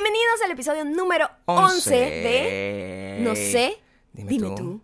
Bienvenidos 0.00 0.40
al 0.44 0.52
episodio 0.52 0.84
número 0.84 1.28
11 1.46 1.90
de 1.90 3.18
No 3.20 3.34
sé, 3.34 3.80
Dime 4.12 4.30
dime, 4.30 4.48
tú. 4.50 4.54
tú. 4.54 4.80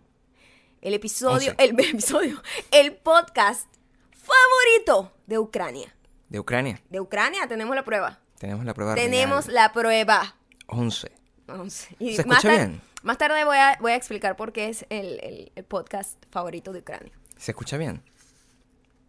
El 0.81 0.93
episodio, 0.93 1.55
el 1.57 1.69
episodio, 1.79 2.41
el 2.69 2.97
podcast 2.97 3.65
favorito 4.11 5.13
de 5.25 5.39
Ucrania. 5.39 5.95
De 6.27 6.37
Ucrania. 6.37 6.81
De 6.89 6.99
Ucrania 6.99 7.47
tenemos 7.47 7.73
la 7.77 7.85
prueba. 7.85 8.19
Tenemos 8.39 8.65
la 8.65 8.73
prueba 8.73 8.93
Tenemos 8.95 9.45
real. 9.45 9.55
la 9.55 9.71
prueba. 9.71 10.35
11. 10.67 11.09
11. 11.47 11.95
Y 11.99 12.17
¿Se 12.17 12.25
más 12.25 12.39
escucha 12.43 12.49
bien? 12.57 12.81
Más 13.03 13.17
tarde 13.17 13.45
voy 13.45 13.55
a, 13.57 13.77
voy 13.79 13.93
a 13.93 13.95
explicar 13.95 14.35
por 14.35 14.51
qué 14.51 14.67
es 14.67 14.85
el, 14.89 15.21
el- 15.23 15.51
el 15.55 15.63
podcast 15.63 16.21
favorito 16.29 16.73
de 16.73 16.79
Ucrania. 16.79 17.13
¿Se 17.37 17.51
escucha 17.51 17.77
bien? 17.77 18.03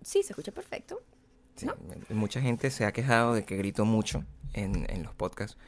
Sí, 0.03 0.23
se 0.23 0.35
escucha 0.35 0.53
perfecto. 0.53 1.03
Sí. 1.57 1.67
¿No? 1.67 1.75
Mucha 2.11 2.41
gente 2.41 2.71
se 2.71 2.85
ha 2.85 2.93
quejado 2.93 3.35
de 3.35 3.45
que 3.45 3.57
grito 3.57 3.85
mucho 3.85 4.23
en, 4.53 4.87
en 4.89 5.03
los 5.03 5.13
podcasts 5.15 5.59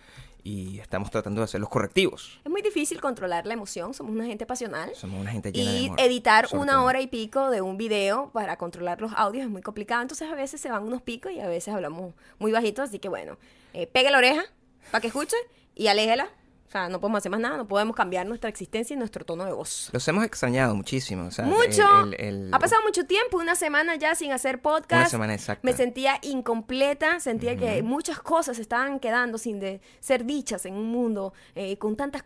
y 0.48 0.78
estamos 0.80 1.10
tratando 1.10 1.42
de 1.42 1.44
hacer 1.44 1.60
los 1.60 1.68
correctivos. 1.68 2.40
Es 2.42 2.50
muy 2.50 2.62
difícil 2.62 3.02
controlar 3.02 3.46
la 3.46 3.52
emoción, 3.52 3.92
somos 3.92 4.12
una 4.12 4.24
gente 4.24 4.46
pasional. 4.46 4.90
Somos 4.94 5.20
una 5.20 5.30
gente 5.30 5.52
llena 5.52 5.70
de 5.72 5.78
Y 5.78 5.86
amor. 5.88 6.00
editar 6.00 6.48
una 6.52 6.72
todo. 6.72 6.84
hora 6.84 7.00
y 7.02 7.06
pico 7.06 7.50
de 7.50 7.60
un 7.60 7.76
video 7.76 8.30
para 8.32 8.56
controlar 8.56 9.00
los 9.02 9.12
audios 9.14 9.44
es 9.44 9.50
muy 9.50 9.60
complicado. 9.60 10.00
Entonces 10.00 10.26
a 10.30 10.34
veces 10.34 10.58
se 10.60 10.70
van 10.70 10.84
unos 10.84 11.02
picos 11.02 11.32
y 11.32 11.40
a 11.40 11.48
veces 11.48 11.74
hablamos 11.74 12.14
muy 12.38 12.50
bajito. 12.50 12.80
Así 12.80 12.98
que 12.98 13.10
bueno, 13.10 13.36
eh, 13.74 13.86
pegue 13.86 14.10
la 14.10 14.16
oreja 14.18 14.42
para 14.90 15.02
que 15.02 15.08
escuche 15.08 15.36
y 15.74 15.88
aléjela. 15.88 16.28
O 16.68 16.70
sea, 16.70 16.88
no 16.90 17.00
podemos 17.00 17.18
hacer 17.18 17.30
más 17.30 17.40
nada, 17.40 17.56
no 17.56 17.66
podemos 17.66 17.96
cambiar 17.96 18.26
nuestra 18.26 18.50
existencia 18.50 18.92
y 18.92 18.98
nuestro 18.98 19.24
tono 19.24 19.46
de 19.46 19.52
voz. 19.52 19.88
Los 19.90 20.06
hemos 20.06 20.22
extrañado 20.24 20.74
muchísimo. 20.76 21.24
o 21.26 21.30
sea, 21.30 21.46
Mucho. 21.46 21.82
el- 22.04 22.14
el- 22.14 22.24
el- 22.44 22.54
Ha 22.54 22.58
pasado 22.58 22.82
mucho 22.82 23.04
tiempo, 23.06 23.38
una 23.38 23.54
semana 23.54 23.96
ya 23.96 24.14
sin 24.14 24.32
hacer 24.32 24.60
podcast. 24.60 25.00
Una 25.00 25.08
semana 25.08 25.34
exacta. 25.34 25.60
Me 25.64 25.72
sentía 25.72 26.18
incompleta, 26.22 27.20
sentía 27.20 27.56
que 27.56 27.82
muchas 27.82 28.20
cosas 28.20 28.58
estaban 28.58 29.00
quedando 29.00 29.38
sin 29.38 29.60
de 29.60 29.80
ser 30.00 30.24
dichas 30.26 30.66
en 30.66 30.74
un 30.74 30.86
mundo 30.90 31.32
eh, 31.54 31.78
con 31.78 31.96
tantas, 31.96 32.24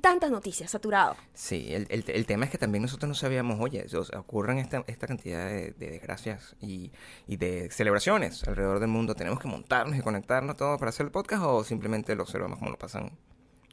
tantas 0.00 0.30
noticias, 0.30 0.70
saturado. 0.70 1.16
Sí, 1.34 1.74
el, 1.74 1.86
el- 1.90 2.04
el 2.06 2.26
tema 2.26 2.44
es 2.44 2.52
que 2.52 2.58
también 2.58 2.82
nosotros 2.82 3.08
no 3.08 3.14
sabíamos, 3.16 3.58
oye, 3.60 3.84
o 3.92 4.04
sea, 4.04 4.20
ocurren 4.20 4.58
esta, 4.58 4.84
esta 4.86 5.08
cantidad 5.08 5.46
de, 5.46 5.72
de 5.72 5.90
desgracias 5.90 6.54
y, 6.60 6.92
y 7.26 7.38
de 7.38 7.68
celebraciones 7.72 8.46
alrededor 8.46 8.78
del 8.78 8.88
mundo. 8.88 9.16
¿Tenemos 9.16 9.40
que 9.40 9.48
montarnos 9.48 9.96
y 9.96 10.00
conectarnos 10.00 10.56
todos 10.56 10.78
para 10.78 10.90
hacer 10.90 11.06
el 11.06 11.12
podcast 11.12 11.42
o 11.44 11.64
simplemente 11.64 12.14
lo 12.14 12.22
observamos 12.22 12.58
como 12.60 12.70
lo 12.70 12.78
pasan, 12.78 13.10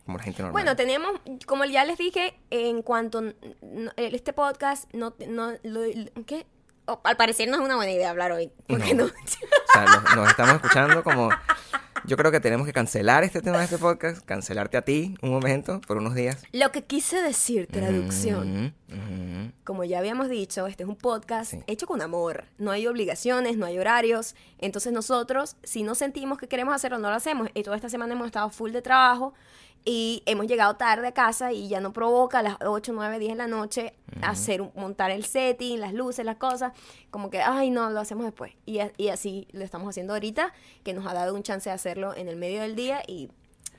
como 0.07 0.17
la 0.17 0.23
gente 0.23 0.41
normal? 0.41 0.53
Bueno, 0.53 0.75
tenemos, 0.75 1.11
como 1.45 1.63
ya 1.65 1.85
les 1.85 1.99
dije, 1.99 2.33
en 2.49 2.81
cuanto 2.81 3.19
n- 3.19 3.35
n- 3.61 3.91
este 3.97 4.33
podcast 4.33 4.91
no, 4.93 5.13
no 5.29 5.51
lo, 5.61 5.81
¿qué? 6.25 6.47
Oh, 6.87 6.99
al 7.03 7.17
parecer 7.17 7.47
no 7.49 7.57
es 7.57 7.61
una 7.61 7.75
buena 7.75 7.91
idea 7.91 8.09
hablar 8.09 8.31
hoy, 8.31 8.49
porque 8.67 8.93
no. 8.95 9.05
No. 9.05 9.11
O 9.11 9.71
sea, 9.73 9.85
nos, 9.85 10.15
nos 10.15 10.29
estamos 10.29 10.55
escuchando 10.55 11.03
como... 11.03 11.29
Yo 12.05 12.15
creo 12.15 12.31
que 12.31 12.39
tenemos 12.39 12.65
que 12.65 12.71
cancelar 12.71 13.23
este 13.25 13.41
tema 13.41 13.57
de 13.57 13.65
este 13.65 13.77
podcast, 13.79 14.23
cancelarte 14.23 14.77
a 14.77 14.83
ti 14.83 15.15
un 15.21 15.31
momento, 15.31 15.81
por 15.81 15.97
unos 15.97 16.13
días. 16.15 16.41
Lo 16.53 16.71
que 16.71 16.85
quise 16.85 17.21
decir, 17.21 17.67
traducción, 17.67 18.73
Ujú, 18.87 18.95
ujú. 18.97 19.51
como 19.65 19.83
ya 19.83 19.97
habíamos 19.97 20.29
dicho, 20.29 20.67
este 20.67 20.83
es 20.83 20.89
un 20.89 20.95
podcast 20.95 21.51
Sí. 21.51 21.59
hecho 21.67 21.85
con 21.87 22.01
amor. 22.01 22.45
No 22.59 22.71
hay 22.71 22.87
obligaciones, 22.87 23.57
no 23.57 23.65
hay 23.65 23.77
horarios. 23.79 24.35
Entonces 24.59 24.93
nosotros, 24.93 25.57
si 25.63 25.83
no 25.83 25.95
sentimos 25.95 26.37
que 26.37 26.47
queremos 26.47 26.73
hacerlo, 26.75 26.97
no 26.99 27.09
lo 27.09 27.15
hacemos. 27.15 27.49
Y 27.53 27.63
toda 27.63 27.75
esta 27.75 27.89
semana 27.89 28.13
hemos 28.13 28.27
estado 28.27 28.49
full 28.51 28.71
de 28.71 28.81
trabajo 28.81 29.33
y 29.89 30.21
hemos 30.25 30.47
llegado 30.47 30.75
tarde 30.75 31.07
a 31.07 31.11
casa 31.13 31.53
y 31.53 31.69
ya 31.69 31.79
no 31.79 31.93
provoca 31.93 32.39
a 32.39 32.43
las 32.43 32.57
8, 32.59 32.91
9, 32.93 33.19
10 33.19 33.31
de 33.31 33.37
la 33.37 33.47
noche 33.47 33.93
hacer 34.21 34.61
un- 34.61 34.71
montar 34.75 35.11
el 35.11 35.23
setting, 35.23 35.79
las 35.79 35.93
luces, 35.93 36.25
las 36.25 36.35
cosas. 36.35 36.73
Como 37.09 37.29
que, 37.29 37.41
ay, 37.41 37.69
no, 37.69 37.89
lo 37.89 38.01
hacemos 38.01 38.25
después. 38.25 38.51
Y, 38.65 38.79
así 39.09 39.47
lo 39.53 39.63
estamos 39.63 39.87
haciendo 39.89 40.11
ahorita, 40.13 40.53
que 40.83 40.93
nos 40.93 41.07
ha 41.07 41.13
dado 41.13 41.33
un 41.33 41.41
chance 41.41 41.69
de 41.69 41.73
hacerlo 41.73 42.13
en 42.17 42.27
el 42.27 42.35
medio 42.35 42.61
del 42.61 42.75
día 42.75 43.01
y 43.07 43.29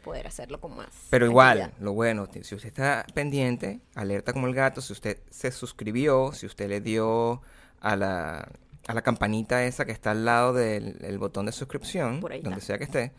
poder 0.03 0.27
hacerlo 0.27 0.61
con 0.63 0.75
más. 0.77 0.89
Pero 1.11 1.27
igual, 1.27 1.75
lo 1.79 1.93
bueno, 1.93 2.27
si 2.43 2.55
usted 2.55 2.69
está 2.69 3.05
pendiente, 3.13 3.81
alerta 3.95 4.33
como 4.33 4.47
el 4.47 4.55
gato, 4.55 4.81
si 4.81 4.95
usted 4.95 5.19
se 5.29 5.53
suscribió, 5.53 6.33
si 6.33 6.47
usted 6.47 6.71
le 6.71 6.81
dio 6.81 7.43
a 7.81 7.97
la, 7.97 8.49
a 8.87 8.95
la 8.95 9.03
campanita 9.03 9.63
esa 9.65 9.85
que 9.85 9.93
está 9.93 10.13
al 10.13 10.25
lado 10.25 10.55
del 10.55 10.97
el 11.05 11.19
botón 11.19 11.45
de 11.45 11.53
suscripción, 11.53 12.21
donde 12.21 12.61
sea 12.63 12.79
que 12.79 12.85
esté, 12.85 13.13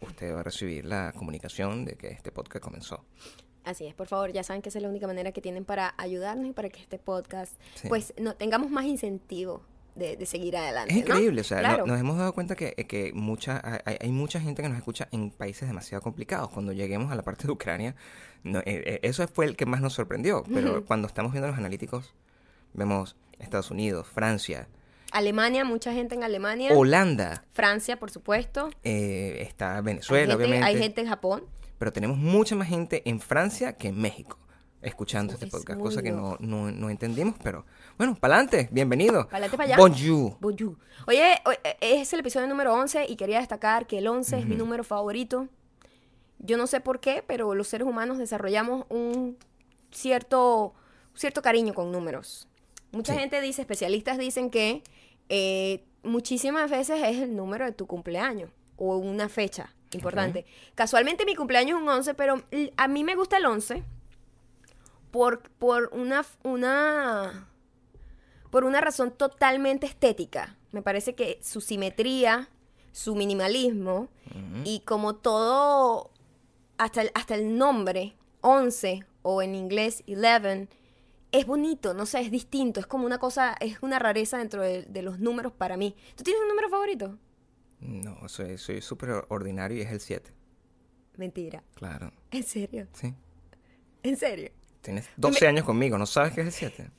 usted 0.00 0.34
va 0.34 0.40
a 0.40 0.42
recibir 0.42 0.84
la 0.84 1.12
comunicación 1.12 1.84
de 1.84 1.94
que 1.96 2.08
este 2.08 2.32
podcast 2.32 2.64
comenzó. 2.64 3.04
Así 3.64 3.86
es, 3.86 3.94
por 3.94 4.06
favor, 4.06 4.32
ya 4.32 4.42
saben 4.42 4.62
que 4.62 4.70
esa 4.70 4.78
es 4.78 4.82
la 4.82 4.88
única 4.88 5.06
manera 5.06 5.32
que 5.32 5.40
tienen 5.42 5.64
para 5.64 5.94
ayudarnos 5.98 6.46
y 6.46 6.52
para 6.52 6.70
que 6.70 6.80
este 6.80 6.98
podcast, 6.98 7.52
Sí. 7.74 7.88
pues, 7.88 8.14
no 8.18 8.34
tengamos 8.34 8.70
más 8.70 8.86
incentivo 8.86 9.62
de, 9.94 10.16
de 10.16 10.24
seguir 10.24 10.56
adelante. 10.56 10.94
Es 10.94 11.00
¿no? 11.06 11.14
increíble, 11.14 11.42
o 11.42 11.44
sea, 11.44 11.76
no- 11.76 11.84
nos 11.86 12.00
hemos 12.00 12.16
dado 12.16 12.32
cuenta 12.32 12.56
que, 12.56 12.72
que 12.88 13.12
mucha, 13.12 13.60
hay, 13.84 13.96
hay 14.00 14.12
mucha 14.12 14.40
gente 14.40 14.62
que 14.62 14.68
nos 14.68 14.78
escucha 14.78 15.08
en 15.12 15.30
países 15.30 15.68
demasiado 15.68 16.00
complicados. 16.00 16.48
Cuando 16.50 16.72
lleguemos 16.72 17.12
a 17.12 17.14
la 17.16 17.22
parte 17.22 17.46
de 17.46 17.52
Ucrania, 17.52 17.94
no, 18.44 18.60
eh, 18.60 18.62
eh, 18.66 19.00
eso 19.02 19.28
fue 19.28 19.44
el 19.44 19.56
que 19.56 19.66
más 19.66 19.82
nos 19.82 19.92
sorprendió. 19.92 20.42
Pero 20.54 20.86
cuando 20.86 21.06
estamos 21.06 21.32
viendo 21.32 21.48
los 21.48 21.58
analíticos, 21.58 22.14
vemos 22.72 23.14
Estados 23.38 23.70
Unidos, 23.70 24.06
Francia, 24.06 24.68
Alemania, 25.12 25.64
mucha 25.64 25.92
gente 25.92 26.14
en 26.14 26.22
Alemania. 26.22 26.72
Holanda, 26.74 27.44
Francia, 27.52 27.98
por 27.98 28.10
supuesto. 28.10 28.70
eh, 28.84 29.38
está 29.40 29.76
hay, 29.76 29.82
Venezuela, 29.82 30.32
gente, 30.32 30.36
obviamente. 30.36 30.66
hay 30.66 30.78
gente 30.78 31.00
en 31.00 31.08
Japón. 31.08 31.44
Pero 31.78 31.92
tenemos 31.92 32.18
mucha 32.18 32.54
más 32.54 32.68
gente 32.68 33.02
en 33.08 33.20
Francia 33.20 33.76
que 33.76 33.88
en 33.88 34.00
México 34.00 34.38
escuchando 34.82 35.34
este 35.34 35.46
es 35.46 35.50
podcast, 35.50 35.78
muy 35.78 35.88
cosa 35.88 36.02
que 36.02 36.10
no, 36.10 36.36
no, 36.40 36.70
no 36.70 36.90
entendimos, 36.90 37.34
pero 37.42 37.66
bueno, 37.98 38.14
pa'lante, 38.14 38.68
bienvenido. 38.70 39.28
Pa'lante 39.28 39.56
pa' 39.56 39.64
allá. 39.64 39.76
Bonjour. 39.76 40.36
Bonjour. 40.40 40.76
Oye, 41.06 41.34
eh, 41.64 41.76
es 41.80 42.12
el 42.12 42.20
episodio 42.20 42.46
número 42.46 42.72
11 42.74 43.06
y 43.08 43.16
quería 43.16 43.38
destacar 43.38 43.86
que 43.86 43.98
el 43.98 44.08
11 44.08 44.38
es 44.38 44.46
mi 44.46 44.56
número 44.56 44.84
favorito. 44.84 45.48
Yo 46.38 46.56
no 46.56 46.66
sé 46.66 46.80
por 46.80 47.00
qué, 47.00 47.22
pero 47.26 47.54
los 47.54 47.68
seres 47.68 47.86
humanos 47.86 48.16
desarrollamos 48.16 48.86
un 48.88 49.36
cierto, 49.90 50.74
cierto 51.14 51.42
cariño 51.42 51.74
con 51.74 51.92
números. 51.92 52.48
Mucha 52.92 53.14
Sí. 53.14 53.20
gente 53.20 53.40
dice, 53.40 53.62
especialistas 53.62 54.18
dicen 54.18 54.50
que 54.50 54.82
eh, 55.28 55.84
muchísimas 56.02 56.70
veces 56.70 57.00
es 57.04 57.18
el 57.18 57.36
número 57.36 57.64
de 57.64 57.72
tu 57.72 57.86
cumpleaños 57.86 58.50
o 58.76 58.96
una 58.96 59.28
fecha 59.28 59.72
importante. 59.92 60.44
Casualmente 60.74 61.24
mi 61.24 61.34
cumpleaños 61.34 61.76
es 61.78 61.82
un 61.82 61.88
11, 61.88 62.14
pero 62.14 62.42
a 62.76 62.88
mí 62.88 63.04
me 63.04 63.14
gusta 63.14 63.36
el 63.36 63.46
11 63.46 63.82
por, 65.10 65.42
por 65.58 65.90
una, 65.92 66.24
una 66.42 67.46
por 68.50 68.64
una 68.64 68.80
razón 68.80 69.12
totalmente 69.12 69.86
estética. 69.86 70.56
Me 70.72 70.82
parece 70.82 71.14
que 71.14 71.38
su 71.42 71.60
simetría, 71.60 72.48
su 72.92 73.14
minimalismo 73.14 74.08
y 74.64 74.80
como 74.80 75.14
todo, 75.16 76.10
hasta 76.78 77.02
el, 77.02 77.10
hasta 77.14 77.34
el 77.36 77.56
nombre, 77.58 78.14
11 78.40 79.04
o 79.22 79.42
en 79.42 79.54
inglés 79.54 80.02
11, 80.08 80.68
es 81.32 81.46
bonito, 81.46 81.94
no 81.94 82.06
sé, 82.06 82.20
es 82.20 82.30
distinto, 82.30 82.80
es 82.80 82.86
como 82.86 83.06
una 83.06 83.18
cosa, 83.18 83.54
es 83.60 83.82
una 83.82 83.98
rareza 83.98 84.38
dentro 84.38 84.62
de, 84.62 84.82
de 84.82 85.02
los 85.02 85.18
números 85.20 85.52
para 85.52 85.76
mí. 85.76 85.94
¿Tú 86.16 86.24
tienes 86.24 86.42
un 86.42 86.48
número 86.48 86.68
favorito? 86.68 87.18
No, 87.80 88.28
soy 88.28 88.58
soy 88.58 88.82
súper 88.82 89.24
ordinario 89.28 89.78
y 89.78 89.80
es 89.82 89.90
el 89.92 90.00
7. 90.00 90.32
Mentira. 91.16 91.62
Claro, 91.74 92.12
¿En 92.30 92.42
serio? 92.42 92.86
sí. 92.92 93.14
¿En 94.02 94.16
serio? 94.16 94.50
Tienes 94.80 95.08
12 95.16 95.46
años 95.46 95.64
conmigo, 95.64 95.98
¿no 95.98 96.06
sabes 96.06 96.32
qué 96.32 96.40
es 96.40 96.46
el 96.46 96.52
7? 96.52 96.90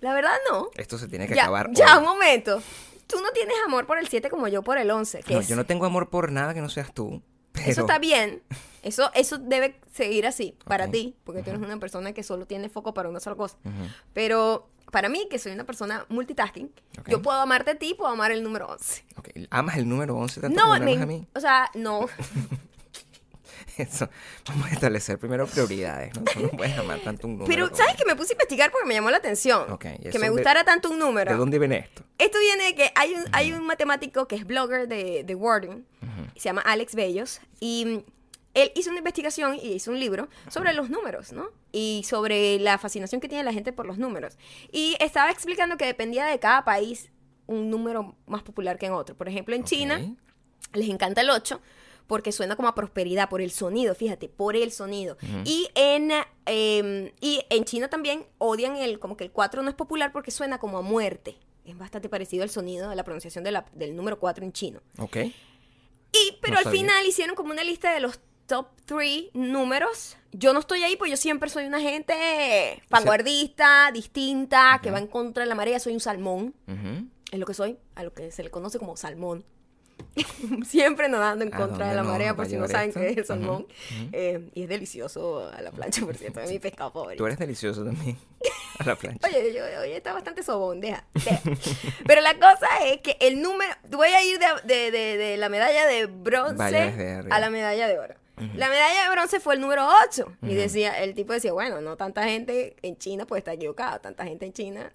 La 0.00 0.12
verdad 0.14 0.32
no. 0.50 0.70
Esto 0.76 0.98
se 0.98 1.06
tiene 1.08 1.26
que 1.28 1.34
Ya, 1.34 1.42
acabar 1.42 1.70
ya, 1.72 1.92
hoy. 1.94 1.98
un 1.98 2.04
momento. 2.04 2.60
Tú 3.06 3.20
no 3.20 3.30
tienes 3.32 3.54
amor 3.66 3.86
por 3.86 3.98
el 3.98 4.08
7 4.08 4.28
como 4.30 4.48
yo 4.48 4.62
por 4.62 4.78
el 4.78 4.90
11. 4.90 5.22
que 5.22 5.34
No, 5.34 5.40
es- 5.40 5.48
yo 5.48 5.56
no 5.56 5.66
tengo 5.66 5.86
amor 5.86 6.10
por 6.10 6.32
nada 6.32 6.54
que 6.54 6.60
no 6.60 6.68
seas 6.68 6.92
tú. 6.94 7.22
Pero... 7.60 7.70
Eso 7.72 7.80
está 7.82 7.98
bien. 7.98 8.42
Eso, 8.82 9.10
eso 9.14 9.36
debe 9.38 9.78
seguir 9.92 10.26
así 10.26 10.56
para 10.64 10.86
Ok. 10.86 10.90
ti, 10.92 11.16
porque 11.24 11.42
tú 11.42 11.50
eres 11.50 11.62
una 11.62 11.78
persona 11.78 12.12
que 12.12 12.22
solo 12.22 12.46
tiene 12.46 12.68
foco 12.68 12.94
para 12.94 13.08
una 13.08 13.20
sola 13.20 13.36
cosa. 13.36 13.56
Ujú. 13.64 13.88
Pero 14.14 14.68
para 14.90 15.08
mí, 15.08 15.28
que 15.30 15.38
soy 15.38 15.52
una 15.52 15.64
persona 15.64 16.06
multitasking, 16.08 16.72
Ok. 16.98 17.08
yo 17.10 17.20
puedo 17.22 17.38
amarte 17.38 17.72
a 17.72 17.74
ti, 17.76 17.94
puedo 17.94 18.10
amar 18.10 18.30
el 18.32 18.42
número 18.42 18.66
11. 18.68 19.04
Ok, 19.16 19.28
¿Amas 19.50 19.76
el 19.76 19.88
número 19.88 20.16
11 20.16 20.40
tanto 20.40 20.56
No, 20.58 20.68
como 20.72 20.84
me- 20.84 20.92
amas 20.92 21.02
a 21.02 21.06
mí? 21.06 21.26
o 21.34 21.40
sea, 21.40 21.70
no. 21.74 22.06
Eso, 23.76 24.08
vamos 24.48 24.68
a 24.70 24.74
establecer 24.74 25.18
primero 25.18 25.46
prioridades, 25.46 26.14
¿no? 26.14 26.22
Tú 26.24 26.40
no 26.40 26.48
puedes 26.50 26.76
amar 26.78 27.00
tanto 27.00 27.26
un 27.26 27.38
número. 27.38 27.48
Pero, 27.68 27.76
¿sabes 27.76 27.96
que 27.96 28.04
me 28.04 28.16
puse 28.16 28.32
a 28.32 28.34
investigar 28.34 28.70
porque 28.70 28.86
me 28.86 28.94
llamó 28.94 29.10
la 29.10 29.18
atención? 29.18 29.70
Ok, 29.70 29.86
¿y 29.98 30.10
que 30.10 30.18
me 30.18 30.26
de- 30.26 30.30
gustara 30.30 30.64
tanto 30.64 30.90
un 30.90 30.98
número. 30.98 31.30
¿De 31.32 31.36
dónde 31.38 31.58
viene 31.58 31.78
esto? 31.78 32.02
Esto 32.18 32.38
viene 32.38 32.64
de 32.64 32.74
que 32.74 32.92
hay 32.94 33.14
un, 33.14 33.24
hay 33.32 33.52
un 33.52 33.66
matemático 33.66 34.26
que 34.28 34.36
es 34.36 34.46
blogger 34.46 34.88
de, 34.88 35.24
de 35.24 35.34
Wording, 35.34 35.84
se 36.36 36.40
llama 36.48 36.62
Alex 36.62 36.94
Bellos, 36.94 37.40
y 37.60 37.84
mm, 37.86 38.10
él 38.54 38.72
hizo 38.74 38.90
una 38.90 38.98
investigación 38.98 39.54
y 39.54 39.72
hizo 39.74 39.90
un 39.90 40.00
libro 40.00 40.28
sobre 40.48 40.72
los 40.72 40.90
números, 40.90 41.32
¿no? 41.32 41.48
Y 41.72 42.02
sobre 42.08 42.58
la 42.58 42.78
fascinación 42.78 43.20
que 43.20 43.28
tiene 43.28 43.44
la 43.44 43.52
gente 43.52 43.72
por 43.72 43.86
los 43.86 43.96
números. 43.98 44.36
Y 44.72 44.96
estaba 45.00 45.30
explicando 45.30 45.76
que 45.76 45.84
dependía 45.86 46.24
de 46.26 46.38
cada 46.40 46.64
país 46.64 47.10
un 47.46 47.70
número 47.70 48.16
más 48.26 48.42
popular 48.42 48.78
que 48.78 48.86
en 48.86 48.92
otro. 48.92 49.16
Por 49.16 49.28
ejemplo, 49.28 49.54
en 49.54 49.64
China 49.64 50.00
Ok. 50.02 50.76
les 50.76 50.88
encanta 50.88 51.20
el 51.20 51.30
8 51.30 51.60
porque 52.10 52.32
suena 52.32 52.56
como 52.56 52.66
a 52.66 52.74
prosperidad 52.74 53.28
por 53.28 53.40
el 53.40 53.52
sonido, 53.52 53.94
fíjate, 53.94 54.28
por 54.28 54.56
el 54.56 54.72
sonido. 54.72 55.16
Y 55.44 55.68
en 55.76 56.10
eh, 56.46 57.12
y 57.20 57.40
en 57.50 57.64
China 57.64 57.88
también 57.88 58.26
odian 58.38 58.74
el 58.74 58.98
como 58.98 59.16
que 59.16 59.22
el 59.22 59.30
4 59.30 59.62
no 59.62 59.68
es 59.68 59.76
popular 59.76 60.10
porque 60.10 60.32
suena 60.32 60.58
como 60.58 60.76
a 60.78 60.82
muerte. 60.82 61.36
Es 61.64 61.78
bastante 61.78 62.08
parecido 62.08 62.42
al 62.42 62.50
sonido 62.50 62.90
de 62.90 62.96
la 62.96 63.04
pronunciación 63.04 63.44
de 63.44 63.52
la- 63.52 63.64
del 63.74 63.94
número 63.94 64.18
4 64.18 64.44
en 64.44 64.52
chino. 64.52 64.80
Ok. 64.98 65.18
Y 65.18 65.32
pero 66.42 66.54
No 66.54 66.58
al 66.58 66.64
sabía. 66.64 66.80
final 66.80 67.06
hicieron 67.06 67.36
como 67.36 67.52
una 67.52 67.62
lista 67.62 67.92
de 67.94 68.00
los 68.00 68.18
top 68.46 68.66
3 68.86 69.26
números. 69.32 70.16
Yo 70.32 70.52
no 70.52 70.58
estoy 70.58 70.82
ahí, 70.82 70.96
pues 70.96 71.12
yo 71.12 71.16
siempre 71.16 71.48
soy 71.48 71.66
una 71.66 71.80
gente 71.80 72.82
vanguardista, 72.90 73.90
distinta, 73.92 74.80
que 74.82 74.90
va 74.90 74.98
en 74.98 75.06
contra 75.06 75.44
de 75.44 75.48
la 75.48 75.54
marea. 75.54 75.78
Soy 75.78 75.92
un 75.94 76.00
salmón, 76.00 76.54
es 77.30 77.38
lo 77.38 77.46
que 77.46 77.54
soy, 77.54 77.78
a 77.94 78.02
lo 78.02 78.12
que 78.12 78.32
se 78.32 78.42
le 78.42 78.50
conoce 78.50 78.80
como 78.80 78.96
salmón. 78.96 79.44
siempre 80.66 81.08
nadando 81.08 81.44
en 81.44 81.52
¿A 81.54 81.56
contra 81.56 81.88
de 81.88 81.94
la 81.94 82.02
marea, 82.02 82.34
por 82.34 82.46
a 82.46 82.48
si 82.48 82.56
no 82.56 82.66
saben 82.68 82.88
esto? 82.88 83.00
qué 83.00 83.08
es 83.10 83.16
el 83.18 83.24
salmón. 83.24 83.66
Eh, 84.12 84.48
y 84.54 84.62
es 84.62 84.68
delicioso 84.68 85.48
a 85.48 85.60
la 85.62 85.70
plancha, 85.70 86.04
por 86.04 86.16
cierto, 86.16 86.40
es 86.40 86.50
mi 86.50 86.58
pescado 86.58 86.90
favorito. 86.92 87.18
Tú 87.22 87.26
eres 87.26 87.38
delicioso 87.38 87.84
también. 87.84 88.16
A 88.78 88.84
la 88.84 88.96
plancha. 88.96 89.28
Oye, 89.28 89.52
yo, 89.54 89.62
hoy 89.82 89.92
está 89.92 90.12
bastante 90.12 90.42
sobón, 90.42 90.80
deja. 90.80 91.04
deja. 91.14 91.40
Pero 92.06 92.20
la 92.22 92.34
cosa 92.34 92.66
es 92.86 93.00
que 93.02 93.16
el 93.20 93.42
número. 93.42 93.70
Voy 93.90 94.08
a 94.08 94.22
ir 94.24 94.38
de, 94.38 94.46
de- 94.64 94.90
de- 94.90 95.16
de 95.18 95.36
la 95.36 95.48
medalla 95.48 95.86
de 95.86 96.06
bronce 96.06 96.62
a 97.30 97.38
la 97.38 97.50
medalla 97.50 97.88
de 97.88 97.98
oro. 97.98 98.14
La 98.54 98.70
medalla 98.70 99.04
de 99.04 99.10
bronce 99.10 99.38
fue 99.38 99.54
el 99.54 99.60
número 99.60 99.86
8. 100.08 100.32
Y 100.42 100.54
decía, 100.54 100.98
el 101.02 101.14
tipo 101.14 101.34
decía, 101.34 101.52
bueno, 101.52 101.82
no 101.82 101.98
tanta 101.98 102.24
gente 102.24 102.74
en 102.80 102.96
China 102.96 103.26
pues 103.26 103.40
está 103.40 103.52
equivocado. 103.52 104.00
Tanta 104.00 104.24
gente 104.24 104.46
en 104.46 104.54
China 104.54 104.92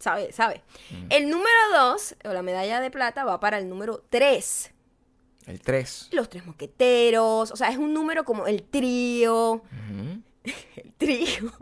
sabe, 0.00 0.32
sabe. 0.32 0.62
El 1.08 1.30
número 1.30 1.50
2, 1.72 2.16
o 2.24 2.32
la 2.32 2.42
medalla 2.42 2.80
de 2.80 2.90
plata, 2.90 3.24
va 3.24 3.38
para 3.38 3.58
el 3.58 3.68
número 3.68 4.02
3. 4.10 4.72
El 5.46 5.60
3. 5.60 6.08
Los 6.12 6.28
tres 6.28 6.44
mosqueteros. 6.44 7.50
O 7.50 7.56
sea, 7.56 7.68
es 7.68 7.78
un 7.78 7.94
número 7.94 8.24
como 8.24 8.46
el 8.46 8.62
trío. 8.64 9.62
El 10.42 10.92
trío. 10.96 11.52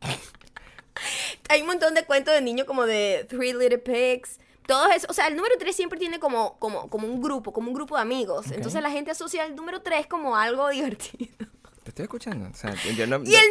Hay 1.48 1.60
un 1.60 1.68
montón 1.68 1.94
de 1.94 2.04
cuentos 2.04 2.34
de 2.34 2.40
niños 2.40 2.66
como 2.66 2.86
de 2.86 3.24
Three 3.28 3.52
Little 3.52 3.78
Pigs. 3.78 4.38
Todo 4.66 4.88
eso, 4.90 5.06
o 5.08 5.12
sea, 5.12 5.28
el 5.28 5.36
número 5.36 5.54
3 5.58 5.74
siempre 5.76 5.96
tiene 5.98 6.18
como, 6.18 6.58
como, 6.58 6.90
como 6.90 7.06
un 7.06 7.22
grupo, 7.22 7.52
como 7.52 7.68
un 7.68 7.74
grupo 7.74 7.94
de 7.94 8.02
amigos. 8.02 8.50
Entonces 8.50 8.82
la 8.82 8.90
gente 8.90 9.12
asocia 9.12 9.44
el 9.44 9.54
número 9.54 9.80
3 9.80 10.08
como 10.08 10.36
algo 10.36 10.68
divertido. 10.70 11.46
Te 11.86 11.90
estoy 11.90 12.02
escuchando. 12.02 12.48
O 12.50 12.54
sea, 12.54 12.74
yo 12.74 13.06
no, 13.06 13.18
Y 13.24 13.32
el 13.36 13.46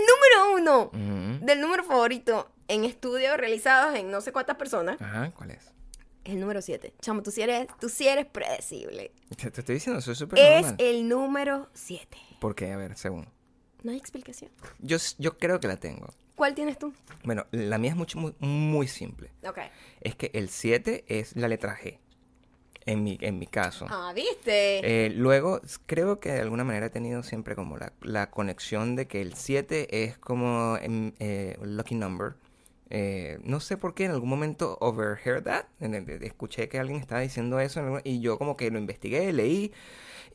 número 0.51 0.89
1 0.91 1.37
Ujú. 1.37 1.45
del 1.45 1.61
número 1.61 1.85
favorito 1.85 2.51
en 2.67 2.83
estudios 2.83 3.37
realizados 3.37 3.95
en 3.97 4.11
no 4.11 4.19
sé 4.19 4.33
cuántas 4.33 4.57
personas 4.57 5.01
Ajá, 5.01 5.31
¿cuál 5.31 5.51
es? 5.51 5.71
el 6.25 6.41
número 6.41 6.61
7. 6.61 6.93
Chamo, 7.01 7.23
tú 7.23 7.31
sí 7.31 7.41
eres, 7.43 7.67
tú 7.79 7.87
sí 7.87 8.09
eres 8.09 8.25
predecible. 8.25 9.13
Te, 9.37 9.51
te 9.51 9.61
estoy 9.61 9.75
diciendo, 9.75 10.01
soy 10.01 10.15
súper 10.15 10.37
Es 10.37 10.63
normal. 10.63 10.75
el 10.79 11.07
número 11.07 11.69
7. 11.75 12.17
¿Por 12.41 12.55
qué? 12.55 12.73
A 12.73 12.77
ver, 12.77 12.97
según. 12.97 13.25
No 13.83 13.91
hay 13.91 13.97
explicación. 13.97 14.51
Yo, 14.79 14.97
yo 15.17 15.37
creo 15.37 15.61
que 15.61 15.67
la 15.69 15.77
tengo. 15.77 16.13
¿Cuál 16.35 16.55
tienes 16.55 16.77
tú? 16.77 16.93
Bueno, 17.23 17.45
la 17.51 17.77
mía 17.77 17.91
es 17.91 17.95
mucho, 17.95 18.17
muy, 18.19 18.35
muy 18.39 18.89
simple. 18.89 19.31
Ok. 19.47 19.59
Es 20.01 20.15
que 20.15 20.31
el 20.33 20.49
7 20.49 21.05
es 21.07 21.37
la 21.37 21.47
letra 21.47 21.77
G. 21.81 21.99
En 22.85 23.03
mi, 23.03 23.17
en 23.21 23.39
mi 23.39 23.47
caso. 23.47 23.87
Ah, 23.89 24.13
¿viste? 24.15 25.05
Eh, 25.05 25.09
luego, 25.09 25.59
creo 25.87 26.19
que 26.19 26.31
de 26.31 26.41
alguna 26.41 26.63
manera 26.63 26.85
he 26.85 26.89
tenido 26.91 27.23
siempre 27.23 27.55
como 27.55 27.77
la, 27.77 27.93
la 28.01 28.29
conexión 28.29 28.95
de 28.95 29.07
que 29.07 29.21
el 29.21 29.33
7 29.33 30.03
es 30.03 30.17
como 30.19 30.77
em, 30.77 31.13
eh, 31.19 31.57
un 31.59 31.77
lucky 31.77 31.95
number. 31.95 32.35
Eh, 32.91 33.39
no 33.43 33.59
sé 33.59 33.77
por 33.77 33.95
qué 33.95 34.05
en 34.05 34.11
algún 34.11 34.29
momento 34.29 34.77
overheard 34.79 35.43
that. 35.43 35.65
escuché 36.21 36.69
que 36.69 36.77
alguien 36.77 36.99
estaba 36.99 37.21
diciendo 37.21 37.59
eso 37.59 37.99
y 38.03 38.19
yo 38.19 38.37
como 38.37 38.55
que 38.55 38.69
lo 38.69 38.77
investigué, 38.77 39.33
leí 39.33 39.73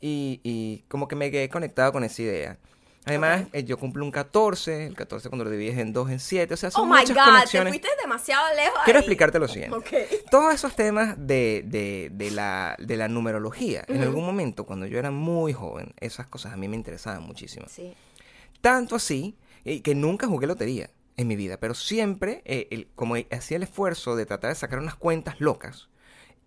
y, 0.01 0.41
y 0.43 0.85
como 0.89 1.07
que 1.07 1.15
me 1.15 1.31
quedé 1.31 1.49
conectado 1.49 1.93
con 1.93 2.03
esa 2.03 2.23
idea. 2.23 2.59
Además, 3.07 3.45
eh, 3.55 3.65
yo 3.65 3.79
cumplo 3.79 4.05
un 4.05 4.11
14, 4.11 4.87
el 4.87 4.95
14 4.95 5.31
cuando 5.31 5.45
lo 5.45 5.51
divides 5.51 5.79
en 5.79 5.93
2, 5.95 6.11
en 6.11 6.21
7, 6.21 6.53
o 6.53 6.57
sea, 6.57 6.71
son 6.71 6.83
oh 6.83 6.95
my 6.95 7.01
god, 7.15 7.43
te 7.51 7.63
fuiste 7.69 7.89
demasiado 8.01 8.55
lejos. 8.55 8.79
Quiero 8.85 8.99
ahí. 8.99 9.03
explicarte 9.05 9.39
lo 9.39 9.49
siguiente. 9.49 9.75
Todos 10.31 10.53
esos 10.55 10.77
temas 10.77 11.15
de, 11.19 11.63
de, 11.67 12.11
de 12.13 12.31
la, 12.31 12.77
de 12.79 12.97
la 12.99 13.09
numerología, 13.09 13.85
en 13.89 14.03
algún 14.03 14.27
momento, 14.27 14.67
cuando 14.67 14.87
yo 14.87 14.99
era 14.99 15.11
muy 15.11 15.53
joven, 15.55 15.95
esas 15.99 16.27
cosas 16.27 16.53
a 16.53 16.57
mí 16.59 16.69
me 16.69 16.77
interesaban 16.77 17.23
muchísimo. 17.23 17.67
Sí. 17.71 17.95
Tanto 18.61 18.97
así 18.97 19.35
eh, 19.65 19.81
que 19.81 19.95
nunca 19.95 20.27
jugué 20.27 20.47
lotería 20.47 20.91
en 21.17 21.27
mi 21.27 21.37
vida, 21.37 21.57
pero 21.59 21.73
siempre, 21.75 22.43
eh, 22.45 22.69
el- 22.71 22.89
como 22.95 23.15
hacía 23.31 23.57
el 23.57 23.63
esfuerzo 23.63 24.15
de 24.15 24.27
tratar 24.27 24.51
de 24.51 24.55
sacar 24.57 24.79
unas 24.79 24.95
cuentas 24.95 25.41
locas 25.41 25.89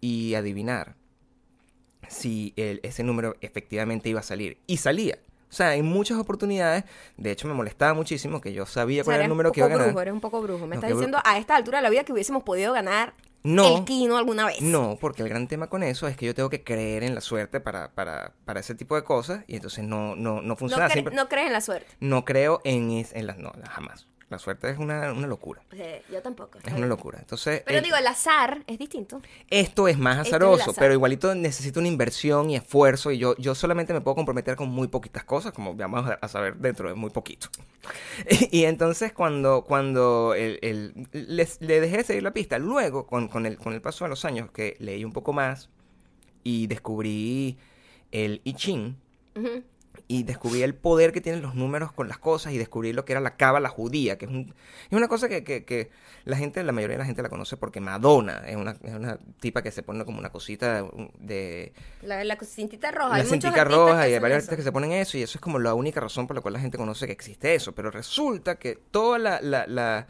y 0.02 0.36
adivinar 0.36 0.96
si 2.08 2.54
el- 2.58 2.80
ese 2.84 3.04
número 3.04 3.36
efectivamente 3.42 4.10
iba 4.10 4.20
a 4.20 4.24
salir. 4.24 4.60
Y 4.68 4.78
salía. 4.78 5.18
O 5.54 5.56
sea, 5.56 5.76
en 5.76 5.86
muchas 5.86 6.18
oportunidades, 6.18 6.84
de 7.16 7.30
hecho 7.30 7.48
me 7.48 7.54
molestaba 7.54 7.94
muchísimo 7.94 8.42
que 8.42 8.54
yo 8.54 8.66
sabía 8.66 9.02
O 9.02 9.04
sea, 9.04 9.12
cuál 9.12 9.16
era 9.18 9.24
el 9.26 9.30
número 9.30 9.52
que 9.52 9.60
iba 9.60 9.68
a 9.68 9.70
ganar. 9.70 9.86
brujo, 9.86 10.02
eres 10.02 10.14
un 10.16 10.20
poco 10.20 10.42
brujo. 10.42 10.66
Me 10.66 10.70
No, 10.70 10.82
estás 10.82 10.90
diciendo 10.94 11.20
a 11.24 11.38
esta 11.38 11.56
altura 11.56 11.78
de 11.78 11.84
la 11.84 11.90
vida 11.92 12.04
que 12.04 12.12
hubiésemos 12.12 12.42
podido 12.42 12.74
ganar 12.74 13.14
No. 13.44 13.78
el 13.78 13.84
Kino 13.86 14.18
alguna 14.18 14.48
vez. 14.48 14.62
No, 14.64 14.98
porque 15.00 15.22
el 15.22 15.30
gran 15.30 15.48
tema 15.48 15.68
con 15.68 15.84
eso 15.84 16.08
es 16.08 16.18
que 16.18 16.26
yo 16.26 16.34
tengo 16.34 16.50
que 16.50 16.64
creer 16.64 17.04
en 17.04 17.14
la 17.14 17.22
suerte 17.22 17.60
para, 17.60 17.92
para, 17.92 18.34
para 18.46 18.62
ese 18.62 18.74
tipo 18.74 18.96
de 18.96 19.04
cosas 19.04 19.44
y 19.46 19.58
entonces 19.58 19.84
no, 19.84 20.16
no, 20.16 20.38
no 20.38 20.42
No, 20.42 20.56
funciona. 20.56 20.88
cre- 20.88 20.94
Siempre- 20.94 21.14
no 21.16 21.30
crees 21.30 21.46
en 21.48 21.54
la 21.54 21.62
suerte. 21.62 21.86
no 22.00 22.26
creo 22.26 22.60
en, 22.64 22.90
es- 22.90 23.14
en 23.14 23.28
las... 23.28 23.38
No, 23.38 23.52
jamás. 23.70 24.08
La 24.34 24.40
suerte 24.40 24.68
es 24.72 24.80
una, 24.80 25.12
una 25.14 25.28
locura. 25.28 25.62
Sea, 25.72 26.02
yo 26.12 26.20
tampoco. 26.24 26.58
Es 26.66 26.74
una 26.74 26.88
locura. 26.88 27.20
Entonces, 27.20 27.62
Pero 27.68 27.78
el- 27.78 27.84
digo, 27.84 27.96
el 27.98 28.08
azar 28.08 28.64
es 28.66 28.80
distinto. 28.80 29.22
esto 29.48 29.88
es 29.88 30.00
más 30.00 30.18
es 30.26 30.28
azaroso, 30.28 30.72
azar. 30.72 30.76
pero 30.80 30.94
igualito 30.94 31.36
necesito 31.36 31.80
una 31.80 31.88
inversión 31.90 32.50
y 32.50 32.56
esfuerzo 32.56 33.12
y 33.12 33.20
yo, 33.20 33.36
yo 33.38 33.54
solamente 33.54 33.94
me 33.94 34.02
puedo 34.02 34.16
comprometer 34.16 34.56
con 34.56 34.70
muy 34.70 34.88
poquitas 34.88 35.24
cosas, 35.24 35.54
como 35.54 35.76
vamos 35.76 36.10
a, 36.10 36.14
a 36.14 36.28
saber 36.28 36.56
dentro 36.58 36.90
de 36.90 36.96
muy 36.96 37.12
poquito. 37.12 37.48
y 38.52 38.64
entonces 38.64 39.14
cuando, 39.14 39.64
cuando 39.64 40.34
el, 40.34 40.58
el- 40.64 41.08
les- 41.12 41.62
le 41.62 41.80
dejé 41.80 41.98
de 41.98 42.04
seguir 42.04 42.24
la 42.24 42.32
pista, 42.34 42.58
luego 42.58 43.06
con, 43.06 43.28
con 43.28 43.46
el, 43.46 43.58
con 43.58 43.74
el 43.74 43.82
paso 43.82 44.06
de 44.06 44.10
los 44.10 44.26
años 44.26 44.50
que 44.50 44.76
leí 44.80 45.06
un 45.06 45.14
poco 45.14 45.32
más 45.32 45.70
y 46.44 46.66
descubrí 46.66 47.58
el 48.12 48.42
I 48.44 48.54
Ching, 48.54 48.96
Ujú. 49.36 49.64
Y 50.07 50.24
descubrí 50.24 50.63
el 50.63 50.75
poder 50.75 51.12
que 51.12 51.22
tienen 51.22 51.42
los 51.42 51.56
números 51.56 51.92
con 51.94 52.07
las 52.07 52.18
cosas 52.18 52.54
y 52.54 52.57
descubrí 52.57 52.94
lo 52.94 53.06
que 53.06 53.13
era 53.13 53.22
la 53.22 53.36
cábala 53.38 53.69
judía, 53.69 54.18
que 54.18 54.25
es, 54.25 54.31
un- 54.31 54.54
es 54.90 54.98
una 54.98 55.07
cosa 55.07 55.30
que, 55.30 55.44
que- 55.44 55.63
que 55.66 55.90
la 56.25 56.38
gente, 56.38 56.63
la 56.63 56.72
mayoría 56.72 56.95
de 56.95 57.00
la 57.00 57.06
gente 57.06 57.22
la 57.22 57.30
conoce 57.30 57.57
porque 57.57 57.80
Madonna 57.80 58.44
es 58.48 58.56
una, 58.56 58.72
es 58.84 58.94
una 58.94 59.18
tipa 59.40 59.62
que 59.62 59.72
se 59.72 59.84
pone 59.84 60.04
como 60.06 60.19
una 60.19 60.30
cosita 60.30 60.86
de 61.19 61.74
La, 62.01 62.24
la 62.24 62.38
cintita 62.44 62.92
roja. 62.92 63.10
la 63.10 63.16
hay 63.16 63.22
artistas 63.22 63.68
roja 63.68 64.10
y 64.10 64.13
hay 64.13 64.19
varios 64.19 64.38
artistas 64.38 64.57
que 64.57 64.63
se 64.63 64.72
ponen 64.72 64.92
eso 64.94 65.18
y 65.18 65.22
eso 65.24 65.38
es 65.38 65.42
como 65.42 65.60
la 65.60 65.74
única 65.74 66.00
razón 66.00 66.28
por 66.28 66.36
la 66.36 66.42
cual 66.42 66.54
la 66.54 66.60
gente 66.60 66.78
conoce 66.78 67.06
que 67.06 67.13
existe 67.13 67.56
eso, 67.56 67.74
pero 67.74 67.92
resulta 67.92 68.56
que 68.56 68.75
toda 68.92 69.19
la, 69.19 69.42
la- 69.42 69.68
la- 69.68 70.07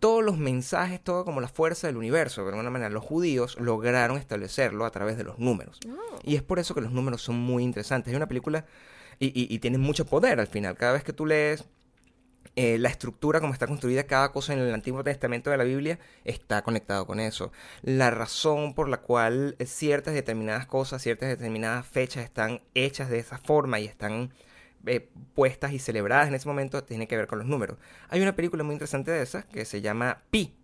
todos 0.00 0.22
los 0.22 0.36
mensajes, 0.36 1.00
todo 1.02 1.24
como 1.24 1.40
la 1.40 1.48
fuerza 1.48 1.86
del 1.86 1.96
universo, 1.96 2.42
de 2.42 2.50
alguna 2.50 2.68
manera 2.68 2.90
los 2.90 3.02
judíos 3.04 3.56
lograron 3.58 4.18
establecerlo 4.18 4.84
a 4.84 4.90
través 4.90 5.16
de 5.16 5.24
los 5.24 5.38
números. 5.38 5.78
Oh. 5.88 6.18
Y 6.22 6.36
es 6.36 6.42
por 6.42 6.58
eso 6.58 6.74
que 6.74 6.82
los 6.82 6.92
números 6.92 7.22
son 7.22 7.36
muy 7.36 7.62
interesantes. 7.62 8.12
Es 8.12 8.16
una 8.16 8.26
película 8.28 8.66
y, 9.18 9.26
y, 9.28 9.52
y 9.54 9.58
tiene 9.58 9.78
mucho 9.78 10.04
poder 10.06 10.40
al 10.40 10.46
final. 10.46 10.76
Cada 10.76 10.92
vez 10.92 11.04
que 11.04 11.12
tú 11.12 11.26
lees 11.26 11.64
eh, 12.56 12.78
la 12.78 12.88
estructura, 12.88 13.40
como 13.40 13.52
está 13.52 13.66
construida 13.66 14.04
cada 14.04 14.30
cosa 14.30 14.52
en 14.52 14.60
el 14.60 14.72
Antiguo 14.72 15.02
Testamento 15.02 15.50
de 15.50 15.56
la 15.56 15.64
Biblia, 15.64 15.98
está 16.24 16.62
conectado 16.62 17.06
con 17.06 17.18
eso. 17.18 17.50
La 17.82 18.10
razón 18.10 18.74
por 18.74 18.88
la 18.88 18.98
cual 18.98 19.56
ciertas 19.64 20.14
determinadas 20.14 20.66
cosas, 20.66 21.02
ciertas 21.02 21.28
determinadas 21.28 21.84
fechas 21.86 22.22
están 22.24 22.60
hechas 22.74 23.10
de 23.10 23.18
esa 23.18 23.38
forma 23.38 23.80
y 23.80 23.86
están 23.86 24.32
eh, 24.86 25.08
puestas 25.34 25.72
y 25.72 25.78
celebradas 25.80 26.28
en 26.28 26.34
ese 26.34 26.46
momento, 26.46 26.84
tiene 26.84 27.08
que 27.08 27.16
ver 27.16 27.26
con 27.26 27.38
los 27.38 27.48
números. 27.48 27.76
Hay 28.08 28.20
una 28.20 28.36
película 28.36 28.62
muy 28.62 28.74
interesante 28.74 29.10
de 29.10 29.22
esas 29.22 29.44
que 29.46 29.64
se 29.64 29.80
llama 29.80 30.22
Pi, 30.30 30.54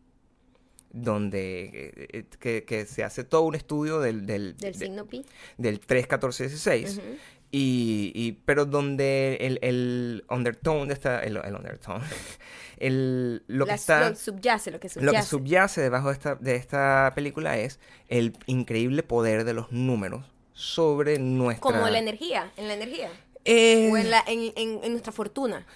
donde 0.92 2.06
eh, 2.12 2.24
que, 2.38 2.64
que 2.64 2.84
se 2.86 3.04
hace 3.04 3.24
todo 3.24 3.42
un 3.42 3.54
estudio 3.54 4.00
del, 4.00 4.26
del, 4.26 4.56
Del 4.56 4.72
de- 4.72 4.78
signo 4.78 5.06
pi. 5.06 5.24
del 5.56 5.80
3, 5.80 6.06
14, 6.06 6.44
16. 6.48 6.98
Ujú. 6.98 7.06
Y, 7.52 8.12
y- 8.14 8.32
pero 8.44 8.64
donde 8.64 9.36
el, 9.40 9.58
el 9.62 10.24
undertone 10.30 10.86
de 10.86 10.94
esta, 10.94 11.20
el, 11.20 11.36
el 11.38 11.54
undertone, 11.54 12.04
el, 12.78 13.42
lo 13.48 13.66
que 13.66 13.72
está, 13.74 14.10
lo 14.10 14.16
subyace, 14.16 14.70
lo 14.70 14.78
que 14.78 14.88
subyace. 14.88 15.04
lo 15.06 15.12
que 15.12 15.22
subyace 15.22 15.80
debajo 15.80 16.08
de 16.08 16.12
esta, 16.14 16.34
de 16.36 16.54
esta 16.56 17.12
película 17.14 17.58
es 17.58 17.80
el 18.08 18.36
increíble 18.46 19.02
poder 19.02 19.44
de 19.44 19.54
los 19.54 19.72
números 19.72 20.24
sobre 20.52 21.18
nuestra... 21.18 21.62
Como 21.72 21.88
la 21.88 21.98
energía, 21.98 22.52
en 22.56 22.68
la 22.68 22.74
energía. 22.74 23.10
Eh, 23.44 23.90
O 23.92 23.96
en, 23.96 24.10
la, 24.10 24.22
en, 24.26 24.52
en- 24.54 24.84
en 24.84 24.90
nuestra 24.92 25.12
fortuna. 25.12 25.66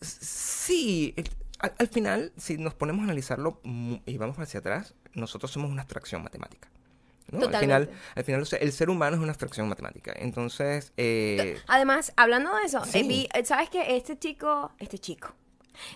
Sí, 0.00 1.14
al, 1.58 1.72
al 1.78 1.88
final, 1.88 2.32
si 2.36 2.58
nos 2.58 2.74
ponemos 2.74 3.00
a 3.00 3.04
analizarlo 3.04 3.60
y 4.06 4.16
vamos 4.18 4.38
hacia 4.38 4.60
atrás, 4.60 4.94
nosotros 5.14 5.50
somos 5.50 5.70
una 5.70 5.82
abstracción 5.82 6.22
matemática. 6.22 6.68
¿No? 7.30 7.46
Al 7.46 7.56
final, 7.56 7.90
al 8.14 8.24
final 8.24 8.42
o 8.42 8.44
sea, 8.44 8.58
el 8.58 8.72
ser 8.72 8.90
humano 8.90 9.16
es 9.16 9.22
una 9.22 9.30
abstracción 9.32 9.68
matemática. 9.68 10.12
Entonces, 10.16 10.92
eh, 10.96 11.58
Además, 11.66 12.12
hablando 12.16 12.54
de 12.56 12.64
eso, 12.64 12.84
Sí. 12.84 13.02
vi- 13.02 13.28
eh, 13.34 13.44
¿sabes 13.44 13.70
que 13.70 13.96
Este 13.96 14.18
chico, 14.18 14.72
este 14.78 14.98
chico, 14.98 15.34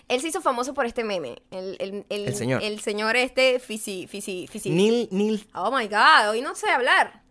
él 0.07 0.19
se 0.21 0.27
hizo 0.27 0.41
famoso 0.41 0.73
por 0.73 0.85
este 0.85 1.03
meme. 1.03 1.41
El, 1.51 1.77
el, 1.79 2.05
el, 2.09 2.27
El 2.27 2.35
señor. 2.35 2.61
El 2.63 2.79
señor 2.81 3.15
este, 3.15 3.59
fisi, 3.59 4.07
fisi, 4.07 4.47
fisi. 4.51 4.69
Neil, 4.71 5.07
Neil, 5.11 5.47
Oh 5.53 5.71
my 5.75 5.87
God, 5.87 6.29
hoy 6.31 6.41
no 6.41 6.53
sé 6.55 6.69
hablar. 6.69 7.21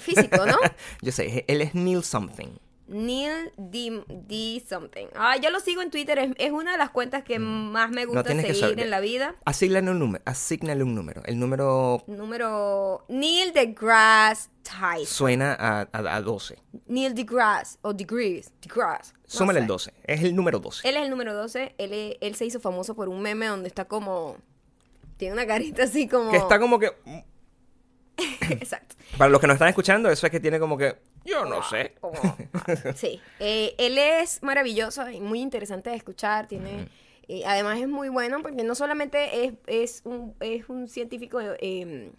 Físico, 0.00 0.46
¿no? 0.46 0.56
yo 1.02 1.12
sé, 1.12 1.44
él 1.46 1.60
es 1.60 1.74
Neil 1.74 2.02
something. 2.02 2.48
Neil 2.88 3.52
D, 3.56 4.04
D 4.08 4.62
something. 4.68 5.06
Ah, 5.14 5.36
yo 5.36 5.50
lo 5.50 5.60
sigo 5.60 5.82
en 5.82 5.90
Twitter, 5.90 6.18
es, 6.18 6.30
es 6.36 6.50
una 6.50 6.72
de 6.72 6.78
las 6.78 6.90
cuentas 6.90 7.22
que 7.22 7.38
más 7.38 7.90
me 7.90 8.04
gusta 8.06 8.22
Mm. 8.34 8.36
que 8.36 8.42
seguir 8.42 8.56
saber. 8.60 8.80
en 8.80 8.90
la 8.90 9.00
vida. 9.00 9.36
Asígnale 9.44 9.90
un 9.90 9.98
número, 9.98 10.22
asígnale 10.26 10.82
un 10.82 10.94
número. 10.94 11.22
El 11.24 11.38
número 11.38 12.02
Número 12.06 13.04
Neil 13.08 13.52
deGrasse 13.52 14.50
Fahrenheit. 14.64 15.06
suena 15.08 15.54
a, 15.54 15.88
a, 15.92 16.16
a 16.16 16.20
12. 16.20 16.58
Neil 16.86 17.14
deGrasse, 17.14 17.78
o 17.82 17.92
degrees, 17.94 18.52
deGrasse. 18.60 19.12
no 19.14 19.20
Súmale 19.26 19.60
el 19.60 19.66
12. 19.66 19.92
Es 20.04 20.22
el 20.22 20.34
número 20.36 20.58
12. 20.58 20.88
Él 20.88 20.96
es 20.96 21.02
el 21.04 21.10
número 21.10 21.34
12. 21.34 21.74
Él, 21.78 22.16
él 22.20 22.34
se 22.34 22.44
hizo 22.44 22.60
famoso 22.60 22.94
por 22.94 23.08
un 23.08 23.22
meme 23.22 23.46
donde 23.46 23.68
está 23.68 23.84
como. 23.86 24.36
Tiene 25.16 25.34
una 25.34 25.46
carita 25.46 25.84
así 25.84 26.08
como. 26.08 26.30
Que 26.30 26.36
está 26.38 26.58
como 26.58 26.78
que... 26.78 26.90
Exacto. 28.50 28.96
Para 29.16 29.30
los 29.30 29.40
que 29.40 29.46
nos 29.46 29.54
están 29.54 29.68
escuchando, 29.68 30.10
eso 30.10 30.26
es 30.26 30.30
que 30.32 30.40
tiene 30.40 30.58
como 30.60 30.76
que... 30.76 30.96
Yo 31.24 31.44
no 31.44 31.62
sé. 31.62 31.94
Como- 32.00 32.14
sí. 32.96 33.20
Eh, 33.38 33.74
él 33.78 33.98
es 33.98 34.42
maravilloso 34.42 35.08
y 35.10 35.20
muy 35.20 35.40
interesante 35.40 35.90
de 35.90 35.96
escuchar. 35.96 36.46
Tiene. 36.48 36.88
eh, 37.28 37.42
además 37.46 37.78
es 37.80 37.88
muy 37.88 38.08
bueno 38.08 38.40
porque 38.42 38.62
no 38.64 38.74
solamente 38.74 39.44
es, 39.44 39.52
es, 39.66 40.02
un, 40.04 40.34
es 40.40 40.68
un 40.68 40.88
científico. 40.88 41.40
eh, 41.40 42.12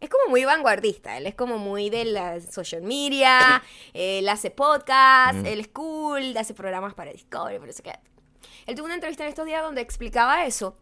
es 0.00 0.08
como 0.10 0.28
muy 0.30 0.44
vanguardista, 0.44 1.18
él 1.18 1.26
es 1.26 1.34
como 1.34 1.58
muy 1.58 1.90
de 1.90 2.04
la 2.04 2.40
social 2.40 2.82
media, 2.82 3.60
él 3.92 4.28
hace 4.28 4.48
podcast, 4.52 5.44
él 5.44 5.58
es 5.58 5.66
cool, 5.68 6.36
hace 6.36 6.54
programas 6.54 6.94
para 6.94 7.10
Discovery, 7.10 7.58
por 7.58 7.68
eso 7.68 7.82
que... 7.82 7.90
Él 8.66 8.76
tuvo 8.76 8.84
una 8.84 8.94
entrevista 8.94 9.24
en 9.24 9.30
estos 9.30 9.44
días 9.44 9.60
donde 9.60 9.80
explicaba 9.80 10.44
eso, 10.46 10.76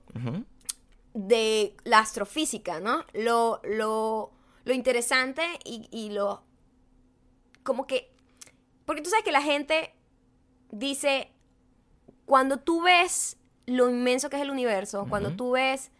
de 1.15 1.75
la 1.85 2.01
astrofísica, 2.01 2.79
¿no? 2.81 3.05
Lo, 3.15 3.61
lo, 3.65 4.33
lo 4.65 4.73
interesante 4.75 5.43
y, 5.65 5.89
y 5.91 6.11
lo... 6.11 6.43
Como 7.67 7.87
que... 7.87 8.11
Porque 8.87 9.03
tú 9.03 9.11
sabes 9.11 9.25
que 9.25 9.33
la 9.33 9.43
gente 9.43 9.93
dice, 10.71 11.31
cuando 12.25 12.59
tú 12.59 12.83
ves 12.83 13.37
lo 13.67 13.91
inmenso 13.91 14.31
que 14.31 14.37
es 14.37 14.43
el 14.43 14.51
universo, 14.51 15.07
cuando 15.09 15.33
tú 15.37 15.51
ves 15.53 15.91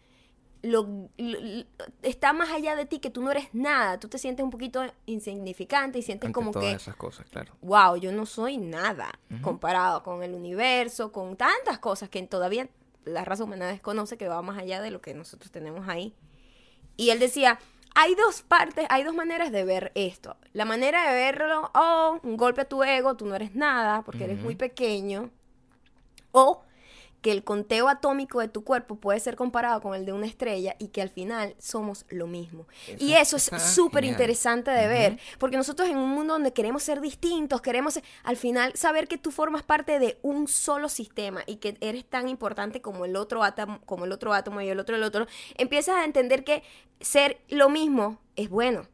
lo, 0.63 0.83
lo- 1.17 1.39
lo- 1.39 1.65
está 2.01 2.33
más 2.33 2.49
allá 2.49 2.75
de 2.75 2.85
ti, 2.85 2.99
que 2.99 3.09
tú 3.09 3.21
no 3.21 3.29
eres 3.31 3.49
nada, 3.53 3.99
tú 3.99 4.07
te 4.07 4.17
sientes 4.17 4.43
un 4.43 4.49
poquito 4.49 4.83
insignificante 5.05 5.99
y 5.99 6.01
sientes 6.01 6.27
Ante 6.27 6.33
como 6.33 6.51
todas 6.51 6.69
que 6.69 6.75
esas 6.75 6.95
cosas, 6.95 7.25
claro. 7.29 7.53
wow, 7.61 7.95
yo 7.97 8.11
no 8.11 8.25
soy 8.25 8.57
nada 8.57 9.19
comparado 9.41 10.01
con 10.03 10.23
el 10.23 10.33
universo, 10.33 11.11
con 11.11 11.35
tantas 11.37 11.77
cosas 11.79 12.09
que 12.09 12.23
todavía 12.23 12.69
la 13.05 13.23
raza 13.23 13.43
humana 13.43 13.67
desconoce 13.67 14.17
que 14.17 14.27
va 14.27 14.41
más 14.41 14.57
allá 14.57 14.81
de 14.81 14.91
lo 14.91 15.01
que 15.01 15.13
nosotros 15.13 15.51
tenemos 15.51 15.87
ahí. 15.87 16.13
Y 16.97 17.11
él 17.11 17.19
decía, 17.19 17.59
hay 17.99 18.13
dos 18.13 18.43
partes, 18.43 18.85
hay 18.89 19.03
dos 19.03 19.15
maneras 19.15 19.51
de 19.51 19.65
ver 19.65 19.91
esto. 19.95 20.37
La 20.53 20.65
manera 20.65 21.11
de 21.11 21.17
verlo, 21.17 21.71
oh, 21.73 22.19
un 22.21 22.37
golpe 22.37 22.61
a 22.61 22.65
tu 22.65 22.83
ego, 22.83 23.17
tú 23.17 23.25
no 23.25 23.33
eres 23.33 23.55
nada 23.55 24.03
porque 24.03 24.25
eres 24.25 24.39
muy 24.39 24.55
pequeño. 24.55 25.31
O 26.31 26.61
que 27.21 27.31
el 27.31 27.43
conteo 27.43 27.89
atómico 27.89 28.39
de 28.39 28.47
tu 28.47 28.63
cuerpo 28.63 28.95
puede 28.95 29.19
ser 29.19 29.35
comparado 29.35 29.81
con 29.81 29.95
el 29.95 30.05
de 30.05 30.13
una 30.13 30.27
estrella 30.27 30.75
y 30.79 30.89
que 30.89 31.01
al 31.01 31.09
final 31.09 31.55
somos 31.57 32.05
lo 32.09 32.27
mismo. 32.27 32.67
y 32.99 33.13
Eso 33.13 33.37
es 33.37 33.49
súper 33.73 34.03
interesante 34.11 34.71
de 34.71 34.87
ver, 34.87 35.19
porque 35.39 35.57
nosotros 35.57 35.89
en 35.89 35.97
un 35.97 36.09
mundo 36.09 36.33
donde 36.33 36.53
queremos 36.53 36.83
ser 36.83 37.01
distintos, 37.01 37.61
queremos 37.61 37.95
ser- 37.95 38.03
al 38.23 38.37
final 38.37 38.71
saber 38.75 39.07
que 39.07 39.17
tú 39.17 39.31
formas 39.31 39.63
parte 39.63 39.97
de 39.99 40.19
un 40.21 40.47
solo 40.47 40.89
sistema 40.89 41.41
y 41.47 41.55
que 41.57 41.75
eres 41.81 42.05
tan 42.05 42.29
importante 42.29 42.81
como 42.81 43.03
el 43.05 43.15
otro 43.15 43.43
átomo, 43.43 43.81
como 43.85 44.05
el 44.05 44.11
otro 44.11 44.33
átomo 44.33 44.61
y 44.61 44.69
el 44.69 44.79
otro 44.79 44.95
el 44.95 45.03
otro, 45.03 45.25
empiezas 45.55 45.95
a 45.95 46.05
entender 46.05 46.43
que 46.43 46.61
ser 47.01 47.41
lo 47.49 47.69
mismo 47.69 48.19
es 48.35 48.49
bueno, 48.49 48.87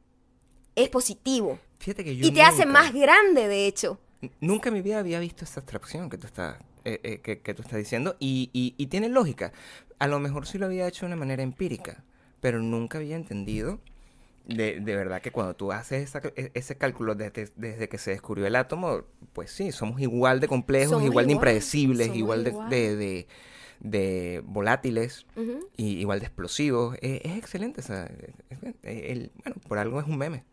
es 0.75 0.89
positivo 0.89 1.59
Fíjate 1.79 2.03
que 2.05 2.15
yo 2.15 2.25
y 2.25 2.31
te 2.31 2.41
hace 2.41 2.65
más 2.65 2.93
grande, 2.93 3.47
de 3.49 3.67
hecho. 3.67 3.99
Nunca 4.39 4.69
en 4.69 4.75
mi 4.75 4.81
vida 4.81 4.99
había 4.99 5.19
visto 5.19 5.43
esta 5.43 5.59
abstracción 5.59 6.09
que 6.09 6.17
tú 6.17 6.27
estás, 6.27 6.57
eh, 6.85 6.99
eh, 7.03 7.19
que, 7.21 7.39
que 7.41 7.53
tú 7.53 7.61
estás 7.61 7.77
diciendo 7.79 8.15
y, 8.19 8.49
y- 8.53 8.75
y 8.77 8.87
tiene 8.87 9.09
lógica. 9.09 9.51
A 9.99 10.07
lo 10.07 10.19
mejor 10.19 10.45
sí 10.47 10.57
lo 10.57 10.65
había 10.65 10.87
hecho 10.87 11.05
de 11.05 11.07
una 11.07 11.15
manera 11.15 11.43
empírica, 11.43 12.03
pero 12.41 12.59
nunca 12.61 12.97
había 12.97 13.15
entendido 13.15 13.79
de, 14.45 14.81
de 14.81 14.95
verdad 14.97 15.21
que 15.21 15.31
cuando 15.31 15.55
tú 15.55 15.71
haces 15.71 16.03
esa- 16.03 16.21
e- 16.35 16.51
ese 16.53 16.75
cálculo 16.77 17.15
desde, 17.15 17.49
desde 17.55 17.87
que 17.87 17.97
se 17.97 18.11
descubrió 18.11 18.45
el 18.45 18.55
átomo, 18.57 19.03
pues 19.31 19.51
sí, 19.51 19.71
somos 19.71 20.01
igual 20.01 20.39
de 20.41 20.47
complejos, 20.49 20.91
Somos 20.91 21.05
igual 21.05 21.27
de 21.27 21.31
impredecibles, 21.33 22.13
igual 22.13 22.43
de, 22.43 22.49
igual. 22.49 22.69
de, 22.69 22.95
de- 22.97 23.27
de 23.79 24.41
volátiles 24.45 25.25
y 25.77 25.99
igual 25.99 26.19
de 26.19 26.25
explosivos. 26.25 26.95
Eh, 27.01 27.21
es 27.23 27.37
excelente. 27.37 27.81
esa- 27.81 28.05
es- 28.05 28.59
eh, 28.83 29.07
el- 29.11 29.31
bueno, 29.43 29.55
por 29.67 29.77
algo 29.77 29.99
es 30.01 30.07
un 30.07 30.17
meme, 30.17 30.43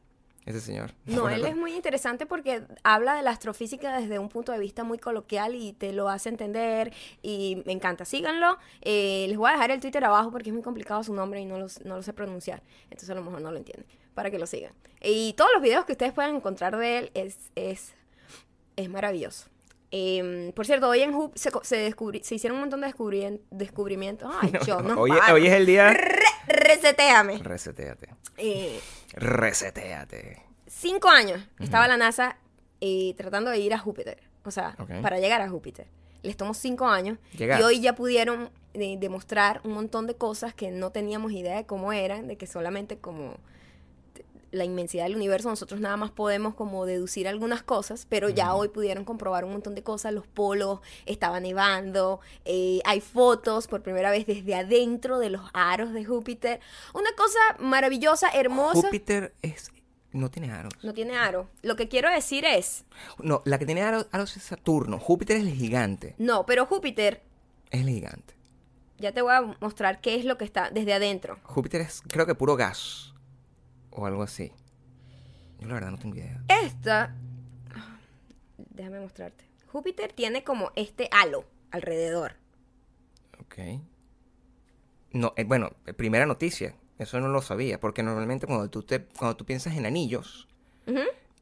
ese 0.46 0.60
señor. 0.60 0.92
No, 1.06 1.28
él 1.28 1.44
es 1.44 1.54
muy 1.54 1.74
interesante 1.74 2.24
porque 2.26 2.62
habla 2.82 3.14
de 3.14 3.22
la 3.22 3.30
astrofísica 3.30 3.98
desde 4.00 4.18
un 4.18 4.28
punto 4.28 4.52
de 4.52 4.58
vista 4.58 4.84
muy 4.84 4.98
coloquial 4.98 5.54
y 5.54 5.74
te 5.74 5.92
lo 5.92 6.08
hace 6.08 6.28
entender 6.30 6.92
y 7.22 7.62
me 7.66 7.72
encanta. 7.72 8.04
Síganlo. 8.04 8.56
Eh, 8.80 9.26
les 9.28 9.36
voy 9.36 9.50
a 9.50 9.52
dejar 9.52 9.70
el 9.70 9.80
Twitter 9.80 10.02
abajo 10.04 10.30
porque 10.30 10.48
es 10.48 10.54
muy 10.54 10.62
complicado 10.62 11.04
su 11.04 11.12
nombre 11.14 11.40
y 11.40 11.44
no, 11.44 11.58
los- 11.58 11.84
no 11.84 11.96
lo 11.96 12.02
sé 12.02 12.12
pronunciar. 12.14 12.62
Entonces 12.84 13.10
a 13.10 13.14
lo 13.14 13.22
mejor 13.22 13.40
no 13.42 13.50
lo 13.50 13.58
entienden. 13.58 13.86
Para 14.14 14.30
que 14.30 14.38
lo 14.38 14.46
sigan. 14.46 14.72
Y 15.02 15.34
todos 15.34 15.50
los 15.52 15.62
videos 15.62 15.84
que 15.84 15.92
ustedes 15.92 16.12
puedan 16.12 16.34
encontrar 16.36 16.76
de 16.76 16.98
él 16.98 17.10
es, 17.14 17.36
es, 17.54 17.92
es 18.76 18.88
maravilloso. 18.88 19.49
Em, 19.92 20.52
por 20.52 20.66
cierto, 20.66 20.88
hoy 20.88 21.00
en 21.00 21.12
Hoop 21.14 21.32
se, 21.36 21.50
se, 21.62 21.90
descubri- 21.90 22.22
se 22.22 22.36
hicieron 22.36 22.56
un 22.56 22.60
montón 22.62 22.80
de 22.80 22.86
descubrien- 22.88 23.40
descubrimientos. 23.50 24.32
Ay, 24.40 24.52
yo 24.66 24.80
no 24.82 25.00
hoy, 25.00 25.10
hoy 25.32 25.46
es 25.46 25.52
el 25.52 25.66
día... 25.66 25.92
Re- 25.92 26.16
resetéame. 26.46 27.38
Reseteate. 27.38 28.08
Eh, 28.36 28.80
Reseteate. 29.14 30.42
cinco 30.66 31.08
años 31.08 31.40
estaba 31.58 31.88
la 31.88 31.96
NASA 31.96 32.36
eh, 32.80 33.14
tratando 33.16 33.50
de 33.50 33.58
ir 33.58 33.74
a 33.74 33.78
Júpiter. 33.78 34.22
O 34.44 34.50
sea, 34.50 34.74
Ok. 34.78 35.00
para 35.02 35.18
llegar 35.18 35.40
a 35.42 35.48
Júpiter. 35.48 35.86
Les 36.22 36.36
tomó 36.36 36.54
cinco 36.54 36.86
años. 36.86 37.18
Llegar. 37.36 37.60
Y 37.60 37.64
hoy 37.64 37.80
ya 37.80 37.94
pudieron 37.94 38.50
eh, 38.74 38.96
demostrar 38.98 39.60
un 39.64 39.72
montón 39.72 40.06
de 40.06 40.14
cosas 40.14 40.54
que 40.54 40.70
no 40.70 40.90
teníamos 40.90 41.32
idea 41.32 41.56
de 41.56 41.66
cómo 41.66 41.92
eran, 41.92 42.26
de 42.28 42.36
que 42.36 42.46
solamente 42.46 42.98
como 42.98 43.34
la 44.52 44.64
inmensidad 44.64 45.04
del 45.04 45.14
universo, 45.16 45.48
nosotros 45.48 45.80
nada 45.80 45.96
más 45.96 46.10
podemos 46.10 46.54
como 46.54 46.84
deducir 46.86 47.28
algunas 47.28 47.62
cosas, 47.62 48.06
pero 48.08 48.28
ya 48.28 48.54
hoy 48.54 48.68
pudieron 48.68 49.04
comprobar 49.04 49.44
un 49.44 49.52
montón 49.52 49.74
de 49.74 49.82
cosas, 49.82 50.12
los 50.12 50.26
polos 50.26 50.80
estaban 51.06 51.44
nevando, 51.44 52.20
eh, 52.44 52.80
hay 52.84 53.00
fotos 53.00 53.68
por 53.68 53.82
primera 53.82 54.10
vez 54.10 54.26
desde 54.26 54.54
adentro 54.56 55.18
de 55.20 55.30
los 55.30 55.42
aros 55.52 55.92
de 55.92 56.04
Júpiter, 56.04 56.60
una 56.94 57.10
cosa 57.16 57.38
maravillosa, 57.60 58.28
hermosa. 58.30 58.82
Júpiter 58.82 59.34
es... 59.42 59.70
No 60.12 60.28
tiene 60.28 60.50
aros. 60.50 60.72
No 60.82 60.92
tiene 60.92 61.16
aro. 61.16 61.48
Lo 61.62 61.76
que 61.76 61.86
quiero 61.86 62.10
decir 62.10 62.44
es, 62.44 62.84
No, 63.18 63.42
la 63.44 63.60
que 63.60 63.66
tiene 63.66 63.82
aros, 63.82 64.08
aros 64.10 64.36
es 64.36 64.42
Saturno. 64.42 64.98
Júpiter 64.98 65.36
es 65.36 65.44
el 65.44 65.52
gigante. 65.52 66.16
no, 66.18 66.44
pero 66.46 66.66
Júpiter, 66.66 67.22
Es 67.70 67.82
el 67.82 67.88
gigante. 67.90 68.34
ya 68.98 69.12
te 69.12 69.22
voy 69.22 69.32
a 69.32 69.42
mostrar 69.60 70.00
qué 70.00 70.16
es 70.16 70.24
lo 70.24 70.36
que 70.36 70.44
está 70.44 70.70
desde 70.70 70.94
adentro. 70.94 71.38
Júpiter 71.44 71.82
es, 71.82 72.02
creo 72.08 72.26
que 72.26 72.34
puro 72.34 72.56
gas. 72.56 73.09
O 73.90 74.06
algo 74.06 74.22
así. 74.22 74.52
Yo 75.58 75.68
la 75.68 75.74
verdad 75.74 75.90
no 75.90 75.98
tengo 75.98 76.16
idea. 76.16 76.42
Esta, 76.48 77.14
déjame 78.56 79.00
mostrarte. 79.00 79.44
Júpiter 79.66 80.12
tiene 80.12 80.42
como 80.42 80.72
este 80.74 81.08
halo 81.12 81.44
alrededor. 81.70 82.36
Ok. 83.40 83.56
No, 85.12 85.32
eh, 85.36 85.44
bueno, 85.44 85.72
eh, 85.86 85.92
primera 85.92 86.26
noticia. 86.26 86.74
Eso 86.98 87.20
no 87.20 87.28
lo 87.28 87.42
sabía. 87.42 87.80
Porque 87.80 88.02
normalmente 88.02 88.46
cuando 88.46 88.68
tú, 88.70 88.82
te, 88.82 89.04
cuando 89.04 89.36
tú 89.36 89.44
piensas 89.44 89.76
en 89.76 89.86
anillos, 89.86 90.48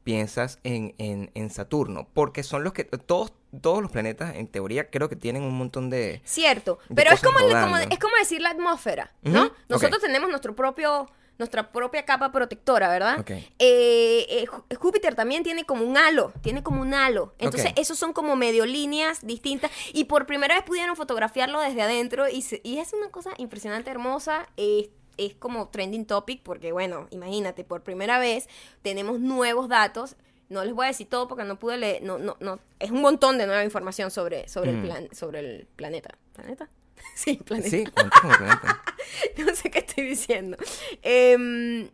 piensas 0.03 0.59
en, 0.63 0.95
en, 0.97 1.31
en 1.33 1.49
Saturno. 1.49 2.07
Porque 2.13 2.43
son 2.43 2.63
los 2.63 2.73
que... 2.73 2.83
Todos, 2.85 3.33
todos 3.61 3.81
los 3.81 3.91
planetas, 3.91 4.35
en 4.35 4.47
teoría, 4.47 4.89
creo 4.89 5.09
que 5.09 5.15
tienen 5.15 5.43
un 5.43 5.57
montón 5.57 5.89
de... 5.89 6.21
Cierto, 6.23 6.79
de 6.87 6.95
pero 6.95 7.11
es 7.11 7.21
como, 7.21 7.39
es 7.39 7.99
como 7.99 8.15
decir 8.17 8.41
la 8.41 8.51
atmósfera, 8.51 9.13
¿no? 9.23 9.51
Nosotros 9.67 10.01
tenemos 10.01 10.29
nuestro 10.29 10.55
propio, 10.55 11.09
nuestra 11.39 11.71
propia 11.71 12.03
capa 12.05 12.31
protectora, 12.31 12.89
¿verdad? 12.89 13.21
Ok. 13.21 13.31
Eh, 13.31 13.45
eh, 13.59 14.45
Jú- 14.45 14.77
Júpiter 14.77 15.15
también 15.15 15.41
tiene 15.41 15.63
como 15.65 15.83
un 15.85 15.97
halo, 15.97 16.31
tiene 16.41 16.61
como 16.61 16.81
un 16.81 16.93
halo. 16.93 17.33
Entonces, 17.39 17.71
Ok. 17.71 17.79
esos 17.79 17.97
son 17.97 18.13
como 18.13 18.35
medio 18.35 18.65
líneas 18.65 19.25
distintas. 19.25 19.71
Y 19.93 20.03
por 20.03 20.25
primera 20.25 20.53
vez 20.55 20.63
pudieron 20.63 20.95
fotografiarlo 20.95 21.61
desde 21.61 21.81
adentro. 21.81 22.27
Y, 22.29 22.41
se- 22.43 22.59
y 22.63 22.77
es 22.77 22.93
una 22.93 23.09
cosa 23.09 23.31
impresionante, 23.37 23.89
hermosa. 23.89 24.47
Es, 24.57 24.89
es 25.17 25.33
como 25.33 25.69
trending 25.69 26.05
topic, 26.05 26.43
porque 26.43 26.71
bueno, 26.73 27.07
imagínate, 27.09 27.63
por 27.63 27.83
primera 27.83 28.19
vez 28.19 28.47
tenemos 28.81 29.19
nuevos 29.19 29.69
datos. 29.69 30.17
No 30.49 30.63
les 30.65 30.73
voy 30.73 30.85
a 30.85 30.87
decir 30.89 31.07
todo 31.07 31.27
porque 31.27 31.43
no 31.45 31.57
pude 31.59 31.77
leer, 31.77 32.01
no, 32.03 32.17
no, 32.17 32.35
no, 32.39 32.59
es 32.79 32.89
un 32.91 33.01
montón 33.01 33.37
de 33.37 33.45
nueva 33.45 33.63
información 33.63 34.11
sobre, 34.11 34.47
sobre, 34.49 34.71
el, 34.71 34.77
Mm. 34.77 34.81
plan, 34.83 35.07
sobre 35.13 35.39
el 35.39 35.67
planeta. 35.75 36.17
¿Planeta? 36.33 36.69
Sí, 37.15 37.35
planeta. 37.43 37.69
Sí, 37.69 37.83
cuenta 37.85 38.17
como 38.21 38.37
planeta. 38.37 38.81
No 39.45 39.55
sé 39.55 39.69
qué 39.71 39.79
estoy 39.79 40.05
diciendo. 40.05 40.57
Em, 41.01 41.89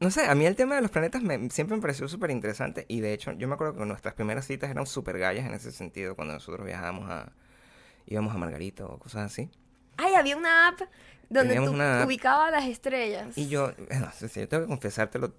No 0.00 0.10
sé, 0.10 0.26
a 0.26 0.34
mí 0.34 0.44
el 0.46 0.56
tema 0.56 0.74
de 0.74 0.82
los 0.82 0.90
planetas 0.90 1.22
me- 1.22 1.48
siempre 1.50 1.74
me 1.76 1.80
pareció 1.82 2.06
súper 2.08 2.30
interesante 2.30 2.84
y 2.88 3.00
de 3.00 3.12
hecho 3.14 3.32
yo 3.32 3.48
me 3.48 3.54
acuerdo 3.54 3.74
que 3.78 3.86
nuestras 3.86 4.14
primeras 4.14 4.46
citas 4.46 4.70
eran 4.70 4.86
súper 4.86 5.18
gallas 5.18 5.46
en 5.46 5.54
ese 5.54 5.72
sentido 5.72 6.14
cuando 6.16 6.34
nosotros 6.34 6.66
viajábamos 6.66 7.10
a... 7.10 7.32
íbamos 8.06 8.34
a 8.34 8.38
Margarito 8.38 8.86
o 8.86 8.98
cosas 8.98 9.32
así. 9.32 9.50
ay, 9.96 10.14
había 10.14 10.36
una 10.36 10.68
app 10.68 10.80
donde 11.28 11.54
Teníamos 11.54 11.70
tú 11.70 11.74
una 11.74 12.04
ubicabas 12.06 12.52
las 12.52 12.64
estrellas. 12.66 13.36
Y 13.36 13.48
yo, 13.48 13.72
sí, 14.16 14.28
yo 14.40 14.48
tengo 14.48 14.62
que 14.64 14.68
confesártelo 14.68 15.34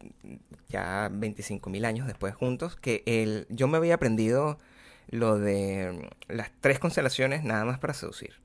ya 0.70 1.10
25 1.12 1.70
mil 1.70 1.86
años 1.86 2.08
después 2.08 2.34
juntos, 2.36 2.76
que 2.76 3.04
el, 3.06 3.46
yo 3.50 3.68
me 3.68 3.78
había 3.78 3.94
aprendido 3.96 4.60
lo 5.10 5.38
de 5.40 6.10
las 6.28 6.52
tres 6.62 6.80
constelaciones 6.80 7.44
nada 7.44 7.66
más 7.66 7.80
para 7.80 7.94
seducir. 7.94 8.36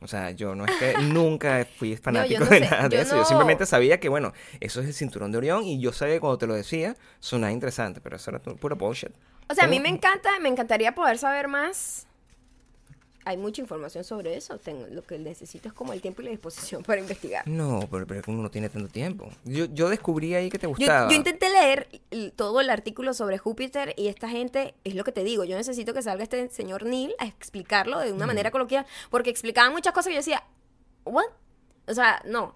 O 0.00 0.08
sea, 0.08 0.32
yo 0.32 0.54
no 0.54 0.64
es 0.66 0.72
que 0.78 0.94
nunca 1.02 1.64
fui 1.78 1.96
fanático 1.96 2.40
no 2.44 2.50
de 2.50 2.58
sé, 2.58 2.70
nada 2.70 2.88
de 2.88 2.96
yo 2.96 3.02
eso. 3.02 3.12
Yo 3.14 3.20
no- 3.20 3.24
simplemente 3.24 3.66
sabía 3.66 4.00
que, 4.00 4.08
bueno, 4.08 4.32
eso 4.60 4.80
es 4.80 4.86
el 4.88 4.94
cinturón 4.94 5.30
de 5.32 5.38
Orión 5.38 5.64
y 5.64 5.80
yo 5.80 5.92
sabía 5.92 6.14
que 6.14 6.20
cuando 6.20 6.38
te 6.38 6.46
lo 6.46 6.54
decía 6.54 6.96
sonaba 7.20 7.52
interesante, 7.52 8.00
pero 8.00 8.16
eso 8.16 8.30
era 8.30 8.40
puro 8.40 8.76
bullshit. 8.76 9.10
O 9.48 9.54
sea, 9.54 9.64
a 9.64 9.68
mí 9.68 9.80
me 9.80 9.88
encanta, 9.90 10.30
me 10.40 10.48
encantaría 10.48 10.94
poder 10.94 11.18
saber 11.18 11.46
más. 11.48 12.06
Hay 13.24 13.36
mucha 13.36 13.60
información 13.60 14.04
sobre 14.04 14.36
eso. 14.36 14.58
Tengo, 14.58 14.86
lo 14.90 15.02
que 15.02 15.18
necesito 15.18 15.68
es 15.68 15.74
como 15.74 15.92
el 15.92 16.00
tiempo 16.00 16.22
y 16.22 16.26
la 16.26 16.30
disposición 16.30 16.82
para 16.82 17.00
investigar. 17.00 17.46
No, 17.46 17.88
pero, 17.90 18.06
pero 18.06 18.22
uno 18.28 18.42
no 18.42 18.50
tiene 18.50 18.68
tanto 18.68 18.88
tiempo. 18.88 19.30
Yo, 19.44 19.66
yo 19.66 19.88
descubrí 19.88 20.34
ahí 20.34 20.50
que 20.50 20.58
te 20.58 20.66
gustaba. 20.66 21.08
yo 21.08 21.16
intenté 21.16 21.48
leer 21.50 21.88
todo 22.36 22.60
el 22.60 22.70
artículo 22.70 23.14
sobre 23.14 23.38
Júpiter 23.38 23.94
y 23.96 24.08
esta 24.08 24.28
gente, 24.28 24.74
es 24.84 24.94
lo 24.94 25.04
que 25.04 25.12
te 25.12 25.24
digo, 25.24 25.44
yo 25.44 25.56
necesito 25.56 25.94
que 25.94 26.02
salga 26.02 26.22
este 26.22 26.48
señor 26.50 26.84
Neil 26.84 27.14
a 27.18 27.26
explicarlo 27.26 27.98
de 28.00 28.12
una 28.12 28.26
manera 28.26 28.50
coloquial, 28.50 28.86
porque 29.10 29.30
explicaban 29.30 29.72
muchas 29.72 29.92
cosas 29.92 30.08
que 30.08 30.14
yo 30.14 30.20
decía, 30.20 30.42
¿what? 31.04 31.26
O 31.86 31.94
sea, 31.94 32.22
no, 32.24 32.54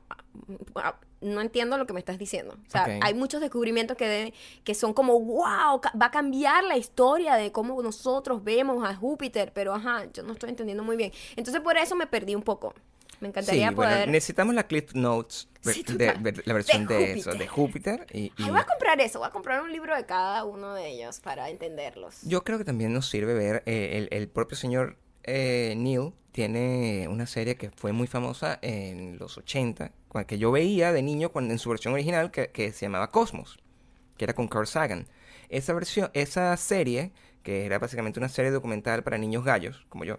no 1.21 1.41
entiendo 1.41 1.79
lo 1.79 1.87
que 1.87 1.93
me 1.93 1.99
estás 2.01 2.19
diciendo. 2.19 2.55
O 2.67 2.71
sea, 2.71 2.85
hay 3.03 3.15
muchos 3.15 3.41
descubrimientos 3.41 3.97
que, 3.97 4.07
de- 4.07 4.35
que 4.65 4.75
son 4.75 4.93
como, 4.93 5.19
wow, 5.21 5.81
va 6.01 6.07
a 6.07 6.11
cambiar 6.11 6.63
la 6.65 6.77
historia 6.77 7.35
de 7.37 7.53
cómo 7.53 7.81
nosotros 7.83 8.45
vemos 8.45 8.85
a 8.89 8.95
Júpiter, 8.95 9.53
pero 9.55 9.75
ajá, 9.75 10.05
yo 10.13 10.23
no 10.23 10.33
estoy 10.35 10.51
entendiendo 10.51 10.83
muy 10.83 10.97
bien. 10.97 11.13
Entonces 11.37 11.63
por 11.63 11.77
eso 11.77 11.97
me 11.97 12.07
perdí 12.07 12.35
un 12.35 12.43
poco. 12.43 12.75
Me 13.19 13.29
encantaría 13.29 13.71
Sí, 13.71 13.75
bueno, 13.75 13.93
poder... 13.93 14.09
necesitamos 14.11 14.55
la 14.55 14.67
Cliff 14.67 14.93
Notes, 14.95 15.49
Sí, 15.63 15.83
de, 15.89 16.43
la 16.45 16.53
versión 16.53 16.87
De 16.87 17.13
eso, 17.15 17.31
Júpiter. 17.31 17.39
de 17.39 17.49
Júpiter. 17.49 18.07
Y, 18.13 18.19
y 18.25 18.33
Ay, 18.45 18.51
voy 18.51 18.61
a 18.61 18.65
comprar 18.67 19.01
eso, 19.01 19.21
voy 19.21 19.29
a 19.29 19.31
comprar 19.33 19.63
un 19.63 19.73
libro 19.73 19.97
de 19.97 20.05
cada 20.05 20.45
uno 20.45 20.75
de 20.75 20.91
ellos 20.91 21.21
para 21.21 21.49
entenderlos. 21.49 22.19
yo 22.25 22.45
creo 22.45 22.59
que 22.59 22.65
también 22.65 22.93
nos 22.93 23.09
sirve 23.09 23.33
ver, 23.33 23.63
eh, 23.65 23.93
el, 23.95 24.09
el 24.17 24.29
propio 24.29 24.57
señor 24.59 24.99
eh, 25.25 25.73
Neil 25.79 26.13
tiene 26.31 27.09
una 27.09 27.27
serie 27.27 27.57
que 27.57 27.71
fue 27.71 27.93
muy 27.93 28.07
famosa 28.07 28.59
en 28.61 29.17
los 29.19 29.39
80, 29.39 29.91
cua- 30.06 30.06
que 30.25 30.39
yo 30.39 30.53
veía 30.53 30.93
de 30.93 31.03
niño 31.03 31.31
cuando, 31.31 31.53
en 31.53 31.59
su 31.59 31.69
versión 31.71 31.95
original, 31.95 32.31
que, 32.31 32.73
se 32.73 32.87
llamaba 32.87 33.11
Cosmos, 33.11 33.59
que 34.17 34.25
era 34.25 34.35
con 34.35 34.49
Carl 34.49 34.67
Sagan. 34.67 35.07
Esa 35.49 35.75
versión, 35.75 36.11
esa 36.15 36.57
serie, 36.57 37.13
que 37.43 37.67
era 37.67 37.79
básicamente 37.79 38.21
una 38.21 38.29
serie 38.29 38.51
documental 38.53 39.03
para 39.05 39.19
niños 39.19 39.45
gallos, 39.45 39.87
como 39.89 40.05
yo, 40.05 40.19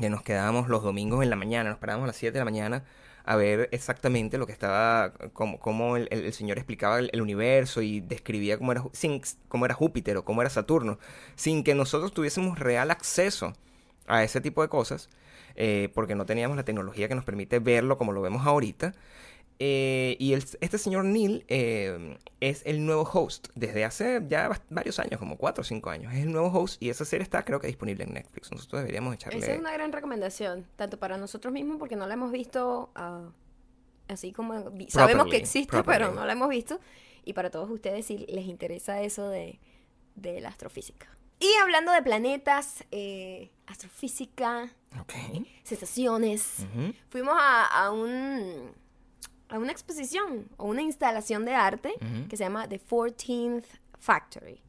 que 0.00 0.10
nos 0.10 0.22
quedábamos 0.22 0.68
los 0.68 0.82
domingos 0.82 1.22
en 1.22 1.30
la 1.30 1.36
mañana, 1.36 1.70
nos 1.70 1.78
parábamos 1.78 2.04
a 2.04 2.08
las 2.08 2.16
7 2.16 2.34
de 2.34 2.40
la 2.40 2.44
mañana 2.44 2.84
a 3.24 3.34
ver 3.36 3.68
exactamente 3.72 4.38
lo 4.38 4.46
que 4.46 4.52
estaba, 4.52 5.12
cómo, 5.32 5.96
el, 5.96 6.06
el- 6.12 6.32
señor 6.32 6.58
explicaba 6.58 6.98
el, 7.00 7.10
el 7.12 7.22
universo 7.22 7.82
y 7.82 8.00
describía 8.00 8.56
cómo 8.58 8.70
era, 8.72 8.84
sin, 8.92 9.20
cómo 9.48 9.64
era 9.64 9.74
Júpiter 9.74 10.16
o 10.16 10.24
cómo 10.24 10.42
era 10.42 10.50
Saturno, 10.50 10.98
sin 11.34 11.64
que 11.64 11.74
nosotros 11.74 12.12
tuviésemos 12.12 12.58
real 12.60 12.90
acceso 12.92 13.52
a 14.06 14.22
ese 14.22 14.40
tipo 14.40 14.62
de 14.62 14.68
cosas, 14.68 15.08
eh, 15.56 15.90
porque 15.94 16.14
no 16.14 16.26
teníamos 16.26 16.56
la 16.56 16.64
tecnología 16.64 17.08
que 17.08 17.14
nos 17.14 17.24
permite 17.24 17.58
verlo 17.58 17.98
como 17.98 18.12
lo 18.12 18.22
vemos 18.22 18.46
ahorita. 18.46 18.94
Eh, 19.58 20.16
y 20.18 20.34
el- 20.34 20.44
este 20.60 20.76
señor 20.76 21.06
Neil 21.06 21.44
eh, 21.48 22.18
es 22.40 22.60
el 22.66 22.84
nuevo 22.84 23.02
host 23.10 23.48
desde 23.54 23.86
hace 23.86 24.22
ya 24.28 24.50
varios 24.68 24.98
años, 24.98 25.18
como 25.18 25.38
4 25.38 25.62
o 25.62 25.64
5 25.64 25.88
años. 25.88 26.12
Es 26.12 26.20
el 26.24 26.30
nuevo 26.32 26.48
host 26.48 26.82
y 26.82 26.90
esa 26.90 27.06
serie 27.06 27.22
está 27.22 27.42
creo 27.42 27.58
que 27.58 27.66
disponible 27.66 28.04
en 28.04 28.12
Netflix. 28.12 28.52
Nosotros 28.52 28.82
deberíamos 28.82 29.14
echarle... 29.14 29.38
Esa 29.38 29.54
es 29.54 29.58
una 29.60 29.72
gran 29.72 29.92
recomendación, 29.92 30.66
tanto 30.76 30.98
para 30.98 31.16
nosotros 31.16 31.54
mismos, 31.54 31.78
porque 31.78 31.96
no 31.96 32.06
la 32.06 32.12
hemos 32.14 32.32
visto 32.32 32.90
ah, 32.96 33.30
así 34.08 34.30
como... 34.32 34.70
vi- 34.72 34.90
Sabemos 34.90 35.24
que 35.24 35.30
Properly, 35.30 35.36
existe, 35.42 35.70
properly. 35.70 35.98
pero 36.04 36.12
no 36.14 36.26
la 36.26 36.32
hemos 36.34 36.50
visto. 36.50 36.78
Y 37.24 37.32
para 37.32 37.50
todos 37.50 37.70
ustedes, 37.70 38.04
si 38.04 38.18
les 38.26 38.44
interesa 38.44 39.00
eso 39.00 39.30
de, 39.30 39.58
de 40.16 40.42
la 40.42 40.50
astrofísica. 40.50 41.08
Y 41.40 41.50
hablando 41.62 41.92
de 41.92 42.02
planetas, 42.02 42.84
eh, 42.90 43.50
astrofísica, 43.66 44.70
Ok. 45.00 45.12
sensaciones, 45.62 46.66
fuimos 47.08 47.34
a, 47.38 47.66
a 47.66 47.90
un 47.90 48.72
a 49.48 49.58
una 49.58 49.72
exposición 49.72 50.48
o 50.56 50.66
una 50.66 50.82
instalación 50.82 51.44
de 51.44 51.54
arte 51.54 51.94
que 52.28 52.36
se 52.36 52.44
llama 52.44 52.68
The 52.68 52.80
14th 52.80 53.64
Factory. 53.98 54.60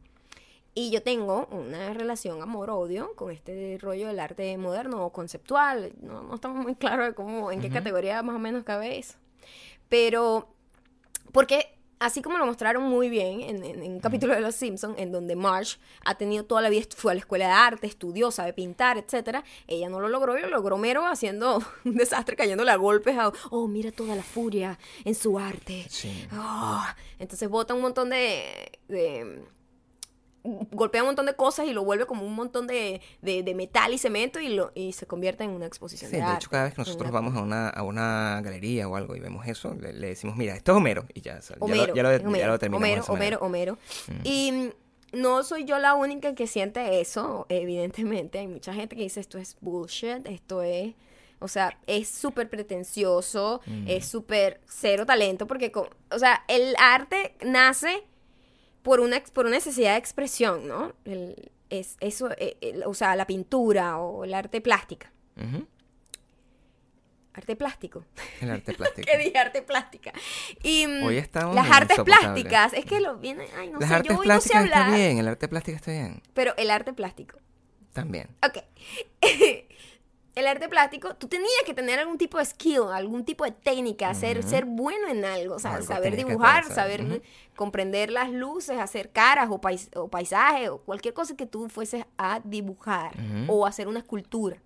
Y 0.73 0.91
yo 0.91 1.01
tengo 1.01 1.47
una 1.47 1.91
relación 1.93 2.41
amor-odio 2.43 3.15
con 3.15 3.31
este 3.31 3.79
rollo 3.81 4.07
del 4.07 4.19
arte 4.19 4.55
moderno 4.59 5.03
o 5.03 5.11
conceptual. 5.11 5.93
No, 6.01 6.21
no 6.21 6.35
estamos 6.35 6.63
muy 6.63 6.75
claros 6.75 7.07
de 7.07 7.13
cómo, 7.15 7.51
en 7.51 7.61
qué 7.61 7.69
categoría 7.71 8.21
más 8.21 8.35
o 8.35 8.39
menos 8.39 8.63
cabe 8.63 8.99
eso. 8.99 9.15
Pero, 9.89 10.47
porque 11.31 11.76
así 11.99 12.21
como 12.21 12.37
lo 12.37 12.45
mostraron 12.45 12.83
muy 12.83 13.09
bien 13.09 13.41
en, 13.41 13.63
en- 13.63 13.83
en 13.83 13.91
un 13.93 13.99
capítulo 13.99 14.33
de 14.35 14.41
Los 14.41 14.55
Simpsons, 14.55 14.95
en 14.99 15.11
donde 15.11 15.35
Marge 15.35 15.77
ha 16.05 16.15
tenido 16.15 16.45
toda 16.45 16.61
la 16.61 16.69
vida, 16.69 16.85
fue 16.95 17.11
a 17.11 17.15
la 17.15 17.19
escuela 17.19 17.45
de 17.47 17.51
arte, 17.53 17.87
estudió, 17.87 18.31
sabe 18.31 18.53
pintar, 18.53 18.97
etcétera, 18.97 19.43
ella 19.67 19.89
no 19.89 19.99
lo 19.99 20.09
logró 20.09 20.37
y 20.37 20.41
lo 20.41 20.47
logró 20.49 20.77
mero 20.77 21.05
haciendo 21.07 21.61
un 21.85 21.95
desastre, 21.95 22.35
cayéndole 22.35 22.71
a 22.71 22.75
golpes 22.75 23.17
a, 23.17 23.31
oh, 23.51 23.67
mira 23.67 23.91
toda 23.91 24.15
la 24.15 24.23
furia 24.23 24.77
en 25.05 25.15
su 25.15 25.39
arte. 25.39 25.85
Sí. 25.89 26.27
Ah, 26.31 26.95
entonces 27.19 27.49
bota 27.49 27.73
un 27.73 27.81
montón 27.81 28.09
de, 28.09 28.71
de- 28.87 29.43
golpea 30.71 31.01
un 31.03 31.07
montón 31.09 31.25
de 31.25 31.35
cosas 31.35 31.67
y 31.67 31.73
lo 31.73 31.83
vuelve 31.83 32.05
como 32.05 32.25
un 32.25 32.33
montón 32.35 32.67
de, 32.67 33.01
de- 33.21 33.43
de 33.43 33.53
metal 33.55 33.93
y 33.93 33.97
cemento 33.97 34.39
y, 34.39 34.49
lo, 34.49 34.71
y 34.75 34.93
se 34.93 35.05
convierte 35.05 35.43
en 35.43 35.49
una 35.51 35.65
exposición 35.65 36.09
Sí, 36.09 36.17
de 36.17 36.21
de 36.23 36.27
arte. 36.27 36.37
hecho, 36.43 36.49
cada 36.49 36.63
vez 36.65 36.73
que 36.73 36.81
nosotros 36.81 37.11
vamos 37.11 37.35
a 37.35 37.41
una, 37.41 37.69
a 37.69 37.83
una 37.83 38.41
galería 38.43 38.87
o 38.87 38.95
algo 38.95 39.15
y 39.15 39.19
vemos 39.19 39.45
eso, 39.47 39.73
le, 39.79 39.93
le 39.93 40.07
decimos, 40.07 40.35
mira, 40.35 40.55
esto 40.55 40.71
es 40.71 40.77
Homero. 40.77 41.05
Y 41.13 41.21
ya, 41.21 41.35
lo- 41.35 41.65
Homero, 41.65 41.93
ya 41.95 42.03
lo, 42.03 42.17
ya 42.17 42.27
Homero, 42.27 42.47
lo 42.47 42.59
terminamos 42.59 43.09
Homero, 43.09 43.37
Homero. 43.39 43.73
Homero. 43.75 44.21
Y 44.23 44.51
mm, 44.51 44.69
no 45.19 45.43
soy 45.43 45.65
yo 45.65 45.79
la 45.79 45.95
única 45.95 46.35
que 46.35 46.47
siente 46.47 46.99
eso, 47.01 47.45
evidentemente. 47.49 48.39
Hay 48.39 48.47
mucha 48.47 48.73
gente 48.73 48.95
que 48.95 49.03
dice 49.03 49.19
esto 49.19 49.37
es 49.37 49.55
bullshit, 49.61 50.25
esto 50.27 50.61
es... 50.61 50.93
O 51.39 51.47
sea, 51.47 51.77
es 51.85 52.09
súper 52.09 52.49
pretencioso, 52.49 53.61
es 53.85 54.07
súper 54.07 54.59
cero 54.67 55.05
talento, 55.05 55.45
porque, 55.45 55.71
co- 55.71 55.87
o 56.09 56.17
sea, 56.17 56.43
el 56.47 56.75
arte 56.79 57.35
nace 57.45 58.03
por 58.87 59.01
una, 59.01 59.21
por 59.33 59.45
una 59.47 59.55
necesidad 59.57 59.91
de 59.91 59.97
expresión, 59.97 60.65
¿no? 60.65 60.93
El- 61.03 61.51
es, 61.69 61.97
eso, 61.99 62.29
eh, 62.37 62.55
el- 62.61 62.83
o 62.85 62.93
sea, 62.93 63.17
la 63.17 63.27
pintura 63.27 63.97
o 63.97 64.23
el 64.23 64.33
arte 64.33 64.61
plástica. 64.61 65.11
Arte 67.33 67.57
plástico. 67.57 68.05
El 68.39 68.49
arte 68.51 68.73
plástico. 68.77 69.05
¿Qué 69.11 69.17
dije? 69.17 69.37
Arte 69.37 69.61
plástica. 69.61 70.13
Y 70.63 70.87
mm, 70.87 71.03
Hoy 71.03 71.17
estamos 71.17 71.53
las 71.53 71.69
artes 71.69 71.99
plásticas, 71.99 72.71
es 72.71 72.85
que 72.85 73.01
lo 73.01 73.17
viene, 73.17 73.45
ay, 73.57 73.69
no 73.71 73.79
Las 73.81 73.89
sé, 73.89 73.95
artes 73.95 74.09
yo 74.13 74.19
hoy 74.21 74.27
no 74.27 74.39
sé 74.39 74.49
plásticas 74.49 74.63
está 74.65 74.85
hablar, 74.85 74.97
bien, 74.99 75.17
el 75.17 75.27
arte 75.27 75.47
plástico 75.49 75.75
está 75.75 75.91
bien. 75.91 76.21
pero 76.33 76.53
el 76.55 76.71
arte 76.71 76.93
plástico. 76.93 77.37
También. 77.91 78.29
Ok. 78.41 78.63
el 80.39 80.47
arte 80.47 80.69
plástico, 80.69 81.15
tú 81.15 81.27
tenías 81.27 81.49
que 81.65 81.73
tener 81.73 81.99
algún 81.99 82.17
tipo 82.17 82.37
de 82.37 82.45
skill, 82.45 82.83
algún 82.93 83.25
tipo 83.25 83.43
de 83.43 83.51
técnica, 83.51 84.13
ser, 84.13 84.43
ser 84.43 84.65
bueno 84.65 85.07
en 85.07 85.25
algo, 85.25 85.55
o 85.55 85.59
sea, 85.59 85.71
Algo 85.75 85.87
saber 85.87 86.13
dibujar, 86.29 86.63
saber 86.75 87.01
comprender 87.55 88.11
las 88.11 88.29
luces, 88.31 88.77
hacer 88.79 89.11
caras 89.11 89.49
o, 89.49 89.59
pais- 89.59 89.89
o 89.95 90.07
paisajes 90.09 90.69
o 90.69 90.77
cualquier 90.79 91.13
cosa 91.13 91.35
que 91.35 91.45
tú 91.45 91.69
fueses 91.69 92.05
a 92.17 92.39
dibujar 92.43 93.15
o 93.47 93.65
hacer 93.65 93.87
una 93.87 93.99
escultura. 93.99 94.61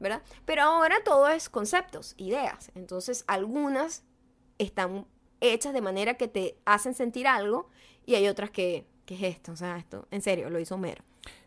¿verdad? 0.00 0.22
Pero 0.44 0.62
ahora 0.62 0.96
todo 1.04 1.28
es 1.28 1.48
conceptos, 1.48 2.14
ideas. 2.18 2.70
Entonces, 2.74 3.24
algunas 3.26 4.02
están 4.58 5.06
hechas 5.40 5.72
de 5.72 5.80
manera 5.80 6.14
que 6.14 6.28
te 6.28 6.56
hacen 6.64 6.94
sentir 6.94 7.26
algo 7.26 7.68
y 8.06 8.14
hay 8.14 8.28
otras 8.28 8.50
que, 8.50 8.86
¿qué 9.06 9.14
es 9.14 9.22
esto? 9.36 9.52
O 9.52 9.56
sea, 9.56 9.76
esto, 9.78 10.06
en 10.10 10.20
serio, 10.22 10.50
lo 10.50 10.58
hizo 10.58 10.74
Homero. 10.74 11.02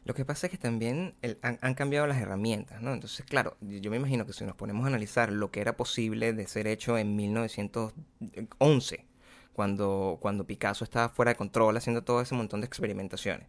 Lo 0.07 0.13
que 0.13 0.25
pasa 0.25 0.47
es 0.47 0.51
que 0.51 0.57
también 0.57 1.15
el- 1.21 1.37
han, 1.41 1.59
han 1.61 1.73
cambiado 1.75 2.07
las 2.07 2.17
herramientas, 2.21 2.81
¿no? 2.81 2.93
Entonces, 2.93 3.25
claro, 3.25 3.57
yo 3.61 3.91
me 3.91 3.97
imagino 3.97 4.25
que 4.25 4.33
si 4.33 4.45
nos 4.45 4.55
ponemos 4.55 4.85
a 4.85 4.87
analizar 4.87 5.31
lo 5.31 5.51
que 5.51 5.59
era 5.61 5.75
posible 5.75 6.31
de 6.33 6.47
ser 6.47 6.65
hecho 6.67 6.97
en 6.97 7.15
1911, 7.15 9.05
cuando, 9.53 10.17
cuando 10.21 10.45
Picasso 10.45 10.83
estaba 10.83 11.09
fuera 11.09 11.31
de 11.31 11.35
control 11.35 11.75
haciendo 11.77 12.03
todo 12.03 12.21
ese 12.21 12.35
montón 12.35 12.61
de 12.61 12.67
experimentaciones, 12.67 13.47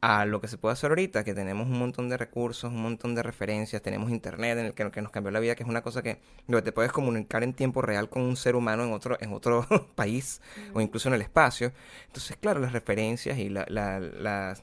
a 0.00 0.26
lo 0.26 0.40
que 0.40 0.48
se 0.48 0.58
puede 0.58 0.74
hacer 0.74 0.90
ahorita, 0.90 1.24
que 1.24 1.32
tenemos 1.32 1.66
un 1.66 1.78
montón 1.78 2.10
de 2.10 2.18
recursos, 2.18 2.70
un 2.70 2.82
montón 2.82 3.14
de 3.14 3.22
referencias, 3.22 3.80
tenemos 3.80 4.10
internet 4.10 4.58
en 4.58 4.66
el 4.66 4.74
que, 4.74 4.90
que 4.90 5.00
nos 5.00 5.10
cambió 5.10 5.30
la 5.30 5.40
vida, 5.40 5.54
que 5.54 5.62
es 5.62 5.68
una 5.68 5.80
cosa 5.82 6.02
que 6.02 6.18
donde 6.46 6.60
te 6.62 6.72
puedes 6.72 6.92
comunicar 6.92 7.42
en 7.42 7.54
tiempo 7.54 7.80
real 7.80 8.10
con 8.10 8.22
un 8.22 8.36
ser 8.36 8.56
humano 8.56 8.84
en 8.84 8.92
otro, 8.92 9.16
en 9.20 9.32
otro 9.32 9.66
país 9.94 10.42
o 10.74 10.80
incluso 10.82 11.08
en 11.08 11.14
el 11.14 11.22
espacio. 11.22 11.72
Entonces, 12.08 12.36
claro, 12.36 12.60
las 12.60 12.72
referencias 12.72 13.38
y 13.38 13.48
la- 13.48 13.64
la- 13.68 14.00
las 14.00 14.62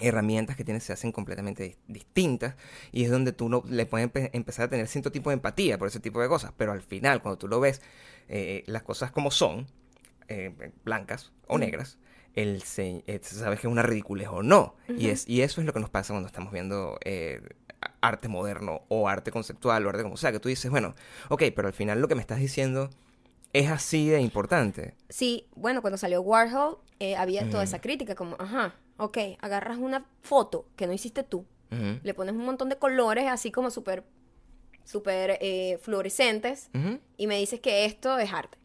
herramientas 0.00 0.56
que 0.56 0.64
tienes 0.64 0.82
se 0.84 0.92
hacen 0.92 1.12
completamente 1.12 1.70
dis- 1.70 1.78
distintas 1.86 2.56
y 2.92 3.04
es 3.04 3.10
donde 3.10 3.32
tú 3.32 3.48
no, 3.48 3.62
le 3.68 3.86
puedes 3.86 4.10
empe- 4.12 4.30
empezar 4.32 4.66
a 4.66 4.68
tener 4.68 4.88
cierto 4.88 5.12
tipo 5.12 5.30
de 5.30 5.34
empatía 5.34 5.78
por 5.78 5.88
ese 5.88 6.00
tipo 6.00 6.20
de 6.20 6.28
cosas, 6.28 6.52
pero 6.56 6.72
al 6.72 6.82
final 6.82 7.22
cuando 7.22 7.38
tú 7.38 7.48
lo 7.48 7.60
ves 7.60 7.80
eh, 8.28 8.64
las 8.66 8.82
cosas 8.82 9.10
como 9.12 9.30
son, 9.30 9.66
eh, 10.28 10.72
blancas 10.84 11.32
o 11.46 11.58
negras, 11.58 11.98
el 12.34 12.62
se, 12.62 13.04
eh, 13.06 13.20
sabes 13.22 13.60
que 13.60 13.66
es 13.68 13.72
una 13.72 13.82
ridiculez 13.82 14.28
o 14.28 14.42
no. 14.42 14.74
y, 14.88 15.08
es, 15.08 15.28
y 15.28 15.42
eso 15.42 15.60
es 15.60 15.66
lo 15.66 15.72
que 15.72 15.80
nos 15.80 15.90
pasa 15.90 16.12
cuando 16.12 16.26
estamos 16.26 16.52
viendo 16.52 16.98
eh, 17.04 17.40
arte 18.00 18.28
moderno 18.28 18.82
o 18.88 19.08
arte 19.08 19.30
conceptual 19.30 19.86
o 19.86 19.90
arte 19.90 20.02
como 20.02 20.16
sea, 20.16 20.32
que 20.32 20.40
tú 20.40 20.48
dices, 20.48 20.70
bueno, 20.70 20.94
ok, 21.28 21.44
pero 21.54 21.68
al 21.68 21.74
final 21.74 22.00
lo 22.00 22.08
que 22.08 22.14
me 22.16 22.20
estás 22.22 22.38
diciendo 22.40 22.90
es 23.52 23.70
así 23.70 24.08
de 24.08 24.20
importante. 24.20 24.94
Sí, 25.08 25.46
bueno, 25.54 25.80
cuando 25.80 25.96
salió 25.98 26.20
Warhol 26.22 26.78
eh, 26.98 27.14
había 27.14 27.48
toda 27.50 27.62
esa 27.62 27.80
crítica 27.80 28.14
como, 28.16 28.36
ajá, 28.40 28.74
ok, 28.96 29.18
agarras 29.40 29.78
una 29.78 30.06
foto 30.22 30.66
que 30.76 30.86
no 30.86 30.92
hiciste 30.92 31.22
tú, 31.22 31.44
le 32.04 32.14
pones 32.14 32.34
un 32.34 32.44
montón 32.44 32.68
de 32.68 32.76
colores 32.76 33.26
así 33.28 33.50
como 33.50 33.70
súper 33.70 34.04
súper 34.84 35.38
eh, 35.40 35.78
fluorescentes 35.82 36.68
y 37.16 37.26
me 37.26 37.38
dices 37.38 37.58
que 37.60 37.84
esto 37.86 38.18
es 38.18 38.32
arte. 38.32 38.58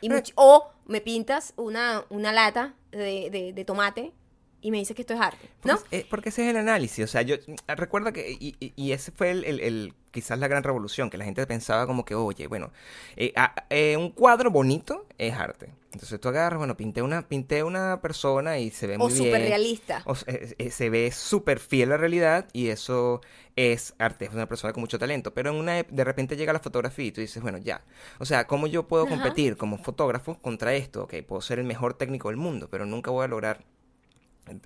Y 0.00 0.08
o 0.36 0.70
me 0.86 1.00
pintas 1.00 1.52
una, 1.56 2.04
una 2.08 2.32
lata 2.32 2.74
de, 2.92 3.28
de- 3.30 3.52
de 3.52 3.64
tomate 3.64 4.12
y 4.60 4.70
me 4.70 4.78
dices 4.78 4.96
que 4.96 5.02
esto 5.02 5.14
es 5.14 5.20
arte, 5.20 5.48
¿no? 5.64 5.76
Porque, 5.78 5.96
eh, 5.98 6.06
porque 6.08 6.28
ese 6.30 6.44
es 6.44 6.50
el 6.50 6.56
análisis. 6.56 7.04
O 7.04 7.06
sea, 7.08 7.22
yo 7.22 7.36
mm, 7.36 7.54
recuerda 7.76 8.12
que, 8.12 8.30
y, 8.32 8.56
y- 8.60 8.72
y 8.76 8.92
ese 8.92 9.12
fue 9.12 9.30
el, 9.30 9.44
el- 9.44 9.60
el- 9.60 9.94
quizás 10.10 10.38
la 10.38 10.48
gran 10.48 10.62
revolución, 10.64 11.10
que 11.10 11.18
la 11.18 11.24
gente 11.24 11.46
pensaba 11.46 11.86
como 11.86 12.04
que, 12.04 12.14
oye, 12.14 12.46
bueno, 12.46 12.72
eh, 13.16 13.32
a- 13.36 13.54
eh, 13.70 13.96
un 13.96 14.10
cuadro 14.10 14.50
bonito 14.50 15.06
es 15.18 15.34
arte. 15.34 15.70
Entonces 15.92 16.20
tú 16.20 16.28
agarras, 16.28 16.58
bueno, 16.58 16.76
pinté 16.76 17.00
una, 17.02 17.26
pinté 17.26 17.62
una 17.62 18.00
persona 18.02 18.58
y 18.58 18.70
se 18.70 18.86
ve 18.86 18.96
O 18.96 19.08
muy 19.08 19.12
bien. 19.12 19.24
súper 19.26 19.40
realista. 19.42 20.02
O 20.04 20.14
sea, 20.14 20.34
eh, 20.34 20.54
eh, 20.58 20.70
se 20.70 20.90
ve 20.90 21.10
súper 21.10 21.58
fiel 21.58 21.88
a 21.90 21.92
la 21.92 21.96
realidad 21.98 22.46
y 22.52 22.68
eso 22.68 23.20
es 23.56 23.94
arte, 23.98 24.26
es 24.26 24.32
una 24.32 24.46
persona 24.46 24.72
con 24.74 24.82
mucho 24.82 24.98
talento. 24.98 25.32
Pero 25.32 25.50
en 25.50 25.56
una 25.56 25.82
de 25.82 26.04
repente 26.04 26.36
llega 26.36 26.52
la 26.52 26.60
fotografía 26.60 27.06
y 27.06 27.12
tú 27.12 27.20
dices, 27.22 27.42
bueno, 27.42 27.58
ya. 27.58 27.82
O 28.18 28.24
sea, 28.26 28.46
¿cómo 28.46 28.66
yo 28.66 28.88
puedo 28.88 29.04
Ajá. 29.04 29.14
competir 29.14 29.56
como 29.56 29.78
fotógrafo 29.78 30.38
contra 30.40 30.74
esto? 30.74 31.04
Ok, 31.04 31.14
puedo 31.26 31.40
ser 31.40 31.58
el 31.60 31.64
mejor 31.66 31.94
técnico 31.94 32.28
del 32.28 32.36
mundo, 32.36 32.68
pero 32.70 32.84
nunca 32.84 33.10
voy 33.10 33.24
a 33.24 33.28
lograr 33.28 33.64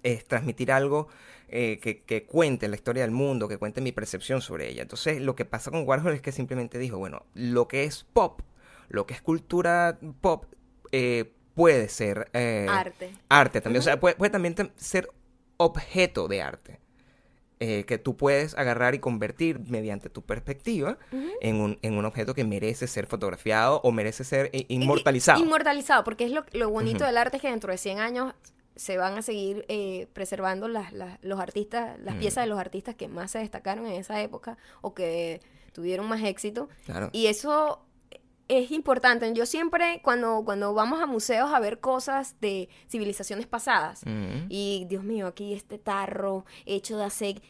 es 0.03 0.25
transmitir 0.25 0.73
algo 0.73 1.09
eh, 1.49 1.81
que, 1.83 2.03
que 2.03 2.25
cuente 2.25 2.69
la 2.69 2.77
historia 2.77 3.03
del 3.03 3.11
mundo, 3.11 3.49
que 3.49 3.59
cuente 3.59 3.81
mi 3.81 3.93
percepción 3.93 4.41
sobre 4.41 4.69
ella. 4.69 4.83
Entonces, 4.83 5.21
lo 5.21 5.35
que 5.35 5.45
pasa 5.45 5.71
con 5.71 5.87
Warhol 5.87 6.13
es 6.13 6.23
que 6.23 6.33
simplemente 6.33 6.79
dijo, 6.79 6.99
bueno, 6.99 7.27
lo 7.35 7.67
que 7.67 7.85
es 7.85 8.05
pop, 8.13 8.43
lo 8.89 9.07
que 9.07 9.15
es 9.15 9.23
cultura 9.23 9.99
pop, 10.21 10.45
eh, 10.93 11.33
puede 11.55 11.89
ser 11.89 12.31
eh, 12.35 12.67
Arte. 12.69 13.13
arte 13.29 13.61
también. 13.61 13.81
O 13.81 13.83
sea, 13.83 13.99
puede, 13.99 14.15
puede 14.15 14.31
también 14.31 14.55
ser 14.77 15.11
objeto 15.57 16.29
de 16.29 16.43
arte. 16.43 16.81
que 17.59 18.01
tú 18.03 18.17
puedes 18.17 18.57
agarrar 18.57 18.95
y 18.95 19.01
convertir 19.01 19.61
mediante 19.69 20.09
tu 20.09 20.23
perspectiva 20.23 20.97
en, 21.43 21.57
un, 21.57 21.79
en 21.83 21.99
un 21.99 22.07
objeto 22.07 22.33
que 22.35 22.45
merece 22.45 22.87
ser 22.87 23.07
fotografiado 23.07 23.81
o 23.83 23.93
merece 23.93 24.25
ser 24.25 24.51
inmortalizado. 24.69 25.43
Inmortalizado, 25.43 26.03
porque 26.05 26.25
es 26.25 26.31
lo, 26.31 26.47
lo 26.53 26.71
bonito 26.71 27.05
del 27.05 27.19
arte 27.19 27.37
es 27.37 27.43
que 27.43 27.51
dentro 27.51 27.71
de 27.71 27.77
100 27.77 27.99
años 27.99 28.35
se 28.81 28.97
van 28.97 29.19
a 29.19 29.23
seguir 29.23 29.67
eh, 29.69 30.09
preservando 30.15 30.67
las, 30.67 30.91
las- 30.95 31.19
los 31.23 31.39
artistas, 31.39 31.99
las 32.01 32.15
Mm. 32.15 32.19
piezas 32.19 32.45
de 32.45 32.49
los 32.49 32.59
artistas 32.59 32.95
que 32.95 33.09
más 33.09 33.31
se 33.31 33.39
destacaron 33.41 33.85
en 33.87 33.93
esa 33.93 34.23
época 34.23 34.57
o 34.81 34.95
que 34.95 35.43
tuvieron 35.75 36.09
más 36.09 36.23
éxito. 36.23 36.71
Claro. 36.87 37.11
Y 37.13 37.27
eso 37.27 37.85
es 38.49 38.71
importante. 38.71 39.31
Yo 39.35 39.45
siempre, 39.45 40.01
cuando, 40.03 40.43
cuando 40.47 40.73
vamos 40.73 41.03
a 41.03 41.07
museos 41.07 41.53
a 41.53 41.61
ver 41.61 41.79
cosas 41.81 42.37
de 42.41 42.71
civilizaciones 42.89 43.47
pasadas, 43.47 44.03
Ujú. 44.05 44.47
y 44.49 44.87
Dios 44.89 45.05
mío, 45.05 45.27
aquí 45.27 45.53
este 45.53 45.79
tarro 45.79 46.47
hecho 46.65 46.97
de 46.97 47.05
hace, 47.05 47.43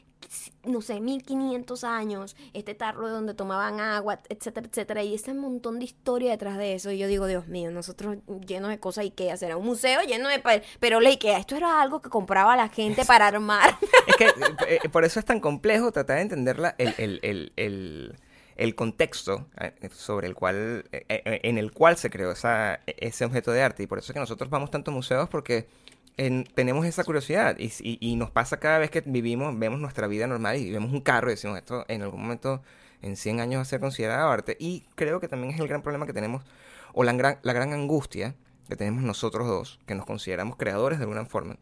no 0.64 0.80
sé, 0.83 1.00
1500 1.00 1.85
años, 1.85 2.37
este 2.52 2.74
tarro 2.74 3.06
de 3.06 3.12
donde 3.12 3.35
tomaban 3.35 3.80
agua, 3.80 4.20
etcétera, 4.28 4.66
etcétera, 4.66 5.02
y 5.02 5.14
ese 5.14 5.35
montón 5.35 5.78
de 5.78 5.87
historia 5.87 6.30
detrás 6.33 6.59
de 6.59 6.74
eso. 6.74 6.90
Y 6.90 6.98
yo 6.98 7.06
digo, 7.09 7.26
Dios 7.26 7.46
mío, 7.48 7.70
nosotros 7.70 8.18
llenos 8.46 8.70
de 8.70 8.78
cosas 8.78 9.02
Ikea, 9.04 9.37
será 9.37 9.56
un 9.56 9.66
museo 9.66 10.02
lleno 10.02 10.28
de 10.28 10.42
pero 10.78 11.00
la 11.00 11.09
Ikea, 11.09 11.38
esto 11.38 11.56
era 11.56 11.80
algo 11.80 12.00
que 12.00 12.11
compraba 12.11 12.56
la 12.56 12.68
gente 12.68 13.04
para 13.04 13.26
armar. 13.26 13.76
Es 14.06 14.16
que 14.16 14.26
eh, 14.26 14.80
eh, 14.85 14.88
por 14.88 15.04
eso 15.04 15.20
es 15.20 15.26
tan 15.26 15.40
complejo 15.40 15.92
tratar 15.92 16.16
de 16.16 16.22
entender 16.22 16.74
el, 16.78 16.94
el- 16.98 17.20
el- 17.22 17.52
el- 17.56 18.16
el 18.56 18.74
contexto 18.74 19.46
eh, 19.59 19.72
sobre 19.92 20.26
el 20.26 20.35
cual, 20.35 20.85
en 21.09 21.56
el 21.56 21.72
cual 21.72 21.96
se 21.96 22.11
creó 22.11 22.33
esa, 22.33 22.80
ese 22.87 23.24
objeto 23.24 23.52
de 23.52 23.62
arte. 23.62 23.83
Y 23.85 23.87
por 23.87 23.98
eso 23.98 24.12
es 24.12 24.14
que 24.14 24.20
nosotros 24.20 24.50
vamos 24.50 24.70
tanto 24.70 24.90
a 24.90 24.94
museos 24.94 25.28
porque 25.30 25.66
en- 26.20 26.44
tenemos 26.44 26.85
esa 26.85 27.02
curiosidad. 27.04 27.56
Y 27.59 28.16
nos 28.16 28.30
pasa 28.30 28.59
cada 28.59 28.78
vez 28.78 28.90
que 28.90 29.00
vivimos, 29.00 29.59
vemos 29.59 29.80
nuestra 29.80 30.06
vida 30.06 30.26
normal 30.26 30.56
y 30.59 30.70
vemos 30.70 30.92
un 30.92 31.00
carro 31.00 31.28
y 31.28 31.33
decimos, 31.35 31.56
esto 31.56 31.85
en 31.88 32.02
algún 32.02 32.20
momento, 32.22 32.62
en 33.00 33.16
100 33.16 33.40
años 33.40 33.59
va 33.59 33.62
a 33.62 33.64
ser 33.64 33.80
considerado 33.80 34.28
arte. 34.30 34.56
Y 34.61 34.85
creo 34.96 35.18
que 35.20 35.28
también 35.28 35.54
es 35.54 35.61
el 35.61 35.66
gran 35.68 35.80
problema 35.83 36.06
que 36.06 36.12
tenemos, 36.12 36.42
o 36.92 37.04
la 37.04 37.12
gran, 37.14 37.38
la 37.42 37.52
gran 37.54 37.72
angustia 37.72 38.35
que 38.68 38.76
tenemos 38.76 39.02
nosotros 39.02 39.48
dos, 39.48 39.80
que 39.87 39.94
nos 39.94 40.04
consideramos 40.04 40.56
creadores 40.56 40.98
de 40.98 41.04
alguna 41.04 41.24
forma 41.24 41.56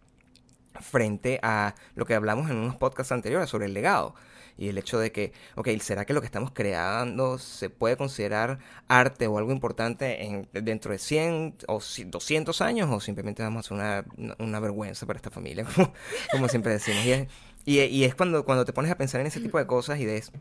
frente 0.81 1.39
a 1.43 1.75
lo 1.95 2.05
que 2.05 2.15
hablamos 2.15 2.51
en 2.51 2.57
unos 2.57 2.77
podcasts 2.77 3.13
anteriores 3.13 3.49
sobre 3.49 3.67
el 3.67 3.75
legado 3.75 4.15
y 4.59 4.69
el 4.69 4.77
hecho 4.77 4.99
de 4.99 5.13
que, 5.13 5.33
ok, 5.55 5.69
¿será 5.81 6.05
que 6.05 6.13
lo 6.13 6.21
que 6.21 6.27
estamos 6.27 6.51
creando 6.53 7.39
se 7.39 7.71
puede 7.71 7.97
considerar 7.97 8.59
arte 8.89 9.27
o 9.29 9.39
algo 9.39 9.53
importante 9.53 10.25
en, 10.25 10.49
dentro 10.53 10.91
de 10.93 10.99
100 10.99 11.55
o 11.69 11.79
ci- 11.79 12.05
200 12.05 12.61
años 12.61 12.91
o 12.91 13.01
simplemente 13.01 13.43
vamos 13.43 13.59
a 13.59 13.75
hacer 13.75 14.05
una, 14.19 14.35
una- 14.39 14.61
vergüenza 14.61 15.07
para 15.07 15.17
esta 15.19 15.31
familia, 15.31 15.65
como, 15.75 15.93
como 16.33 16.49
siempre 16.49 16.73
decimos? 16.73 17.05
Y 17.07 17.13
es, 17.13 17.29
y, 17.65 17.81
y 17.83 18.05
es 18.05 18.15
cuando, 18.15 18.45
cuando 18.45 18.65
te 18.65 18.73
pones 18.73 18.91
a 18.91 18.97
pensar 18.99 19.21
en 19.21 19.29
ese 19.29 19.41
tipo 19.41 19.59
de 19.59 19.67
cosas 19.67 20.01
y 20.01 20.07
ves 20.07 20.33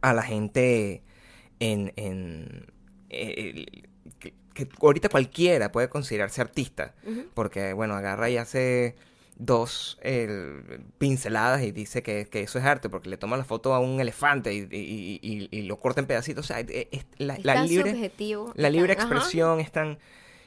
a 0.00 0.14
la 0.14 0.22
gente 0.22 1.02
en... 1.60 1.92
en 1.96 2.66
eh, 3.10 3.66
que, 4.18 4.34
que 4.54 4.68
ahorita 4.80 5.08
cualquiera 5.08 5.72
puede 5.72 5.88
considerarse 5.88 6.40
artista, 6.40 6.94
porque, 7.34 7.72
bueno, 7.72 7.94
agarra 7.94 8.30
y 8.30 8.36
hace 8.36 8.94
dos 9.36 9.98
eh, 10.02 10.62
pinceladas 10.98 11.62
y 11.62 11.72
dice 11.72 12.02
que, 12.02 12.26
que 12.26 12.42
eso 12.42 12.58
es 12.58 12.64
arte, 12.64 12.88
porque 12.88 13.08
le 13.10 13.16
toma 13.16 13.36
la 13.36 13.44
foto 13.44 13.74
a 13.74 13.80
un 13.80 14.00
elefante 14.00 14.52
y, 14.54 14.68
y- 14.70 15.18
y- 15.22 15.48
y 15.50 15.62
lo 15.62 15.78
corta 15.78 16.00
en 16.00 16.06
pedacitos. 16.06 16.44
O 16.44 16.48
sea, 16.48 16.60
es- 16.60 17.06
la, 17.18 17.34
Es 17.34 17.44
la 17.44 17.64
libre, 17.64 17.90
subjetivo, 17.92 18.52
la 18.56 18.70
libre 18.70 18.94
tan- 18.94 19.06
ajá. 19.06 19.14
expresión 19.14 19.60
es 19.60 19.72
tan 19.72 19.98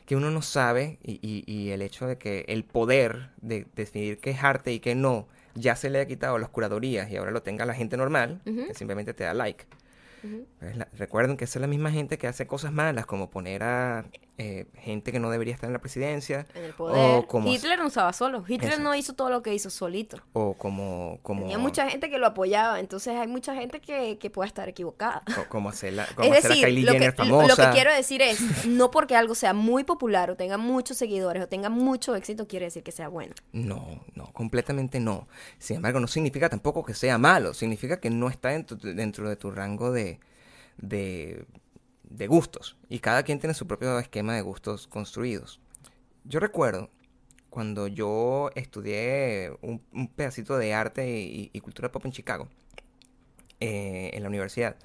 que 0.05 0.15
uno 0.15 0.29
no 0.29 0.41
sabe 0.43 0.99
y, 1.03 1.69
el 1.71 1.81
hecho 1.81 2.05
de 2.05 2.17
que 2.19 2.45
el 2.47 2.63
poder 2.63 3.31
de 3.41 3.65
decidir 3.75 4.19
qué 4.19 4.29
es 4.31 4.43
arte 4.43 4.71
y 4.71 4.79
qué 4.79 4.93
no 4.93 5.27
ya 5.55 5.75
se 5.75 5.89
le 5.89 5.99
ha 5.99 6.05
quitado 6.05 6.35
a 6.35 6.39
las 6.39 6.49
curadurías 6.49 7.09
y 7.09 7.15
ahora 7.17 7.31
lo 7.31 7.41
tenga 7.41 7.65
la 7.65 7.73
gente 7.73 7.97
normal, 7.97 8.41
que 8.45 8.73
simplemente 8.75 9.13
te 9.15 9.23
da 9.23 9.33
like. 9.33 9.65
Ujú. 10.23 10.45
Es 10.61 10.77
la- 10.77 10.87
recuerden 10.97 11.37
que 11.37 11.45
esa 11.45 11.57
es 11.59 11.61
la 11.61 11.67
misma 11.67 11.91
gente 11.91 12.17
que 12.19 12.27
hace 12.27 12.45
cosas 12.45 12.71
malas, 12.71 13.05
como 13.07 13.29
poner 13.31 13.63
a 13.63 14.05
eh, 14.37 14.65
gente 14.75 15.13
que 15.13 15.19
no 15.19 15.29
debería 15.29 15.53
estar 15.53 15.67
en 15.67 15.73
la 15.73 15.79
presidencia, 15.79 16.45
En 16.55 16.63
el 16.65 16.73
poder. 16.73 16.97
O 17.19 17.25
como- 17.25 17.47
Hitler 17.47 17.79
no 17.79 17.87
estaba 17.87 18.11
solo. 18.11 18.43
Hitler 18.45 18.73
Eso. 18.73 18.81
no 18.81 18.93
hizo 18.93 19.13
todo 19.13 19.29
lo 19.29 19.41
que 19.41 19.53
hizo 19.53 19.69
solito. 19.69 20.17
o 20.33 20.53
como... 20.55 21.19
como 21.21 21.41
Tenía 21.43 21.57
mucha 21.57 21.89
gente 21.89 22.09
que 22.09 22.17
lo 22.17 22.27
apoyaba, 22.27 22.79
entonces 22.81 23.15
hay 23.15 23.27
mucha 23.27 23.55
gente 23.55 23.79
que, 23.79 24.17
que 24.17 24.29
puede 24.29 24.47
estar 24.47 24.67
equivocada. 24.67 25.21
co- 25.33 25.45
como 25.47 25.69
hacerla, 25.69 26.05
como 26.15 26.33
Es 26.33 26.39
hacer 26.39 26.51
a 26.51 26.55
decir, 26.55 26.65
Kylie 26.67 26.83
lo 26.85 26.91
que, 26.91 26.97
Jenner 26.99 27.13
lo- 27.17 27.23
famosa. 27.25 27.47
lo 27.47 27.55
que 27.55 27.75
quiero 27.75 27.93
decir 27.93 28.21
es, 28.21 28.39
no 28.67 28.91
porque 28.91 29.15
algo 29.15 29.35
sea 29.35 29.53
muy 29.53 29.85
popular 29.85 30.29
o 30.31 30.35
tenga 30.35 30.57
muchos 30.57 30.97
seguidores 30.97 31.41
o 31.41 31.47
tenga 31.47 31.69
mucho 31.69 32.13
éxito, 32.15 32.45
quiere 32.47 32.65
decir 32.65 32.83
que 32.83 32.91
sea 32.91 33.07
bueno. 33.07 33.33
No, 33.53 34.03
no, 34.15 34.25
completamente 34.33 34.99
no. 34.99 35.27
Sin 35.59 35.77
embargo, 35.77 36.01
no 36.01 36.07
significa 36.07 36.49
tampoco 36.49 36.83
que 36.83 36.93
sea 36.93 37.17
malo, 37.17 37.53
significa 37.53 38.01
que 38.01 38.09
no 38.09 38.27
está 38.29 38.49
dentro, 38.49 38.75
dentro 38.77 39.29
de 39.29 39.37
tu 39.37 39.49
rango 39.51 39.91
de, 39.93 40.19
de, 40.77 41.45
de 42.17 42.27
gustos. 42.27 42.77
Y 42.89 42.99
cada 42.99 43.23
quien 43.23 43.39
tiene 43.39 43.53
su 43.53 43.67
propio 43.67 43.97
esquema 43.99 44.33
de 44.35 44.41
gustos 44.41 44.87
construidos. 44.87 45.59
Yo 46.23 46.39
recuerdo 46.39 46.89
cuando 47.49 47.87
yo 47.87 48.49
estudié 48.55 49.51
un, 49.61 49.81
un 49.93 50.07
pedacito 50.07 50.57
de 50.57 50.73
arte 50.73 51.09
y, 51.19 51.49
y 51.53 51.59
cultura 51.61 51.91
pop 51.91 52.05
en 52.05 52.11
Chicago, 52.11 52.47
eh, 53.59 54.11
en 54.13 54.23
la 54.23 54.29
universidad. 54.29 54.75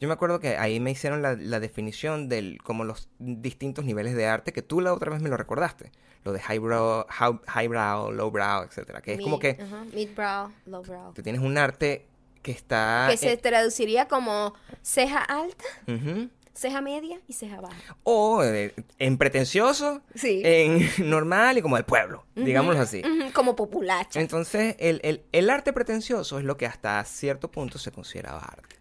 Yo 0.00 0.08
me 0.08 0.14
acuerdo 0.14 0.40
que 0.40 0.56
ahí 0.58 0.78
me 0.80 0.90
hicieron 0.90 1.22
la, 1.22 1.34
la 1.34 1.58
definición 1.60 2.28
del 2.28 2.58
como 2.62 2.84
los 2.84 3.08
distintos 3.18 3.84
niveles 3.84 4.14
de 4.14 4.26
arte 4.26 4.52
que 4.52 4.62
tú 4.62 4.80
la 4.80 4.92
otra 4.92 5.10
vez 5.10 5.22
me 5.22 5.28
lo 5.30 5.36
recordaste. 5.36 5.90
Lo 6.24 6.32
de 6.32 6.40
highbrow, 6.40 7.06
how- 7.20 7.40
highbrow, 7.54 8.10
lowbrow, 8.12 8.64
etcétera. 8.64 9.00
Que 9.00 9.14
es 9.14 9.20
como 9.20 9.38
Mid- 9.38 9.40
que 9.56 9.62
ajá, 9.62 9.84
Mid-brow, 9.94 10.52
low-brow. 10.66 11.14
tú 11.14 11.22
tienes 11.22 11.40
un 11.40 11.56
arte 11.56 12.06
que 12.42 12.50
está... 12.50 13.06
Que 13.10 13.16
se 13.16 13.32
eh, 13.32 13.36
traduciría 13.36 14.06
como 14.08 14.54
ceja 14.82 15.18
alta, 15.20 15.64
ujú, 15.86 16.28
ceja 16.56 16.80
media 16.80 17.20
y 17.28 17.34
ceja 17.34 17.60
baja. 17.60 17.96
o 18.02 18.42
eh, 18.42 18.74
en 18.98 19.18
pretencioso, 19.18 20.00
Sí. 20.14 20.40
en 20.44 20.88
normal 21.10 21.58
y 21.58 21.62
como 21.62 21.76
el 21.76 21.84
pueblo, 21.84 22.24
digámoslo 22.34 22.80
así. 22.80 23.02
Como 23.34 23.54
populacha. 23.54 24.20
Entonces, 24.20 24.74
el, 24.78 25.00
el- 25.04 25.22
el 25.32 25.50
arte 25.50 25.72
pretencioso 25.72 26.38
es 26.38 26.44
lo 26.44 26.56
que 26.56 26.66
hasta 26.66 27.04
cierto 27.04 27.50
punto 27.50 27.78
se 27.78 27.92
consideraba 27.92 28.40
arte. 28.40 28.76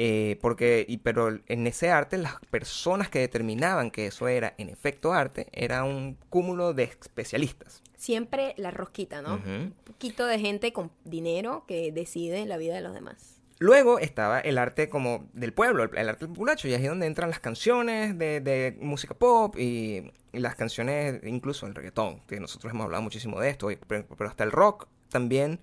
Eh, 0.00 0.38
porque, 0.40 0.86
y, 0.88 0.98
pero 0.98 1.40
en 1.48 1.66
ese 1.66 1.90
arte, 1.90 2.18
las 2.18 2.34
personas 2.50 3.08
que 3.08 3.18
determinaban 3.18 3.90
que 3.90 4.06
eso 4.06 4.28
era 4.28 4.54
en 4.56 4.68
efecto 4.68 5.12
arte, 5.12 5.48
era 5.52 5.82
un 5.82 6.16
cúmulo 6.30 6.72
de 6.72 6.84
especialistas. 6.84 7.82
Siempre 7.96 8.54
la 8.58 8.70
rosquita, 8.70 9.22
¿no? 9.22 9.34
Un 9.44 9.74
poquito 9.82 10.24
de 10.26 10.38
gente 10.38 10.72
con 10.72 10.92
dinero 11.04 11.64
que 11.66 11.90
decide 11.90 12.46
la 12.46 12.58
vida 12.58 12.74
de 12.76 12.80
los 12.80 12.94
demás. 12.94 13.37
Luego 13.60 13.98
estaba 13.98 14.38
el 14.40 14.56
arte 14.58 14.88
como 14.88 15.28
del 15.32 15.52
pueblo, 15.52 15.82
el, 15.82 15.96
el 15.98 16.08
arte 16.08 16.26
populacho, 16.28 16.68
y 16.68 16.74
ahí 16.74 16.82
es 16.84 16.88
donde 16.88 17.06
entran 17.06 17.28
las 17.30 17.40
canciones 17.40 18.16
de, 18.16 18.40
de 18.40 18.76
música 18.80 19.14
pop 19.14 19.56
y, 19.58 20.12
y 20.32 20.38
las 20.38 20.54
canciones, 20.54 21.20
incluso 21.24 21.66
el 21.66 21.74
reggaetón, 21.74 22.20
que 22.28 22.38
nosotros 22.38 22.72
hemos 22.72 22.84
hablado 22.84 23.02
muchísimo 23.02 23.40
de 23.40 23.50
esto, 23.50 23.70
y- 23.70 23.76
pero, 23.76 24.06
pero 24.16 24.30
hasta 24.30 24.44
el 24.44 24.52
rock 24.52 24.86
también 25.10 25.60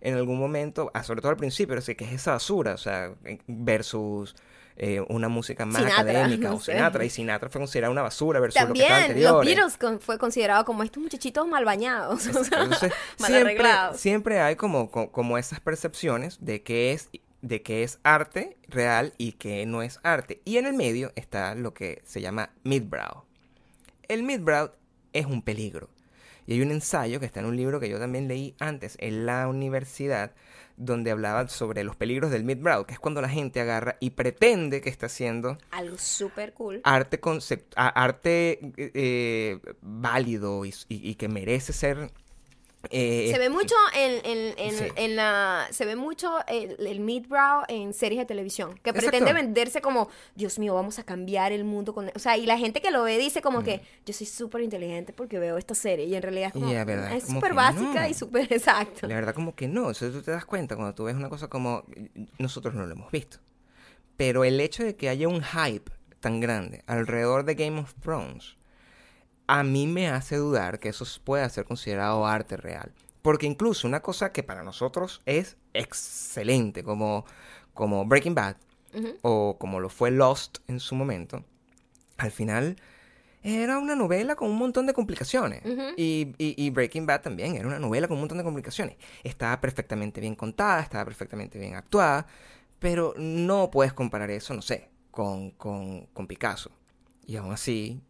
en 0.00 0.14
algún 0.14 0.38
momento, 0.38 0.90
ah, 0.94 1.02
sobre 1.02 1.20
todo 1.22 1.30
al 1.30 1.36
principio, 1.38 1.74
que 1.76 2.04
es 2.04 2.12
esa 2.12 2.32
basura, 2.32 2.74
o 2.74 2.78
sea, 2.78 3.12
eh, 3.24 3.38
versus 3.46 4.36
eh, 4.76 5.00
una 5.08 5.28
música 5.28 5.64
más 5.66 5.82
Sinatra, 5.82 6.02
académica 6.02 6.48
no 6.50 6.56
o 6.56 6.60
sé. 6.60 6.72
Sinatra, 6.72 7.04
y 7.04 7.10
Sinatra 7.10 7.48
fue 7.48 7.60
considerada 7.60 7.90
una 7.90 8.02
basura 8.02 8.38
versus 8.40 8.60
lo 8.60 8.74
que 8.74 8.80
También 8.80 8.92
estaba 8.92 9.00
los 9.00 9.08
anterior. 9.10 9.44
Beatles 9.46 9.76
con- 9.78 10.00
fue 10.00 10.18
considerado 10.18 10.64
como 10.64 10.82
estos 10.84 11.02
muchachitos 11.02 11.48
mal 11.48 11.64
bañados. 11.64 12.26
Entonces, 12.28 12.92
mal 13.18 13.30
siempre, 13.30 13.40
arreglados. 13.40 13.96
siempre 14.00 14.40
hay 14.40 14.54
como, 14.54 14.90
co- 14.90 15.10
como 15.10 15.36
esas 15.38 15.58
percepciones 15.60 16.36
de 16.44 16.62
qué 16.62 16.92
es 16.92 17.08
de 17.42 17.62
qué 17.62 17.82
es 17.84 17.98
arte 18.02 18.56
real 18.68 19.12
y 19.18 19.32
qué 19.32 19.64
no 19.66 19.82
es 19.82 20.00
arte. 20.02 20.40
Y 20.44 20.56
en 20.56 20.66
el 20.66 20.74
medio 20.74 21.12
está 21.16 21.54
lo 21.54 21.72
que 21.74 22.02
se 22.04 22.20
llama 22.20 22.50
midbrow. 22.64 23.24
El 24.08 24.22
midbrow 24.22 24.70
es 25.12 25.26
un 25.26 25.42
peligro. 25.42 25.88
Y 26.46 26.54
hay 26.54 26.62
un 26.62 26.70
ensayo 26.70 27.20
que 27.20 27.26
está 27.26 27.40
en 27.40 27.46
un 27.46 27.56
libro 27.56 27.78
que 27.78 27.90
yo 27.90 27.98
también 27.98 28.26
leí 28.26 28.54
antes 28.58 28.96
en 29.00 29.26
la 29.26 29.48
universidad, 29.48 30.32
donde 30.78 31.10
hablaba 31.10 31.46
sobre 31.48 31.84
los 31.84 31.94
peligros 31.96 32.30
del 32.30 32.44
midbrow, 32.44 32.86
que 32.86 32.94
es 32.94 32.98
cuando 32.98 33.20
la 33.20 33.28
gente 33.28 33.60
agarra 33.60 33.96
y 34.00 34.10
pretende 34.10 34.80
que 34.80 34.88
está 34.88 35.06
haciendo 35.06 35.58
Algo 35.72 35.98
súper 35.98 36.54
cool. 36.54 36.80
arte, 36.84 37.20
concep- 37.20 37.64
a- 37.76 37.88
arte 37.88 38.60
eh, 38.78 38.90
eh, 38.94 39.58
válido 39.82 40.64
y, 40.64 40.70
y- 40.88 41.10
y 41.10 41.14
que 41.16 41.28
merece 41.28 41.72
ser... 41.72 42.10
eh, 42.90 43.28
Se 43.32 43.38
ve 43.38 43.48
mucho 43.50 43.74
en, 43.94 44.24
en- 44.24 44.54
en- 44.58 44.74
Sí. 44.78 44.84
en 44.96 45.16
la 45.16 45.66
se 45.72 45.84
ve 45.84 45.96
mucho 45.96 46.38
el, 46.46 46.76
el 46.86 47.00
midbrow 47.00 47.62
en 47.68 47.92
series 47.92 48.20
de 48.20 48.24
televisión 48.26 48.74
que 48.82 48.90
Exacto. 48.90 49.10
pretende 49.10 49.32
venderse 49.32 49.80
como 49.80 50.08
Dios 50.36 50.58
mío 50.60 50.74
vamos 50.74 50.98
a 51.00 51.02
cambiar 51.04 51.50
el 51.52 51.64
mundo 51.64 51.92
con 51.92 52.10
o 52.14 52.18
sea 52.18 52.36
y 52.36 52.46
la 52.46 52.56
gente 52.56 52.80
que 52.80 52.90
lo 52.92 53.02
ve 53.02 53.18
dice 53.18 53.42
como 53.42 53.62
que 53.64 53.80
yo 54.06 54.14
soy 54.14 54.26
súper 54.26 54.62
inteligente 54.62 55.12
porque 55.12 55.38
veo 55.40 55.58
esta 55.58 55.74
serie 55.74 56.06
y 56.06 56.14
en 56.14 56.22
realidad 56.22 56.46
es 56.48 56.52
como 56.52 56.68
verdad 56.72 57.12
es 57.16 57.26
súper 57.26 57.52
básica 57.54 58.02
no. 58.02 58.08
y 58.08 58.14
súper 58.14 58.42
exacto 58.52 59.06
La 59.08 59.16
verdad 59.16 59.34
como 59.34 59.54
que 59.56 59.66
no, 59.66 59.90
eso 59.90 60.08
tú 60.10 60.22
te 60.22 60.30
das 60.30 60.44
cuenta 60.44 60.76
cuando 60.76 60.94
tú 60.94 61.04
ves 61.04 61.16
una 61.16 61.28
cosa 61.28 61.48
como 61.48 61.84
nosotros 62.38 62.74
no 62.74 62.86
lo 62.86 62.92
hemos 62.92 63.10
visto. 63.10 63.38
Pero 64.16 64.44
el 64.44 64.60
hecho 64.60 64.82
de 64.84 64.94
que 64.96 65.08
haya 65.08 65.28
un 65.28 65.42
hype 65.42 65.90
tan 66.20 66.40
grande 66.40 66.82
alrededor 66.86 67.44
de 67.44 67.54
Game 67.54 67.80
of 67.80 67.94
Thrones 68.02 68.56
a 69.48 69.64
mí 69.64 69.86
me 69.88 70.08
hace 70.08 70.36
dudar 70.36 70.78
que 70.78 70.90
eso 70.90 71.04
pueda 71.24 71.48
ser 71.48 71.64
considerado 71.64 72.24
arte 72.26 72.56
real. 72.56 72.92
Porque 73.22 73.46
incluso 73.46 73.88
una 73.88 74.00
cosa 74.00 74.30
que 74.30 74.42
para 74.44 74.62
nosotros 74.62 75.20
es 75.26 75.56
excelente, 75.74 76.84
como, 76.84 77.24
como 77.74 78.04
Breaking 78.04 78.34
Bad, 78.36 78.56
o 79.22 79.56
como 79.58 79.80
lo 79.80 79.88
fue 79.88 80.10
Lost 80.10 80.58
en 80.68 80.78
su 80.80 80.94
momento, 80.94 81.44
al 82.16 82.30
final 82.30 82.76
era 83.42 83.78
una 83.78 83.94
novela 83.94 84.34
con 84.36 84.50
un 84.50 84.56
montón 84.56 84.86
de 84.86 84.94
complicaciones. 84.94 85.62
Y- 85.96 86.34
y 86.38 86.70
Breaking 86.70 87.06
Bad 87.06 87.22
también 87.22 87.54
era 87.56 87.66
una 87.66 87.78
novela 87.78 88.08
con 88.08 88.16
un 88.16 88.22
montón 88.22 88.38
de 88.38 88.44
complicaciones. 88.44 88.96
Estaba 89.24 89.60
perfectamente 89.60 90.20
bien 90.20 90.34
contada, 90.34 90.80
estaba 90.80 91.04
perfectamente 91.04 91.58
bien 91.58 91.74
actuada, 91.74 92.26
pero 92.78 93.14
no 93.18 93.70
puedes 93.70 93.92
comparar 93.92 94.30
eso, 94.30 94.54
no 94.54 94.62
sé, 94.62 94.88
con, 95.10 95.50
con, 95.52 96.06
con 96.06 96.26
Picasso. 96.26 96.70
Y 97.26 97.36
aún 97.36 97.52
así, 97.52 98.00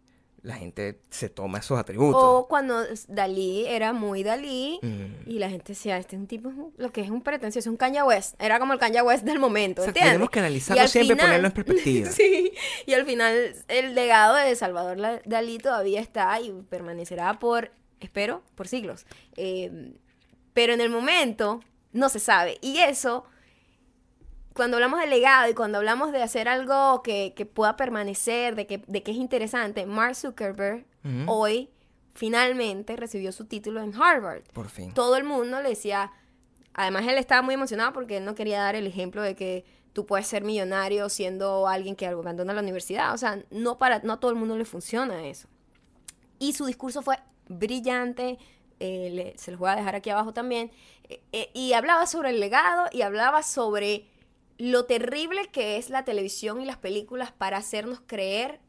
la 0.49 0.55
gente 0.57 0.99
se 1.11 1.29
toma 1.29 1.59
esos 1.59 1.79
atributos. 1.79 2.19
o 2.25 2.49
cuando 2.49 2.83
Dalí 3.07 3.67
era 3.67 3.93
muy 3.93 4.23
Dalí 4.23 4.81
Mm. 4.83 5.29
y 5.31 5.39
la 5.39 5.51
gente 5.51 5.73
decía 5.75 5.99
este 5.99 6.17
es 6.17 6.21
un 6.21 6.27
tipo 6.27 6.51
lo 6.79 6.91
que 6.91 7.03
es 7.03 7.11
un 7.11 7.21
pretencioso 7.23 7.69
un 7.71 7.77
Kanye 7.77 8.03
West 8.03 8.35
era 8.41 8.59
como 8.59 8.73
el 8.73 8.79
Kanye 8.79 9.03
West 9.03 9.25
del 9.25 9.39
momento 9.39 9.83
O 9.83 9.85
sea, 9.85 9.91
¿entiendes? 9.91 10.13
tenemos 10.13 10.31
que 10.31 10.39
analizarlo 10.39 10.83
al 10.83 10.89
siempre 10.89 11.15
y 11.15 11.17
final- 11.17 11.27
ponerlo 11.27 11.47
en 11.49 11.53
perspectiva. 11.55 12.11
Sí, 12.13 12.53
y 12.87 12.95
al 12.95 13.05
final 13.05 13.55
el 13.69 13.95
legado 13.95 14.35
de 14.37 14.57
Salvador 14.57 15.21
Dalí 15.27 15.59
todavía 15.59 16.01
está 16.01 16.41
y 16.41 16.51
permanecerá 16.71 17.39
por, 17.39 17.71
espero, 18.01 18.43
por 18.55 18.67
siglos. 18.69 19.05
Eh, 19.37 19.93
pero 20.55 20.73
en 20.73 20.81
el 20.81 20.89
momento 20.91 21.61
no 21.93 22.09
se 22.09 22.21
sabe. 22.21 22.59
Y 22.63 22.79
eso, 22.79 23.25
cuando 24.59 24.77
hablamos 24.77 25.01
de 25.01 25.07
legado 25.07 25.49
y 25.51 25.55
cuando 25.55 25.79
hablamos 25.79 26.13
de 26.13 26.23
hacer 26.23 26.49
algo 26.49 27.03
que, 27.03 27.33
que 27.35 27.47
pueda 27.47 27.77
permanecer, 27.77 28.55
de 28.57 28.67
que, 28.67 28.83
de 28.87 29.03
que 29.03 29.13
es 29.13 29.17
interesante, 29.17 29.87
Mark 29.87 30.15
Zuckerberg 30.17 30.85
hoy 31.27 31.71
finalmente 32.13 32.97
recibió 32.97 33.33
su 33.33 33.47
título 33.47 33.81
en 33.81 33.95
Harvard 33.95 34.43
Por 34.53 34.69
fin. 34.69 34.93
todo 34.93 35.17
el 35.17 35.25
mundo 35.25 35.63
le 35.63 35.71
decía, 35.71 36.13
además 36.75 37.07
él 37.07 37.17
estaba 37.17 37.41
muy 37.43 37.55
emocionado 37.55 37.93
porque 37.95 38.19
él 38.19 38.25
no 38.27 38.35
quería 38.35 38.61
dar 38.61 38.75
el 38.75 38.87
ejemplo 38.87 39.23
de 39.23 39.35
que 39.35 39.65
tú 39.93 40.05
puedes 40.05 40.27
ser 40.27 40.43
millonario 40.45 41.09
siendo 41.09 41.67
alguien 41.69 41.97
que 41.97 42.07
abandona 42.07 42.53
la 42.53 42.61
universidad, 42.61 43.15
o 43.15 43.19
sea, 43.19 43.43
no 43.51 43.79
para 43.79 44.01
no 44.01 44.15
a 44.15 44.21
todo 44.21 44.31
el 44.33 44.37
mundo 44.37 44.57
le 44.59 44.65
funciona 44.65 45.27
eso. 45.27 45.49
Y 46.39 46.53
su 46.53 46.67
discurso 46.67 47.01
fue 47.03 47.17
brillante, 47.49 48.39
eh, 48.81 49.11
le- 49.13 49.39
se 49.39 49.51
los 49.53 49.59
voy 49.61 49.71
a 49.71 49.77
dejar 49.77 49.95
aquí 49.95 50.11
abajo 50.11 50.33
también, 50.33 50.71
eh, 51.09 51.21
eh, 51.33 51.51
y 51.55 51.73
hablaba 51.73 52.07
sobre 52.07 52.31
el 52.31 52.41
legado 52.41 52.89
y 52.93 53.03
hablaba 53.03 53.43
sobre 53.43 54.07
lo 54.59 54.85
terrible 54.87 55.47
que 55.53 55.77
es 55.79 55.89
la 55.91 56.05
televisión 56.05 56.61
y 56.61 56.65
las 56.67 56.77
películas 56.77 57.33
para 57.33 57.57
hacernos 57.59 58.01
creer 58.07 58.61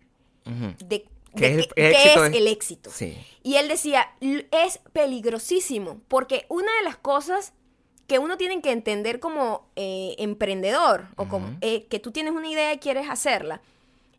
Ujú. 0.46 0.74
de, 0.86 1.06
Que 1.36 1.42
de 1.42 1.48
es 1.52 1.58
el 1.58 1.68
que- 1.68 1.74
qué 1.76 1.90
éxito 1.92 2.26
es 2.26 2.32
de- 2.32 2.38
el 2.38 2.48
éxito. 2.48 2.90
Sí. 2.92 3.18
Y 3.44 3.56
él 3.56 3.68
decía, 3.68 4.08
"L- 4.22 4.48
es 4.52 4.80
peligrosísimo, 4.94 6.02
porque 6.08 6.46
una 6.50 6.76
de 6.78 6.84
las 6.84 6.98
cosas 6.98 7.54
que 8.08 8.18
uno 8.20 8.38
tiene 8.38 8.62
que 8.62 8.72
entender 8.72 9.20
como 9.20 9.68
eh, 9.76 10.16
emprendedor, 10.18 11.08
o 11.16 11.28
como 11.28 11.56
eh, 11.62 11.86
que 11.88 12.00
tú 12.00 12.12
tienes 12.12 12.34
una 12.34 12.50
idea 12.50 12.74
y 12.74 12.80
quieres 12.80 13.08
hacerla, 13.10 13.62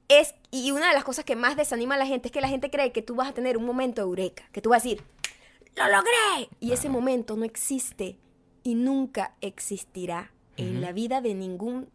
es, 0.09 0.35
y 0.52 0.70
una 0.72 0.88
de 0.88 0.94
las 0.94 1.04
cosas 1.04 1.24
que 1.24 1.35
más 1.37 1.56
desanima 1.56 1.94
a 1.94 1.98
la 1.98 2.06
gente 2.06 2.28
es 2.28 2.33
que 2.33 2.40
la 2.40 2.48
gente 2.48 2.70
cree 2.70 2.92
que 2.92 3.02
tú 3.02 3.14
vas 3.16 3.28
a 3.28 3.33
tener 3.33 3.56
un 3.56 3.64
momento 3.64 4.00
eureka, 4.02 4.48
que 4.52 4.61
tú 4.61 4.70
vas 4.70 4.83
a 4.85 4.88
decir, 4.88 5.02
¡lo 5.76 5.85
logré! 5.88 6.48
Y 6.61 6.72
ese 6.72 6.88
momento 6.88 7.37
no 7.37 7.44
existe 7.44 8.16
y 8.62 8.74
nunca 8.74 9.35
existirá 9.40 10.33
en 10.60 10.80
la 10.80 10.92
vida 10.92 11.20
de 11.20 11.34
ningún 11.34 11.88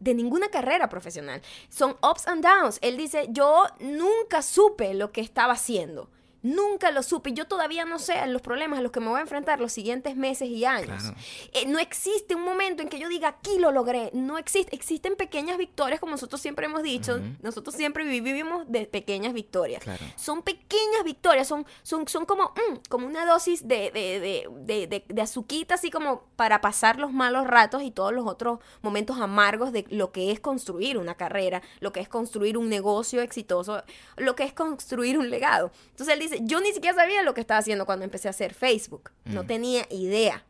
de 0.00 0.14
ninguna 0.14 0.48
carrera 0.48 0.88
profesional. 0.88 1.40
Son 1.68 1.96
ups 2.02 2.26
and 2.28 2.44
downs. 2.44 2.78
Él 2.82 2.96
dice, 2.96 3.26
yo 3.30 3.64
nunca 3.80 4.42
supe 4.42 4.92
lo 4.92 5.12
que 5.12 5.22
estaba 5.22 5.54
haciendo. 5.54 6.10
Nunca 6.44 6.90
lo 6.92 7.02
supe. 7.02 7.32
Yo 7.32 7.46
todavía 7.46 7.84
no 7.86 7.98
sé 7.98 8.24
los 8.26 8.42
problemas 8.42 8.78
a 8.78 8.82
los 8.82 8.92
que 8.92 9.00
me 9.00 9.08
voy 9.08 9.18
a 9.18 9.22
enfrentar 9.22 9.60
los 9.60 9.72
siguientes 9.72 10.14
meses 10.14 10.48
y 10.48 10.64
años. 10.64 11.02
Claro. 11.02 11.16
Eh, 11.54 11.64
no 11.66 11.78
existe 11.78 12.34
un 12.36 12.42
momento 12.42 12.82
en 12.82 12.88
que 12.90 12.98
yo 12.98 13.08
diga, 13.08 13.28
aquí 13.28 13.58
lo 13.58 13.72
logré. 13.72 14.10
No 14.12 14.36
existe. 14.38 14.76
Existen 14.76 15.16
pequeñas 15.16 15.56
victorias, 15.58 15.98
como 16.00 16.12
nosotros 16.12 16.40
siempre 16.40 16.66
hemos 16.66 16.82
dicho. 16.82 17.18
Nosotros 17.42 17.74
siempre 17.74 18.04
vivimos 18.04 18.70
de 18.70 18.84
pequeñas 18.86 19.32
victorias. 19.32 19.82
Claro. 19.82 20.04
Son 20.16 20.42
pequeñas 20.42 21.02
victorias, 21.04 21.48
son, 21.48 21.66
son, 21.82 22.06
son 22.06 22.26
como, 22.26 22.44
mm, 22.50 22.76
como 22.90 23.06
una 23.06 23.24
dosis 23.24 23.66
de, 23.66 23.90
de, 23.90 24.20
de, 24.20 24.48
de, 24.60 24.86
de- 24.86 25.04
de 25.08 25.22
azuquita, 25.22 25.76
así 25.76 25.90
como 25.90 26.24
para 26.36 26.60
pasar 26.60 26.98
los 26.98 27.10
malos 27.12 27.46
ratos 27.46 27.82
y 27.82 27.90
todos 27.90 28.12
los 28.12 28.26
otros 28.26 28.58
momentos 28.82 29.18
amargos 29.18 29.72
de 29.72 29.86
lo 29.88 30.12
que 30.12 30.30
es 30.30 30.40
construir 30.40 30.98
una 30.98 31.14
carrera, 31.14 31.62
lo 31.80 31.90
que 31.92 32.00
es 32.00 32.08
construir 32.08 32.58
un 32.58 32.68
negocio 32.68 33.22
exitoso, 33.22 33.82
lo 34.18 34.34
que 34.36 34.44
es 34.44 34.52
construir 34.52 35.18
un 35.18 35.30
legado. 35.30 35.70
Entonces 35.90 36.12
él 36.14 36.20
dice, 36.20 36.33
yo 36.40 36.60
ni 36.60 36.72
siquiera 36.72 36.96
sabía 36.96 37.22
lo 37.22 37.34
que 37.34 37.40
estaba 37.40 37.58
haciendo 37.58 37.86
cuando 37.86 38.04
empecé 38.04 38.28
a 38.28 38.30
hacer 38.30 38.54
Facebook, 38.54 39.10
no 39.24 39.42
Mm. 39.42 39.46
tenía 39.46 39.86
idea. 39.90 40.44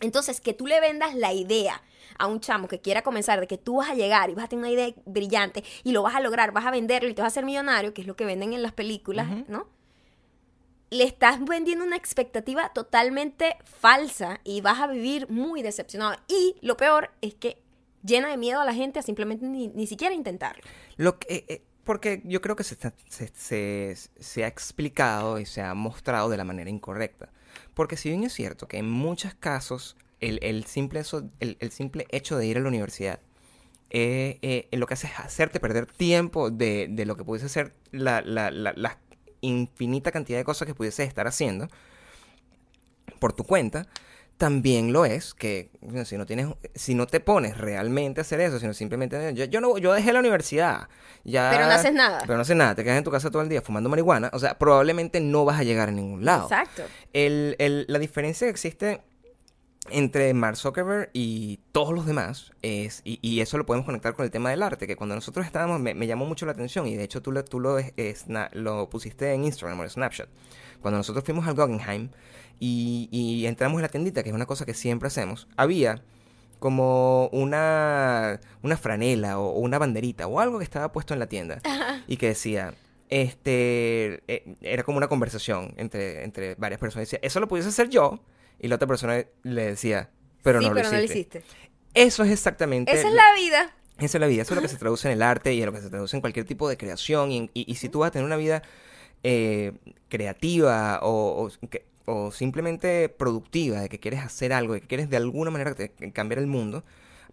Entonces, 0.00 0.40
que 0.40 0.52
tú 0.54 0.66
le 0.66 0.80
vendas 0.80 1.14
la 1.14 1.32
idea 1.32 1.82
a 2.18 2.26
un 2.26 2.40
chamo 2.40 2.68
que 2.68 2.80
quiera 2.80 3.02
comenzar 3.02 3.40
de 3.40 3.46
que 3.46 3.58
tú 3.58 3.76
vas 3.76 3.90
a 3.90 3.94
llegar 3.94 4.28
y 4.30 4.34
vas 4.34 4.44
a 4.46 4.48
tener 4.48 4.64
una 4.64 4.70
idea 4.72 4.92
brillante 5.06 5.64
y 5.84 5.92
lo 5.92 6.02
vas 6.02 6.14
a 6.14 6.20
lograr, 6.20 6.52
vas 6.52 6.66
a 6.66 6.70
venderlo 6.70 7.08
y 7.08 7.14
te 7.14 7.22
vas 7.22 7.30
a 7.30 7.32
hacer 7.34 7.44
millonario, 7.44 7.94
que 7.94 8.02
es 8.02 8.06
lo 8.06 8.16
que 8.16 8.24
venden 8.24 8.52
en 8.52 8.62
las 8.62 8.72
películas. 8.72 9.26
¿no? 9.48 9.66
Le 10.90 11.04
estás 11.04 11.42
vendiendo 11.44 11.84
una 11.84 11.96
expectativa 11.96 12.68
totalmente 12.72 13.56
falsa 13.64 14.40
y 14.44 14.60
vas 14.60 14.80
a 14.80 14.86
vivir 14.86 15.28
muy 15.30 15.62
decepcionado. 15.62 16.16
Y 16.28 16.56
lo 16.60 16.76
peor 16.76 17.10
es 17.20 17.34
que 17.34 17.60
llena 18.04 18.28
de 18.28 18.36
miedo 18.36 18.60
a 18.60 18.64
la 18.64 18.74
gente 18.74 18.98
a 18.98 19.02
simplemente 19.02 19.46
ni, 19.46 19.68
ni 19.68 19.86
siquiera 19.86 20.14
intentarlo. 20.14 20.62
Lo 20.96 21.18
que, 21.18 21.34
eh, 21.34 21.44
eh, 21.48 21.62
porque 21.84 22.22
yo 22.24 22.40
creo 22.40 22.56
que 22.56 22.64
se, 22.64 22.74
está- 22.74 22.94
se, 23.08 23.96
se- 24.18 24.44
ha 24.44 24.48
explicado 24.48 25.38
y 25.38 25.46
se 25.46 25.60
ha 25.62 25.74
mostrado 25.74 26.28
de 26.28 26.36
la 26.36 26.44
manera 26.44 26.70
incorrecta. 26.70 27.30
Porque 27.74 27.96
si 27.96 28.08
bien 28.08 28.24
es 28.24 28.32
cierto 28.32 28.66
que 28.68 28.78
en 28.78 28.90
muchos 28.90 29.34
casos 29.34 29.96
el, 30.20 30.64
simple, 30.64 31.02
hecho 32.10 32.36
de 32.38 32.46
ir 32.46 32.56
a 32.56 32.60
la 32.60 32.68
universidad 32.68 33.20
eh, 33.90 34.38
eh, 34.42 34.68
lo 34.76 34.86
que 34.86 34.94
hace 34.94 35.06
es 35.06 35.18
hacerte 35.20 35.60
perder 35.60 35.86
tiempo 35.86 36.50
de, 36.50 36.88
lo 37.06 37.16
que 37.16 37.24
pudiese 37.24 37.48
ser 37.48 37.74
la, 37.92 38.22
la, 38.22 38.50
la- 38.50 38.72
la 38.74 38.98
infinita 39.40 40.10
cantidad 40.10 40.38
de 40.38 40.44
cosas 40.44 40.66
que 40.66 40.74
pudieses 40.74 41.06
estar 41.06 41.26
haciendo 41.26 41.68
por 43.20 43.32
tu 43.32 43.44
cuenta, 43.44 43.86
también 44.36 44.92
lo 44.92 45.04
es 45.04 45.32
que 45.32 45.70
si 46.04 46.16
no 46.18 46.26
tienes 46.26 46.48
si 46.74 46.94
no 46.94 47.06
te 47.06 47.20
pones 47.20 47.56
realmente 47.56 48.20
a 48.20 48.22
hacer 48.22 48.40
eso 48.40 48.58
sino 48.58 48.74
simplemente 48.74 49.32
yo, 49.34 49.44
yo 49.44 49.60
no 49.60 49.78
yo 49.78 49.92
dejé 49.92 50.12
la 50.12 50.18
universidad 50.20 50.88
ya 51.22 51.50
Pero 51.52 51.66
no 51.66 51.72
haces 51.72 51.94
nada. 51.94 52.18
pero 52.22 52.34
no 52.34 52.40
haces 52.42 52.56
nada 52.56 52.74
te 52.74 52.82
quedas 52.82 52.98
en 52.98 53.04
tu 53.04 53.10
casa 53.12 53.30
todo 53.30 53.42
el 53.42 53.48
día 53.48 53.62
fumando 53.62 53.88
marihuana 53.88 54.30
o 54.32 54.38
sea 54.40 54.58
probablemente 54.58 55.20
no 55.20 55.44
vas 55.44 55.60
a 55.60 55.62
llegar 55.62 55.88
a 55.88 55.92
ningún 55.92 56.24
lado 56.24 56.44
Exacto. 56.44 56.82
el, 57.12 57.54
el- 57.60 57.84
la 57.88 57.98
diferencia 58.00 58.46
que 58.46 58.50
existe 58.50 59.02
entre 59.90 60.32
Mark 60.32 60.56
Zuckerberg 60.56 61.10
y 61.12 61.60
todos 61.72 61.92
los 61.94 62.06
demás 62.06 62.52
es, 62.62 63.02
y, 63.04 63.18
y 63.20 63.40
eso 63.40 63.58
lo 63.58 63.66
podemos 63.66 63.84
conectar 63.84 64.14
con 64.14 64.24
el 64.24 64.30
tema 64.30 64.48
del 64.48 64.62
arte, 64.62 64.86
que 64.86 64.96
cuando 64.96 65.14
nosotros 65.14 65.44
estábamos, 65.44 65.78
me, 65.78 65.92
me 65.92 66.06
llamó 66.06 66.24
mucho 66.24 66.46
la 66.46 66.52
atención, 66.52 66.86
y 66.86 66.96
de 66.96 67.04
hecho 67.04 67.20
tú, 67.20 67.32
lo, 67.32 67.44
tú 67.44 67.60
lo, 67.60 67.78
eh, 67.78 67.92
sna- 67.98 68.48
lo 68.52 68.88
pusiste 68.88 69.34
en 69.34 69.44
Instagram 69.44 69.78
o 69.80 69.82
en 69.82 69.90
Snapchat, 69.90 70.28
cuando 70.80 70.96
nosotros 70.96 71.22
fuimos 71.22 71.46
al 71.46 71.54
Guggenheim 71.54 72.08
y, 72.60 73.08
y 73.10 73.46
entramos 73.46 73.76
en 73.78 73.82
la 73.82 73.88
tiendita, 73.88 74.22
que 74.22 74.30
es 74.30 74.34
una 74.34 74.46
cosa 74.46 74.64
que 74.64 74.74
siempre 74.74 75.06
hacemos, 75.08 75.48
había 75.56 76.02
como 76.58 77.28
una, 77.28 78.40
una 78.62 78.76
franela 78.76 79.38
o, 79.38 79.50
o 79.50 79.58
una 79.58 79.78
banderita 79.78 80.26
o 80.26 80.40
algo 80.40 80.58
que 80.58 80.64
estaba 80.64 80.92
puesto 80.92 81.12
en 81.12 81.20
la 81.20 81.26
tienda 81.28 81.60
y 82.06 82.16
que 82.16 82.28
decía, 82.28 82.74
este, 83.10 84.22
eh, 84.28 84.54
era 84.62 84.82
como 84.82 84.98
una 84.98 85.08
conversación 85.08 85.74
entre, 85.76 86.24
entre 86.24 86.54
varias 86.56 86.80
personas. 86.80 87.08
Decía, 87.08 87.18
eso 87.22 87.40
lo 87.40 87.48
pudiese 87.48 87.68
hacer 87.68 87.88
yo. 87.90 88.20
Y 88.60 88.68
la 88.68 88.76
otra 88.76 88.86
persona 88.88 89.24
le 89.42 89.66
decía, 89.66 90.10
pero 90.42 90.60
sí, 90.60 90.66
no 90.68 90.74
pero 90.74 90.88
lo 90.88 90.90
no 90.90 90.96
lo 90.98 91.04
hiciste. 91.04 91.42
Eso 91.92 92.24
es 92.24 92.30
exactamente. 92.30 92.92
Esa 92.92 93.08
es 93.08 93.14
la 93.14 93.34
vida. 93.36 93.76
Esa 93.98 94.16
es 94.16 94.20
la 94.20 94.26
vida, 94.26 94.42
eso 94.42 94.54
es 94.54 94.56
lo 94.56 94.62
que 94.62 94.68
se 94.68 94.76
traduce 94.76 95.06
en 95.08 95.12
el 95.14 95.22
arte 95.22 95.54
y 95.54 95.60
en 95.60 95.66
lo 95.66 95.72
que 95.72 95.80
se 95.80 95.88
traduce 95.90 96.16
en 96.16 96.20
cualquier 96.20 96.44
tipo 96.46 96.68
de 96.68 96.76
creación. 96.76 97.30
Y, 97.30 97.50
y- 97.54 97.70
y 97.70 97.74
si 97.76 97.88
tú 97.88 98.00
vas 98.00 98.08
a 98.08 98.10
tener 98.10 98.26
una 98.26 98.36
vida 98.36 98.62
eh, 99.22 99.72
creativa 100.08 100.98
o, 101.02 101.44
o 101.46 101.68
que- 101.68 101.84
o 102.06 102.30
simplemente 102.32 103.08
productiva, 103.08 103.80
de 103.80 103.88
que 103.88 104.00
quieres 104.00 104.20
hacer 104.20 104.52
algo, 104.52 104.74
de 104.74 104.80
que 104.80 104.86
quieres 104.88 105.10
de 105.10 105.16
alguna 105.16 105.50
manera 105.50 105.74
te- 105.74 105.90
cambiar 106.12 106.38
el 106.40 106.46
mundo, 106.46 106.84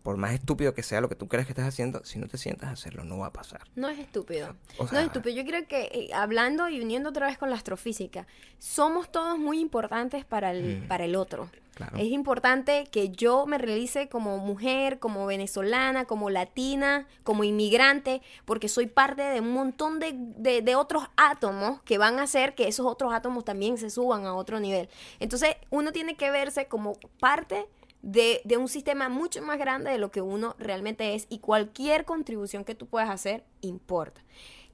por 0.04 0.18
más 0.18 0.34
estúpido 0.34 0.74
que 0.74 0.84
sea 0.84 1.00
lo 1.02 1.10
que 1.10 1.16
tú 1.16 1.28
creas 1.28 1.46
que 1.46 1.52
estás 1.54 1.68
haciendo, 1.68 2.04
si 2.04 2.18
no 2.20 2.28
te 2.28 2.38
sientas 2.38 2.70
a 2.70 2.74
hacerlo, 2.74 3.04
no 3.04 3.20
va 3.20 3.28
a 3.28 3.34
pasar. 3.34 3.62
No 3.76 3.88
es 3.90 4.00
estúpido. 4.00 4.56
O 4.78 4.86
no 4.86 5.00
es 5.00 5.06
estúpido. 5.06 5.36
Yo 5.36 5.46
creo 5.46 5.68
que 5.68 5.82
eh, 5.94 6.10
hablando 6.14 6.68
y 6.70 6.82
uniendo 6.82 7.10
otra 7.10 7.28
vez 7.28 7.38
con 7.38 7.50
la 7.50 7.56
astrofísica, 7.56 8.26
somos 8.58 9.12
todos 9.12 9.38
muy 9.38 9.60
importantes 9.60 10.26
para 10.26 10.52
el, 10.52 10.84
Mm. 10.84 10.88
para 10.88 11.06
el 11.06 11.16
otro. 11.16 11.50
Claro. 11.74 11.98
Es 11.98 12.08
importante 12.12 12.86
que 12.92 13.10
yo 13.10 13.46
me 13.46 13.58
realice 13.58 14.10
como 14.10 14.38
mujer, 14.38 15.00
como 15.00 15.26
venezolana, 15.26 16.06
como 16.06 16.30
latina, 16.30 17.08
como 17.24 17.44
inmigrante, 17.44 18.22
porque 18.46 18.68
soy 18.68 18.88
parte 18.88 19.22
de 19.22 19.40
un 19.40 19.54
montón 19.54 20.00
de, 20.00 20.14
de- 20.16 20.62
de 20.62 20.76
otros 20.76 21.06
átomos 21.16 21.82
que 21.84 21.98
van 21.98 22.20
a 22.20 22.24
hacer 22.24 22.56
que 22.56 22.68
esos 22.68 22.86
otros 22.86 23.14
átomos 23.14 23.46
también 23.46 23.78
se 23.78 23.90
suban 23.90 24.26
a 24.26 24.34
otro 24.36 24.60
nivel. 24.60 24.90
Entonces, 25.20 25.56
uno 25.70 25.92
tiene 25.92 26.16
que 26.16 26.30
verse 26.30 26.66
como 26.68 26.98
parte 27.20 27.66
de, 28.02 28.42
de 28.44 28.58
un 28.58 28.68
sistema 28.68 29.10
mucho 29.10 29.42
más 29.42 29.58
grande 29.58 29.92
de 29.92 29.98
lo 29.98 30.12
que 30.12 30.22
uno 30.22 30.56
realmente 30.58 31.16
es 31.16 31.28
y 31.30 31.40
cualquier 31.40 32.06
contribución 32.06 32.64
que 32.64 32.76
tú 32.76 32.88
puedas 32.88 33.10
hacer 33.10 33.44
importa. 33.62 34.22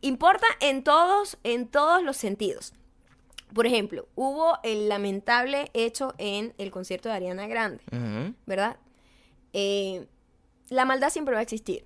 Importa 0.01 0.45
en 0.59 0.83
todos, 0.83 1.37
en 1.43 1.67
todos 1.67 2.03
los 2.03 2.17
sentidos. 2.17 2.73
Por 3.53 3.65
ejemplo, 3.65 4.07
hubo 4.15 4.59
el 4.63 4.89
lamentable 4.89 5.71
hecho 5.73 6.13
en 6.17 6.53
el 6.57 6.69
concierto 6.69 7.09
de 7.09 7.15
Ariana 7.15 7.47
Grande. 7.47 7.81
¿verdad? 8.45 8.77
Eh, 9.53 10.07
la 10.69 10.85
maldad 10.85 11.09
siempre 11.09 11.33
va 11.33 11.39
a 11.39 11.43
existir, 11.43 11.85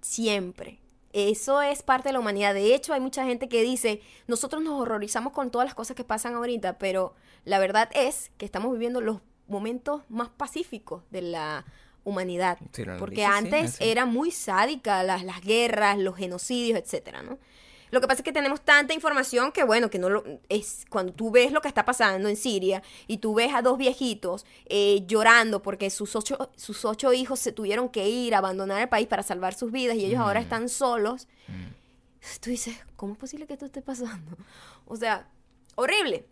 siempre. 0.00 0.80
Eso 1.12 1.62
es 1.62 1.82
parte 1.82 2.08
de 2.08 2.14
la 2.14 2.18
humanidad. 2.18 2.54
De 2.54 2.74
hecho, 2.74 2.92
hay 2.92 3.00
mucha 3.00 3.24
gente 3.24 3.48
que 3.48 3.62
dice, 3.62 4.00
nosotros 4.26 4.62
nos 4.62 4.80
horrorizamos 4.80 5.32
con 5.32 5.50
todas 5.52 5.66
las 5.66 5.74
cosas 5.74 5.94
que 5.94 6.02
pasan 6.02 6.34
ahorita, 6.34 6.78
pero 6.78 7.14
la 7.44 7.60
verdad 7.60 7.88
es 7.94 8.32
que 8.36 8.44
estamos 8.44 8.72
viviendo 8.72 9.00
los 9.00 9.20
momentos 9.48 10.02
más 10.08 10.28
pacíficos 10.28 11.02
de 11.10 11.22
la 11.22 11.64
humanidad. 12.04 12.58
Sí, 12.72 12.84
porque 12.98 13.16
sí, 13.16 13.22
antes 13.22 13.74
así. 13.74 13.84
era 13.84 14.06
muy 14.06 14.30
sádica 14.30 15.02
las, 15.02 15.24
las 15.24 15.40
guerras, 15.40 15.98
los 15.98 16.16
genocidios, 16.16 16.78
etcétera, 16.78 17.22
¿no? 17.22 17.38
Lo 17.94 18.00
que 18.00 18.08
pasa 18.08 18.22
es 18.22 18.24
que 18.24 18.32
tenemos 18.32 18.60
tanta 18.60 18.92
información 18.92 19.52
que, 19.52 19.62
bueno, 19.62 19.88
que 19.88 20.00
no 20.00 20.10
lo. 20.10 20.24
es 20.48 20.84
Cuando 20.90 21.12
tú 21.12 21.30
ves 21.30 21.52
lo 21.52 21.60
que 21.60 21.68
está 21.68 21.84
pasando 21.84 22.28
en 22.28 22.34
Siria 22.34 22.82
y 23.06 23.18
tú 23.18 23.34
ves 23.34 23.54
a 23.54 23.62
dos 23.62 23.78
viejitos 23.78 24.44
eh, 24.66 25.04
llorando 25.06 25.62
porque 25.62 25.90
sus 25.90 26.16
ocho, 26.16 26.50
sus 26.56 26.84
ocho 26.84 27.12
hijos 27.12 27.38
se 27.38 27.52
tuvieron 27.52 27.88
que 27.88 28.08
ir 28.08 28.34
a 28.34 28.38
abandonar 28.38 28.80
el 28.80 28.88
país 28.88 29.06
para 29.06 29.22
salvar 29.22 29.54
sus 29.54 29.70
vidas 29.70 29.96
y 29.96 30.06
ellos 30.06 30.18
ahora 30.18 30.40
están 30.40 30.68
solos, 30.68 31.28
tú 32.40 32.50
dices, 32.50 32.76
¿cómo 32.96 33.12
es 33.12 33.18
posible 33.20 33.46
que 33.46 33.52
esto 33.52 33.66
esté 33.66 33.80
pasando? 33.80 34.36
O 34.86 34.96
sea, 34.96 35.28
horrible. 35.76 36.26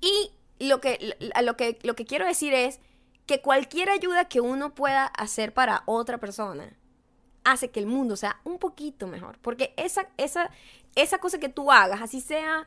Y 0.00 0.30
lo 0.62 0.80
que, 0.80 1.16
lo 1.44 1.56
que, 1.56 1.78
lo 1.82 1.94
que 1.94 2.04
quiero 2.04 2.26
decir 2.26 2.54
es 2.54 2.80
que 3.26 3.40
cualquier 3.40 3.90
ayuda 3.90 4.26
que 4.26 4.40
uno 4.40 4.74
pueda 4.74 5.06
hacer 5.06 5.52
para 5.52 5.82
otra 5.86 6.18
persona 6.18 6.76
hace 7.44 7.70
que 7.70 7.80
el 7.80 7.86
mundo 7.86 8.16
sea 8.16 8.40
un 8.44 8.58
poquito 8.58 9.06
mejor. 9.06 9.38
Porque 9.40 9.74
esa, 9.76 10.08
esa, 10.16 10.50
esa 10.94 11.18
cosa 11.18 11.38
que 11.38 11.48
tú 11.48 11.72
hagas, 11.72 12.00
así 12.00 12.20
sea 12.20 12.66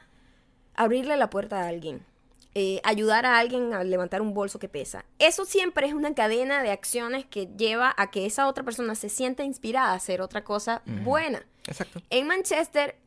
abrirle 0.75 1.17
la 1.17 1.29
puerta 1.29 1.61
a 1.61 1.67
alguien, 1.67 2.05
eh, 2.53 2.81
ayudar 2.83 3.25
a 3.25 3.37
alguien 3.37 3.73
a 3.73 3.83
levantar 3.83 4.21
un 4.21 4.33
bolso 4.33 4.59
que 4.59 4.69
pesa, 4.69 5.05
eso 5.19 5.45
siempre 5.45 5.87
es 5.87 5.93
una 5.93 6.13
cadena 6.13 6.63
de 6.63 6.71
acciones 6.71 7.25
que 7.25 7.47
lleva 7.57 7.93
a 7.97 8.11
que 8.11 8.25
esa 8.25 8.47
otra 8.47 8.63
persona 8.63 8.95
se 8.95 9.09
sienta 9.09 9.43
inspirada 9.43 9.91
a 9.91 9.95
hacer 9.95 10.21
otra 10.21 10.43
cosa 10.43 10.81
buena. 10.85 11.45
Exacto. 11.67 12.01
En 12.09 12.27
Manchester, 12.27 12.97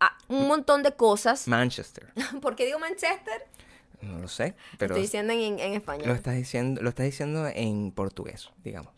ah, 0.00 0.16
un 0.28 0.48
montón 0.48 0.82
de 0.82 0.92
cosas. 0.92 1.48
Manchester. 1.48 2.12
¿Por 2.42 2.56
qué 2.56 2.66
digo 2.66 2.78
Manchester? 2.78 3.46
No 4.02 4.18
lo 4.18 4.28
sé, 4.28 4.54
Lo 4.72 4.78
pero 4.78 4.94
estoy 4.94 5.02
diciendo 5.02 5.32
en, 5.32 5.58
en 5.58 5.70
lo 5.72 5.76
español. 5.76 6.10
estás 6.10 6.34
diciendo, 6.36 6.82
lo 6.82 6.88
estás 6.90 7.06
diciendo 7.06 7.48
en 7.52 7.90
portugués, 7.92 8.50
digamos. 8.62 8.92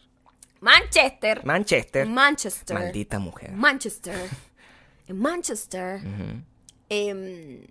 Manchester. 0.60 1.44
Manchester. 1.44 2.06
Manchester. 2.06 2.78
Maldita 2.78 3.18
mujer. 3.18 3.52
Manchester. 3.52 4.14
En 5.08 5.18
Manchester. 5.18 6.00
Em, 6.88 7.62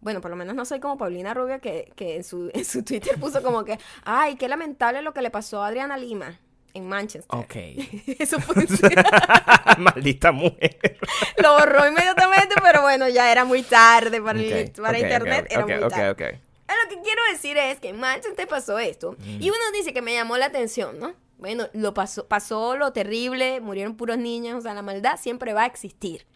bueno, 0.00 0.20
por 0.20 0.30
lo 0.32 0.36
menos 0.36 0.56
no 0.56 0.64
soy 0.64 0.80
como 0.80 0.98
Paulina 0.98 1.32
Rubio 1.32 1.60
que, 1.60 1.92
que 1.94 2.16
en, 2.16 2.24
su, 2.24 2.50
en 2.54 2.64
su 2.64 2.82
Twitter 2.82 3.20
puso 3.20 3.40
como 3.42 3.64
que, 3.64 3.78
ay, 4.04 4.34
qué 4.34 4.48
lamentable 4.48 5.02
lo 5.02 5.12
que 5.14 5.22
le 5.22 5.30
pasó 5.30 5.62
a 5.62 5.68
Adriana 5.68 5.96
Lima 5.96 6.40
en 6.76 6.88
Manchester. 6.88 7.36
Ok. 7.38 7.54
Eso 8.18 8.40
fue 8.40 8.66
Maldita 9.78 10.32
mujer. 10.32 10.98
lo 11.38 11.52
borró 11.54 11.86
inmediatamente, 11.88 12.54
pero 12.62 12.82
bueno, 12.82 13.08
ya 13.08 13.30
era 13.32 13.44
muy 13.44 13.62
tarde 13.62 14.20
para, 14.20 14.38
el- 14.40 14.68
Ok, 14.70 14.76
para 14.80 14.98
ok, 14.98 15.02
internet, 15.04 15.44
ok, 15.46 15.52
era 15.52 15.60
muy 15.80 15.88
tarde. 15.88 16.40
Lo 16.68 16.88
que 16.90 17.00
quiero 17.02 17.22
decir 17.32 17.56
es 17.56 17.80
que 17.80 17.88
en 17.88 17.98
Manchester 17.98 18.46
pasó 18.46 18.78
esto. 18.78 19.16
Y 19.24 19.48
uno 19.48 19.58
dice 19.72 19.92
que 19.92 20.02
me 20.02 20.14
llamó 20.14 20.36
la 20.36 20.46
atención, 20.46 20.98
¿no? 21.00 21.14
Bueno, 21.38 21.68
lo 21.72 21.92
pasó, 21.94 22.26
pasó 22.28 22.76
lo 22.76 22.92
terrible, 22.92 23.60
murieron 23.60 23.96
puros 23.96 24.18
niños, 24.18 24.56
o 24.58 24.60
sea, 24.60 24.72
la 24.74 24.82
maldad 24.82 25.18
siempre 25.20 25.52
va 25.52 25.62
a 25.62 25.66
existir. 25.66 26.26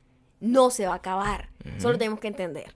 No 0.40 0.70
se 0.70 0.86
va 0.86 0.92
a 0.94 0.96
acabar. 0.96 1.50
Solo 1.78 1.98
tenemos 1.98 2.20
que 2.20 2.28
entender. 2.28 2.74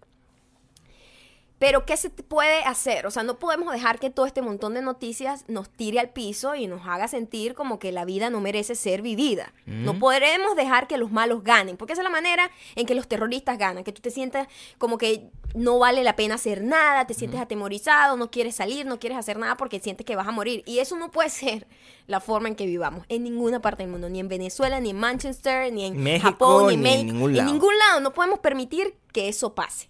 Pero, 1.65 1.87
¿qué 1.87 1.97
se 1.97 2.11
puede 2.11 2.63
hacer? 2.65 3.07
O 3.07 3.11
sea, 3.11 3.23
no 3.23 3.39
podemos 3.39 3.73
dejar 3.73 3.99
que 3.99 4.11
todo 4.11 4.27
este 4.27 4.43
montón 4.43 4.75
de 4.75 4.83
noticias 4.83 5.47
nos 5.49 5.71
tire 5.71 5.99
al 5.99 6.11
piso 6.11 6.55
y 6.55 6.67
nos 6.67 6.87
haga 6.87 7.09
sentir 7.09 7.55
como 7.55 7.79
que 7.79 7.91
la 7.91 8.05
vida 8.05 8.29
no 8.29 8.43
merece 8.43 8.75
ser 8.75 9.01
vivida. 9.01 9.55
No 9.65 9.99
podremos 9.99 10.57
dejar 10.57 10.87
que 10.89 10.99
los 10.99 11.11
malos 11.11 11.43
ganen, 11.43 11.79
porque 11.79 11.95
esa 11.95 12.03
es 12.03 12.05
la 12.05 12.11
manera 12.11 12.51
en 12.77 12.85
que 12.85 12.95
los 12.95 13.09
terroristas 13.09 13.57
ganan, 13.57 13.83
que 13.83 13.93
tú 13.93 14.03
te 14.03 14.11
sientas 14.11 14.47
como 14.77 14.99
que 14.99 15.31
no 15.55 15.79
vale 15.79 16.05
la 16.05 16.17
pena 16.17 16.35
hacer 16.35 16.63
nada, 16.63 17.07
te 17.07 17.15
sientes 17.15 17.41
atemorizado, 17.41 18.19
no 18.19 18.31
quieres 18.31 18.57
salir, 18.57 18.85
no 18.85 19.01
quieres 19.01 19.17
hacer 19.17 19.39
nada 19.39 19.57
porque 19.57 19.81
sientes 19.81 20.05
que 20.05 20.17
vas 20.17 20.29
a 20.29 20.33
morir. 20.33 20.65
Y 20.67 20.81
eso 20.81 20.99
no 20.99 21.11
puede 21.11 21.31
ser 21.31 21.67
la 22.07 22.21
forma 22.21 22.49
en 22.49 22.57
que 22.57 22.67
vivamos 22.67 23.07
en 23.09 23.25
ninguna 23.25 23.63
parte 23.63 23.85
del 23.85 23.91
mundo, 23.91 24.11
ni 24.11 24.21
en 24.21 24.29
Venezuela, 24.29 24.81
ni 24.81 24.91
en 24.91 24.99
Manchester, 24.99 25.73
ni 25.73 25.87
en 25.87 25.97
México, 25.97 26.29
Japón, 26.29 26.67
ni 26.67 26.75
en 26.75 26.83
ni 26.83 26.89
en 26.91 27.05
México. 27.07 27.15
ningún 27.15 27.37
En 27.39 27.47
ningún 27.47 27.79
lado 27.79 28.01
no 28.01 28.13
podemos 28.13 28.41
permitir 28.41 28.97
que 29.15 29.29
eso 29.29 29.55
pase. 29.55 29.89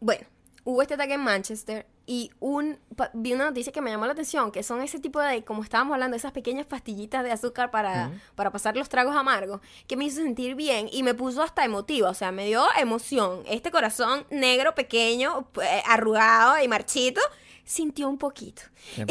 Bueno, 0.00 0.26
hubo 0.64 0.82
este 0.82 0.94
ataque 0.94 1.14
en 1.14 1.20
Manchester 1.20 1.86
y 2.06 2.30
un 2.40 2.78
vi 3.14 3.32
una 3.32 3.46
noticia 3.46 3.72
que 3.72 3.80
me 3.80 3.90
llamó 3.90 4.06
la 4.06 4.12
atención, 4.12 4.50
que 4.50 4.62
son 4.62 4.82
ese 4.82 4.98
tipo 4.98 5.20
de, 5.20 5.44
como 5.44 5.62
estábamos 5.62 5.94
hablando, 5.94 6.16
esas 6.16 6.32
pequeñas 6.32 6.66
pastillitas 6.66 7.24
de 7.24 7.32
azúcar 7.32 7.70
para, 7.70 8.12
para 8.34 8.50
pasar 8.50 8.76
los 8.76 8.88
tragos 8.88 9.16
amargos, 9.16 9.60
que 9.86 9.96
me 9.96 10.04
hizo 10.04 10.22
sentir 10.22 10.54
bien 10.54 10.88
y 10.92 11.02
me 11.02 11.14
puso 11.14 11.42
hasta 11.42 11.64
emotiva, 11.64 12.10
o 12.10 12.14
sea, 12.14 12.32
me 12.32 12.46
dio 12.46 12.64
emoción. 12.78 13.42
Este 13.46 13.70
corazón 13.70 14.26
negro, 14.30 14.74
pequeño, 14.74 15.48
eh, 15.62 15.82
arrugado 15.86 16.62
y 16.62 16.68
marchito, 16.68 17.20
sintió 17.64 18.08
un 18.08 18.18
poquito. 18.18 18.62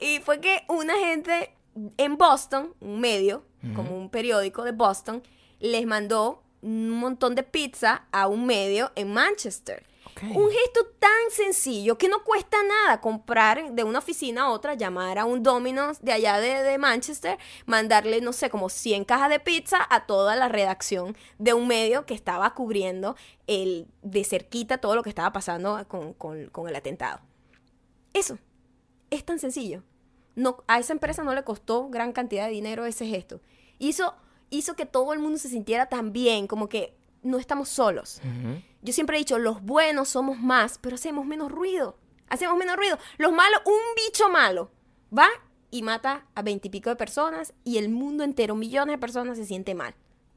Y 0.00 0.18
fue 0.20 0.40
que 0.40 0.64
una 0.68 0.98
gente 0.98 1.54
en 1.96 2.16
Boston, 2.16 2.74
un 2.80 3.00
medio, 3.00 3.44
como 3.74 3.96
un 3.96 4.10
periódico 4.10 4.62
de 4.62 4.72
Boston, 4.72 5.22
les 5.60 5.86
mandó 5.86 6.42
un 6.60 6.90
montón 6.90 7.34
de 7.34 7.42
pizza 7.42 8.04
a 8.12 8.26
un 8.26 8.44
medio 8.44 8.92
en 8.96 9.12
Manchester. 9.12 9.86
Un 10.22 10.50
gesto 10.50 10.86
tan 10.98 11.10
sencillo 11.30 11.98
que 11.98 12.08
no 12.08 12.22
cuesta 12.22 12.56
nada 12.62 13.00
comprar 13.00 13.72
de 13.72 13.82
una 13.84 13.98
oficina 13.98 14.42
a 14.44 14.50
otra, 14.50 14.74
llamar 14.74 15.18
a 15.18 15.24
un 15.24 15.42
Domino's 15.42 16.00
de 16.00 16.12
allá 16.12 16.38
de, 16.38 16.62
de 16.62 16.78
Manchester, 16.78 17.38
mandarle, 17.66 18.20
no 18.20 18.32
sé, 18.32 18.48
como 18.50 18.68
100 18.68 19.04
cajas 19.04 19.28
de 19.30 19.40
pizza 19.40 19.78
a 19.90 20.06
toda 20.06 20.36
la 20.36 20.48
redacción 20.48 21.16
de 21.38 21.54
un 21.54 21.66
medio 21.66 22.06
que 22.06 22.14
estaba 22.14 22.54
cubriendo 22.54 23.16
el, 23.48 23.88
de 24.02 24.24
cerquita 24.24 24.78
todo 24.78 24.94
lo 24.94 25.02
que 25.02 25.08
estaba 25.08 25.32
pasando 25.32 25.84
con, 25.88 26.12
con- 26.14 26.46
con 26.50 26.68
el 26.68 26.76
atentado. 26.76 27.20
Eso, 28.12 28.38
es 29.10 29.24
tan 29.24 29.38
sencillo. 29.38 29.82
No, 30.36 30.62
a 30.68 30.78
esa 30.78 30.92
empresa 30.92 31.22
no 31.24 31.34
le 31.34 31.44
costó 31.44 31.88
gran 31.88 32.12
cantidad 32.12 32.46
de 32.46 32.52
dinero 32.52 32.86
ese 32.86 33.06
gesto. 33.06 33.40
Hizo, 33.78 34.14
hizo 34.50 34.74
que 34.76 34.86
todo 34.86 35.12
el 35.12 35.18
mundo 35.18 35.38
se 35.38 35.48
sintiera 35.48 35.86
tan 35.88 36.12
bien, 36.12 36.46
como 36.46 36.68
que 36.68 36.96
no 37.22 37.38
estamos 37.38 37.68
solos. 37.68 38.20
Yo 38.84 38.92
siempre 38.92 39.16
he 39.16 39.18
dicho, 39.18 39.38
los 39.38 39.62
buenos 39.62 40.10
somos 40.10 40.38
más, 40.38 40.78
pero 40.78 40.94
hacemos 40.94 41.26
menos 41.26 41.50
ruido. 41.50 41.98
Hacemos 42.28 42.56
menos 42.56 42.76
ruido. 42.76 42.98
Los 43.18 43.32
malos, 43.32 43.60
un 43.64 43.80
bicho 43.96 44.28
malo, 44.28 44.70
va 45.16 45.28
y 45.70 45.82
mata 45.82 46.26
a 46.36 46.42
veintipico 46.42 46.90
de 46.90 46.96
personas 46.96 47.52
y 47.64 47.78
el 47.78 47.88
mundo 47.88 48.22
entero, 48.24 48.54
millones 48.54 48.94
de 48.94 48.98
personas 48.98 49.36
se 49.38 49.44
siente 49.46 49.74
mal. 49.74 49.94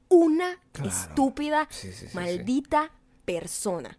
Una 0.10 0.60
Claro. 0.72 0.90
estúpida, 0.90 1.68
Sí, 1.70 1.92
sí, 1.92 1.94
sí, 1.94 2.08
sí. 2.08 2.16
maldita 2.16 2.92
persona. 3.26 3.98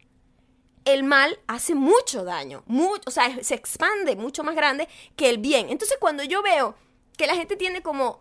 El 0.86 1.04
mal 1.04 1.38
hace 1.46 1.74
mucho 1.74 2.24
daño, 2.24 2.62
mucho, 2.66 3.02
o 3.06 3.10
sea, 3.10 3.42
se 3.44 3.54
expande 3.54 4.16
mucho 4.16 4.42
más 4.42 4.54
grande 4.56 4.88
que 5.16 5.28
el 5.28 5.36
bien. 5.38 5.68
Entonces, 5.68 5.98
cuando 6.00 6.24
yo 6.24 6.42
veo 6.42 6.74
que 7.18 7.26
la 7.26 7.34
gente 7.34 7.56
tiene 7.56 7.82
como 7.82 8.20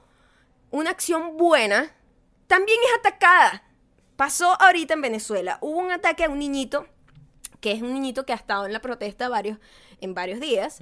una 0.71 0.89
acción 0.89 1.37
buena, 1.37 1.95
también 2.47 2.77
es 2.91 2.99
atacada. 2.99 3.63
Pasó 4.17 4.61
ahorita 4.61 4.93
en 4.95 5.01
Venezuela. 5.01 5.57
Hubo 5.61 5.77
un 5.79 5.91
ataque 5.91 6.25
a 6.25 6.29
un 6.29 6.39
niñito 6.39 6.85
que 7.61 7.71
es 7.71 7.81
un 7.81 7.93
niñito 7.93 8.25
que 8.25 8.33
ha 8.33 8.35
estado 8.35 8.65
en 8.67 8.73
la 8.73 8.81
protesta 8.81 9.29
varios, 9.29 9.57
en 10.01 10.13
varios 10.13 10.39
días. 10.39 10.79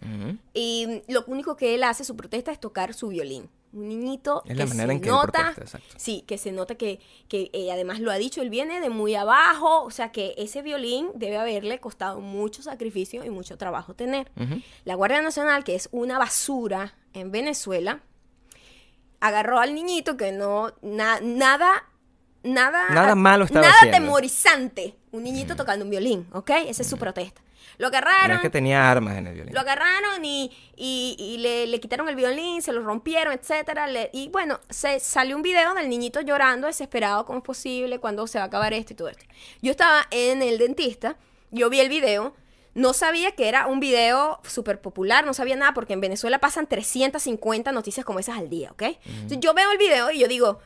Y 0.53 1.01
lo 1.07 1.23
único 1.27 1.55
que 1.55 1.73
él 1.75 1.83
hace, 1.83 2.03
su 2.03 2.15
protesta, 2.17 2.51
es 2.51 2.59
tocar 2.59 2.93
su 2.93 3.07
violín. 3.09 3.49
Un 3.71 3.87
niñito 3.89 4.41
Es 4.45 4.55
la 4.57 4.63
que 4.63 4.69
manera 4.69 4.87
se 4.87 4.93
en 4.93 5.01
que 5.01 5.09
él 5.09 5.15
nota, 5.15 5.51
protesta, 5.53 5.79
sí, 5.97 6.23
que 6.27 6.37
se 6.37 6.51
nota 6.53 6.75
que, 6.75 6.99
que 7.27 7.49
eh, 7.53 7.71
además 7.73 7.99
lo 7.99 8.09
ha 8.11 8.15
dicho, 8.15 8.41
él 8.41 8.49
viene 8.49 8.79
de 8.79 8.89
muy 8.89 9.15
abajo, 9.15 9.83
o 9.83 9.91
sea 9.91 10.11
que 10.13 10.33
ese 10.37 10.61
violín 10.61 11.09
debe 11.15 11.37
haberle 11.37 11.79
costado 11.79 12.21
mucho 12.21 12.61
sacrificio 12.61 13.25
y 13.25 13.29
mucho 13.29 13.57
trabajo 13.57 13.93
tener. 13.93 14.31
La 14.85 14.95
Guardia 14.95 15.21
Nacional, 15.21 15.63
que 15.65 15.75
es 15.75 15.89
una 15.91 16.17
basura 16.17 16.95
en 17.13 17.31
Venezuela, 17.31 18.01
agarró 19.19 19.59
al 19.59 19.73
niñito 19.75 20.17
que 20.17 20.31
no, 20.31 20.71
na- 20.81 21.19
nada, 21.21 21.83
nada, 22.45 22.89
Nada 22.91 23.15
malo 23.15 23.45
estaba 23.45 23.65
nada 23.67 23.75
haciendo. 23.79 23.97
temorizante. 23.97 24.95
Un 25.11 25.23
niñito 25.23 25.55
tocando 25.55 25.83
un 25.85 25.91
violín, 25.91 26.27
¿ok? 26.33 26.51
Esa 26.67 26.81
es 26.83 26.89
su 26.89 26.97
protesta. 26.97 27.41
Lo 27.77 27.89
No 27.89 27.97
agarraron, 27.97 28.37
es 28.37 28.41
que 28.41 28.49
tenía 28.49 28.89
armas 28.89 29.17
en 29.17 29.27
el 29.27 29.33
violín. 29.33 29.53
lo 29.53 29.59
agarraron 29.59 30.23
y, 30.23 30.49
y- 30.77 31.15
y 31.19 31.37
le, 31.39 31.67
le 31.67 31.79
quitaron 31.81 32.07
el 32.07 32.15
violín, 32.15 32.61
se 32.61 32.71
lo 32.71 32.81
rompieron, 32.81 33.33
etcétera. 33.33 33.87
le- 33.87 34.09
y 34.13 34.29
bueno, 34.29 34.61
se 34.69 34.99
salió 35.01 35.35
un 35.35 35.41
video 35.41 35.73
del 35.73 35.89
niñito 35.89 36.21
llorando, 36.21 36.67
desesperado, 36.67 37.25
cómo 37.25 37.39
es 37.39 37.43
posible, 37.43 37.99
cuándo 37.99 38.27
se 38.27 38.37
va 38.37 38.45
a 38.45 38.47
acabar 38.47 38.71
esto 38.73 38.93
y 38.93 38.95
todo 38.95 39.09
esto. 39.09 39.25
Yo 39.61 39.71
estaba 39.71 40.07
en 40.11 40.41
el 40.41 40.57
dentista, 40.57 41.17
yo 41.51 41.69
vi 41.69 41.81
el 41.81 41.89
video, 41.89 42.33
no 42.75 42.93
sabía 42.93 43.31
que 43.31 43.49
era 43.49 43.67
un 43.67 43.81
video 43.81 44.39
súper 44.43 44.79
popular, 44.79 45.25
no 45.25 45.33
sabía 45.33 45.55
nada, 45.57 45.73
porque 45.73 45.93
en 45.93 46.01
Venezuela 46.01 46.39
pasan 46.39 46.67
350 46.67 47.71
noticias 47.73 48.05
como 48.05 48.19
esas 48.19 48.37
al 48.37 48.49
día, 48.49 48.71
¿ok? 48.71 48.83
Entonces, 49.05 49.39
yo 49.41 49.53
veo 49.53 49.69
el 49.71 49.77
video 49.77 50.11
y 50.11 50.19
yo 50.19 50.27
digo, 50.29 50.59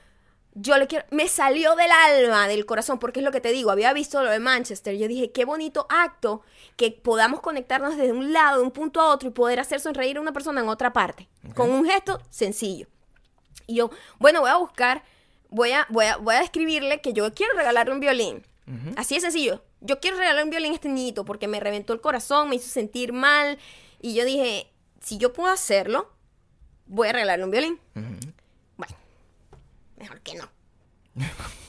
yo 0.53 0.77
le 0.77 0.87
quiero, 0.87 1.05
me 1.11 1.27
salió 1.27 1.75
del 1.75 1.91
alma, 1.91 2.47
del 2.47 2.65
corazón, 2.65 2.99
porque 2.99 3.19
es 3.19 3.25
lo 3.25 3.31
que 3.31 3.41
te 3.41 3.51
digo, 3.51 3.71
había 3.71 3.93
visto 3.93 4.21
lo 4.23 4.29
de 4.29 4.39
Manchester, 4.39 4.95
yo 4.97 5.07
dije, 5.07 5.31
qué 5.31 5.45
bonito 5.45 5.85
acto 5.89 6.41
que 6.75 6.91
podamos 6.91 7.39
conectarnos 7.39 7.97
desde 7.97 8.13
un 8.13 8.33
lado, 8.33 8.59
de 8.59 8.63
un 8.63 8.71
punto 8.71 8.99
a 8.99 9.09
otro 9.09 9.29
y 9.29 9.31
poder 9.31 9.59
hacer 9.59 9.79
sonreír 9.79 10.17
a 10.17 10.21
una 10.21 10.33
persona 10.33 10.61
en 10.61 10.69
otra 10.69 10.91
parte, 10.91 11.29
con 11.55 11.69
un 11.69 11.85
gesto 11.85 12.19
sencillo. 12.29 12.87
Y 13.67 13.75
yo, 13.75 13.91
bueno, 14.17 14.41
voy 14.41 14.49
a 14.49 14.57
buscar, 14.57 15.03
voy 15.49 15.71
a, 15.71 15.85
voy 15.89 16.05
a, 16.05 16.17
voy 16.17 16.35
a 16.35 16.41
escribirle 16.41 17.01
que 17.01 17.13
yo 17.13 17.31
quiero 17.33 17.53
regalarle 17.53 17.93
un 17.93 17.99
violín. 17.99 18.43
Así 18.97 19.15
de 19.15 19.21
sencillo. 19.21 19.63
Yo 19.81 19.99
quiero 19.99 20.17
regalarle 20.17 20.43
un 20.43 20.49
violín 20.51 20.71
a 20.71 20.75
este 20.75 20.89
niñito 20.89 21.25
porque 21.25 21.47
me 21.47 21.59
reventó 21.59 21.93
el 21.93 22.01
corazón, 22.01 22.49
me 22.49 22.55
hizo 22.55 22.69
sentir 22.69 23.13
mal. 23.13 23.57
Y 23.99 24.13
yo 24.13 24.25
dije, 24.25 24.71
si 25.01 25.17
yo 25.17 25.33
puedo 25.33 25.51
hacerlo, 25.51 26.11
voy 26.85 27.07
a 27.07 27.13
regalarle 27.13 27.45
un 27.45 27.51
violín. 27.51 27.79
Bueno, 27.95 28.17
mejor 29.99 30.21
que 30.21 30.35
no. 30.35 30.49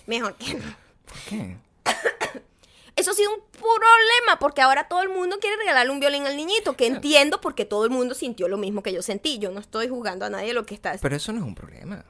Mejor 0.06 0.36
que 0.36 0.54
no. 0.54 0.76
¿Por 1.04 1.18
qué? 1.28 1.56
Eso 2.96 3.12
ha 3.12 3.14
sido 3.14 3.34
un 3.34 3.40
problema 3.50 4.38
porque 4.38 4.60
ahora 4.60 4.86
todo 4.88 5.02
el 5.02 5.08
mundo 5.08 5.38
quiere 5.40 5.56
regalarle 5.56 5.90
un 5.90 6.00
violín 6.00 6.26
al 6.26 6.36
niñito, 6.36 6.76
que 6.76 6.86
entiendo 6.86 7.40
porque 7.40 7.64
todo 7.64 7.84
el 7.84 7.90
mundo 7.90 8.14
sintió 8.14 8.46
lo 8.46 8.58
mismo 8.58 8.82
que 8.82 8.92
yo 8.92 9.00
sentí. 9.02 9.38
Yo 9.38 9.50
no 9.50 9.60
estoy 9.60 9.88
jugando 9.88 10.26
a 10.26 10.30
nadie 10.30 10.52
lo 10.52 10.66
que 10.66 10.74
está. 10.74 10.96
Pero 11.00 11.16
eso 11.16 11.32
no 11.32 11.38
es 11.38 11.44
un 11.44 11.54
problema. 11.54 12.04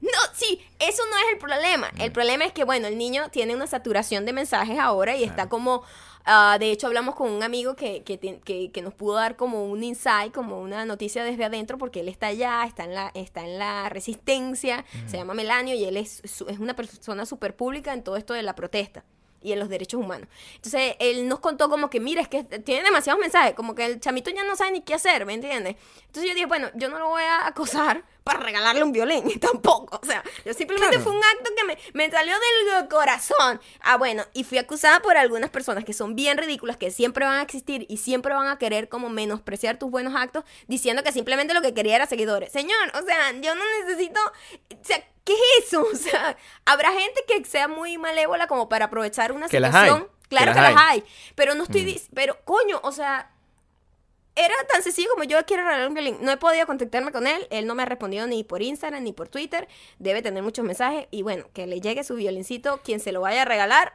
No, 0.00 0.10
sí, 0.34 0.60
eso 0.78 1.02
no 1.10 1.16
es 1.18 1.24
el 1.32 1.38
problema. 1.38 1.90
El 1.98 2.12
problema 2.12 2.44
es 2.44 2.52
que, 2.52 2.64
bueno, 2.64 2.88
el 2.88 2.98
niño 2.98 3.30
tiene 3.30 3.54
una 3.54 3.66
saturación 3.66 4.26
de 4.26 4.32
mensajes 4.34 4.78
ahora 4.78 5.16
y 5.16 5.24
está 5.24 5.48
como... 5.48 5.82
ah, 6.26 6.56
de 6.60 6.70
hecho, 6.70 6.86
hablamos 6.88 7.14
con 7.14 7.30
un 7.30 7.42
amigo 7.42 7.74
que, 7.74 8.02
que, 8.02 8.18
que- 8.18 8.70
que 8.70 8.82
nos 8.82 8.92
pudo 8.92 9.14
dar 9.14 9.36
como 9.36 9.64
un 9.64 9.82
insight, 9.82 10.32
como 10.34 10.60
una 10.60 10.84
noticia 10.84 11.24
desde 11.24 11.44
adentro, 11.44 11.78
porque 11.78 12.00
él 12.00 12.08
está 12.08 12.26
allá, 12.28 12.64
está 12.66 12.84
en 12.84 12.94
la, 12.94 13.10
está 13.14 13.44
en 13.46 13.58
la 13.58 13.88
resistencia, 13.88 14.84
se 15.06 15.16
llama 15.16 15.32
Melanio 15.34 15.74
y 15.74 15.84
él 15.84 15.96
es, 15.96 16.20
es 16.24 16.58
una 16.58 16.74
persona 16.76 17.24
súper 17.24 17.56
pública 17.56 17.92
en 17.94 18.02
todo 18.02 18.16
esto 18.16 18.34
de 18.34 18.42
la 18.42 18.54
protesta 18.54 19.04
y 19.42 19.52
en 19.52 19.58
los 19.58 19.68
derechos 19.68 20.00
humanos. 20.00 20.28
Entonces, 20.56 20.96
él 20.98 21.28
nos 21.28 21.40
contó 21.40 21.68
como 21.70 21.88
que, 21.90 22.00
mira, 22.00 22.20
es 22.22 22.28
que 22.28 22.44
tiene 22.44 22.82
demasiados 22.82 23.20
mensajes, 23.20 23.54
como 23.54 23.74
que 23.74 23.84
el 23.86 24.00
chamito 24.00 24.30
ya 24.30 24.44
no 24.44 24.56
sabe 24.56 24.72
ni 24.72 24.80
qué 24.82 24.94
hacer, 24.94 25.24
¿me 25.26 25.34
entiendes? 25.34 25.76
Entonces 26.06 26.24
yo 26.28 26.34
dije, 26.34 26.46
bueno, 26.46 26.68
yo 26.74 26.88
no 26.88 26.98
lo 26.98 27.08
voy 27.08 27.22
a 27.22 27.46
acosar 27.46 28.04
para 28.24 28.40
regalarle 28.40 28.82
un 28.82 28.90
violín, 28.92 29.38
tampoco. 29.40 30.00
O 30.02 30.06
sea, 30.06 30.24
yo 30.44 30.52
simplemente 30.54 30.96
Claro. 30.96 31.04
fue 31.04 31.12
un 31.16 31.22
acto 31.22 31.50
que 31.56 31.64
me, 31.64 31.78
me 31.92 32.10
salió 32.10 32.34
del 32.72 32.88
corazón. 32.88 33.60
Ah, 33.80 33.96
bueno, 33.98 34.24
y 34.32 34.44
fui 34.44 34.58
acusada 34.58 35.00
por 35.02 35.16
algunas 35.16 35.50
personas 35.50 35.84
que 35.84 35.92
son 35.92 36.16
bien 36.16 36.38
ridículas, 36.38 36.76
que 36.78 36.90
siempre 36.90 37.24
van 37.26 37.38
a 37.38 37.42
existir 37.42 37.84
y 37.88 37.98
siempre 37.98 38.34
van 38.34 38.48
a 38.48 38.58
querer 38.58 38.88
como 38.88 39.10
menospreciar 39.10 39.78
tus 39.78 39.90
buenos 39.90 40.14
actos, 40.16 40.44
diciendo 40.66 41.02
que 41.02 41.12
simplemente 41.12 41.52
lo 41.54 41.62
que 41.62 41.74
quería 41.74 41.96
era 41.96 42.06
seguidores. 42.06 42.50
Señor, 42.50 42.90
o 43.00 43.02
sea, 43.06 43.30
yo 43.40 43.54
no 43.54 43.62
necesito... 43.84 44.18
O 44.72 44.84
sea, 44.84 45.06
¿qué 45.24 45.34
es 45.34 45.66
eso? 45.66 45.86
O 45.92 45.96
sea, 45.96 46.36
habrá 46.64 46.92
gente 46.92 47.22
que 47.28 47.44
sea 47.44 47.68
muy 47.68 47.98
malévola 47.98 48.46
como 48.46 48.68
para 48.70 48.86
aprovechar 48.86 49.32
una 49.32 49.48
Que 49.48 49.60
las 49.60 49.70
situación. 49.72 50.02
hay, 50.02 50.08
que 50.08 50.28
Claro 50.30 50.46
las 50.46 50.56
que 50.56 50.62
las 50.62 50.70
hay. 50.76 51.00
hay. 51.00 51.04
Pero 51.34 51.54
no 51.54 51.64
estoy... 51.64 51.84
dic- 51.84 52.08
Pero, 52.14 52.38
coño, 52.44 52.80
o 52.82 52.90
sea, 52.90 53.30
era 54.36 54.54
tan 54.72 54.82
sencillo 54.82 55.08
como 55.12 55.24
yo 55.24 55.38
quiero 55.46 55.62
regalar 55.64 55.86
un 55.88 55.94
violín. 55.94 56.16
No 56.20 56.32
he 56.32 56.36
podido 56.36 56.66
contactarme 56.66 57.12
con 57.12 57.26
él. 57.26 57.46
Él 57.50 57.66
no 57.66 57.74
me 57.74 57.82
ha 57.82 57.86
respondido 57.86 58.26
ni 58.26 58.42
por 58.44 58.62
Instagram 58.62 59.02
ni 59.04 59.12
por 59.12 59.28
Twitter. 59.28 59.68
Debe 59.98 60.22
tener 60.22 60.42
muchos 60.42 60.64
mensajes. 60.64 61.06
Y 61.10 61.22
bueno, 61.22 61.46
que 61.52 61.66
le 61.66 61.80
llegue 61.80 62.02
su 62.04 62.14
violincito, 62.16 62.80
quien 62.84 63.00
se 63.00 63.12
lo 63.12 63.20
vaya 63.20 63.42
a 63.42 63.44
regalar. 63.44 63.92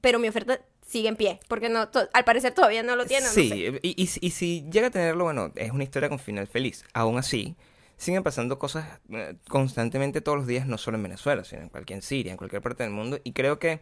Pero 0.00 0.18
mi 0.18 0.28
oferta 0.28 0.60
sigue 0.86 1.08
en 1.08 1.16
pie. 1.16 1.40
Porque 1.48 1.68
no, 1.68 1.88
al 2.12 2.24
parecer 2.24 2.52
todavía 2.52 2.82
no 2.82 2.96
lo 2.96 3.06
tiene. 3.06 3.26
no 3.26 3.32
Sí, 3.32 3.48
sé. 3.48 3.80
y, 3.82 4.02
y 4.02 4.06
si- 4.06 4.20
y 4.22 4.30
si 4.30 4.64
llega 4.70 4.88
a 4.88 4.90
tenerlo, 4.90 5.24
bueno, 5.24 5.52
es 5.56 5.70
una 5.70 5.84
historia 5.84 6.08
con 6.08 6.18
final 6.18 6.46
feliz. 6.46 6.84
Aún 6.92 7.16
así, 7.18 7.56
siguen 7.96 8.22
pasando 8.22 8.58
cosas 8.58 9.00
eh, 9.10 9.34
constantemente 9.48 10.20
todos 10.20 10.38
los 10.38 10.46
días, 10.46 10.66
no 10.66 10.78
solo 10.78 10.96
en 10.98 11.02
Venezuela, 11.04 11.44
sino 11.44 11.62
en 11.62 11.68
cualquier 11.68 12.02
Siria, 12.02 12.32
en 12.32 12.36
cualquier 12.38 12.62
parte 12.62 12.82
del 12.82 12.92
mundo. 12.92 13.18
Y 13.24 13.32
creo 13.32 13.58
que, 13.58 13.80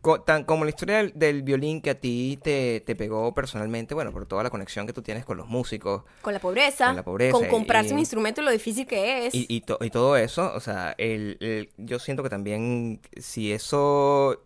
co- 0.00 0.20
tan 0.20 0.44
como 0.44 0.64
la 0.64 0.70
historia 0.70 0.98
del, 0.98 1.12
del 1.14 1.42
violín 1.42 1.80
que 1.80 1.90
a 1.90 2.00
ti 2.00 2.38
te, 2.42 2.80
te 2.80 2.94
pegó 2.96 3.32
personalmente, 3.34 3.94
bueno, 3.94 4.12
por 4.12 4.26
toda 4.26 4.42
la 4.42 4.50
conexión 4.50 4.86
que 4.86 4.92
tú 4.92 5.02
tienes 5.02 5.24
con 5.24 5.36
los 5.36 5.46
músicos 5.48 6.02
Con 6.22 6.32
la 6.32 6.40
pobreza. 6.40 6.86
Con 6.86 6.96
la 6.96 7.02
pobreza 7.04 7.38
Con 7.38 7.46
comprarse 7.48 7.90
y- 7.90 7.92
un 7.94 7.98
instrumento 7.98 8.40
y 8.40 8.44
lo 8.44 8.50
difícil 8.50 8.86
que 8.86 9.26
es. 9.26 9.34
y, 9.34 9.46
y, 9.48 9.60
to- 9.62 9.78
y 9.80 9.90
todo 9.90 10.16
eso, 10.16 10.52
o 10.54 10.60
sea, 10.60 10.94
el, 10.98 11.36
el- 11.40 11.70
yo 11.76 11.98
siento 11.98 12.22
que 12.22 12.28
también 12.30 13.00
si 13.16 13.52
eso 13.52 14.42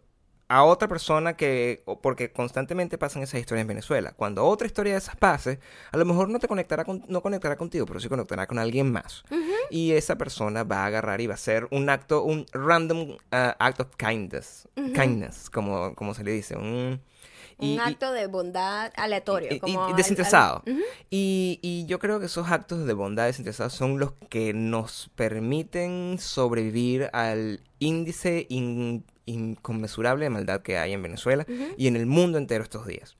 a 0.52 0.64
otra 0.64 0.88
persona 0.88 1.36
que, 1.36 1.82
porque 2.02 2.32
constantemente 2.32 2.98
pasan 2.98 3.22
esas 3.22 3.38
historias 3.38 3.62
en 3.62 3.68
Venezuela, 3.68 4.12
cuando 4.16 4.44
otra 4.44 4.66
historia 4.66 4.92
de 4.94 4.98
esas 4.98 5.14
pase, 5.14 5.60
a 5.92 5.96
lo 5.96 6.04
mejor 6.04 6.28
no 6.28 6.40
te 6.40 6.48
conectará 6.48 6.84
con, 6.84 7.04
no 7.06 7.22
conectará 7.22 7.56
contigo, 7.56 7.86
pero 7.86 8.00
sí 8.00 8.08
conectará 8.08 8.48
con 8.48 8.58
alguien 8.58 8.90
más. 8.90 9.22
Y 9.70 9.92
esa 9.92 10.16
persona 10.16 10.64
va 10.64 10.78
a 10.82 10.86
agarrar 10.86 11.20
y 11.20 11.28
va 11.28 11.34
a 11.34 11.36
hacer 11.36 11.68
un 11.70 11.88
acto, 11.88 12.24
un 12.24 12.46
random 12.52 13.10
uh, 13.10 13.16
act 13.30 13.80
of 13.80 13.88
kindness, 13.96 14.66
kindness, 14.74 15.48
como, 15.50 15.94
como 15.94 16.14
se 16.14 16.24
le 16.24 16.32
dice, 16.32 16.56
un... 16.56 17.00
y- 17.60 17.74
un 17.74 17.74
y- 17.74 17.78
acto 17.78 18.10
de 18.10 18.26
bondad 18.26 18.90
aleatorio. 18.96 19.52
y- 19.54 19.60
como 19.60 19.88
y 19.90 19.92
desinteresado. 19.92 20.64
al- 20.66 20.82
y, 21.10 21.60
y 21.62 21.86
yo 21.86 22.00
creo 22.00 22.18
que 22.18 22.26
esos 22.26 22.50
actos 22.50 22.86
de 22.86 22.92
bondad 22.92 23.26
desinteresados 23.26 23.72
son 23.74 24.00
los 24.00 24.14
que 24.28 24.52
nos 24.52 25.10
permiten 25.14 26.16
sobrevivir 26.18 27.08
al 27.12 27.60
índice 27.78 28.46
in- 28.48 29.04
inconmensurable 29.30 30.24
de 30.24 30.30
maldad 30.30 30.62
que 30.62 30.78
hay 30.78 30.92
en 30.92 31.02
Venezuela 31.02 31.46
y 31.76 31.86
en 31.86 31.96
el 31.96 32.06
mundo 32.06 32.38
entero 32.38 32.62
estos 32.64 32.86
días. 32.86 33.16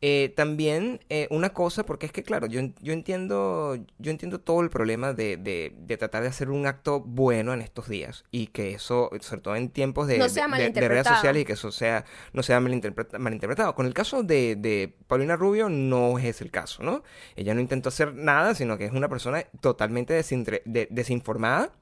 Eh, 0.00 0.32
también 0.36 1.00
eh, 1.08 1.26
una 1.28 1.52
cosa, 1.52 1.84
porque 1.84 2.06
es 2.06 2.12
que 2.12 2.22
claro, 2.22 2.46
yo, 2.46 2.60
yo 2.80 2.92
entiendo 2.92 3.76
yo 3.98 4.12
entiendo 4.12 4.38
todo 4.38 4.60
el 4.60 4.70
problema 4.70 5.12
de, 5.12 5.36
de- 5.36 5.74
de 5.76 5.96
tratar 5.96 6.22
de 6.22 6.28
hacer 6.28 6.50
un 6.50 6.66
acto 6.68 7.00
bueno 7.00 7.52
en 7.52 7.60
estos 7.62 7.88
días 7.88 8.24
y 8.30 8.46
que 8.46 8.70
eso, 8.74 9.10
sobre 9.20 9.40
todo 9.42 9.56
en 9.56 9.70
tiempos 9.70 10.06
de, 10.06 10.18
No 10.18 10.26
redes 10.28 10.48
malinterpretado. 10.48 11.16
sociales 11.16 11.42
y 11.42 11.44
que 11.44 11.54
eso 11.54 11.72
sea 11.72 12.04
no 12.32 12.44
sea 12.44 12.60
malinterpreta- 12.60 13.18
malinterpretado. 13.18 13.74
Con 13.74 13.86
el 13.86 13.92
caso 13.92 14.22
de, 14.22 14.94
Paulina 15.08 15.34
Rubio 15.34 15.68
no 15.68 16.16
es 16.20 16.40
el 16.42 16.52
caso, 16.52 16.84
¿no? 16.84 17.02
Ella 17.34 17.54
no 17.54 17.60
intentó 17.60 17.88
hacer 17.88 18.14
nada, 18.14 18.54
sino 18.54 18.78
que 18.78 18.84
es 18.84 18.92
una 18.92 19.08
persona 19.08 19.42
totalmente 19.60 20.14
desinformada 20.90 21.72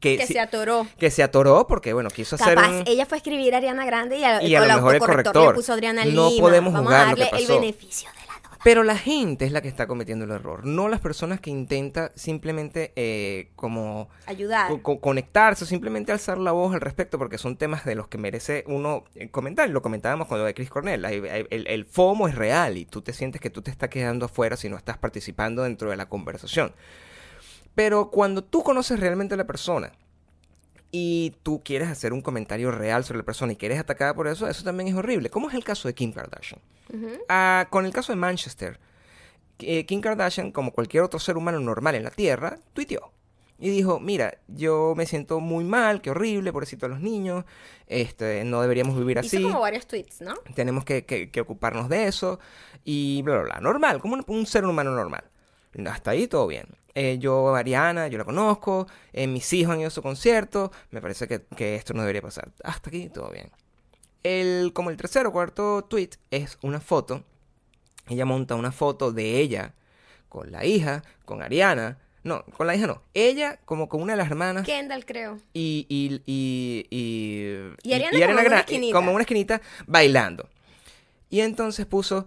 que, 0.00 0.26
se 0.26 0.40
atoró. 0.40 0.86
que 0.98 1.10
se 1.10 1.22
atoró 1.22 1.66
porque, 1.66 1.92
bueno, 1.92 2.10
quiso 2.10 2.36
hacer 2.36 2.58
un... 2.58 2.82
ella 2.86 3.06
fue 3.06 3.16
a 3.16 3.18
escribir 3.18 3.54
a 3.54 3.58
Ariana 3.58 3.84
Grande 3.84 4.18
y, 4.18 4.24
a, 4.24 4.42
Y 4.42 4.54
a 4.54 4.66
lo 4.66 4.74
mejor 4.74 4.94
el 4.94 5.00
corrector. 5.00 5.48
le 5.48 5.54
puso 5.54 5.72
Adriana 5.72 6.04
No 6.04 6.30
Lima. 6.30 6.40
podemos 6.46 6.72
Vamos 6.72 6.86
juzgar 6.88 7.06
a 7.06 7.10
lo 7.10 7.16
que 7.16 7.22
darle 7.24 7.38
el 7.38 7.46
pasó. 7.46 7.60
beneficio 7.60 8.10
de 8.10 8.16
la 8.26 8.48
duda. 8.48 8.58
Pero 8.64 8.84
la 8.84 8.96
gente 8.96 9.44
es 9.44 9.50
la 9.50 9.60
que 9.60 9.66
está 9.66 9.88
cometiendo 9.88 10.24
el 10.24 10.30
error, 10.30 10.64
no 10.64 10.88
las 10.88 11.00
personas 11.00 11.40
que 11.40 11.50
intentan 11.50 12.12
simplemente 12.14 12.92
eh, 12.94 13.50
como 13.56 14.08
Ayudar. 14.26 14.68
co- 14.70 14.82
co- 14.82 15.00
conectarse 15.00 15.64
o 15.64 15.66
simplemente 15.66 16.12
alzar 16.12 16.38
la 16.38 16.52
voz 16.52 16.72
al 16.72 16.80
respecto 16.80 17.18
porque 17.18 17.38
son 17.38 17.56
temas 17.56 17.84
de 17.84 17.96
los 17.96 18.06
que 18.06 18.18
merece 18.18 18.62
uno 18.68 19.02
eh, 19.16 19.30
comentar. 19.30 19.68
Lo 19.68 19.82
comentábamos 19.82 20.28
con 20.28 20.38
lo 20.38 20.44
de 20.44 20.54
Chris 20.54 20.70
Cornell. 20.70 21.04
El, 21.04 21.66
el 21.66 21.84
FOMO 21.84 22.28
es 22.28 22.36
real 22.36 22.76
y 22.78 22.84
tú 22.84 23.02
te 23.02 23.12
sientes 23.12 23.40
que 23.40 23.50
tú 23.50 23.62
te 23.62 23.72
estás 23.72 23.88
quedando 23.88 24.26
afuera 24.26 24.56
si 24.56 24.68
no 24.68 24.76
estás 24.76 24.96
participando 24.96 25.64
dentro 25.64 25.90
de 25.90 25.96
la 25.96 26.06
conversación. 26.08 26.72
Pero 27.74 28.10
cuando 28.10 28.42
tú 28.44 28.62
conoces 28.62 29.00
realmente 29.00 29.34
a 29.34 29.36
la 29.36 29.46
persona 29.46 29.92
y 30.90 31.34
tú 31.42 31.62
quieres 31.64 31.88
hacer 31.88 32.12
un 32.12 32.20
comentario 32.20 32.70
real 32.70 33.04
sobre 33.04 33.18
la 33.18 33.24
persona 33.24 33.52
y 33.52 33.56
quieres 33.56 33.78
atacada 33.78 34.14
por 34.14 34.28
eso, 34.28 34.46
eso 34.46 34.62
también 34.62 34.88
es 34.88 34.94
horrible. 34.94 35.30
¿Cómo 35.30 35.48
es 35.48 35.54
el 35.54 35.64
caso 35.64 35.88
de 35.88 35.94
Kim 35.94 36.12
Kardashian? 36.12 36.60
Ah, 37.28 37.66
con 37.70 37.86
el 37.86 37.92
caso 37.92 38.12
de 38.12 38.16
Manchester, 38.16 38.78
eh, 39.60 39.86
Kim 39.86 40.00
Kardashian, 40.02 40.52
como 40.52 40.72
cualquier 40.72 41.02
otro 41.02 41.18
ser 41.18 41.36
humano 41.38 41.58
normal 41.60 41.94
en 41.94 42.04
la 42.04 42.10
Tierra, 42.10 42.58
tuiteó. 42.74 43.10
y 43.58 43.70
dijo, 43.70 44.00
mira, 44.00 44.38
yo 44.48 44.92
me 44.96 45.06
siento 45.06 45.38
muy 45.38 45.62
mal, 45.62 46.02
qué 46.02 46.10
horrible, 46.10 46.52
pobrecito 46.52 46.86
a 46.86 46.88
los 46.88 47.00
niños, 47.00 47.44
este, 47.86 48.42
no 48.44 48.60
deberíamos 48.60 48.98
vivir 48.98 49.20
así. 49.20 49.36
Hizo 49.36 49.46
como 49.48 49.60
varios 49.60 49.86
tweets, 49.86 50.20
¿no? 50.20 50.34
Tenemos 50.56 50.84
que, 50.84 51.04
que- 51.04 51.30
que 51.30 51.40
ocuparnos 51.40 51.88
de 51.88 52.08
eso 52.08 52.40
y 52.84 53.22
bla, 53.22 53.34
bla, 53.36 53.42
bla. 53.44 53.60
Normal, 53.60 54.00
como 54.00 54.14
un, 54.16 54.24
un 54.26 54.46
ser 54.46 54.64
humano 54.64 54.90
normal. 54.90 55.22
Hasta 55.86 56.10
ahí 56.12 56.26
todo 56.26 56.46
bien. 56.46 56.66
Eh, 56.94 57.16
yo, 57.18 57.54
Ariana, 57.54 58.08
yo 58.08 58.18
la 58.18 58.24
conozco, 58.24 58.86
eh, 59.14 59.26
mis 59.26 59.50
hijos 59.54 59.72
han 59.72 59.80
ido 59.80 59.88
a 59.88 59.90
su 59.90 60.02
concierto, 60.02 60.70
me 60.90 61.00
parece 61.00 61.26
que, 61.26 61.40
que 61.56 61.74
esto 61.76 61.94
no 61.94 62.02
debería 62.02 62.20
pasar. 62.20 62.50
Hasta 62.62 62.90
aquí 62.90 63.08
todo 63.08 63.30
bien. 63.30 63.50
El, 64.22 64.72
como 64.74 64.90
el 64.90 64.96
tercer 64.96 65.26
o 65.26 65.32
cuarto 65.32 65.82
tweet 65.88 66.10
es 66.30 66.58
una 66.62 66.80
foto. 66.80 67.24
Ella 68.08 68.24
monta 68.26 68.54
una 68.56 68.72
foto 68.72 69.10
de 69.12 69.38
ella 69.38 69.72
con 70.28 70.52
la 70.52 70.64
hija, 70.64 71.02
con 71.24 71.42
Ariana. 71.42 71.98
No, 72.24 72.44
con 72.56 72.66
la 72.68 72.76
hija 72.76 72.86
no. 72.86 73.02
Ella 73.14 73.58
como 73.64 73.88
con 73.88 74.00
una 74.02 74.12
de 74.12 74.18
las 74.18 74.30
hermanas 74.30 74.64
Kendall, 74.64 75.04
creo. 75.04 75.38
y, 75.54 75.86
y, 75.88 76.20
y, 76.26 76.86
y, 76.90 77.72
Y 77.82 77.92
Ariana 77.94 78.10
como 78.28 78.40
en 78.40 78.46
una 78.46 78.56
Gra- 78.56 78.60
esquinita. 78.60 78.94
como 78.96 79.12
una 79.12 79.22
esquinita 79.22 79.60
bailando. 79.86 80.48
Y 81.30 81.40
entonces 81.40 81.86
puso, 81.86 82.26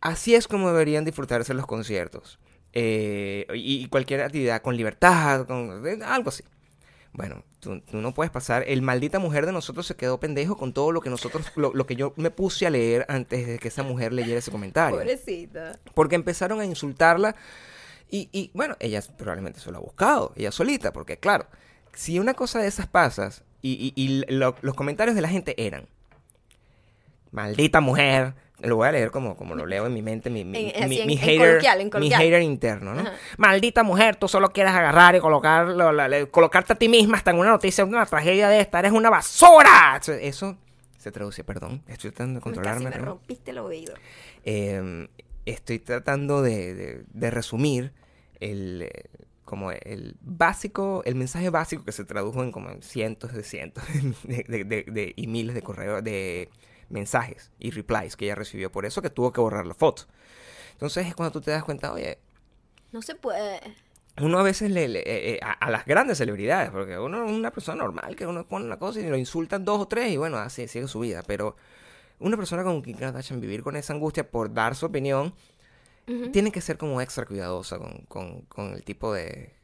así 0.00 0.34
es 0.34 0.48
como 0.48 0.68
deberían 0.68 1.04
disfrutarse 1.04 1.54
los 1.54 1.66
conciertos. 1.66 2.38
Eh, 2.72 3.46
y, 3.54 3.86
cualquier 3.88 4.20
actividad 4.22 4.60
con 4.62 4.76
libertad, 4.76 5.46
con 5.46 5.86
eh, 5.86 5.98
algo 6.04 6.28
así. 6.28 6.44
Bueno, 7.12 7.42
tú, 7.60 7.80
tú 7.80 7.96
no 7.96 8.12
puedes 8.12 8.30
pasar. 8.30 8.64
El 8.66 8.82
maldita 8.82 9.18
mujer 9.18 9.46
de 9.46 9.52
nosotros 9.52 9.86
se 9.86 9.96
quedó 9.96 10.20
pendejo 10.20 10.58
con 10.58 10.74
todo 10.74 10.92
lo 10.92 11.00
que 11.00 11.08
nosotros, 11.08 11.50
lo, 11.56 11.72
lo 11.72 11.86
que 11.86 11.96
yo 11.96 12.12
me 12.16 12.30
puse 12.30 12.66
a 12.66 12.70
leer 12.70 13.06
antes 13.08 13.46
de 13.46 13.58
que 13.58 13.68
esa 13.68 13.82
mujer 13.82 14.12
leyera 14.12 14.38
ese 14.38 14.50
comentario. 14.50 14.98
Pobrecita. 14.98 15.78
Porque 15.94 16.14
empezaron 16.16 16.60
a 16.60 16.66
insultarla. 16.66 17.34
Y, 18.10 18.28
y, 18.32 18.50
bueno, 18.52 18.76
ella 18.78 19.02
probablemente 19.16 19.58
se 19.60 19.70
lo 19.72 19.78
ha 19.78 19.80
buscado, 19.80 20.32
ella 20.36 20.52
solita, 20.52 20.92
porque 20.92 21.16
claro, 21.16 21.46
si 21.94 22.18
una 22.20 22.34
cosa 22.34 22.60
de 22.60 22.68
esas 22.68 22.86
pasas 22.86 23.42
y, 23.62 23.92
y- 23.96 24.00
y 24.00 24.32
lo- 24.32 24.54
los 24.60 24.74
comentarios 24.74 25.16
de 25.16 25.22
la 25.22 25.28
gente 25.28 25.54
eran, 25.66 25.86
maldita 27.30 27.80
mujer, 27.80 28.34
lo 28.60 28.76
voy 28.76 28.88
a 28.88 28.92
leer 28.92 29.10
como, 29.10 29.36
como 29.36 29.54
lo 29.54 29.66
leo 29.66 29.86
en 29.86 29.92
mi 29.94 30.02
mente, 30.02 30.30
mi, 30.30 30.44
mi, 30.44 30.70
En- 30.74 30.88
mi- 30.88 30.98
en- 31.00 31.06
mi 31.06 31.12
en 31.14 31.18
hater, 31.18 31.48
coloquial, 31.60 32.00
mi 32.00 32.10
hater 32.10 32.42
interno, 32.42 32.94
¿no? 32.94 33.00
Ajá. 33.02 33.12
Maldita 33.36 33.82
mujer, 33.82 34.16
tú 34.16 34.28
solo 34.28 34.50
quieres 34.50 34.72
agarrar 34.72 35.14
y 35.14 35.20
colocar, 35.20 35.66
lo- 35.68 35.92
la- 35.92 36.08
la- 36.08 36.26
colocarte 36.26 36.72
a 36.72 36.76
ti 36.76 36.88
misma 36.88 37.18
hasta 37.18 37.32
en 37.32 37.38
una 37.38 37.50
noticia, 37.50 37.84
una 37.84 38.06
tragedia 38.06 38.48
de 38.48 38.60
esta, 38.60 38.78
eres 38.78 38.92
una 38.92 39.10
basura. 39.10 40.00
Eso- 40.20 40.56
se 40.98 41.12
traduce, 41.12 41.44
perdón, 41.44 41.82
estoy 41.86 42.10
tratando 42.10 42.40
de 42.40 42.44
Casi 42.44 42.54
controlarme. 42.54 42.90
me 42.90 42.98
¿no? 42.98 43.04
rompiste 43.04 43.52
el 43.52 43.58
oído. 43.58 43.94
Eh, 44.44 45.06
estoy 45.44 45.78
tratando 45.78 46.42
de, 46.42 46.74
de- 46.74 47.04
de 47.12 47.30
resumir 47.30 47.92
el, 48.40 48.82
eh, 48.82 49.04
como 49.44 49.70
el 49.70 50.16
básico, 50.20 51.02
el 51.04 51.14
mensaje 51.14 51.50
básico 51.50 51.84
que 51.84 51.92
se 51.92 52.04
tradujo 52.04 52.42
en 52.42 52.50
como 52.50 52.70
en 52.70 52.82
cientos 52.82 53.32
de 53.32 53.44
cientos 53.44 53.84
de, 54.24 54.44
de- 54.48 54.64
de- 54.64 54.84
de- 54.90 55.12
y 55.14 55.26
miles 55.28 55.54
de 55.54 55.62
correos, 55.62 56.02
de 56.02 56.48
mensajes 56.88 57.50
y 57.58 57.70
replies 57.70 58.16
que 58.16 58.26
ella 58.26 58.34
recibió. 58.34 58.70
Por 58.72 58.86
eso 58.86 59.02
que 59.02 59.10
tuvo 59.10 59.32
que 59.32 59.40
borrar 59.40 59.66
la 59.66 59.74
foto. 59.74 60.04
Entonces 60.72 61.06
es 61.06 61.14
cuando 61.14 61.32
tú 61.32 61.40
te 61.40 61.50
das 61.50 61.64
cuenta, 61.64 61.92
oye, 61.92 62.18
No 62.92 63.02
se 63.02 63.14
puede. 63.14 63.60
uno 64.20 64.38
a 64.38 64.42
veces 64.42 64.70
le, 64.70 64.88
le- 64.88 65.00
eh, 65.00 65.34
eh, 65.34 65.40
a, 65.42 65.52
a 65.52 65.70
las 65.70 65.84
grandes 65.86 66.18
celebridades, 66.18 66.70
porque 66.70 66.98
uno 66.98 67.24
es 67.26 67.32
una 67.32 67.50
persona 67.50 67.82
normal 67.82 68.14
que 68.16 68.26
uno 68.26 68.46
pone 68.46 68.64
una 68.66 68.78
cosa 68.78 69.00
y 69.00 69.08
lo 69.08 69.16
insultan 69.16 69.64
dos 69.64 69.80
o 69.80 69.88
tres 69.88 70.12
y 70.12 70.16
bueno, 70.16 70.36
así 70.38 70.68
sigue 70.68 70.86
su 70.88 71.00
vida. 71.00 71.22
Pero 71.26 71.56
una 72.18 72.36
persona 72.36 72.62
con 72.62 72.82
Kim 72.82 72.96
Kardashian 72.96 73.40
vivir 73.40 73.62
con 73.62 73.74
esa 73.76 73.92
angustia 73.94 74.30
por 74.30 74.52
dar 74.54 74.74
su 74.74 74.86
opinión, 74.86 75.34
tiene 76.32 76.52
que 76.52 76.60
ser 76.60 76.78
como 76.78 77.00
extra 77.00 77.26
cuidadosa 77.26 77.78
con, 77.78 78.02
con- 78.06 78.42
con 78.42 78.72
el 78.74 78.84
tipo 78.84 79.12
de, 79.12 79.55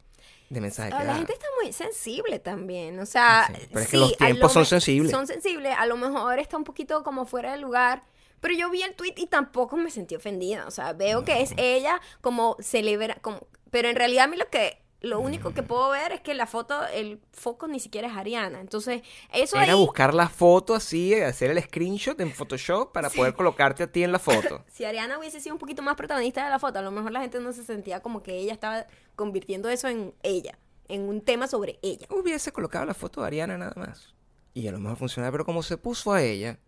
de 0.52 0.60
mensaje 0.60 0.92
Ah, 0.94 1.02
la 1.04 1.14
gente 1.14 1.32
está 1.32 1.46
muy 1.62 1.72
sensible 1.72 2.38
también, 2.38 2.98
o 3.00 3.06
sea, 3.06 3.46
Sí, 3.48 3.66
pero 3.70 3.80
es 3.80 3.86
que 3.86 3.96
sí, 3.96 4.00
los 4.00 4.16
tiempos 4.16 4.42
lo 4.42 4.48
son 4.48 4.66
sensibles. 4.66 5.10
Son 5.10 5.26
sensibles, 5.26 5.74
a 5.76 5.86
lo 5.86 5.96
mejor 5.96 6.38
está 6.38 6.56
un 6.56 6.64
poquito 6.64 7.02
como 7.02 7.24
fuera 7.24 7.52
de 7.52 7.58
lugar, 7.58 8.02
pero 8.40 8.54
yo 8.54 8.70
vi 8.70 8.82
el 8.82 8.94
tweet 8.94 9.14
y 9.16 9.26
tampoco 9.26 9.76
me 9.76 9.90
sentí 9.90 10.14
ofendida, 10.14 10.66
o 10.66 10.70
sea, 10.70 10.92
veo 10.92 11.24
que 11.24 11.40
es 11.42 11.54
ella 11.56 12.00
como 12.20 12.56
celebra, 12.60 13.16
como, 13.22 13.46
pero 13.70 13.88
en 13.88 13.96
realidad 13.96 14.24
a 14.24 14.28
mí 14.28 14.36
lo 14.36 14.48
que 14.50 14.82
lo 15.02 15.20
único 15.20 15.52
que 15.52 15.62
puedo 15.62 15.90
ver 15.90 16.12
es 16.12 16.20
que 16.20 16.32
la 16.32 16.46
foto, 16.46 16.86
el 16.86 17.20
foco 17.32 17.66
ni 17.66 17.80
siquiera 17.80 18.08
es 18.08 18.16
Ariana, 18.16 18.60
entonces 18.60 19.02
eso 19.32 19.56
Era 19.56 19.72
ahí, 19.72 19.78
buscar 19.78 20.14
la 20.14 20.28
foto 20.28 20.74
así, 20.74 21.12
hacer 21.14 21.50
el 21.50 21.60
screenshot 21.62 22.18
en 22.20 22.32
Photoshop 22.32 22.92
para 22.92 23.10
poder 23.10 23.34
colocarte 23.34 23.82
a 23.82 23.86
ti 23.90 24.04
en 24.04 24.12
la 24.12 24.20
foto. 24.20 24.64
si 24.72 24.84
Ariana 24.84 25.18
hubiese 25.18 25.40
sido 25.40 25.54
un 25.54 25.58
poquito 25.58 25.82
más 25.82 25.96
protagonista 25.96 26.44
de 26.44 26.50
la 26.50 26.58
foto, 26.58 26.78
a 26.78 26.82
lo 26.82 26.92
mejor 26.92 27.10
la 27.10 27.20
gente 27.20 27.40
no 27.40 27.52
se 27.52 27.64
sentía 27.64 28.00
como 28.00 28.22
que 28.22 28.38
ella 28.38 28.52
estaba 28.52 28.86
convirtiendo 29.16 29.68
eso 29.68 29.88
en 29.88 30.14
ella, 30.22 30.56
en 30.88 31.08
un 31.08 31.20
tema 31.20 31.48
sobre 31.48 31.80
ella. 31.82 32.06
Hubiese 32.08 32.52
colocado 32.52 32.84
la 32.86 32.94
foto 32.94 33.20
de 33.20 33.26
Ariana 33.26 33.58
nada 33.58 33.74
más. 33.76 34.14
Y 34.54 34.68
a 34.68 34.72
lo 34.72 34.78
mejor 34.78 34.98
funcionaba, 34.98 35.32
pero 35.32 35.44
como 35.44 35.62
se 35.62 35.78
puso 35.78 36.12
a 36.12 36.22
ella, 36.22 36.58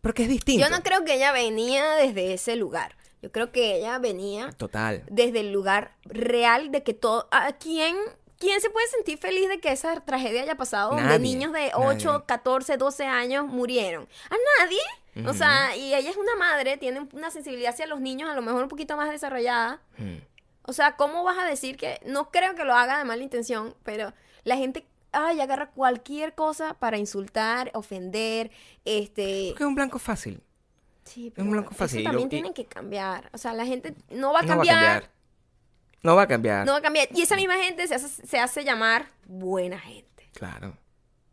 porque 0.00 0.24
es 0.24 0.28
distinto. 0.28 0.64
Yo 0.64 0.70
no 0.70 0.82
creo 0.82 1.04
que 1.04 1.14
ella 1.14 1.32
venía 1.32 1.94
desde 1.94 2.34
ese 2.34 2.56
lugar. 2.56 2.96
Yo 3.22 3.30
creo 3.30 3.52
que 3.52 3.76
ella 3.76 3.98
venía 4.00 4.50
Total. 4.52 5.04
desde 5.08 5.40
el 5.40 5.52
lugar 5.52 5.92
real 6.04 6.72
de 6.72 6.82
que 6.82 6.92
todo... 6.92 7.28
¿A 7.30 7.52
quién, 7.52 7.96
quién 8.38 8.60
se 8.60 8.68
puede 8.68 8.88
sentir 8.88 9.16
feliz 9.16 9.48
de 9.48 9.60
que 9.60 9.70
esa 9.70 10.00
tragedia 10.00 10.42
haya 10.42 10.56
pasado 10.56 10.90
donde 10.90 11.04
Nadie, 11.04 11.20
niños 11.20 11.52
de 11.52 11.70
nadie. 11.70 11.72
8, 11.76 12.24
14, 12.26 12.76
12 12.76 13.04
años 13.04 13.46
murieron? 13.46 14.08
A 14.28 14.34
nadie. 14.58 15.28
O 15.28 15.34
sea, 15.34 15.76
y 15.76 15.94
ella 15.94 16.10
es 16.10 16.16
una 16.16 16.34
madre, 16.36 16.78
tiene 16.78 17.06
una 17.12 17.30
sensibilidad 17.30 17.72
hacia 17.72 17.86
los 17.86 18.00
niños 18.00 18.28
a 18.28 18.34
lo 18.34 18.42
mejor 18.42 18.64
un 18.64 18.68
poquito 18.68 18.96
más 18.96 19.08
desarrollada. 19.08 19.80
O 20.62 20.72
sea, 20.72 20.96
¿cómo 20.96 21.22
vas 21.22 21.38
a 21.38 21.44
decir 21.44 21.76
que... 21.76 22.00
No 22.04 22.30
creo 22.30 22.56
que 22.56 22.64
lo 22.64 22.74
haga 22.74 22.98
de 22.98 23.04
mala 23.04 23.22
intención, 23.22 23.74
pero 23.84 24.12
la 24.42 24.56
gente... 24.56 24.84
Ay, 25.12 25.40
agarra 25.42 25.70
cualquier 25.70 26.34
cosa 26.34 26.74
para 26.74 26.96
insultar, 26.96 27.70
ofender, 27.74 28.50
este... 28.86 29.48
Porque 29.50 29.62
es 29.62 29.68
un 29.68 29.74
blanco 29.74 29.98
fácil. 29.98 30.42
Sí, 31.04 31.32
un 31.36 31.50
blanco 31.50 31.70
eso 31.70 31.78
fácil, 31.78 32.04
lo- 32.04 32.10
también 32.10 32.26
y- 32.26 32.30
tiene 32.30 32.52
que 32.54 32.64
cambiar. 32.66 33.28
O 33.32 33.38
sea, 33.38 33.52
la 33.54 33.66
gente 33.66 33.94
no 34.10 34.32
va 34.32 34.40
a 34.40 34.42
No 34.42 34.48
va 34.48 34.54
a 34.54 34.56
cambiar. 34.56 34.76
cambiar. 35.02 35.10
No 36.02 36.16
va 36.16 36.22
a 36.22 36.26
cambiar. 36.28 36.66
No 36.66 36.72
va 36.72 36.78
a 36.78 36.82
cambiar. 36.82 37.08
Y 37.12 37.22
esa 37.22 37.36
misma 37.36 37.56
gente 37.58 37.86
se 37.86 37.94
hace, 37.94 38.08
se 38.08 38.38
hace 38.38 38.64
llamar 38.64 39.10
buena 39.26 39.78
gente. 39.78 40.28
Claro. 40.32 40.76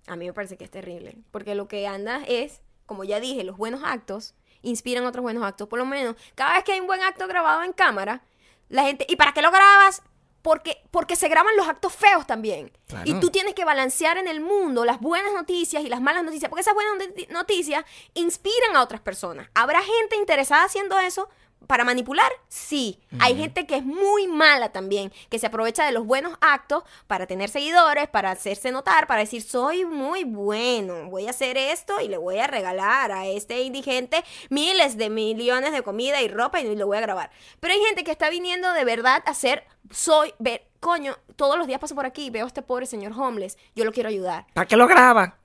A 0.08 0.16
mí 0.16 0.26
me 0.26 0.34
parece 0.34 0.58
que 0.58 0.64
es 0.66 0.72
terrible. 0.72 1.18
Porque 1.32 1.56
lo 1.56 1.68
que 1.68 1.88
anda 1.88 2.22
es, 2.28 2.62
como 2.86 3.04
ya 3.04 3.20
dije, 3.20 3.44
los 3.44 3.58
buenos 3.58 3.82
actos 3.84 4.34
inspiran 4.62 5.06
otros 5.06 5.24
buenos 5.24 5.44
actos. 5.44 5.68
Por 5.68 5.80
lo 5.80 5.86
menos, 5.86 6.16
cada 6.36 6.54
vez 6.56 6.64
que 6.64 6.74
hay 6.74 6.80
un 6.82 6.88
buen 6.88 7.02
acto 7.02 7.28
grabado 7.28 7.64
en 7.64 7.74
cámara, 7.74 8.22
la 8.70 8.84
gente. 8.84 9.06
¿Y 9.10 9.16
para 9.16 9.32
qué 9.34 9.42
lo 9.42 9.52
grabas? 9.52 10.02
Porque, 10.50 10.82
porque 10.90 11.16
se 11.16 11.28
graban 11.28 11.56
los 11.58 11.68
actos 11.68 11.94
feos 11.94 12.26
también. 12.26 12.72
Claro. 12.88 13.04
Y 13.06 13.14
tú 13.20 13.30
tienes 13.30 13.54
que 13.54 13.66
balancear 13.66 14.18
en 14.18 14.28
el 14.28 14.42
mundo 14.42 14.84
las 14.84 15.00
buenas 15.00 15.32
noticias 15.32 15.84
y 15.84 15.90
las 15.90 16.02
malas 16.02 16.24
noticias. 16.24 16.50
Porque 16.50 16.62
esas 16.62 16.74
buenas 16.74 16.96
noti- 16.98 17.28
noticias 17.30 17.86
inspiran 18.16 18.76
a 18.76 18.82
otras 18.82 19.00
personas. 19.00 19.48
¿Habrá 19.54 19.80
gente 19.84 20.16
interesada 20.16 20.64
haciendo 20.64 20.98
eso 20.98 21.30
para 21.68 21.84
manipular? 21.84 22.32
Sí. 22.48 23.00
Hay 23.20 23.36
gente 23.36 23.66
que 23.66 23.76
es 23.76 23.86
muy 23.86 24.28
mala 24.28 24.72
también, 24.72 25.12
que 25.30 25.40
se 25.40 25.48
aprovecha 25.48 25.86
de 25.86 25.92
los 25.92 26.06
buenos 26.06 26.38
actos 26.42 26.84
para 27.08 27.28
tener 27.28 27.50
seguidores, 27.50 28.08
para 28.08 28.32
hacerse 28.32 28.72
notar, 28.72 29.08
para 29.08 29.22
decir, 29.22 29.42
soy 29.42 29.86
muy 29.86 30.24
bueno, 30.24 31.10
voy 31.10 31.28
a 31.28 31.32
hacer 31.32 31.58
esto 31.58 32.02
y 32.02 32.08
le 32.08 32.18
voy 32.18 32.40
a 32.40 32.48
regalar 32.48 33.12
a 33.12 33.28
este 33.28 33.62
indigente 33.62 34.24
miles 34.50 34.98
de 34.98 35.10
millones 35.10 35.72
de 35.72 35.84
comida 35.84 36.22
y 36.22 36.28
ropa 36.28 36.62
y 36.62 36.76
lo 36.76 36.88
voy 36.88 36.98
a 36.98 37.02
grabar. 37.02 37.32
Pero 37.60 37.74
hay 37.74 37.80
gente 37.82 38.04
que 38.04 38.12
está 38.12 38.30
viniendo 38.30 38.72
de 38.74 38.86
verdad 38.86 39.22
a 39.26 39.34
ser, 39.34 39.66
soy, 39.92 40.34
ver, 40.40 40.66
coño, 40.80 41.18
todos 41.36 41.58
los 41.58 41.68
días 41.68 41.80
paso 41.80 41.96
por 41.96 42.06
aquí 42.06 42.30
veo 42.30 42.46
a 42.46 42.48
este 42.48 42.62
pobre 42.62 42.86
señor 42.86 43.14
homeless, 43.14 43.58
yo 43.76 43.86
lo 43.86 43.92
quiero 43.92 44.10
ayudar. 44.10 44.48
¿Para 44.54 44.68
qué 44.68 44.76
lo 44.76 44.88
graba? 44.88 45.38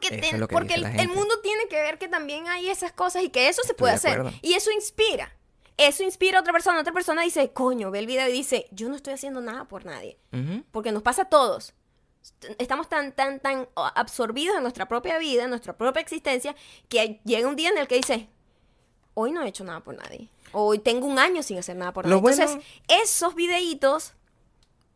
Porque, 0.00 0.18
ten- 0.18 0.42
es 0.42 0.48
porque 0.48 0.74
el, 0.74 0.84
el 0.84 1.08
mundo 1.08 1.40
tiene 1.42 1.66
que 1.68 1.80
ver 1.80 1.98
que 1.98 2.08
también 2.08 2.48
hay 2.48 2.68
esas 2.68 2.92
cosas 2.92 3.22
y 3.22 3.30
que 3.30 3.48
eso 3.48 3.62
se 3.64 3.74
puede 3.74 3.92
de 3.92 3.96
hacer. 3.96 4.24
Y 4.42 4.54
eso 4.54 4.70
inspira. 4.70 5.32
Eso 5.76 6.02
inspira 6.02 6.38
a 6.38 6.40
otra 6.40 6.52
persona. 6.52 6.80
Otra 6.80 6.92
persona 6.92 7.22
dice, 7.22 7.52
coño, 7.52 7.90
ve 7.90 7.98
el 7.98 8.06
video 8.06 8.28
y 8.28 8.32
dice, 8.32 8.66
yo 8.70 8.88
no 8.88 8.96
estoy 8.96 9.12
haciendo 9.14 9.40
nada 9.40 9.64
por 9.66 9.84
nadie. 9.84 10.18
Ujú. 10.32 10.62
Porque 10.70 10.90
nos 10.92 11.02
pasa 11.02 11.22
a 11.22 11.28
todos. 11.28 11.74
Est- 12.22 12.60
Estamos 12.60 12.88
tan, 12.88 13.12
tan, 13.12 13.40
tan 13.40 13.68
absorbidos 13.76 14.56
en 14.56 14.62
nuestra 14.62 14.88
propia 14.88 15.18
vida, 15.18 15.44
en 15.44 15.50
nuestra 15.50 15.76
propia 15.76 16.00
existencia, 16.00 16.56
que 16.88 17.20
llega 17.24 17.46
un 17.48 17.56
día 17.56 17.68
en 17.68 17.78
el 17.78 17.86
que 17.88 17.96
dice, 17.96 18.28
hoy 19.14 19.32
no 19.32 19.42
he 19.42 19.48
hecho 19.48 19.64
nada 19.64 19.80
por 19.80 19.94
nadie. 19.96 20.28
Hoy 20.52 20.78
tengo 20.78 21.06
un 21.06 21.18
año 21.18 21.42
sin 21.42 21.58
hacer 21.58 21.76
nada 21.76 21.92
por 21.92 22.04
Lo 22.06 22.10
nadie. 22.10 22.22
bueno- 22.22 22.42
Entonces, 22.42 22.64
esos 22.88 23.34
videitos, 23.34 24.14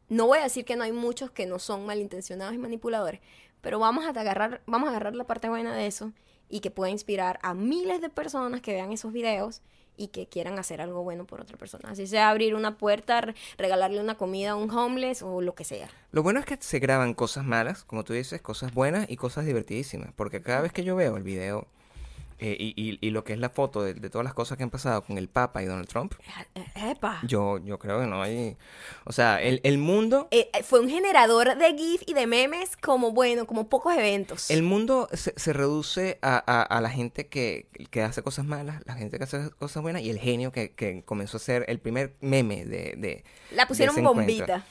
no 0.09 0.26
voy 0.26 0.38
a 0.38 0.42
decir 0.44 0.64
que 0.64 0.76
no 0.76 0.84
hay 0.84 0.92
muchos 0.92 1.30
que 1.30 1.44
no 1.46 1.59
son 1.59 1.84
malintencionados 1.86 2.55
y 2.55 2.59
manipuladores, 2.59 3.20
pero 3.61 3.78
vamos 3.78 4.04
a 4.04 4.11
agarrar, 4.11 4.62
vamos 4.66 4.88
a 4.88 4.90
agarrar 4.90 5.14
la 5.14 5.24
parte 5.24 5.48
buena 5.48 5.74
de 5.74 5.86
eso 5.86 6.12
y 6.48 6.61
que 6.61 6.70
pueda 6.70 6.90
inspirar 6.90 7.38
a 7.42 7.54
miles 7.54 8.00
de 8.00 8.08
personas 8.11 8.61
que 8.61 8.72
vean 8.72 8.92
esos 8.92 9.12
videos 9.12 9.62
y 9.96 10.08
que 10.08 10.26
quieran 10.26 10.58
hacer 10.58 10.80
algo 10.80 11.02
bueno 11.02 11.26
por 11.26 11.40
otra 11.42 11.58
persona. 11.58 11.90
Así 11.90 12.06
sea 12.06 12.30
abrir 12.30 12.54
una 12.54 12.78
puerta, 12.78 13.20
re- 13.20 13.34
regalarle 13.58 14.00
una 14.00 14.16
comida 14.16 14.52
a 14.52 14.56
un 14.56 14.70
homeless 14.70 15.20
o 15.22 15.42
lo 15.42 15.54
que 15.54 15.64
sea. 15.64 15.88
Lo 16.11 16.22
bueno 16.22 16.40
es 16.40 16.46
que 16.46 16.56
se 16.58 16.78
graban 16.78 17.12
cosas 17.12 17.44
malas, 17.44 17.84
como 17.84 18.02
tú 18.02 18.14
dices, 18.14 18.40
cosas 18.40 18.72
buenas 18.72 19.11
y 19.11 19.16
cosas 19.16 19.44
divertidísimas. 19.44 20.11
Porque 20.16 20.40
cada 20.40 20.62
vez 20.62 20.72
que 20.72 20.84
yo 20.84 20.96
veo 20.96 21.16
el 21.18 21.22
video 21.22 21.66
eh, 22.41 22.57
y, 22.59 22.74
y- 22.76 22.99
y 23.01 23.11
lo 23.11 23.22
que 23.22 23.32
es 23.34 23.38
la 23.38 23.51
foto 23.51 23.82
de, 23.82 23.95
de 23.95 24.11
todas 24.11 24.24
las 24.24 24.34
cosas 24.34 24.57
que 24.57 24.64
han 24.64 24.70
pasado 24.70 25.03
con 25.03 25.18
el 25.18 25.28
Papa 25.28 25.62
y 25.62 25.66
Donald 25.66 25.86
Trump, 25.88 26.14
Eh, 26.55 26.91
Epa. 26.91 27.20
yo, 27.24 27.59
yo 27.59 27.78
creo 27.78 28.01
que 28.01 28.07
no 28.07 28.22
hay... 28.22 28.57
O 29.05 29.12
sea, 29.12 29.41
el, 29.43 29.61
el 29.62 29.78
mundo... 29.78 30.28
Eh, 30.30 30.51
eh, 30.53 30.62
fue 30.62 30.80
un 30.80 30.88
generador 30.88 31.57
de 31.57 31.74
GIF 31.76 32.03
y 32.07 32.14
de 32.14 32.26
memes 32.26 32.76
como, 32.76 33.12
bueno, 33.12 33.47
como 33.47 33.68
pocos 33.68 33.95
eventos. 33.97 34.51
El 34.51 34.62
mundo 34.62 35.09
se, 35.12 35.34
se 35.36 35.53
reduce 35.53 36.18
a, 36.22 36.43
a- 36.47 36.62
a 36.62 36.80
la 36.80 36.91
gente 36.91 37.26
que, 37.28 37.66
que 37.91 38.03
hace 38.03 38.22
cosas 38.22 38.45
malas, 38.45 38.82
la 38.86 38.95
gente 38.95 39.18
que 39.18 39.24
hace 39.24 39.51
cosas 39.59 39.82
buenas 39.82 40.03
y 40.03 40.11
el 40.11 40.18
genio 40.18 40.51
que, 40.53 40.72
que 40.72 41.03
comenzó 41.05 41.36
a 41.36 41.41
ser 41.41 41.64
el 41.68 41.78
primer 41.78 42.14
meme 42.20 42.64
de... 42.64 42.95
de 42.97 43.24
La 43.53 43.64
de 43.64 43.68
pusieron 43.68 43.97
encuentro. 43.99 44.14
bombita. 44.24 44.64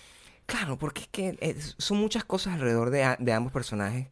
Claro, 0.46 0.80
porque 0.80 1.02
es 1.02 1.08
que 1.10 1.38
eh, 1.42 1.56
son 1.78 1.98
muchas 1.98 2.24
cosas 2.24 2.56
alrededor 2.56 2.90
de, 2.90 3.16
de 3.20 3.34
ambos 3.34 3.54
personajes 3.54 4.08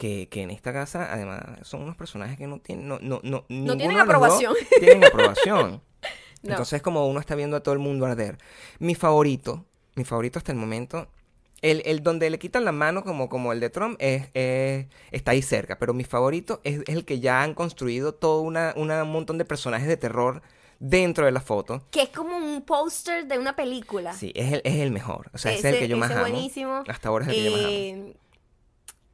que, 0.00 0.28
que 0.30 0.40
en 0.42 0.50
esta 0.50 0.72
casa, 0.72 1.12
además, 1.12 1.40
son 1.62 1.82
unos 1.82 1.94
personajes 1.94 2.38
que 2.38 2.46
no 2.46 2.58
tienen, 2.58 2.88
no, 2.88 2.98
no, 3.02 3.20
no, 3.22 3.44
ninguno 3.50 3.76
tienen 3.76 4.00
aprobación. 4.00 4.54
tienen 4.80 5.04
aprobación. 5.04 5.82
No. 6.42 6.52
Entonces, 6.52 6.80
como 6.80 7.06
uno 7.06 7.20
está 7.20 7.34
viendo 7.34 7.54
a 7.58 7.60
todo 7.62 7.74
el 7.74 7.80
mundo 7.80 8.06
arder. 8.06 8.38
Mi 8.78 8.94
favorito, 8.94 9.66
mi 9.94 10.04
favorito 10.06 10.38
hasta 10.38 10.52
el 10.52 10.56
momento, 10.56 11.06
el, 11.60 11.82
el 11.84 12.02
donde 12.02 12.30
le 12.30 12.38
quitan 12.38 12.64
la 12.64 12.72
mano 12.72 13.04
como, 13.04 13.28
como 13.28 13.52
el 13.52 13.60
de 13.60 13.68
Trump, 13.68 13.96
es, 14.00 14.28
es- 14.32 14.86
está 15.10 15.32
ahí 15.32 15.42
cerca. 15.42 15.78
Pero 15.78 15.92
mi 15.92 16.02
favorito 16.04 16.62
es, 16.64 16.78
es 16.86 16.96
el 16.96 17.04
que 17.04 17.20
ya 17.20 17.42
han 17.42 17.52
construido 17.52 18.14
todo 18.14 18.40
una, 18.40 18.72
una- 18.76 19.02
un 19.02 19.12
montón 19.12 19.36
de 19.36 19.44
personajes 19.44 19.86
de 19.86 19.98
terror 19.98 20.40
dentro 20.78 21.26
de 21.26 21.32
la 21.32 21.42
foto. 21.42 21.82
Que 21.90 22.04
es 22.04 22.08
como 22.08 22.38
un 22.38 22.62
póster 22.62 23.26
de 23.26 23.38
una 23.38 23.54
película. 23.54 24.14
Sí, 24.14 24.32
es 24.34 24.50
el, 24.54 24.62
es 24.64 24.76
el 24.76 24.92
mejor. 24.92 25.28
O 25.34 25.36
sea, 25.36 25.52
ese, 25.52 25.68
es 25.68 25.74
el 25.74 25.80
que 25.80 25.88
yo 25.88 25.98
más 25.98 26.10
amo. 26.10 26.20
buenísimo. 26.22 26.84
Hasta 26.88 27.10
ahora 27.10 27.26
es 27.26 27.32
el 27.32 27.34
que 27.36 27.44
yo 27.44 27.50
más 27.52 27.60
amo. 27.66 28.14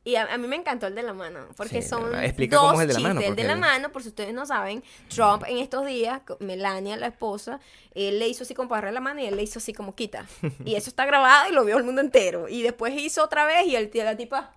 Y 0.07 0.15
a, 0.15 0.33
a 0.33 0.39
mí 0.39 0.47
me 0.47 0.55
encantó 0.55 0.87
el 0.87 0.95
de 0.95 1.03
la 1.03 1.13
mano, 1.13 1.49
porque 1.57 1.83
Sí, 1.83 1.89
son 1.89 2.15
explica 2.23 2.59
dos 2.59 2.71
cómo 2.71 2.81
es 2.81 2.89
el 2.89 2.95
de 2.95 3.03
la 3.03 3.09
mano, 3.09 3.21
El 3.21 3.35
de 3.35 3.43
la 3.43 3.57
mano, 3.57 3.91
por 3.91 4.05
si 4.05 4.11
ustedes 4.11 4.33
no 4.33 4.47
saben, 4.47 4.85
Trump 5.09 5.43
en 5.49 5.59
estos 5.59 5.85
días, 5.85 6.23
Melania, 6.39 6.97
la 6.97 7.09
esposa, 7.09 7.59
él 7.93 8.21
le 8.21 8.29
hizo 8.29 8.45
así 8.45 8.55
como 8.55 8.69
para 8.69 8.93
la 8.93 9.01
mano 9.01 9.21
y 9.21 9.27
él 9.27 9.35
le 9.35 9.43
hizo 9.43 9.59
así 9.59 9.73
como 9.73 9.97
quita. 9.97 10.25
Y 10.65 10.77
eso 10.77 10.91
está 10.91 11.07
grabado 11.07 11.51
y 11.51 11.53
lo 11.53 11.65
vio 11.65 11.77
el 11.77 11.83
mundo 11.83 12.01
entero. 12.03 12.49
Y 12.49 12.63
después 12.63 12.95
hizo 12.97 13.25
otra 13.25 13.47
vez 13.47 13.67
y 13.67 13.75
el 13.75 13.91
tío, 13.91 14.05
la 14.05 14.17
tipa, 14.17 14.55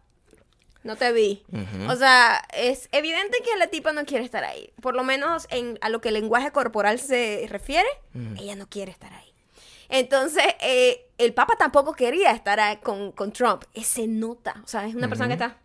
no 0.84 0.96
te 0.98 1.12
vi. 1.14 1.44
O 1.90 1.96
sea, 1.96 2.46
es 2.56 2.88
evidente 2.92 3.40
que 3.44 3.58
la 3.58 3.68
tipa 3.68 3.92
no 3.92 4.06
quiere 4.06 4.26
estar 4.26 4.44
ahí. 4.44 4.72
Por 4.84 4.96
lo 4.96 5.04
menos 5.04 5.48
en, 5.50 5.80
a 5.82 5.90
lo 5.90 6.00
que 6.00 6.10
el 6.10 6.14
lenguaje 6.14 6.52
corporal 6.52 7.00
se 7.00 7.48
refiere, 7.50 7.90
ella 8.38 8.56
no 8.56 8.68
quiere 8.70 8.92
estar 8.92 9.12
ahí. 9.14 9.29
Entonces, 9.90 10.44
eh, 10.62 11.08
el 11.18 11.34
Papa 11.34 11.56
tampoco 11.58 11.94
quería 11.94 12.32
estar 12.32 12.80
con, 12.82 13.12
con 13.12 13.32
Trump. 13.34 13.64
Se 13.84 14.08
nota. 14.08 14.62
O 14.64 14.68
sea, 14.68 14.86
es 14.86 14.96
una 14.96 15.08
persona 15.10 15.28
que 15.28 15.34
está. 15.34 15.58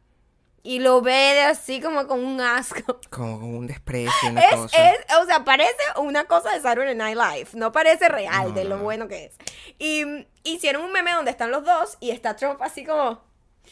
Y 0.67 0.79
lo 0.79 1.03
ve 1.03 1.13
de 1.13 1.43
así 1.43 1.79
como 1.79 2.07
con 2.07 2.25
un 2.25 2.41
asco. 2.41 2.99
Como 3.11 3.39
con 3.39 3.55
un 3.55 3.67
desprecio, 3.67 4.31
una 4.31 4.41
Es, 4.49 4.55
cosa. 4.57 4.91
es, 4.93 4.99
o 5.21 5.27
sea, 5.27 5.45
parece 5.45 5.75
una 5.99 6.25
cosa 6.25 6.53
de 6.55 6.61
Saturday 6.63 6.95
Night 6.95 7.19
Live. 7.19 7.49
No 7.53 7.71
parece 7.71 8.09
real 8.09 8.49
No, 8.49 8.55
de 8.55 8.65
lo 8.65 8.79
no. 8.79 8.83
bueno 8.83 9.07
que 9.07 9.27
es. 9.27 9.35
Y 9.79 10.27
hicieron 10.43 10.83
un 10.83 10.91
meme 10.93 11.13
donde 11.13 11.31
están 11.31 11.51
los 11.51 11.65
dos 11.65 11.99
y 12.01 12.11
está 12.13 12.35
Trump 12.37 12.63
así 12.63 12.83
como 12.85 13.23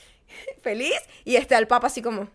feliz 0.62 0.94
y 1.24 1.36
está 1.36 1.56
el 1.56 1.66
Papa 1.66 1.86
así 1.86 2.02
como. 2.02 2.28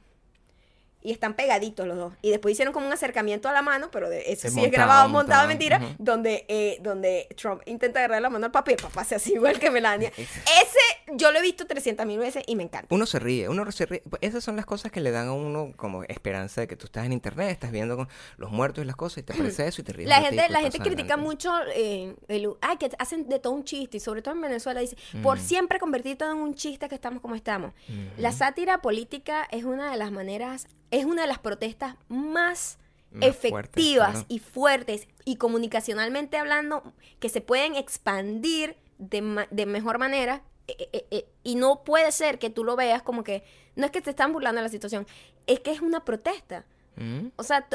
Y 1.01 1.11
están 1.11 1.35
pegaditos 1.35 1.87
los 1.87 1.97
dos. 1.97 2.13
Y 2.21 2.31
después 2.31 2.53
hicieron 2.53 2.73
como 2.73 2.87
un 2.87 2.93
acercamiento 2.93 3.47
a 3.47 3.53
la 3.53 3.61
mano, 3.61 3.89
pero 3.91 4.09
de, 4.09 4.31
eso 4.31 4.47
Es 4.47 4.53
sí 4.53 4.65
es 4.65 4.71
grabado, 4.71 5.07
montado, 5.07 5.43
montado, 5.43 5.47
mentira, 5.47 5.77
ujú. 5.77 5.95
donde, 5.99 6.45
eh, 6.47 6.79
donde 6.81 7.27
Trump 7.37 7.61
intenta 7.65 7.99
agarrar 7.99 8.21
la 8.21 8.29
mano 8.29 8.45
al 8.47 8.51
Papa 8.51 8.71
y 8.71 8.73
el 8.73 8.81
Papa 8.81 9.01
hace 9.01 9.15
así 9.15 9.33
igual 9.33 9.59
que 9.59 9.71
Melania. 9.71 10.11
Ese 10.17 10.79
yo 11.15 11.31
lo 11.31 11.39
he 11.39 11.41
visto 11.41 11.65
300 11.65 12.05
mil 12.05 12.19
veces 12.19 12.43
y 12.47 12.55
me 12.55 12.63
encanta. 12.63 12.93
Uno 12.93 13.05
se 13.05 13.19
ríe, 13.19 13.47
uno 13.49 13.71
se 13.71 13.85
ríe. 13.85 14.03
Esas 14.21 14.43
son 14.43 14.55
las 14.55 14.65
cosas 14.65 14.91
que 14.91 14.99
le 14.99 15.11
dan 15.11 15.27
a 15.29 15.33
uno 15.33 15.71
como 15.75 16.03
esperanza 16.03 16.61
de 16.61 16.67
que 16.67 16.75
tú 16.75 16.85
estás 16.87 17.05
en 17.05 17.13
internet, 17.13 17.49
estás 17.51 17.71
viendo 17.71 17.95
con 17.95 18.07
los 18.37 18.51
muertos 18.51 18.83
y 18.83 18.87
las 18.87 18.95
cosas 18.95 19.19
y 19.19 19.23
te 19.23 19.33
aparece 19.33 19.67
eso 19.67 19.81
y 19.81 19.83
te 19.85 19.93
ríes. 19.93 20.09
La 20.09 20.21
gente, 20.21 20.49
la 20.49 20.59
gente 20.61 20.79
critica 20.79 21.13
adelante. 21.13 21.17
mucho 21.25 21.53
eh, 21.75 22.15
el, 22.27 22.49
ay, 22.61 22.77
que 22.77 22.89
hacen 22.99 23.29
de 23.29 23.39
todo 23.39 23.53
un 23.53 23.63
chiste, 23.63 23.97
y 23.97 23.99
sobre 23.99 24.21
todo 24.21 24.35
en 24.35 24.41
Venezuela 24.41 24.79
dice, 24.81 24.97
por 25.23 25.37
Mm. 25.37 25.41
siempre 25.41 25.79
convertir 25.79 26.17
todo 26.17 26.31
en 26.31 26.37
un 26.39 26.55
chiste 26.55 26.87
que 26.89 26.95
estamos 26.95 27.21
como 27.21 27.35
estamos. 27.35 27.73
La 28.17 28.31
sátira 28.31 28.81
política 28.81 29.47
es 29.51 29.63
una 29.63 29.89
de 29.91 29.97
las 29.97 30.11
maneras, 30.11 30.67
es 30.91 31.05
una 31.05 31.21
de 31.23 31.27
las 31.27 31.39
protestas 31.39 31.95
más, 32.09 32.79
fuertes, 33.11 33.29
efectivas 33.29 34.11
claro. 34.11 34.25
y 34.27 34.39
fuertes 34.39 35.07
y 35.25 35.37
comunicacionalmente 35.37 36.37
hablando 36.37 36.83
que 37.19 37.29
se 37.29 37.39
pueden 37.41 37.75
expandir 37.75 38.75
de, 38.97 39.21
ma- 39.21 39.47
de 39.51 39.65
mejor 39.65 39.97
manera 39.99 40.41
eh, 40.67 40.89
eh, 40.91 41.07
eh, 41.11 41.27
y 41.43 41.55
no 41.55 41.83
puede 41.83 42.11
ser 42.11 42.39
que 42.39 42.49
tú 42.49 42.63
lo 42.63 42.75
veas 42.75 43.01
como 43.01 43.23
que 43.23 43.43
no 43.75 43.85
es 43.85 43.91
que 43.91 44.01
te 44.01 44.09
están 44.09 44.33
burlando 44.33 44.59
de 44.59 44.63
la 44.63 44.71
situación, 44.71 45.07
es 45.45 45.59
que 45.61 45.71
es 45.71 45.81
una 45.81 46.03
protesta. 46.03 46.65
Mm. 46.95 47.27
O 47.35 47.43
sea, 47.43 47.67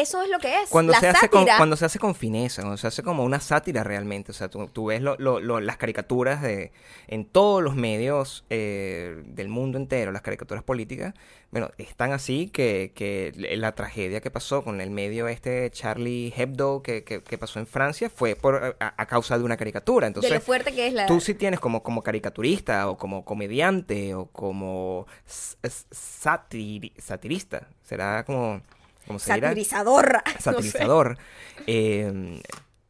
eso 0.00 0.22
es 0.22 0.28
lo 0.30 0.38
que 0.38 0.62
es. 0.62 0.70
Cuando 0.70 0.92
la 0.92 1.00
se, 1.00 1.08
hace 1.08 1.28
con, 1.28 1.46
cuando 1.56 1.76
se 1.76 1.84
hace 1.84 1.98
con 1.98 2.14
fineza, 2.14 2.62
cuando 2.62 2.76
se 2.76 2.86
hace 2.86 3.02
como 3.02 3.24
una 3.24 3.40
sátira 3.40 3.84
realmente, 3.84 4.30
o 4.32 4.34
sea, 4.34 4.48
tú, 4.48 4.66
tú 4.68 4.86
ves 4.86 5.02
lo- 5.02 5.16
lo- 5.18 5.40
lo- 5.40 5.60
las 5.60 5.76
caricaturas 5.76 6.42
de 6.42 6.72
en 7.06 7.24
todos 7.24 7.62
los 7.62 7.74
medios 7.74 8.44
eh, 8.50 9.22
del 9.26 9.48
mundo 9.48 9.78
entero, 9.78 10.12
las 10.12 10.22
caricaturas 10.22 10.62
políticas, 10.64 11.14
bueno, 11.50 11.70
están 11.78 12.12
así 12.12 12.48
que, 12.48 12.92
que 12.94 13.32
la 13.56 13.72
tragedia 13.74 14.20
que 14.20 14.30
pasó 14.30 14.62
con 14.62 14.80
el 14.82 14.90
medio 14.90 15.28
este 15.28 15.70
Charlie 15.70 16.32
Hebdo 16.36 16.82
que, 16.82 17.04
que- 17.04 17.22
que 17.22 17.38
pasó 17.38 17.58
en 17.58 17.66
Francia 17.66 18.10
fue 18.10 18.36
por 18.36 18.76
a, 18.80 18.94
a 18.96 19.06
causa 19.06 19.38
de 19.38 19.44
una 19.44 19.56
caricatura. 19.56 20.06
de 20.06 20.08
Entonces, 20.08 20.30
lo 20.32 20.40
fuerte 20.40 20.72
que 20.74 20.86
es 20.88 20.92
la... 20.92 21.06
Tú 21.06 21.20
sí 21.20 21.34
tienes 21.34 21.58
como, 21.60 21.82
como 21.82 22.02
caricaturista 22.02 22.88
o 22.90 22.98
como 22.98 23.24
comediante 23.24 24.14
o 24.14 24.26
como 24.26 25.06
s- 25.26 25.56
s- 25.62 25.86
satiri- 25.90 26.92
satirista. 26.98 27.68
Será 27.82 28.24
como... 28.24 28.60
como 29.08 29.18
se 29.18 29.34
dirá? 29.34 29.48
Satirizador. 29.48 30.12
no 30.24 30.32
sé. 30.32 30.42
Satirizador. 30.42 31.18
Eh, 31.66 32.40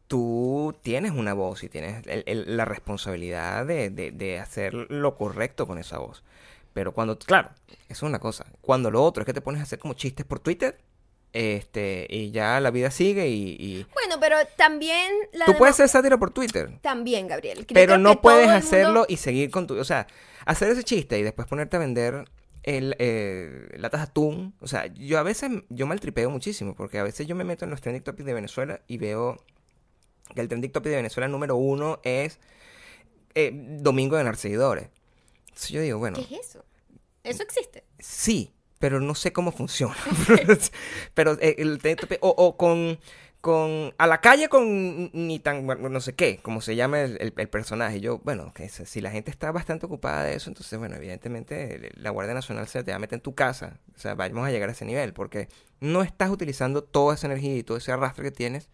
tú 0.06 0.74
tienes 0.82 1.12
una 1.12 1.34
voz 1.34 1.62
y 1.64 1.68
tienes 1.68 2.06
el- 2.06 2.24
el- 2.26 2.56
la 2.56 2.64
responsabilidad 2.64 3.66
de, 3.66 3.90
de- 3.90 4.10
de 4.10 4.38
hacer 4.38 4.74
lo 4.74 5.16
correcto 5.16 5.66
con 5.66 5.78
esa 5.78 5.98
voz. 5.98 6.22
Pero 6.72 6.92
cuando, 6.92 7.18
claro, 7.18 7.50
eso 7.68 7.76
es 7.88 8.02
una 8.02 8.18
cosa. 8.18 8.46
Cuando 8.60 8.90
lo 8.90 9.02
otro 9.02 9.22
es 9.22 9.26
que 9.26 9.32
te 9.34 9.40
pones 9.40 9.60
a 9.60 9.64
hacer 9.64 9.78
como 9.78 9.94
chistes 9.94 10.24
por 10.26 10.38
Twitter, 10.40 10.78
este, 11.32 12.06
y 12.08 12.30
ya 12.30 12.58
la 12.60 12.70
vida 12.70 12.90
sigue 12.90 13.28
y... 13.28 13.56
y- 13.58 13.86
Bueno, 13.92 14.16
pero 14.20 14.36
también... 14.56 15.12
La 15.32 15.44
Tú 15.44 15.54
puedes 15.58 15.76
ser 15.76 15.88
sátira 15.88 16.16
por 16.16 16.30
Twitter. 16.30 16.78
También, 16.80 17.26
Gabriel. 17.28 17.66
Creo 17.66 17.74
Pero 17.74 17.98
no 17.98 18.20
puedes 18.20 18.46
mundo- 18.46 18.58
hacerlo 18.58 19.06
y 19.08 19.16
seguir 19.18 19.50
con 19.50 19.66
tu... 19.66 19.78
O 19.78 19.84
sea, 19.84 20.06
hacer 20.46 20.70
ese 20.70 20.84
chiste 20.84 21.18
y 21.18 21.22
después 21.22 21.46
ponerte 21.46 21.76
a 21.76 21.80
vender 21.80 22.24
el, 22.62 22.96
eh, 22.98 23.68
latas 23.78 24.00
de 24.00 24.04
atún. 24.04 24.54
O 24.60 24.66
sea, 24.66 24.86
yo 24.86 25.18
a 25.18 25.22
veces, 25.22 25.50
yo 25.68 25.86
maltripeo 25.86 26.30
muchísimo 26.30 26.74
porque 26.74 26.98
a 26.98 27.02
veces 27.02 27.26
yo 27.26 27.34
me 27.34 27.44
meto 27.44 27.64
en 27.64 27.70
los 27.70 27.80
trending 27.80 28.02
topics 28.02 28.26
de 28.26 28.34
Venezuela 28.34 28.80
y 28.86 28.98
veo 28.98 29.42
que 30.34 30.40
el 30.40 30.48
trending 30.48 30.72
topic 30.72 30.90
de 30.90 30.96
Venezuela 30.96 31.28
número 31.28 31.56
uno 31.56 32.00
es 32.04 32.38
eh, 33.34 33.50
Domingo 33.80 34.16
de 34.16 34.22
ganar 34.24 34.36
seguidores. 34.36 34.88
Entonces 35.48 35.70
yo 35.70 35.80
digo, 35.80 35.98
bueno, 35.98 36.16
¿Qué 36.16 36.34
es 36.36 36.46
eso? 36.48 36.64
¿Eso 37.24 37.42
existe? 37.42 37.84
sí, 37.98 38.52
pero 38.78 39.00
no 39.00 39.14
sé 39.14 39.32
cómo 39.32 39.50
funciona. 39.52 39.96
pero 41.14 41.32
eh, 41.40 41.56
el 41.58 41.78
trending 41.78 42.06
topic- 42.06 42.18
o, 42.22 42.28
o 42.30 42.56
con... 42.56 42.98
Con, 43.48 43.94
a 43.96 44.06
la 44.06 44.20
calle 44.20 44.50
con 44.50 45.10
ni 45.14 45.38
tan, 45.38 45.64
bueno, 45.66 45.88
no 45.88 46.00
sé 46.02 46.14
qué, 46.14 46.36
como 46.42 46.60
se 46.60 46.76
llama 46.76 47.00
el, 47.00 47.16
el- 47.18 47.32
el 47.34 47.48
personaje. 47.48 47.98
Yo, 47.98 48.18
bueno, 48.18 48.52
que 48.52 48.68
si 48.68 49.00
la 49.00 49.10
gente 49.10 49.30
está 49.30 49.50
bastante 49.52 49.86
ocupada 49.86 50.24
de 50.24 50.34
eso, 50.34 50.50
entonces, 50.50 50.78
bueno, 50.78 50.96
evidentemente 50.96 51.90
la 51.94 52.10
Guardia 52.10 52.34
Nacional 52.34 52.68
se 52.68 52.84
te 52.84 52.90
va 52.90 52.96
a 52.96 52.98
meter 52.98 53.16
en 53.16 53.22
tu 53.22 53.34
casa. 53.34 53.78
O 53.96 53.98
sea, 53.98 54.14
vamos 54.14 54.46
a 54.46 54.50
llegar 54.50 54.68
a 54.68 54.72
ese 54.72 54.84
nivel, 54.84 55.14
porque 55.14 55.48
no 55.80 56.02
estás 56.02 56.28
utilizando 56.28 56.84
toda 56.84 57.14
esa 57.14 57.26
energía 57.26 57.56
y 57.56 57.62
todo 57.62 57.78
ese 57.78 57.90
arrastre 57.90 58.22
que 58.24 58.32
tienes 58.32 58.68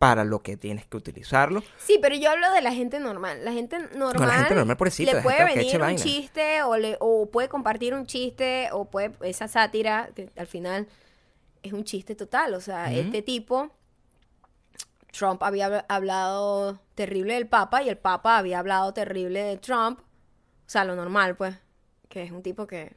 para 0.00 0.24
lo 0.24 0.40
que 0.42 0.56
tienes 0.56 0.86
que 0.86 0.96
utilizarlo. 0.96 1.62
Sí, 1.78 2.00
pero 2.02 2.16
yo 2.16 2.30
hablo 2.32 2.50
de 2.52 2.62
la 2.62 2.72
gente 2.72 2.98
normal. 2.98 3.44
La 3.44 3.52
gente 3.52 3.78
normal, 3.94 4.26
la 4.26 4.34
gente 4.38 4.54
normal, 4.56 4.76
pobrecita, 4.76 5.12
le 5.12 5.20
puede 5.22 5.44
venir 5.44 5.76
un 5.76 5.80
vaina. 5.82 6.02
chiste 6.02 6.62
o, 6.64 6.76
le, 6.76 6.96
o 6.98 7.30
puede 7.30 7.48
compartir 7.48 7.94
un 7.94 8.06
chiste 8.06 8.70
o 8.72 8.86
puede 8.90 9.12
esa 9.22 9.46
sátira 9.46 10.10
que 10.16 10.30
al 10.36 10.48
final 10.48 10.88
es 11.62 11.72
un 11.72 11.84
chiste 11.84 12.16
total. 12.16 12.54
O 12.54 12.60
sea, 12.60 12.92
este 12.92 13.22
tipo, 13.22 13.70
Trump 15.12 15.42
había 15.42 15.68
habl- 15.68 15.84
hablado 15.88 16.80
terrible 16.94 17.34
del 17.34 17.46
Papa 17.48 17.82
y 17.82 17.88
el 17.88 17.98
Papa 17.98 18.38
había 18.38 18.58
hablado 18.58 18.92
terrible 18.94 19.42
de 19.42 19.56
Trump. 19.56 20.00
O 20.00 20.70
sea, 20.70 20.84
lo 20.84 20.94
normal, 20.96 21.36
pues, 21.36 21.56
que 22.08 22.22
es 22.22 22.30
un 22.30 22.42
tipo 22.42 22.66
que... 22.66 22.94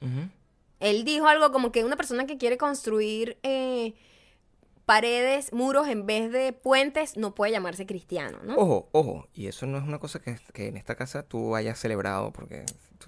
Él 0.79 1.05
dijo 1.05 1.27
algo 1.27 1.51
como 1.51 1.71
que 1.71 1.83
una 1.85 1.95
persona 1.95 2.25
que 2.25 2.37
quiere 2.37 2.57
construir 2.57 3.37
eh, 3.43 3.93
paredes, 4.85 5.53
muros 5.53 5.87
en 5.87 6.05
vez 6.05 6.31
de 6.31 6.53
puentes, 6.53 7.17
no 7.17 7.33
puede 7.35 7.51
llamarse 7.51 7.85
cristiano, 7.85 8.39
¿no? 8.43 8.55
Ojo, 8.55 8.89
ojo, 8.91 9.27
y 9.33 9.47
eso 9.47 9.65
no 9.65 9.77
es 9.77 9.83
una 9.83 9.99
cosa 9.99 10.19
que, 10.19 10.37
que 10.53 10.67
en 10.67 10.77
esta 10.77 10.95
casa 10.95 11.23
tú 11.23 11.55
hayas 11.55 11.79
celebrado, 11.79 12.31
porque 12.31 12.65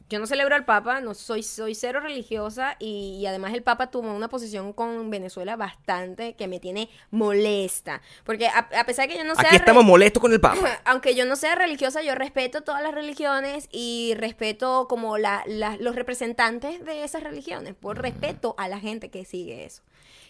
yo 0.10 0.20
no 0.20 0.28
celebro 0.28 0.56
al 0.56 0.66
Papa, 0.66 1.00
no 1.00 1.14
soy, 1.14 1.42
soy 1.42 1.74
cero 1.74 2.02
religiosa 2.02 2.76
y, 2.80 3.18
y 3.22 3.26
además 3.28 3.54
el 3.54 3.64
Papa 3.64 3.88
tomó 3.88 4.14
una 4.14 4.28
posición 4.28 4.74
con 4.74 5.10
Venezuela 5.10 5.56
bastante 5.56 6.36
que 6.36 6.48
me 6.50 6.60
tiene 6.60 6.90
molesta. 7.12 8.02
Porque 8.26 8.48
a, 8.48 8.68
a 8.78 8.86
pesar 8.86 9.08
que 9.08 9.18
yo 9.18 9.24
no 9.24 9.36
sea... 9.36 9.48
Aquí 9.48 9.56
estamos 9.56 9.84
molestos 9.86 10.22
con 10.22 10.34
el 10.34 10.42
Papa. 10.42 10.80
aunque 10.86 11.16
yo 11.16 11.26
no 11.26 11.36
sea 11.36 11.56
religiosa, 11.56 12.02
yo 12.02 12.14
respeto 12.16 12.62
todas 12.62 12.84
las 12.84 12.94
religiones 12.94 13.70
y 13.72 14.14
respeto 14.18 14.88
como 14.90 15.18
la, 15.18 15.44
la- 15.48 15.78
los 15.78 15.96
representantes 15.96 16.84
de 16.84 17.04
esas 17.04 17.24
religiones, 17.24 17.74
por 17.74 18.02
respeto 18.02 18.54
a 18.58 18.68
la 18.68 18.80
gente 18.80 19.10
que 19.10 19.24
sigue 19.26 19.66
eso. 19.66 19.82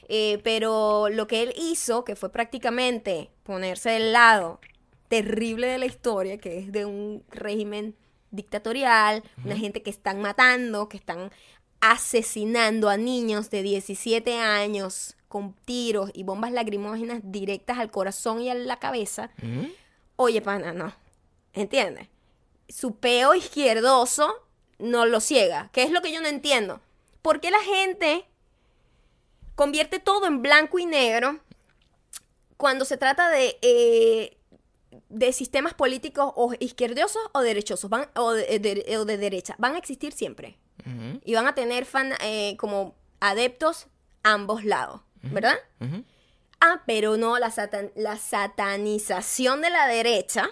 Eh, 0.08 0.40
pero 0.44 1.10
lo 1.10 1.28
que 1.28 1.44
él 1.44 1.54
hizo, 1.58 2.06
que 2.06 2.16
fue 2.16 2.32
prácticamente 2.32 3.32
ponerse 3.44 3.92
del 3.92 4.14
lado 4.14 4.60
terrible 5.08 5.68
de 5.68 5.78
la 5.78 5.86
historia, 5.86 6.38
que 6.38 6.60
es 6.60 6.72
de 6.72 6.86
un 6.86 7.24
régimen 7.30 7.96
dictatorial, 8.32 9.24
una 9.44 9.58
gente 9.58 9.82
que 9.82 9.90
están 9.90 10.22
matando, 10.22 10.90
que 10.90 10.98
están 10.98 11.32
asesinando 11.80 12.90
a 12.90 12.98
niños 12.98 13.50
de 13.50 13.62
17 13.62 14.40
años 14.40 15.16
con 15.28 15.54
tiros 15.66 16.12
y 16.14 16.24
bombas 16.24 16.52
lacrimógenas 16.52 17.22
directas 17.24 17.78
al 17.78 17.92
corazón 17.92 18.42
y 18.42 18.50
a 18.50 18.56
la 18.56 18.78
cabeza. 18.78 19.32
Oye, 20.16 20.42
pana, 20.42 20.74
no. 20.74 20.94
¿Entiendes? 21.54 22.08
Su 22.68 22.96
peo 22.96 23.36
izquierdoso 23.36 24.34
no 24.80 25.06
lo 25.06 25.20
ciega. 25.20 25.70
¿Qué 25.72 25.84
es 25.84 25.92
lo 25.92 26.02
que 26.02 26.12
yo 26.12 26.22
no 26.22 26.28
entiendo? 26.28 26.82
¿Por 27.22 27.40
qué 27.40 27.52
la 27.52 27.62
gente 27.62 28.26
convierte 29.56 30.00
todo 30.00 30.26
en 30.28 30.42
blanco 30.42 30.80
y 30.80 30.86
negro 30.86 31.40
cuando 32.58 32.86
se 32.86 32.98
trata 32.98 33.30
de, 33.30 33.58
eh, 33.62 34.38
de 35.10 35.34
sistemas 35.34 35.74
políticos 35.74 36.32
o 36.36 36.54
izquierdosos 36.60 37.22
o 37.34 37.42
derechosos 37.42 37.90
van, 37.90 38.10
o, 38.16 38.32
de, 38.32 38.60
de- 38.60 38.98
o 38.98 39.06
de 39.06 39.18
derecha? 39.18 39.56
Van 39.58 39.76
a 39.76 39.78
existir 39.78 40.14
siempre. 40.14 40.58
Y 41.24 41.34
van 41.34 41.48
a 41.48 41.56
tener 41.56 41.86
fan, 41.86 42.14
eh, 42.22 42.56
como 42.58 42.96
adeptos 43.20 43.88
ambos 44.24 44.64
lados, 44.64 45.02
¿verdad? 45.24 45.58
Ah, 46.62 46.84
pero 46.86 47.18
no, 47.18 47.40
la, 47.40 47.50
satan- 47.50 47.92
la 47.96 48.18
satanización 48.18 49.62
de 49.62 49.72
la 49.72 49.88
derecha 49.88 50.48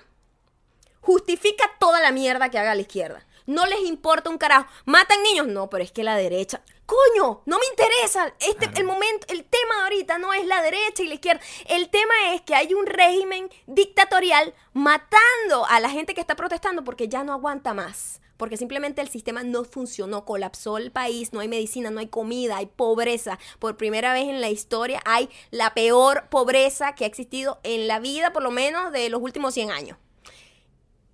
justifica 1.02 1.70
toda 1.80 2.02
la 2.02 2.12
mierda 2.12 2.50
que 2.50 2.58
haga 2.58 2.74
la 2.76 2.82
izquierda. 2.82 3.26
No 3.46 3.66
les 3.68 3.82
importa 3.82 4.30
un 4.30 4.38
carajo. 4.38 4.68
¿Matan 4.86 5.22
niños? 5.22 5.48
No, 5.48 5.70
pero 5.70 5.84
es 5.84 5.92
que 5.92 6.04
la 6.04 6.16
derecha. 6.16 6.62
¡Coño! 6.86 7.42
No 7.46 7.60
me 7.60 7.66
interesa. 7.70 8.34
Este, 8.40 8.70
el 8.80 8.86
momento, 8.86 9.28
el 9.30 9.46
tema 9.46 9.76
de 9.78 9.82
ahorita 9.84 10.18
no 10.18 10.34
es 10.34 10.46
la 10.46 10.62
derecha 10.62 11.04
y 11.04 11.08
la 11.08 11.14
izquierda. 11.16 11.42
El 11.66 11.90
tema 11.90 12.14
es 12.34 12.42
que 12.42 12.56
hay 12.56 12.74
un 12.74 12.86
régimen 12.86 13.50
dictatorial 13.68 14.54
matando 14.74 15.66
a 15.70 15.80
la 15.80 15.90
gente 15.90 16.14
que 16.14 16.22
está 16.22 16.36
protestando 16.36 16.84
porque 16.84 17.08
ya 17.08 17.24
no 17.24 17.34
aguanta 17.34 17.74
más. 17.74 18.20
Porque 18.36 18.58
simplemente 18.58 19.00
el 19.00 19.08
sistema 19.08 19.44
no 19.44 19.64
funcionó, 19.64 20.26
colapsó 20.26 20.78
el 20.78 20.92
país, 20.92 21.32
no 21.32 21.40
hay 21.40 21.48
medicina, 21.48 21.92
no 21.92 22.00
hay 22.00 22.08
comida, 22.08 22.58
hay 22.58 22.66
pobreza. 22.66 23.40
Por 23.60 23.78
primera 23.78 24.12
vez 24.12 24.28
en 24.28 24.42
la 24.42 24.50
historia 24.50 25.02
hay 25.06 25.30
la 25.52 25.74
peor 25.74 26.28
pobreza 26.30 26.96
que 26.96 27.06
ha 27.06 27.08
existido 27.08 27.60
en 27.64 27.88
la 27.88 28.00
vida, 28.00 28.34
por 28.34 28.44
lo 28.44 28.52
menos 28.52 28.92
de 28.92 29.10
los 29.10 29.22
últimos 29.22 29.54
100 29.54 29.72
años. 29.72 29.98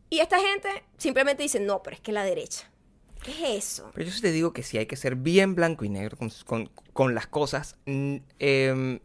Y 0.10 0.22
esta 0.22 0.40
gente 0.40 0.84
simplemente 0.98 1.44
dice, 1.44 1.60
no, 1.60 1.84
pero 1.84 1.96
es 1.96 2.02
que 2.02 2.12
la 2.12 2.24
derecha. 2.24 2.69
¿Qué 3.24 3.32
es 3.56 3.66
eso? 3.66 3.92
Pero 3.94 4.08
yo 4.08 4.12
sí 4.14 4.22
te 4.22 4.32
digo 4.32 4.54
que 4.54 4.64
sí 4.64 4.78
hay 4.78 4.86
que 4.86 4.96
ser 4.96 5.16
bien 5.16 5.56
blanco 5.56 5.86
y 5.86 5.90
negro 5.90 6.18
con, 6.18 6.30
con- 6.46 6.70
con 6.94 7.16
las 7.16 7.28
cosas, 7.28 7.76
em, 8.40 9.00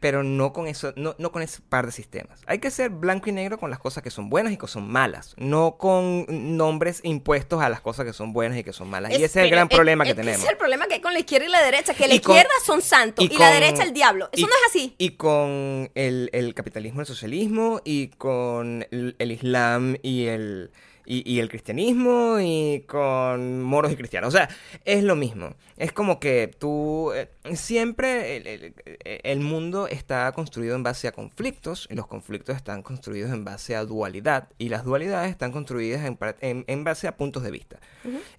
pero 0.00 0.22
no 0.22 0.52
con 0.54 0.66
eso, 0.66 0.94
no, 0.96 1.14
no 1.18 1.30
con 1.30 1.42
ese 1.42 1.60
par 1.68 1.84
de 1.84 1.92
sistemas. 1.92 2.40
Hay 2.46 2.58
que 2.58 2.70
ser 2.70 2.88
blanco 2.88 3.28
y 3.28 3.32
negro 3.32 3.58
con 3.58 3.68
las 3.70 3.78
cosas 3.78 4.02
que 4.02 4.10
son 4.10 4.30
buenas 4.30 4.52
y 4.52 4.56
que 4.56 4.66
son 4.66 4.88
malas, 4.90 5.34
no 5.36 5.76
con 5.76 6.24
nombres 6.56 7.00
impuestos 7.04 7.60
a 7.62 7.68
las 7.68 7.80
cosas 7.82 8.06
que 8.06 8.12
son 8.14 8.32
buenas 8.32 8.58
y 8.58 8.64
que 8.64 8.72
son 8.72 8.88
malas. 8.88 9.12
y 9.12 9.16
ese 9.16 9.24
es 9.26 9.36
el 9.36 9.50
gran 9.50 9.68
problema 9.68 10.04
que 10.04 10.10
es 10.10 10.16
tenemos. 10.16 10.38
Ese 10.38 10.46
es 10.46 10.52
el 10.52 10.58
problema 10.58 10.86
que 10.86 10.94
hay 10.94 11.00
con 11.02 11.12
la 11.12 11.18
izquierda 11.20 11.46
y 11.46 11.50
la 11.50 11.62
derecha, 11.62 11.92
que 11.92 12.08
la 12.08 12.18
con- 12.20 12.34
izquierda 12.34 12.50
son 12.64 12.80
santos 12.80 13.24
y, 13.24 13.34
y 13.34 13.36
la 13.36 13.50
derecha 13.52 13.82
el 13.82 13.92
diablo. 13.92 14.30
Eso 14.32 14.40
y- 14.46 14.48
no 14.48 14.50
es 14.50 14.70
así. 14.70 14.94
Y 14.96 15.10
con 15.10 15.90
el, 15.94 16.30
el 16.32 16.54
capitalismo, 16.54 17.00
el 17.02 17.06
socialismo, 17.06 17.82
y 17.84 18.08
con 18.08 18.86
el, 18.90 19.16
el 19.18 19.32
islam 19.32 19.96
y 20.02 20.26
el, 20.26 20.70
y, 21.12 21.28
y 21.28 21.40
el 21.40 21.48
cristianismo, 21.48 22.38
y 22.40 22.84
con 22.86 23.62
moros 23.62 23.90
y 23.90 23.96
cristianos. 23.96 24.28
O 24.32 24.36
sea, 24.36 24.48
es 24.84 25.02
lo 25.02 25.16
mismo. 25.16 25.54
Es 25.76 25.92
como 25.92 26.20
que 26.20 26.50
tú... 26.58 27.12
eh, 27.14 27.28
siempre 27.56 28.36
el, 28.36 28.46
el- 28.46 28.74
el 29.04 29.40
mundo 29.40 29.88
está 29.88 30.30
construido 30.32 30.76
en 30.76 30.82
base 30.84 31.08
a 31.08 31.12
conflictos, 31.12 31.88
y 31.90 31.94
los 31.94 32.06
conflictos 32.06 32.54
están 32.54 32.82
construidos 32.82 33.32
en 33.32 33.44
base 33.44 33.74
a 33.74 33.84
dualidad, 33.84 34.48
y 34.58 34.68
las 34.68 34.84
dualidades 34.84 35.30
están 35.30 35.50
construidas 35.52 36.04
en, 36.06 36.16
par- 36.16 36.36
en- 36.40 36.64
en 36.68 36.84
base 36.84 37.08
a 37.08 37.16
puntos 37.16 37.42
de 37.42 37.50
vista. 37.50 37.80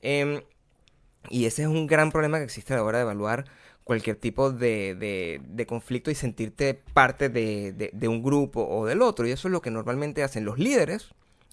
Em, 0.02 0.42
y 1.30 1.46
ese 1.46 1.64
es 1.64 1.68
un 1.68 1.88
gran 1.88 2.12
problema 2.12 2.38
que 2.38 2.46
existe 2.46 2.74
a 2.74 2.78
la 2.78 2.84
hora 2.84 3.00
de 3.00 3.04
evaluar 3.04 3.46
cualquier 3.84 4.16
tipo 4.16 4.52
de, 4.52 4.96
de- 4.96 5.42
de 5.46 5.66
conflicto 5.66 6.10
y 6.10 6.16
sentirte 6.16 6.74
parte 6.94 7.28
de- 7.28 7.74
de 7.92 8.08
un 8.08 8.24
grupo 8.24 8.66
o 8.66 8.86
del 8.86 9.02
otro. 9.02 9.28
Y 9.28 9.32
eso 9.32 9.48
es 9.48 9.52
lo 9.52 9.62
que 9.62 9.72
normalmente 9.72 10.24
hacen 10.24 10.46
los 10.46 10.58
líderes. 10.58 11.10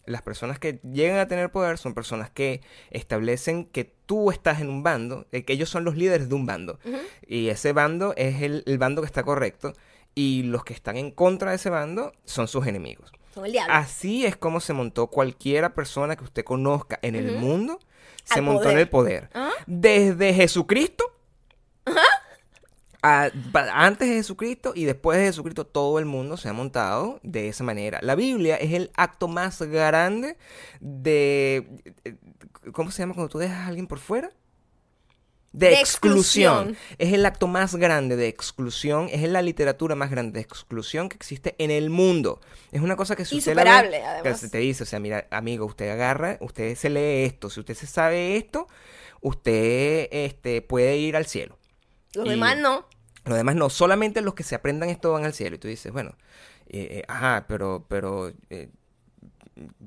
Las 0.09 0.23
personas 0.23 0.59
que 0.59 0.81
llegan 0.83 1.19
a 1.19 1.29
tener 1.29 1.51
poder 1.51 1.79
son 1.79 1.95
personas 1.95 2.31
que 2.31 2.63
establecen 2.91 3.67
que 3.67 3.85
tú 3.85 4.31
estás 4.31 4.61
en 4.61 4.69
un 4.69 4.83
bando, 4.83 5.27
eh, 5.33 5.45
que 5.45 5.53
ellos 5.53 5.69
son 5.69 5.85
los 5.85 5.97
líderes 5.97 6.29
de 6.29 6.35
un 6.35 6.47
bando. 6.47 6.79
Y 7.27 7.49
ese 7.49 7.73
bando 7.73 8.15
es 8.17 8.43
el, 8.43 8.63
el 8.67 8.79
bando 8.79 9.03
que 9.03 9.07
está 9.07 9.23
correcto. 9.23 9.75
Y 10.15 10.45
los 10.45 10.65
que 10.65 10.73
están 10.73 10.97
en 10.97 11.11
contra 11.11 11.51
de 11.51 11.57
ese 11.57 11.71
bando 11.71 12.13
son 12.25 12.49
sus 12.49 12.67
enemigos. 12.67 13.13
Son 13.35 13.45
el 13.45 13.53
diablo. 13.53 13.73
Así 13.75 14.25
es 14.25 14.37
como 14.37 14.61
se 14.61 14.73
montó 14.73 15.09
cualquiera 15.09 15.75
persona 15.75 16.17
que 16.17 16.25
usted 16.25 16.45
conozca 16.45 16.99
en 17.03 17.15
el 17.15 17.33
mundo. 17.33 17.79
Se 18.25 18.41
Al 18.41 18.43
montó 18.43 18.71
en 18.71 18.79
el 18.79 18.89
poder. 18.89 19.29
Ajá. 19.33 19.53
Desde 19.67 20.35
Jesucristo. 20.35 21.05
A- 23.03 23.31
antes 23.73 24.09
de 24.09 24.15
Jesucristo 24.17 24.73
y 24.75 24.85
después 24.85 25.19
de 25.19 25.25
Jesucristo 25.27 25.65
todo 25.67 25.99
el 25.99 26.05
mundo 26.05 26.37
se 26.37 26.49
ha 26.49 26.53
montado 26.53 27.21
de 27.23 27.49
esa 27.49 27.65
manera. 27.65 27.99
La 28.03 28.15
Biblia 28.15 28.57
es 28.57 28.73
el 28.73 28.91
acto 28.97 29.29
más 29.29 29.61
grande 29.63 30.37
de... 30.81 31.67
¿Cómo 32.73 32.91
se 32.91 33.03
llama 33.03 33.15
cuando 33.15 33.31
tú 33.31 33.39
dejas 33.39 33.59
a 33.59 33.67
alguien 33.69 33.87
por 33.87 33.99
fuera? 33.99 34.31
De, 35.53 35.69
De 35.71 35.81
exclusión. 35.81 36.69
exclusión. 36.71 36.77
Es 36.99 37.13
el 37.15 37.25
acto 37.25 37.47
más 37.47 37.75
grande 37.75 38.17
de 38.17 38.29
exclusión. 38.29 39.09
Es 39.11 39.23
la 39.29 39.41
literatura 39.41 39.95
más 39.95 40.11
grande 40.11 40.33
de 40.35 40.41
exclusión 40.43 41.09
que 41.09 41.17
existe 41.17 41.55
en 41.59 41.71
el 41.71 41.89
mundo. 41.89 42.41
Es 42.71 42.83
una 42.83 42.97
cosa 42.97 43.17
que 43.17 43.25
si 43.25 43.39
usted 43.39 43.55
la 43.55 43.63
ve- 43.65 43.71
Insuperable, 43.71 43.99
que 44.01 44.05
además. 44.07 44.41
se 44.41 44.51
te 44.51 44.59
dice, 44.59 44.83
o 44.83 44.87
sea, 44.87 45.01
mira, 45.01 45.27
amigo, 45.31 45.65
usted 45.65 45.89
agarra, 45.89 46.37
usted 46.43 46.75
se 46.77 46.91
lee 46.91 47.25
esto. 47.25 47.49
Si 47.49 47.61
usted 47.61 47.75
se 47.75 47.87
sabe 47.87 48.37
esto, 48.37 48.69
usted 49.23 50.09
este, 50.13 50.61
puede 50.61 50.99
ir 50.99 51.17
al 51.17 51.25
cielo. 51.27 51.58
Los 52.19 52.27
y- 52.29 52.31
demás 52.31 52.59
no. 52.59 52.87
Los 53.25 53.37
demás 53.37 53.57
no, 53.57 53.69
solamente 53.69 54.23
los 54.23 54.35
que 54.35 54.43
se 54.43 54.55
aprendan 54.55 54.89
esto 54.89 55.13
van 55.13 55.25
al 55.25 55.35
cielo. 55.35 55.57
Y 55.57 55.59
tú 55.59 55.69
dices, 55.69 55.93
bueno, 55.93 56.15
eh, 56.69 57.01
eh, 57.01 57.05
ajá, 57.09 57.45
pero, 57.47 57.85
pero, 57.89 58.33
eh, 58.49 58.71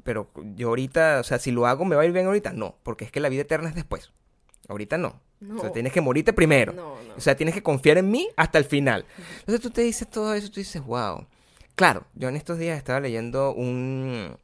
pero 0.04 0.30
yo 0.56 0.70
ahorita, 0.70 1.20
o 1.20 1.24
sea, 1.24 1.40
si 1.40 1.52
lo 1.52 1.66
hago, 1.66 1.86
¿me 1.86 1.96
va 1.96 2.04
a 2.04 2.06
ir 2.06 2.12
bien 2.12 2.26
ahorita? 2.28 2.54
No, 2.54 2.76
porque 2.84 3.06
es 3.06 3.12
que 3.12 3.20
la 3.20 3.30
vida 3.30 3.42
eterna 3.42 3.70
es 3.70 3.76
después. 3.76 4.12
Ahorita 4.68 4.98
no. 4.98 5.20
O 5.58 5.60
sea, 5.60 5.72
tienes 5.72 5.92
que 5.92 6.02
morirte 6.02 6.34
primero. 6.34 6.72
No, 6.74 6.96
no. 7.02 7.16
O 7.18 7.20
sea, 7.22 7.36
tienes 7.36 7.56
que 7.56 7.64
confiar 7.64 7.98
en 7.98 8.12
mí 8.12 8.30
hasta 8.36 8.60
el 8.60 8.66
final. 8.66 9.06
Entonces 9.40 9.60
tú 9.60 9.72
te 9.72 9.82
dices 9.82 10.08
todo 10.08 10.34
eso, 10.36 10.50
tú 10.52 10.60
dices, 10.60 10.84
wow. 10.84 11.26
Claro, 11.76 12.06
yo 12.14 12.30
en 12.30 12.36
estos 12.36 12.60
días 12.60 12.78
estaba 12.78 13.00
leyendo 13.00 13.52
un, 13.54 14.38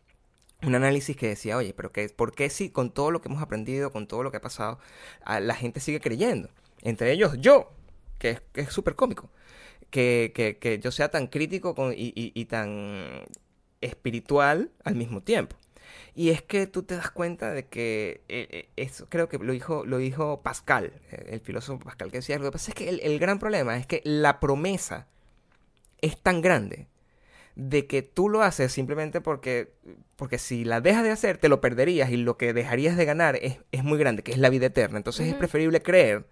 un 0.63 0.75
análisis 0.75 1.15
que 1.15 1.27
decía, 1.27 1.55
oye, 1.55 1.73
pero 1.75 1.91
que, 1.91 2.09
¿por 2.09 2.33
qué 2.33 2.49
si 2.49 2.71
con 2.71 2.89
todo 2.89 3.11
lo 3.11 3.21
que 3.21 3.27
hemos 3.27 3.43
aprendido, 3.43 3.91
con 3.91 4.07
todo 4.07 4.23
lo 4.23 4.31
que 4.31 4.38
ha 4.38 4.41
pasado, 4.41 4.79
a 5.23 5.39
la 5.39 5.53
gente 5.53 5.79
sigue 5.81 5.99
creyendo? 5.99 6.49
Entre 6.81 7.11
ellos 7.11 7.33
yo, 7.39 7.69
que 8.18 8.30
es 8.32 8.41
que 8.53 8.61
es 8.61 8.70
súper 8.74 8.95
cómico. 8.95 9.30
Que, 9.89 10.32
que, 10.36 10.57
que 10.57 10.80
yo 10.80 10.91
sea 10.91 11.09
tan 11.09 11.28
crítico 11.28 11.74
con- 11.74 11.93
y, 11.93 12.11
y- 12.15 12.32
y 12.36 12.45
tan 12.45 13.24
espiritual 13.82 14.70
al 14.84 14.95
mismo 14.95 15.22
tiempo. 15.22 15.55
Y 16.13 16.30
es 16.32 16.41
que 16.41 16.68
tú 16.68 16.84
te 16.84 16.95
das 16.95 17.11
cuenta 17.11 17.53
de 17.53 17.65
que 17.68 18.22
eh, 18.28 18.47
eh, 18.51 18.70
eso 18.76 19.07
creo 19.09 19.30
que 19.30 19.38
lo 19.38 19.53
dijo, 19.53 19.86
lo 19.86 19.97
dijo 19.99 20.41
Pascal, 20.41 20.91
eh, 21.11 21.28
el 21.30 21.39
filósofo 21.39 21.80
Pascal, 21.84 22.11
que 22.11 22.18
decía, 22.18 22.38
lo 22.38 22.45
que 22.45 22.51
pasa 22.51 22.72
es 22.72 22.76
que 22.76 22.89
el, 22.89 22.99
el 23.01 23.20
gran 23.20 23.39
problema 23.39 23.78
es 23.78 23.86
que 23.88 24.01
la 24.03 24.39
promesa 24.41 25.07
es 26.01 26.18
tan 26.22 26.41
grande 26.41 26.88
de 27.55 27.88
que 27.88 28.01
tú 28.01 28.30
lo 28.30 28.41
haces 28.43 28.72
simplemente 28.72 29.22
porque, 29.22 29.72
porque 30.15 30.38
si 30.38 30.63
la 30.65 30.82
dejas 30.82 31.03
de 31.03 31.11
hacer 31.11 31.38
te 31.38 31.49
lo 31.49 31.61
perderías 31.61 32.11
y 32.11 32.18
lo 32.18 32.38
que 32.38 32.53
dejarías 32.53 32.97
de 32.97 33.05
ganar 33.05 33.36
es, 33.41 33.57
es 33.72 33.84
muy 33.84 33.97
grande, 33.97 34.22
que 34.24 34.32
es 34.34 34.38
la 34.38 34.49
vida 34.49 34.65
eterna. 34.68 34.97
Entonces 34.97 35.28
es 35.28 35.34
preferible 35.39 35.82
creer. 35.82 36.26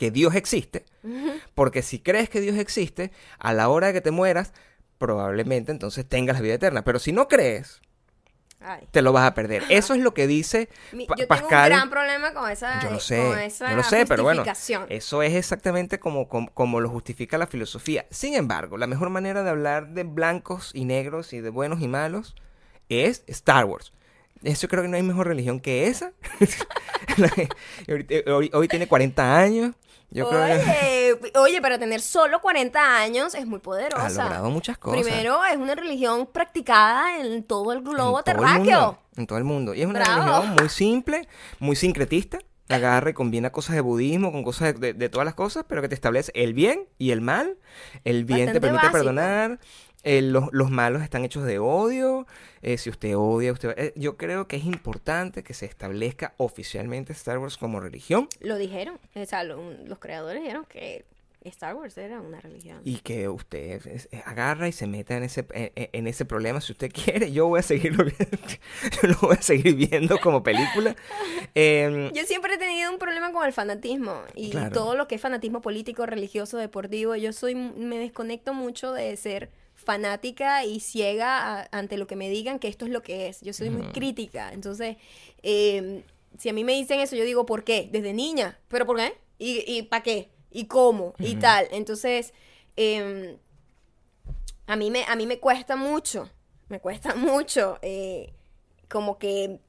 Que 0.00 0.10
Dios 0.10 0.34
existe, 0.34 0.86
porque 1.54 1.82
si 1.82 1.98
crees 1.98 2.30
que 2.30 2.40
Dios 2.40 2.56
existe, 2.56 3.12
a 3.38 3.52
la 3.52 3.68
hora 3.68 3.88
de 3.88 3.92
que 3.92 4.00
te 4.00 4.10
mueras, 4.10 4.54
probablemente 4.96 5.72
entonces 5.72 6.08
tengas 6.08 6.36
la 6.36 6.40
vida 6.42 6.54
eterna. 6.54 6.84
Pero 6.84 6.98
si 6.98 7.12
no 7.12 7.28
crees, 7.28 7.82
Ay. 8.60 8.88
te 8.90 9.02
lo 9.02 9.12
vas 9.12 9.26
a 9.26 9.34
perder. 9.34 9.62
Eso 9.68 9.92
es 9.92 10.00
lo 10.00 10.14
que 10.14 10.26
dice 10.26 10.70
Mi- 10.92 11.06
yo 11.06 11.28
Pascal. 11.28 11.48
tengo 11.48 11.48
un 11.48 11.64
gran 11.66 11.90
problema 11.90 12.32
con 12.32 12.50
esa, 12.50 12.78
Yo 12.80 12.84
lo 12.84 12.90
con 12.96 13.00
sé, 13.00 13.44
esa 13.44 13.68
yo 13.68 13.76
lo 13.76 13.82
sé, 13.82 14.06
pero 14.06 14.22
bueno, 14.22 14.40
justificación. 14.40 14.86
eso 14.88 15.22
es 15.22 15.34
exactamente 15.34 16.00
como, 16.00 16.28
como, 16.30 16.50
como 16.54 16.80
lo 16.80 16.88
justifica 16.88 17.36
la 17.36 17.46
filosofía. 17.46 18.06
Sin 18.10 18.32
embargo, 18.34 18.78
la 18.78 18.86
mejor 18.86 19.10
manera 19.10 19.42
de 19.42 19.50
hablar 19.50 19.88
de 19.90 20.04
blancos 20.04 20.70
y 20.72 20.86
negros 20.86 21.34
y 21.34 21.42
de 21.42 21.50
buenos 21.50 21.82
y 21.82 21.88
malos 21.88 22.34
es 22.88 23.22
Star 23.26 23.66
Wars. 23.66 23.92
Eso 24.42 24.68
creo 24.68 24.82
que 24.82 24.88
no 24.88 24.96
hay 24.96 25.02
mejor 25.02 25.26
religión 25.26 25.60
que 25.60 25.86
esa. 25.88 26.12
Hoy, 28.26 28.50
hoy 28.52 28.68
tiene 28.68 28.86
40 28.88 29.36
años. 29.38 29.74
Yo 30.12 30.28
creo 30.28 30.44
que 30.44 31.14
oye, 31.22 31.32
oye, 31.38 31.62
para 31.62 31.78
tener 31.78 32.00
solo 32.00 32.40
40 32.40 32.96
años 32.98 33.34
es 33.34 33.46
muy 33.46 33.58
ha 33.58 33.62
poderosa. 33.62 34.24
logrado 34.24 34.50
muchas 34.50 34.76
cosas. 34.76 35.02
Primero, 35.02 35.44
es 35.44 35.56
una 35.56 35.74
religión 35.76 36.26
practicada 36.26 37.18
en 37.20 37.44
todo 37.44 37.72
el 37.72 37.80
globo 37.82 38.18
en 38.18 38.24
todo 38.24 38.34
el 38.34 38.40
terráqueo. 38.40 38.80
mundo, 38.86 38.98
en 39.16 39.26
todo 39.28 39.38
el 39.38 39.44
mundo. 39.44 39.74
Y 39.74 39.82
es 39.82 39.86
una 39.86 40.00
Bravo. 40.00 40.22
religión 40.40 40.56
muy 40.58 40.68
simple, 40.68 41.28
muy 41.60 41.76
sincretista. 41.76 42.38
Agarra 42.68 43.10
y 43.10 43.14
combina 43.14 43.50
cosas 43.50 43.74
de 43.74 43.80
budismo 43.80 44.30
con 44.30 44.44
cosas 44.44 44.74
de, 44.74 44.92
de- 44.92 44.94
de 44.94 45.08
todas 45.08 45.24
las 45.24 45.34
cosas, 45.34 45.64
pero 45.68 45.82
que 45.82 45.88
te 45.88 45.94
establece 45.96 46.30
el 46.36 46.54
bien 46.54 46.88
y 46.98 47.10
el 47.10 47.20
mal. 47.20 47.56
El 48.04 48.24
bien 48.24 48.52
te 48.52 48.60
permite 48.60 48.82
básico. 48.86 48.92
perdonar. 48.92 49.58
Eh, 50.02 50.22
los, 50.22 50.44
los 50.52 50.70
malos 50.70 51.02
están 51.02 51.24
hechos 51.24 51.44
de 51.44 51.58
odio. 51.58 52.26
eh, 52.62 52.78
si 52.78 52.90
usted 52.90 53.16
odia, 53.16 53.52
usted... 53.52 53.74
eh, 53.76 53.92
yo 53.96 54.16
creo 54.16 54.46
que 54.48 54.56
es 54.56 54.64
importante 54.64 55.42
que 55.42 55.54
se 55.54 55.66
establezca 55.66 56.34
oficialmente 56.38 57.12
Star 57.12 57.38
Wars 57.38 57.56
como 57.58 57.80
religión 57.80 58.28
Lo 58.40 58.56
dijeron. 58.56 58.98
O 59.14 59.24
sea, 59.26 59.44
lo- 59.44 59.60
los 59.86 59.98
creadores 59.98 60.42
dijeron 60.42 60.64
que 60.68 61.04
Star 61.42 61.74
Wars 61.74 61.96
era 61.96 62.20
una 62.20 62.38
religión. 62.38 62.82
y 62.84 62.96
que 62.98 63.26
usted 63.30 63.86
es- 63.86 64.10
agarra 64.26 64.68
y 64.68 64.72
se 64.72 64.86
meta 64.86 65.16
en 65.16 65.22
ese, 65.22 65.46
en, 65.54 66.06
ese 66.06 66.26
problema 66.26 66.60
si 66.60 66.72
usted 66.72 66.90
quiere. 66.92 67.32
Yo 67.32 67.46
voy 67.48 67.60
a 67.60 67.62
seguirlo 67.62 68.04
viendo, 68.04 68.38
yo 69.02 69.08
lo 69.08 69.14
voy 69.22 69.36
a 69.38 69.42
seguir 69.42 69.74
viendo 69.74 70.18
como 70.18 70.42
película. 70.42 70.94
Em, 71.54 72.12
Yo 72.12 72.24
siempre 72.24 72.54
he 72.54 72.58
tenido 72.58 72.90
un 72.92 72.98
problema 72.98 73.32
con 73.32 73.44
el 73.46 73.52
fanatismo 73.52 74.22
y 74.34 74.50
Claro. 74.50 74.72
todo 74.72 74.94
lo 74.96 75.08
que 75.08 75.14
es 75.16 75.20
fanatismo 75.20 75.60
político, 75.62 76.04
religioso, 76.06 76.58
deportivo. 76.58 77.16
Yo 77.16 77.32
soy, 77.32 77.54
me 77.54 77.98
desconecto 77.98 78.52
mucho 78.54 78.92
de 78.92 79.16
ser 79.16 79.50
fanática 79.84 80.64
y 80.64 80.80
ciega 80.80 81.60
a- 81.62 81.68
ante 81.72 81.96
lo 81.96 82.06
que 82.06 82.16
me 82.16 82.28
digan 82.28 82.58
que 82.58 82.68
esto 82.68 82.84
es 82.84 82.90
lo 82.90 83.02
que 83.02 83.28
es. 83.28 83.40
Yo 83.40 83.52
soy 83.52 83.70
muy 83.70 83.82
crítica. 83.92 84.52
Entonces, 84.52 84.96
eh, 85.42 86.04
si 86.38 86.48
a 86.48 86.52
mí 86.52 86.64
me 86.64 86.72
dicen 86.74 87.00
eso, 87.00 87.16
yo 87.16 87.24
digo, 87.24 87.46
¿por 87.46 87.64
qué? 87.64 87.88
Desde 87.90 88.12
niña. 88.12 88.58
¿Pero 88.68 88.86
por 88.86 88.96
qué? 88.98 89.14
¿Y, 89.38 89.64
y 89.66 89.82
para 89.82 90.02
qué? 90.02 90.30
¿Y 90.50 90.66
cómo? 90.66 91.14
Y 91.18 91.36
tal. 91.36 91.68
Entonces, 91.72 92.32
em, 92.76 93.36
a, 94.66 94.76
mí 94.76 94.90
me, 94.90 95.04
a 95.04 95.16
mí 95.16 95.26
me 95.26 95.38
cuesta 95.40 95.76
mucho. 95.76 96.30
Me 96.68 96.80
cuesta 96.80 97.14
mucho. 97.14 97.78
eh, 97.82 98.32
como 98.88 99.18
que 99.18 99.60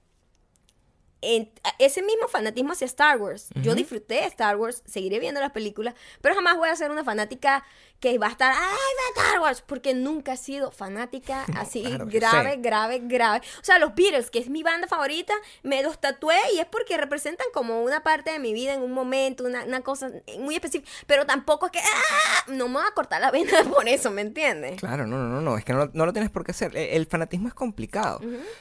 en- 1.24 1.52
ese 1.78 2.02
mismo 2.02 2.28
fanatismo 2.28 2.74
hacia 2.74 2.86
Star 2.86 3.20
Wars. 3.20 3.50
Yo 3.62 3.76
disfruté 3.76 4.16
de 4.16 4.26
Star 4.26 4.58
Wars, 4.58 4.82
seguiré 4.86 5.20
viendo 5.20 5.40
las 5.40 5.52
películas, 5.52 5.94
pero 6.22 6.34
jamás 6.34 6.58
voy 6.58 6.70
a 6.70 6.76
ser 6.76 6.90
una 6.90 7.04
fanática 7.04 7.64
que 8.02 8.18
va 8.18 8.28
a 8.28 8.32
estar, 8.32 8.52
¡ay, 8.54 8.78
Star 9.16 9.40
Wars! 9.40 9.64
Porque 9.66 9.94
nunca 9.94 10.34
he 10.34 10.38
sido 10.38 10.72
fanática 10.72 11.46
así 11.56 11.84
claro 11.84 12.08
grave, 12.10 12.58
grave, 12.58 13.00
grave. 13.04 13.42
O 13.62 13.64
sea, 13.64 13.80
los 13.80 13.96
Beatles, 13.96 14.30
que 14.30 14.40
es 14.40 14.50
mi 14.50 14.64
banda 14.64 14.88
favorita, 14.88 15.34
me 15.64 15.82
los 15.84 16.00
tatué 16.02 16.36
y 16.56 16.60
es 16.60 16.66
porque 16.66 16.98
representan 16.98 17.48
como 17.54 17.82
una 17.84 18.02
parte 18.04 18.32
de 18.32 18.40
mi 18.40 18.52
vida 18.54 18.74
en 18.74 18.82
un 18.82 18.92
momento, 18.92 19.46
una, 19.46 19.64
una 19.64 19.82
cosa 19.82 20.12
muy 20.40 20.56
específica, 20.56 20.92
pero 21.08 21.26
tampoco 21.26 21.68
es 21.68 21.72
que, 21.72 21.80
¡ah! 21.80 22.44
No 22.52 22.68
me 22.68 22.76
voy 22.80 22.84
a 22.90 22.94
cortar 22.94 23.22
la 23.22 23.30
vena 23.32 23.52
por 23.74 23.88
eso, 23.88 24.10
¿me 24.12 24.22
entiendes? 24.22 24.80
Claro, 24.80 25.06
no, 25.06 25.18
no, 25.18 25.28
no, 25.30 25.40
no, 25.42 25.58
es 25.58 25.64
que 25.64 25.74
no, 25.74 25.86
lo- 25.86 25.92
no 25.94 26.06
lo 26.08 26.12
tienes 26.14 26.32
por 26.32 26.44
qué 26.44 26.52
hacer. 26.52 26.76
E- 26.76 26.96
El, 26.96 27.06
fanatismo 27.06 27.48
es 27.48 27.54
complicado, 27.54 28.20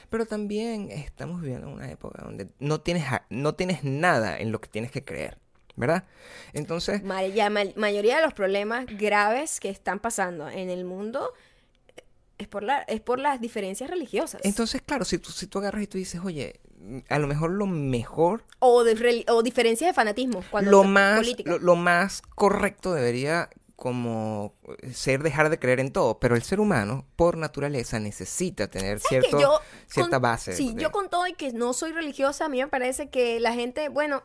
pero 0.09 0.25
también 0.27 0.91
estamos 0.91 1.41
viviendo 1.41 1.67
una 1.67 1.89
época 1.89 2.21
donde 2.23 2.47
no 2.59 2.79
tienes, 2.81 3.05
no 3.29 3.55
tienes 3.55 3.83
nada 3.83 4.37
en 4.37 4.51
lo 4.51 4.61
que 4.61 4.69
tienes 4.69 4.91
que 4.91 5.03
creer, 5.03 5.39
¿verdad? 5.75 6.03
Entonces, 6.53 7.03
ma- 7.03 7.21
mayoría 7.75 8.17
de 8.17 8.21
los 8.23 8.33
problemas 8.33 8.85
graves 8.87 9.59
que 9.59 9.69
están 9.69 9.99
pasando 9.99 10.49
en 10.49 10.69
el 10.69 10.83
mundo 10.85 11.31
es 12.37 12.47
por, 12.47 12.63
la, 12.63 12.79
es 12.83 13.01
por 13.01 13.19
las 13.19 13.39
diferencias 13.39 13.89
religiosas. 13.89 14.41
entonces 14.43 14.81
claro, 14.81 15.05
si 15.05 15.17
tú, 15.19 15.31
si 15.31 15.45
tú 15.47 15.59
agarras 15.59 15.83
y 15.83 15.87
tú 15.87 15.97
dices, 15.97 16.21
oye, 16.23 16.59
a 17.09 17.19
lo 17.19 17.27
mejor 17.27 17.51
lo 17.51 17.67
mejor, 17.67 18.43
o, 18.59 18.83
de 18.83 18.95
reli- 18.97 19.25
o 19.29 19.43
diferencias 19.43 19.89
de 19.89 19.93
fanatismo. 19.93 20.43
Cuando 20.49 20.71
lo 20.71 20.83
más, 20.83 21.21
lo, 21.45 21.59
lo 21.59 21.75
más 21.75 22.23
correcto 22.35 22.93
debería 22.93 23.49
como 23.75 24.53
ser 24.91 25.21
dejar 25.23 25.49
de 25.49 25.57
creer 25.59 25.79
en 25.79 25.91
todo, 25.91 26.19
pero 26.19 26.35
el 26.35 26.41
ser 26.43 26.59
humano, 26.59 27.05
por 27.15 27.37
naturaleza, 27.37 27.99
necesita 27.99 28.67
tener 28.67 28.99
cierto, 28.99 29.39
yo 29.39 29.59
cierta 29.87 30.17
con- 30.17 30.21
base. 30.21 30.53
Sí, 30.53 30.73
de- 30.73 30.81
yo 30.81 30.91
con 30.91 31.09
todo 31.09 31.27
y 31.27 31.33
que 31.33 31.51
no 31.53 31.73
soy 31.73 31.91
religiosa, 31.91 32.45
a 32.45 32.49
mí 32.49 32.59
me 32.59 32.67
parece 32.67 33.09
que 33.09 33.39
la 33.39 33.53
gente, 33.53 33.89
bueno, 33.89 34.23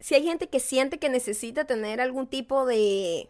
si 0.00 0.14
hay 0.14 0.24
gente 0.24 0.48
que 0.48 0.60
siente 0.60 0.98
que 0.98 1.08
necesita 1.08 1.64
tener 1.64 2.00
algún 2.00 2.26
tipo 2.26 2.66
de 2.66 3.28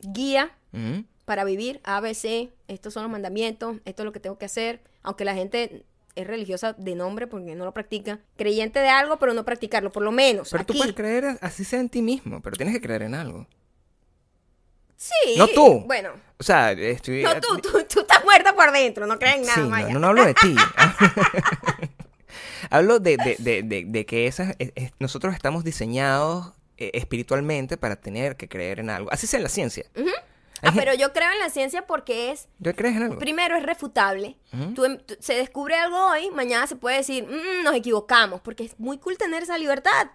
guía 0.00 0.56
Ujú. 0.72 1.04
para 1.24 1.44
vivir, 1.44 1.80
ABC, 1.84 2.50
estos 2.68 2.94
son 2.94 3.04
los 3.04 3.12
mandamientos, 3.12 3.76
esto 3.84 4.02
es 4.02 4.04
lo 4.04 4.12
que 4.12 4.20
tengo 4.20 4.38
que 4.38 4.46
hacer, 4.46 4.82
aunque 5.02 5.24
la 5.24 5.34
gente 5.34 5.84
es 6.14 6.26
religiosa 6.26 6.74
de 6.74 6.94
nombre 6.94 7.26
porque 7.26 7.54
no 7.54 7.64
lo 7.64 7.72
practica, 7.72 8.18
creyente 8.36 8.80
de 8.80 8.88
algo 8.88 9.18
pero 9.18 9.32
no 9.34 9.44
practicarlo, 9.44 9.90
por 9.90 10.02
lo 10.02 10.12
menos 10.12 10.50
Pero 10.50 10.66
tú 10.66 10.74
puedes 10.74 10.94
creer 10.94 11.38
así 11.40 11.64
sea 11.64 11.80
en 11.80 11.88
ti 11.88 12.02
mismo, 12.02 12.42
pero 12.42 12.56
tienes 12.56 12.74
que 12.74 12.80
creer 12.80 13.02
en 13.02 13.14
algo. 13.14 13.46
Sí. 14.96 15.34
No 15.36 15.48
tú. 15.48 15.80
Bueno, 15.86 16.10
O 16.38 16.44
sea, 16.44 16.70
estoy... 16.72 17.24
no 17.24 17.40
tú, 17.40 17.58
tú, 17.58 17.84
tú 17.92 18.00
estás 18.00 18.24
muerta 18.24 18.54
por 18.54 18.70
dentro, 18.70 19.04
no 19.06 19.18
crees 19.18 19.36
en 19.36 19.42
nada, 19.68 19.86
Sí, 19.86 19.92
no, 19.92 19.98
no 19.98 20.06
hablo 20.08 20.24
de 20.24 20.34
ti. 20.34 20.54
hablo 22.72 22.98
de, 22.98 23.16
de- 23.16 23.84
de- 23.86 24.06
que 24.06 24.26
esas, 24.26 24.54
es- 24.58 24.72
es- 24.74 24.92
nosotros 24.98 25.34
estamos 25.34 25.62
diseñados 25.64 26.52
eh, 26.78 26.90
espiritualmente 26.94 27.76
para 27.76 27.96
tener 27.96 28.36
que 28.36 28.48
creer 28.48 28.80
en 28.80 28.90
algo. 28.90 29.12
Así 29.12 29.26
sea 29.26 29.38
en 29.38 29.44
la 29.44 29.48
ciencia. 29.48 29.84
Ah, 30.64 30.70
pero 30.76 30.94
yo 30.94 31.12
creo 31.12 31.28
en 31.32 31.40
la 31.40 31.50
ciencia 31.50 31.86
porque 31.88 32.30
es 32.30 32.48
¿Yo 32.60 32.72
crees 32.76 32.94
en 32.96 33.02
algo? 33.02 33.18
Primero 33.18 33.56
es 33.56 33.64
refutable. 33.64 34.36
Tú 34.76 34.84
em- 34.84 34.98
tú- 34.98 35.16
se 35.18 35.34
descubre 35.34 35.74
algo 35.74 35.96
hoy, 36.06 36.30
mañana 36.30 36.68
se 36.68 36.76
puede 36.76 36.98
decir, 36.98 37.24
"Mm, 37.24 37.64
nos 37.64 37.74
equivocamos, 37.74 38.40
porque 38.40 38.64
es 38.64 38.78
muy 38.78 38.98
cool 38.98 39.18
tener 39.18 39.42
esa 39.42 39.58
libertad. 39.58 40.08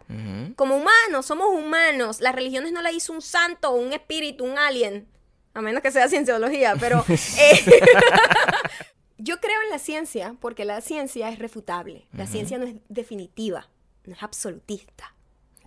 Como 0.55 0.77
humanos, 0.77 1.25
somos 1.25 1.47
humanos. 1.49 2.21
Las 2.21 2.33
religiones 2.33 2.71
no 2.71 2.81
la 2.81 2.91
hizo 2.93 3.11
un 3.11 3.21
santo, 3.21 3.71
un 3.71 3.91
espíritu, 3.91 4.45
un 4.45 4.57
alien. 4.57 5.05
A 5.53 5.61
menos 5.61 5.81
que 5.81 5.91
sea 5.91 6.07
cienciología, 6.07 6.75
pero... 6.79 7.03
eh, 7.09 7.65
yo 9.17 9.39
creo 9.39 9.61
en 9.63 9.69
la 9.69 9.79
ciencia 9.79 10.35
porque 10.39 10.65
la 10.65 10.81
ciencia 10.81 11.29
es 11.29 11.39
refutable. 11.39 12.07
La 12.13 12.27
ciencia 12.27 12.57
no 12.57 12.65
es 12.65 12.75
definitiva, 12.89 13.67
no 14.05 14.13
es 14.13 14.23
absolutista. 14.23 15.13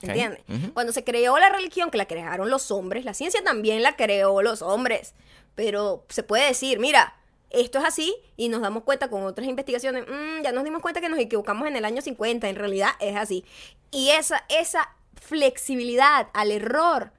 ¿Entiendes? 0.03 0.41
Cuando 0.73 0.93
se 0.93 1.05
creó 1.05 1.39
la 1.39 1.51
religión, 1.51 1.91
que 1.91 1.99
la 1.99 2.07
crearon 2.07 2.49
los 2.49 2.71
hombres, 2.71 3.05
la 3.05 3.13
ciencia 3.13 3.43
también 3.45 3.83
la 3.83 3.97
creó 3.97 4.41
los 4.41 4.63
hombres. 4.63 5.15
Pero 5.55 6.07
se 6.09 6.23
puede 6.23 6.47
decir, 6.47 6.79
mira, 6.79 7.17
esto 7.51 7.79
es 7.79 7.85
así 7.85 8.15
y 8.37 8.49
nos 8.49 8.63
damos 8.63 8.85
cuenta 8.85 9.11
con 9.11 9.25
otras 9.25 9.47
investigaciones, 9.47 10.05
"Mm, 10.09 10.43
ya 10.43 10.53
nos 10.53 10.65
dimos 10.65 10.81
cuenta 10.81 11.01
que 11.03 11.09
nos 11.11 11.19
equivocamos 11.19 11.69
en 11.69 11.77
el 11.77 11.85
año 11.85 12.01
50, 12.01 12.49
en 12.49 12.57
realidad 12.57 12.91
es 13.01 13.17
así. 13.17 13.45
Y 13.91 14.11
esa, 14.11 14.45
esa 14.49 14.89
flexibilidad 15.21 16.29
al 16.33 16.51
error 16.51 17.13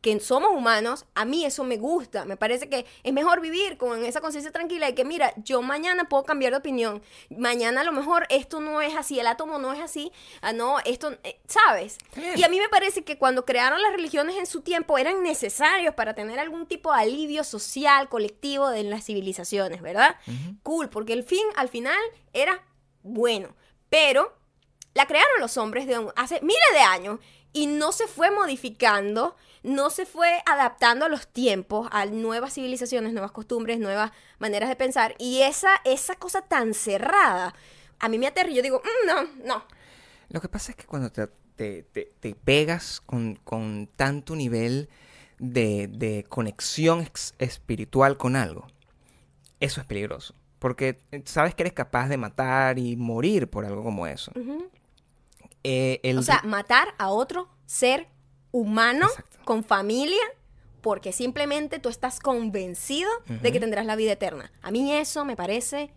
que 0.00 0.18
somos 0.20 0.50
humanos, 0.52 1.06
a 1.14 1.24
mí 1.24 1.44
eso 1.44 1.64
me 1.64 1.76
gusta. 1.76 2.24
Me 2.24 2.36
parece 2.36 2.68
que 2.68 2.86
es 3.02 3.12
mejor 3.12 3.40
vivir 3.40 3.76
con 3.78 4.04
esa 4.04 4.20
conciencia 4.20 4.52
tranquila 4.52 4.86
de 4.86 4.94
que, 4.94 5.04
mira, 5.04 5.32
yo 5.36 5.60
mañana 5.60 6.08
puedo 6.08 6.24
cambiar 6.24 6.52
de 6.52 6.58
opinión. 6.58 7.02
Mañana 7.30 7.80
a 7.80 7.84
lo 7.84 7.92
mejor 7.92 8.26
esto 8.30 8.60
no 8.60 8.80
es 8.80 8.94
así, 8.94 9.18
el 9.18 9.26
átomo 9.26 9.58
no 9.58 9.72
es 9.72 9.80
así. 9.80 10.12
Ah, 10.40 10.52
no, 10.52 10.78
esto, 10.80 11.12
eh, 11.24 11.40
¿sabes? 11.48 11.98
bien. 12.14 12.38
Y 12.38 12.44
a 12.44 12.48
mí 12.48 12.58
me 12.58 12.68
parece 12.68 13.02
que 13.02 13.18
cuando 13.18 13.44
crearon 13.44 13.82
las 13.82 13.92
religiones 13.92 14.36
en 14.36 14.46
su 14.46 14.60
tiempo 14.60 14.98
eran 14.98 15.22
necesarios 15.22 15.94
para 15.94 16.14
tener 16.14 16.38
algún 16.38 16.66
tipo 16.66 16.92
de 16.92 17.00
alivio 17.00 17.42
social, 17.42 18.08
colectivo 18.08 18.68
de 18.68 18.84
las 18.84 19.04
civilizaciones, 19.04 19.82
¿verdad? 19.82 20.16
Cool, 20.62 20.88
porque 20.88 21.12
el 21.12 21.24
fin, 21.24 21.44
al 21.56 21.68
final, 21.68 21.98
era 22.32 22.62
bueno. 23.02 23.56
Pero 23.88 24.32
la 24.94 25.06
crearon 25.06 25.40
los 25.40 25.56
hombres 25.56 25.86
de 25.86 25.96
hace 26.16 26.40
miles 26.40 26.72
de 26.72 26.80
años 26.80 27.18
y 27.52 27.66
no 27.66 27.92
se 27.92 28.06
fue 28.06 28.30
modificando, 28.30 29.36
no 29.62 29.90
se 29.90 30.06
fue 30.06 30.40
adaptando 30.46 31.04
a 31.06 31.08
los 31.08 31.26
tiempos, 31.28 31.88
a 31.92 32.06
nuevas 32.06 32.54
civilizaciones, 32.54 33.12
nuevas 33.12 33.32
costumbres, 33.32 33.78
nuevas 33.78 34.12
maneras 34.38 34.68
de 34.68 34.76
pensar. 34.76 35.14
Y 35.18 35.42
esa, 35.42 35.70
esa 35.84 36.14
cosa 36.16 36.42
tan 36.42 36.74
cerrada, 36.74 37.54
a 37.98 38.08
mí 38.08 38.18
me 38.18 38.26
aterra 38.26 38.50
y 38.50 38.54
yo 38.54 38.62
digo, 38.62 38.80
"Mm, 38.84 39.06
no, 39.06 39.22
no. 39.44 39.64
Lo 40.30 40.40
que 40.40 40.48
pasa 40.48 40.72
es 40.72 40.76
que 40.76 40.84
cuando 40.84 41.10
te, 41.10 41.26
te- 41.56 41.82
te- 41.82 42.12
te 42.20 42.34
pegas 42.34 43.00
con, 43.00 43.36
con 43.36 43.88
tanto 43.96 44.36
nivel 44.36 44.88
de, 45.38 45.88
de 45.88 46.24
conexión 46.28 47.00
ex- 47.00 47.34
espiritual 47.38 48.16
con 48.16 48.36
algo, 48.36 48.66
eso 49.60 49.80
es 49.80 49.86
peligroso. 49.86 50.34
Porque 50.58 50.98
eh, 51.12 51.22
sabes 51.24 51.54
que 51.54 51.62
eres 51.62 51.72
capaz 51.72 52.08
de 52.08 52.16
matar 52.16 52.78
y 52.78 52.96
morir 52.96 53.48
por 53.48 53.64
algo 53.64 53.82
como 53.84 54.06
eso. 54.06 54.32
Eh, 55.64 56.00
el 56.02 56.18
O 56.18 56.22
sea, 56.22 56.42
matar 56.44 56.94
a 56.98 57.08
otro 57.10 57.48
ser 57.66 58.08
humano 58.52 59.06
Exacto. 59.06 59.38
con 59.44 59.64
familia 59.64 60.22
porque 60.80 61.12
simplemente 61.12 61.78
tú 61.80 61.88
estás 61.88 62.20
convencido 62.20 63.10
de 63.26 63.52
que 63.52 63.60
tendrás 63.60 63.84
la 63.84 63.96
vida 63.96 64.12
eterna. 64.12 64.52
A 64.62 64.70
mí 64.70 64.92
eso 64.92 65.24
me 65.24 65.36
parece, 65.36 65.90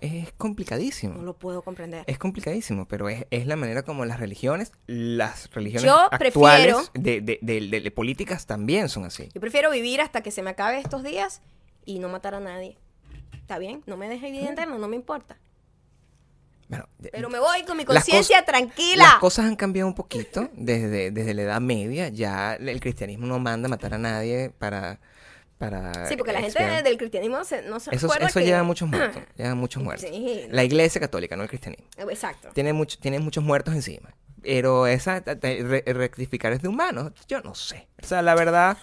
es 0.00 0.32
complicadísimo. 0.32 1.14
no 1.14 1.22
lo 1.22 1.34
puedo 1.34 1.62
comprender. 1.62 2.02
Es 2.08 2.18
complicadísimo, 2.18 2.86
pero 2.88 3.08
es, 3.08 3.24
es 3.30 3.46
la 3.46 3.54
manera 3.54 3.84
como 3.84 4.04
las 4.04 4.18
religiones, 4.18 4.72
las 4.88 5.48
religiones 5.52 5.84
Yo 5.84 5.96
actuales 6.12 6.74
prefiero- 6.74 6.82
de, 6.94 7.20
de- 7.20 7.38
de- 7.40 7.80
de- 7.80 7.90
políticas 7.92 8.46
también 8.46 8.88
son 8.88 9.04
así. 9.04 9.28
Yo 9.32 9.40
prefiero 9.40 9.70
vivir 9.70 10.00
hasta 10.00 10.22
que 10.22 10.32
se 10.32 10.42
me 10.42 10.50
acabe 10.50 10.78
estos 10.80 11.04
días 11.04 11.40
y 11.84 12.00
no 12.00 12.08
matar 12.08 12.34
a 12.34 12.40
nadie. 12.40 12.76
está 13.32 13.58
bien, 13.58 13.82
no 13.86 13.96
me 13.96 14.08
dejes 14.08 14.28
evidente, 14.30 14.66
no, 14.66 14.78
no 14.78 14.88
me 14.88 14.96
importa. 14.96 15.36
Bueno, 16.68 16.88
Pero 17.12 17.28
me 17.28 17.38
voy 17.38 17.64
con 17.64 17.76
mi 17.76 17.84
conciencia 17.84 18.44
tranquila. 18.44 19.04
Las 19.04 19.14
cosas 19.16 19.44
han 19.46 19.56
cambiado 19.56 19.88
un 19.88 19.94
poquito 19.94 20.48
desde, 20.54 21.10
desde 21.10 21.34
la 21.34 21.42
Edad 21.42 21.60
Media. 21.60 22.08
Ya 22.08 22.54
el 22.54 22.80
cristianismo 22.80 23.26
no 23.26 23.38
manda 23.38 23.66
a 23.66 23.70
matar 23.70 23.94
a 23.94 23.98
nadie 23.98 24.50
para... 24.58 24.98
para 25.58 26.06
Sí, 26.06 26.16
porque 26.16 26.32
la 26.32 26.40
gente 26.40 26.62
del 26.82 26.96
cristianismo 26.96 27.44
se- 27.44 27.62
no 27.62 27.78
se 27.78 27.94
Eso, 27.94 28.06
recuerda 28.06 28.28
eso 28.28 28.40
que... 28.40 28.46
lleva 28.46 28.62
muchos 28.62 28.88
muertos. 28.88 29.22
Lleva 29.36 29.54
muchos 29.54 29.82
muertos. 29.82 30.08
Sí. 30.08 30.46
La 30.50 30.64
iglesia 30.64 31.00
católica, 31.00 31.36
no 31.36 31.42
el 31.42 31.48
cristianismo. 31.48 31.86
Exacto. 31.98 32.48
Tiene, 32.54 32.72
mucho, 32.72 32.98
tiene 32.98 33.18
muchos 33.18 33.44
muertos 33.44 33.74
encima. 33.74 34.14
Pero 34.42 34.86
esa 34.88 35.20
re- 35.20 35.84
rectificar 35.86 36.52
es 36.52 36.62
de 36.62 36.68
humanos. 36.68 37.12
Yo 37.28 37.40
no 37.42 37.54
sé. 37.54 37.86
O 38.02 38.06
sea, 38.06 38.22
la 38.22 38.34
verdad... 38.34 38.76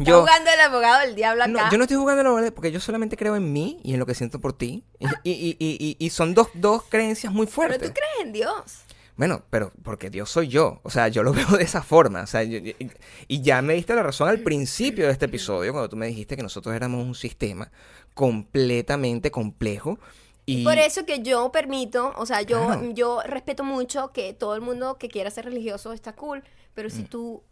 Yo, 0.00 0.20
jugando 0.20 0.50
el 0.50 0.60
abogado 0.60 1.00
del 1.00 1.14
diablo 1.14 1.42
acá. 1.44 1.52
no, 1.52 1.70
yo 1.70 1.78
no 1.78 1.84
estoy 1.84 1.96
jugando 1.96 2.20
a 2.20 2.24
la 2.24 2.30
verdad 2.32 2.52
porque 2.52 2.72
yo 2.72 2.80
solamente 2.80 3.16
creo 3.16 3.36
en 3.36 3.52
mí 3.52 3.80
y 3.84 3.94
en 3.94 4.00
lo 4.00 4.06
que 4.06 4.14
siento 4.14 4.40
por 4.40 4.52
ti. 4.52 4.84
Y, 4.98 5.06
y- 5.30 5.56
y- 5.58 5.96
y- 5.98 6.10
son 6.10 6.34
dos, 6.34 6.48
dos 6.54 6.82
creencias 6.88 7.32
muy 7.32 7.46
Pero 7.46 7.54
fuertes. 7.54 7.88
tú 7.88 7.94
crees 7.94 8.26
en 8.26 8.32
Dios. 8.32 8.80
Bueno, 9.16 9.44
pero 9.50 9.72
porque 9.84 10.10
Dios 10.10 10.28
soy 10.28 10.48
yo. 10.48 10.80
O 10.82 10.90
sea, 10.90 11.06
yo 11.08 11.22
lo 11.22 11.32
veo 11.48 11.48
de 11.56 11.62
esa 11.62 11.82
forma. 11.82 12.22
O 12.22 12.26
sea, 12.26 12.42
yo- 12.42 12.58
y, 12.58 12.90
y 13.28 13.42
ya 13.42 13.62
me 13.62 13.74
diste 13.74 13.94
la 13.94 14.02
razón 14.02 14.28
al 14.28 14.40
principio 14.40 15.06
de 15.06 15.12
este 15.12 15.26
episodio, 15.26 15.70
cuando 15.72 15.88
tú 15.88 15.96
me 15.96 16.06
dijiste 16.08 16.36
que 16.36 16.42
nosotros 16.42 16.74
éramos 16.74 17.04
un 17.06 17.14
sistema 17.14 17.70
completamente 18.14 19.30
complejo. 19.30 19.98
Y 20.46 20.62
Por 20.64 20.76
eso 20.76 21.06
que 21.06 21.20
yo 21.22 21.50
permito, 21.52 22.12
o 22.16 22.26
sea, 22.26 22.42
yo, 22.42 22.66
Claro. 22.66 22.90
yo 22.92 23.22
respeto 23.22 23.64
mucho 23.64 24.12
que 24.12 24.34
todo 24.34 24.54
el 24.54 24.60
mundo 24.60 24.98
que 24.98 25.08
quiera 25.08 25.30
ser 25.30 25.46
religioso 25.46 25.92
está 25.94 26.12
cool, 26.14 26.42
pero 26.74 26.88
Mm. 26.88 26.92
si 26.92 27.02
tú 27.04 27.42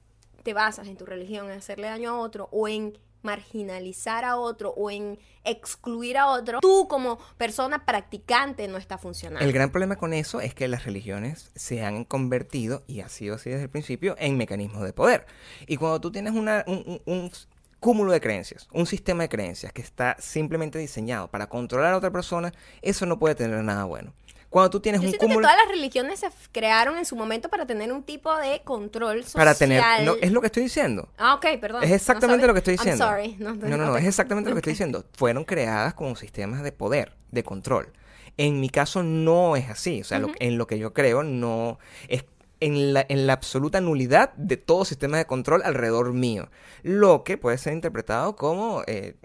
te 0.42 0.54
basas 0.54 0.88
en 0.88 0.96
tu 0.96 1.06
religión 1.06 1.46
en 1.50 1.58
hacerle 1.58 1.88
daño 1.88 2.10
a 2.10 2.18
otro 2.18 2.48
o 2.52 2.68
en 2.68 2.98
marginalizar 3.22 4.24
a 4.24 4.36
otro 4.36 4.70
o 4.70 4.90
en 4.90 5.18
excluir 5.44 6.18
a 6.18 6.26
otro, 6.28 6.58
tú 6.60 6.88
como 6.88 7.18
persona 7.36 7.84
practicante 7.84 8.66
no 8.68 8.78
está 8.78 8.98
funcionando. 8.98 9.44
el 9.44 9.52
gran 9.52 9.70
problema 9.70 9.96
con 9.96 10.12
eso 10.12 10.40
es 10.40 10.54
que 10.54 10.66
las 10.68 10.84
religiones 10.84 11.50
se 11.54 11.84
han 11.84 12.04
convertido, 12.04 12.82
y 12.86 13.00
ha 13.00 13.08
sido 13.08 13.36
así 13.36 13.50
desde 13.50 13.64
el 13.64 13.70
principio, 13.70 14.16
en 14.18 14.36
mecanismos 14.36 14.82
de 14.82 14.92
poder. 14.92 15.26
Y 15.66 15.76
cuando 15.76 16.00
tú 16.00 16.10
tienes 16.12 16.32
una- 16.34 16.64
un, 16.66 17.30
cúmulo 17.78 18.12
de 18.12 18.20
creencias, 18.20 18.68
un 18.72 18.86
sistema 18.86 19.24
de 19.24 19.28
creencias 19.28 19.72
que 19.72 19.82
está 19.82 20.16
simplemente 20.20 20.78
diseñado 20.78 21.26
para 21.28 21.48
controlar 21.48 21.92
a 21.92 21.96
otra 21.96 22.12
persona, 22.12 22.52
eso 22.80 23.06
no 23.06 23.18
puede 23.18 23.34
tener 23.34 23.60
nada 23.64 23.82
bueno. 23.84 24.12
Cuando 24.52 24.70
tú 24.70 24.80
tienes 24.80 25.00
Yo 25.00 25.06
un 25.06 25.10
siento 25.10 25.26
que 25.26 25.32
cúmulo... 25.32 25.48
todas 25.48 25.56
las 25.64 25.74
religiones 25.74 26.20
se 26.20 26.28
crearon 26.52 26.96
en 26.98 27.04
su 27.06 27.16
momento 27.16 27.48
para 27.48 27.66
tener 27.66 27.90
un 27.92 28.02
tipo 28.04 28.36
de 28.36 28.60
control 28.62 29.24
social. 29.24 29.40
Para 29.40 29.54
tener... 29.54 29.82
No, 30.04 30.14
es 30.20 30.30
lo 30.30 30.40
que 30.42 30.46
estoy 30.46 30.62
diciendo. 30.64 31.08
Ah, 31.18 31.34
ok, 31.34 31.46
perdón. 31.60 31.82
Es 31.82 31.88
No 31.88 31.96
exactamente 31.96 32.42
sabía. 32.42 32.46
lo 32.48 32.52
que 32.52 32.58
estoy 32.58 32.74
I'm 32.74 32.84
diciendo. 32.84 33.04
sorry. 33.06 33.36
No, 33.38 33.54
no, 33.54 33.68
no, 33.68 33.76
no, 33.86 33.92
ok. 33.94 33.98
es 34.00 34.04
exactamente 34.06 34.50
lo 34.50 34.54
que 34.54 34.60
estoy 34.60 34.74
diciendo. 34.74 35.04
Fueron 35.14 35.44
creadas 35.44 35.94
como 35.94 36.14
sistemas 36.16 36.62
de 36.62 36.70
poder, 36.70 37.16
de 37.30 37.42
control. 37.42 37.92
En 38.36 38.60
mi 38.60 38.68
caso 38.68 39.02
no 39.02 39.56
es 39.56 39.68
así. 39.70 40.02
O 40.02 40.04
sea, 40.04 40.18
lo- 40.18 40.26
Ujú. 40.28 40.36
en 40.38 40.58
lo 40.58 40.66
que 40.66 40.78
yo 40.78 40.92
creo 40.92 41.22
no 41.22 41.78
es 42.08 42.24
en 42.60 42.92
la, 42.92 43.04
en 43.08 43.26
la 43.26 43.32
absoluta 43.32 43.80
nulidad 43.80 44.34
de 44.34 44.56
todo 44.58 44.84
sistema 44.84 45.16
de 45.16 45.24
control 45.24 45.62
alrededor 45.64 46.12
mío. 46.12 46.48
Lo 46.82 47.24
que 47.24 47.36
puede 47.38 47.58
ser 47.58 47.72
interpretado 47.72 48.36
como 48.36 48.82
eh, 48.86 49.16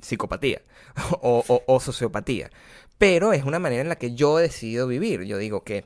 psicopatía 0.00 0.60
o, 1.22 1.44
o- 1.48 1.62
o 1.66 1.80
sociopatía. 1.80 2.50
Pero 2.98 3.32
es 3.32 3.44
una 3.44 3.58
manera 3.58 3.82
en 3.82 3.88
la 3.88 3.96
que 3.96 4.14
yo 4.14 4.38
he 4.38 4.42
decidido 4.42 4.86
vivir. 4.86 5.22
Yo 5.24 5.38
digo 5.38 5.64
que 5.64 5.84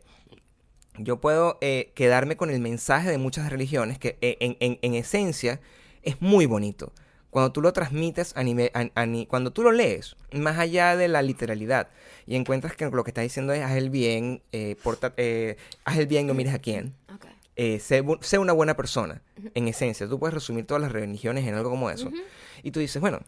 yo 0.98 1.20
puedo 1.20 1.59
eh, 1.61 1.92
quedarme 1.94 2.36
con 2.36 2.50
el 2.50 2.61
mensaje 2.61 3.11
de 3.11 3.18
muchas 3.18 3.50
religiones 3.50 3.98
que 3.98 4.18
eh, 4.20 4.36
en, 4.40 4.57
en- 4.61 4.78
en 4.82 4.94
esencia 4.94 5.61
es 6.02 6.20
muy 6.20 6.46
bonito. 6.46 6.92
Cuando 7.30 7.52
tú 7.52 7.61
lo 7.61 7.72
transmites 7.74 8.34
a 8.36 8.42
nivel, 8.42 8.70
a- 8.72 8.88
a 8.94 9.07
ni- 9.07 9.26
cuando 9.26 9.50
tú 9.52 9.62
lo 9.62 9.72
lees, 9.72 10.16
más 10.32 10.59
allá 10.59 10.96
de 10.96 11.09
la 11.09 11.20
literalidad, 11.20 11.88
y 12.26 12.34
encuentras 12.36 12.74
que 12.76 12.86
lo 12.88 13.04
que 13.04 13.11
está 13.11 13.20
diciendo 13.20 13.52
es 13.52 13.62
haz 13.62 13.76
el 13.76 13.90
bien, 13.90 14.42
eh, 14.52 14.76
porta- 14.82 15.14
haz 15.84 15.98
el 15.98 16.07
bien, 16.07 16.26
no 16.26 16.32
mires 16.34 16.54
a 16.54 16.59
quién, 16.61 16.94
Ok. 17.14 17.26
eh, 17.57 17.78
sé, 17.78 18.02
sé 18.22 18.38
una 18.38 18.52
buena 18.54 18.74
persona, 18.74 19.20
en 19.54 19.68
esencia. 19.68 20.09
Tú 20.09 20.18
puedes 20.18 20.32
resumir 20.34 20.66
todas 20.66 20.80
las 20.82 20.92
religiones 20.92 21.46
en 21.46 21.54
algo 21.54 21.68
como 21.70 21.90
eso. 21.90 22.11
Y 22.62 22.70
tú 22.70 22.80
dices, 22.80 23.00
bueno, 23.02 23.20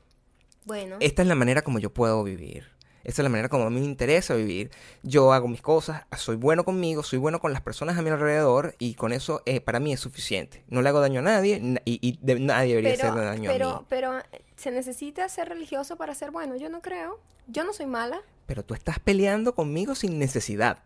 Bueno. 0.65 0.97
esta 1.01 1.21
es 1.23 1.29
la 1.29 1.35
manera 1.35 1.61
como 1.63 1.79
yo 1.79 1.93
puedo 1.93 2.23
vivir. 2.25 2.67
Esta 3.09 3.23
es 3.23 3.25
la 3.25 3.31
manera 3.31 3.49
como 3.49 3.65
a 3.65 3.71
mí 3.71 3.81
me 3.81 3.87
interesa 3.87 4.35
vivir. 4.35 4.71
Yo 5.03 5.33
hago 5.33 5.49
mis 5.49 5.63
cosas, 5.63 6.03
soy 6.19 6.37
bueno 6.37 6.65
conmigo, 6.65 7.03
soy 7.03 7.19
bueno 7.19 7.41
con 7.41 7.55
las 7.55 7.63
personas 7.63 7.97
a 7.97 8.03
mi 8.03 8.11
alrededor 8.11 8.75
y 8.79 8.95
con 8.97 9.15
eso 9.15 9.41
eh, 9.47 9.63
para 9.63 9.81
mí 9.81 9.95
es 9.95 10.01
suficiente. 10.01 10.63
No 10.69 10.83
le 10.83 10.91
hago 10.91 11.01
daño 11.01 11.21
a 11.21 11.23
nadie 11.23 11.59
na- 11.59 11.81
y, 11.87 11.99
y 12.07 12.19
de- 12.21 12.39
nadie 12.39 12.75
debería 12.77 12.91
pero, 12.93 13.05
hacerle 13.09 13.25
daño 13.25 13.49
a 13.51 13.53
pero, 13.55 13.79
mí. 13.81 13.87
pero, 13.89 14.13
¿se 14.57 14.71
necesita 14.71 15.27
ser 15.31 15.49
religioso 15.49 15.97
para 15.97 16.15
ser 16.15 16.33
bueno? 16.33 16.55
Yo 16.57 16.69
no 16.69 16.83
creo. 16.83 17.19
Yo 17.47 17.65
no 17.65 17.73
soy 17.73 17.87
mala. 17.87 18.21
Pero 18.45 18.63
tú 18.63 18.75
estás 18.75 18.99
peleando 18.99 19.55
conmigo 19.55 19.95
sin 19.95 20.19
necesidad. 20.19 20.83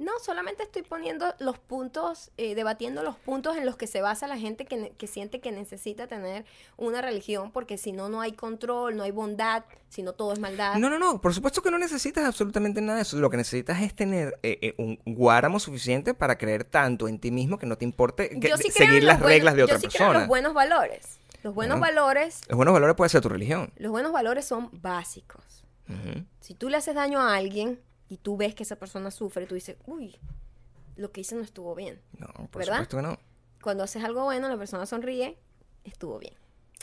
No, 0.00 0.12
solamente 0.24 0.62
estoy 0.62 0.80
poniendo 0.82 1.34
los 1.40 1.58
puntos, 1.58 2.30
eh, 2.38 2.54
debatiendo 2.54 3.02
los 3.02 3.16
puntos 3.16 3.56
en 3.58 3.66
los 3.66 3.76
que 3.76 3.86
se 3.86 4.00
basa 4.00 4.26
la 4.26 4.38
gente 4.38 4.64
que, 4.64 4.92
que 4.96 5.06
siente 5.06 5.40
que 5.40 5.52
necesita 5.52 6.06
tener 6.06 6.46
una 6.78 7.02
religión, 7.02 7.52
porque 7.52 7.76
si 7.76 7.92
no, 7.92 8.08
no 8.08 8.22
hay 8.22 8.32
control, 8.32 8.96
no 8.96 9.02
hay 9.02 9.10
bondad, 9.10 9.62
si 9.90 10.02
no 10.02 10.14
todo 10.14 10.32
es 10.32 10.38
maldad. 10.38 10.76
No, 10.76 10.88
no, 10.88 10.98
no. 10.98 11.20
Por 11.20 11.34
supuesto 11.34 11.60
que 11.60 11.70
no 11.70 11.76
necesitas 11.78 12.24
absolutamente 12.24 12.80
nada 12.80 12.96
de 12.96 13.02
eso. 13.02 13.18
Lo 13.18 13.28
que 13.28 13.36
necesitas 13.36 13.82
es 13.82 13.94
tener 13.94 14.38
eh, 14.42 14.58
eh, 14.62 14.74
un 14.78 14.98
guáramo 15.04 15.60
suficiente 15.60 16.14
para 16.14 16.38
creer 16.38 16.64
tanto 16.64 17.06
en 17.06 17.18
ti 17.18 17.30
mismo 17.30 17.58
que 17.58 17.66
no 17.66 17.76
te 17.76 17.84
importe 17.84 18.30
que- 18.40 18.48
yo 18.48 18.56
sí 18.56 18.70
creo 18.70 18.88
seguir 18.88 19.04
las 19.04 19.20
reglas 19.20 19.54
de 19.54 19.64
otra 19.64 19.76
yo 19.76 19.80
sí 19.82 19.88
creo 19.88 20.06
en 20.06 20.12
persona. 20.14 20.18
los 20.20 20.28
buenos 20.28 20.54
valores. 20.54 21.18
Los 21.42 21.54
buenos 21.54 21.78
Bueno. 21.78 22.00
valores, 22.02 22.40
Los 22.48 22.56
buenos 22.56 22.72
valores 22.72 22.96
puede 22.96 23.10
ser 23.10 23.20
tu 23.20 23.28
religión. 23.28 23.70
los 23.76 23.90
buenos 23.92 24.12
valores 24.12 24.46
son 24.46 24.70
básicos. 24.72 25.66
Si 26.40 26.54
tú 26.54 26.70
le 26.70 26.76
haces 26.78 26.94
daño 26.94 27.20
a 27.20 27.34
alguien 27.36 27.80
y 28.10 28.18
tú 28.18 28.36
ves 28.36 28.54
que 28.54 28.64
esa 28.64 28.76
persona 28.76 29.10
sufre, 29.10 29.46
tú 29.46 29.54
dices, 29.54 29.76
uy, 29.86 30.14
lo 30.96 31.10
que 31.12 31.22
hice 31.22 31.34
no 31.36 31.40
estuvo 31.42 31.74
bien. 31.74 31.98
No, 32.18 32.26
por 32.50 32.60
¿Verdad? 32.60 32.74
supuesto 32.84 32.96
que 32.98 33.02
no. 33.04 33.18
Cuando 33.62 33.84
haces 33.84 34.04
algo 34.04 34.24
bueno, 34.24 34.48
la 34.48 34.58
persona 34.58 34.84
sonríe, 34.84 35.38
estuvo 35.84 36.18
bien. 36.18 36.34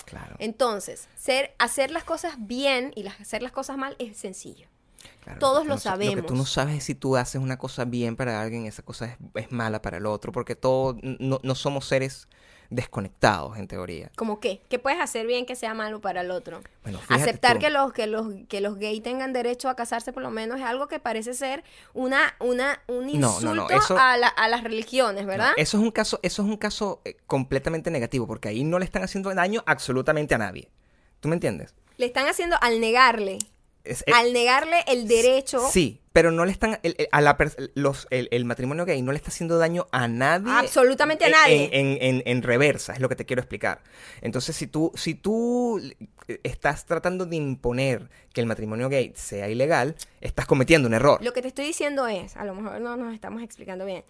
Claro. 0.05 0.35
Entonces, 0.39 1.07
ser, 1.15 1.53
hacer 1.59 1.91
las 1.91 2.03
cosas 2.03 2.35
bien 2.39 2.91
y 2.95 3.03
las- 3.03 3.19
hacer 3.21 3.43
las 3.43 3.51
cosas 3.51 3.77
mal 3.77 3.95
es 3.99 4.17
sencillo. 4.17 4.67
Claro, 5.23 5.39
Todos 5.39 5.65
lo 5.65 5.73
no 5.75 5.79
sa- 5.79 5.91
Lo 5.95 5.99
que 5.99 6.05
tú 6.07 6.11
sabemos. 6.15 6.31
no 6.31 6.45
sabes 6.45 6.77
es 6.77 6.83
si 6.85 6.95
tú 6.95 7.17
haces 7.17 7.41
una 7.41 7.57
cosa 7.57 7.85
bien 7.85 8.15
para 8.15 8.41
alguien, 8.41 8.65
esa 8.65 8.81
cosa 8.83 9.05
es, 9.05 9.17
es 9.35 9.51
mala 9.51 9.81
para 9.81 9.97
el 9.97 10.05
otro, 10.05 10.31
porque 10.31 10.55
todos 10.55 10.95
no, 11.01 11.39
no 11.43 11.55
somos 11.55 11.85
seres 11.87 12.27
desconectados, 12.69 13.57
en 13.57 13.67
teoría. 13.67 14.11
¿Cómo 14.15 14.39
qué? 14.39 14.61
¿Qué 14.69 14.79
puedes 14.79 14.99
hacer 14.99 15.25
bien 15.27 15.45
que 15.45 15.55
sea 15.55 15.73
malo 15.73 16.01
para 16.01 16.21
el 16.21 16.31
otro? 16.31 16.61
Bueno, 16.83 16.99
Aceptar 17.09 17.53
tú. 17.55 17.59
que 17.59 17.69
los, 17.69 17.93
que, 17.93 18.07
los, 18.07 18.27
que 18.47 18.61
los 18.61 18.77
gays 18.77 19.03
tengan 19.03 19.33
derecho 19.33 19.69
a 19.69 19.75
casarse 19.75 20.13
por 20.13 20.23
lo 20.23 20.31
menos 20.31 20.59
es 20.59 20.65
algo 20.65 20.87
que 20.87 20.99
parece 20.99 21.33
ser 21.33 21.63
una, 21.93 22.35
una, 22.39 22.81
un 22.87 23.09
insulto 23.09 23.53
no, 23.53 23.55
no, 23.55 23.69
eso- 23.69 23.97
a, 23.97 24.17
la- 24.17 24.27
a 24.27 24.47
las 24.47 24.63
religiones, 24.63 25.25
¿verdad? 25.25 25.51
Eso 25.57 25.77
es 25.77 25.83
un 25.83 25.91
caso, 25.91 26.19
eso 26.23 26.41
es 26.43 26.47
un 26.47 26.57
caso 26.57 27.01
eh, 27.05 27.17
completamente 27.27 27.91
negativo, 27.91 28.27
porque 28.27 28.49
ahí 28.49 28.63
no 28.63 28.79
le 28.79 28.85
están 28.85 29.03
haciendo 29.03 29.33
daño 29.33 29.63
absolutamente 29.65 30.35
a 30.35 30.37
nadie. 30.37 30.69
¿Tú 31.19 31.27
me 31.29 31.35
entiendes? 31.35 31.73
Le 31.97 32.05
están 32.05 32.27
haciendo 32.27 32.55
al 32.61 32.79
negarle, 32.79 33.39
Es- 33.87 34.03
eh, 34.07 34.11
al 34.13 34.33
negarle 34.33 34.77
el 34.87 35.07
derecho 35.07 35.59
Sí, 35.71 36.01
pero 36.13 36.31
no 36.31 36.45
le 36.45 36.51
están 36.51 36.79
el, 36.83 36.95
el- 36.97 37.07
a 37.11 37.21
la 37.21 37.37
los, 37.75 38.07
el, 38.09 38.27
el 38.31 38.45
matrimonio 38.45 38.85
gay 38.85 39.01
no 39.01 39.11
le 39.11 39.17
está 39.17 39.29
haciendo 39.29 39.57
daño 39.57 39.87
a 39.91 40.07
nadie. 40.07 40.51
Absolutamente 40.51 41.25
a 41.25 41.27
en- 41.27 41.33
nadie. 41.33 41.69
En, 41.71 41.97
en- 42.01 42.23
en 42.25 42.41
reversa, 42.43 42.93
es 42.93 42.99
lo 42.99 43.09
que 43.09 43.15
te 43.15 43.25
quiero 43.25 43.41
explicar. 43.41 43.81
Entonces, 44.21 44.55
si 44.55 44.67
tú, 44.67 44.91
si 44.95 45.15
tú 45.15 45.79
eh, 46.27 46.39
estás 46.43 46.85
tratando 46.85 47.25
de 47.25 47.35
imponer 47.35 48.09
que 48.33 48.41
el 48.41 48.47
matrimonio 48.47 48.89
gay 48.89 49.13
sea 49.15 49.47
ilegal, 49.49 49.95
estás 50.21 50.45
cometiendo 50.45 50.87
un 50.87 50.93
error. 50.93 51.23
Lo 51.23 51.33
que 51.33 51.41
te 51.41 51.47
estoy 51.49 51.65
diciendo 51.65 52.07
es, 52.07 52.35
a 52.35 52.45
lo 52.45 52.53
mejor 52.55 52.81
no 52.81 52.97
nos 52.97 53.13
estamos 53.13 53.41
explicando 53.43 53.85
bien. 53.85 54.03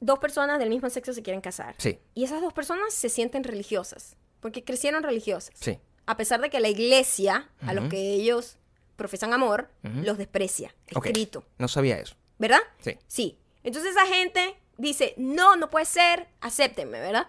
Dos 0.00 0.20
personas 0.20 0.58
del 0.60 0.68
mismo 0.68 0.88
sexo 0.90 1.12
se 1.12 1.22
quieren 1.22 1.40
casar. 1.40 1.74
Sí, 1.78 1.98
Y 2.14 2.24
esas 2.24 2.40
dos 2.40 2.52
personas 2.52 2.94
se 2.94 3.08
sienten 3.08 3.42
religiosas, 3.44 4.16
porque 4.40 4.62
crecieron 4.64 5.02
religiosas. 5.02 5.52
sí. 5.54 5.78
A 6.08 6.16
pesar 6.16 6.40
de 6.40 6.48
que 6.48 6.58
la 6.58 6.70
iglesia, 6.70 7.50
a 7.60 7.74
los 7.74 7.90
que 7.90 8.14
ellos 8.14 8.56
profesan 8.96 9.34
amor, 9.34 9.68
los 9.82 10.16
desprecia, 10.16 10.74
escrito. 10.86 11.44
No 11.58 11.68
sabía 11.68 11.98
eso. 11.98 12.16
¿Verdad? 12.38 12.60
Sí. 12.80 12.96
Sí. 13.06 13.38
Entonces 13.62 13.90
esa 13.90 14.06
gente 14.06 14.56
dice, 14.78 15.12
no, 15.18 15.56
no 15.56 15.68
puede 15.68 15.84
ser, 15.84 16.26
acéptenme, 16.40 16.98
¿verdad? 16.98 17.26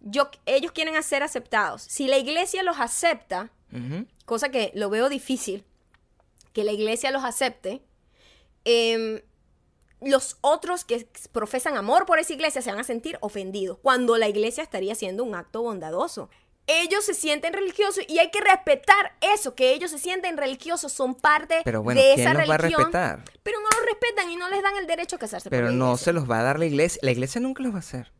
Yo, 0.00 0.30
ellos 0.46 0.70
quieren 0.70 1.02
ser 1.02 1.24
aceptados. 1.24 1.82
Si 1.82 2.06
la 2.06 2.18
iglesia 2.18 2.62
los 2.62 2.78
acepta, 2.78 3.50
cosa 4.26 4.50
que 4.50 4.70
lo 4.76 4.90
veo 4.90 5.08
difícil, 5.08 5.64
que 6.52 6.62
la 6.62 6.70
iglesia 6.70 7.10
los 7.10 7.24
acepte, 7.24 7.82
em, 8.64 9.22
los 10.00 10.36
otros 10.40 10.84
que 10.84 11.08
profesan 11.32 11.76
amor 11.76 12.06
por 12.06 12.20
esa 12.20 12.32
iglesia 12.32 12.62
se 12.62 12.70
van 12.70 12.78
a 12.78 12.84
sentir 12.84 13.18
ofendidos, 13.22 13.78
cuando 13.82 14.16
la 14.18 14.28
iglesia 14.28 14.62
estaría 14.62 14.92
haciendo 14.92 15.24
un 15.24 15.34
acto 15.34 15.62
bondadoso. 15.62 16.30
Ellos 16.82 17.04
se 17.04 17.14
sienten 17.14 17.52
religiosos 17.52 18.04
y 18.08 18.18
hay 18.18 18.30
que 18.30 18.40
respetar 18.40 19.12
eso, 19.20 19.54
que 19.54 19.72
ellos 19.72 19.90
se 19.90 19.98
sienten 19.98 20.36
religiosos, 20.36 20.92
son 20.92 21.14
parte 21.14 21.62
Pero 21.64 21.82
bueno, 21.82 22.00
de 22.00 22.14
¿quién 22.14 22.26
esa 22.28 22.34
los 22.38 22.48
va 22.48 22.54
a 22.54 22.58
religión. 22.58 22.82
respetar? 22.84 23.24
Pero 23.42 23.58
no 23.60 23.68
los 23.76 23.86
respetan 23.86 24.30
y 24.30 24.36
no 24.36 24.48
les 24.48 24.62
dan 24.62 24.76
el 24.76 24.86
derecho 24.86 25.16
a 25.16 25.18
casarse. 25.18 25.48
por 25.50 25.56
Pero 25.56 25.68
la 25.70 25.72
no 25.76 25.86
iglesia. 25.86 26.04
se 26.04 26.12
los 26.12 26.30
va 26.30 26.40
a 26.40 26.42
dar 26.42 26.58
la 26.58 26.66
iglesia. 26.66 27.00
La 27.02 27.10
iglesia 27.10 27.40
nunca 27.40 27.62
los 27.62 27.72
va 27.72 27.76
a 27.76 27.80
hacer. 27.80 28.12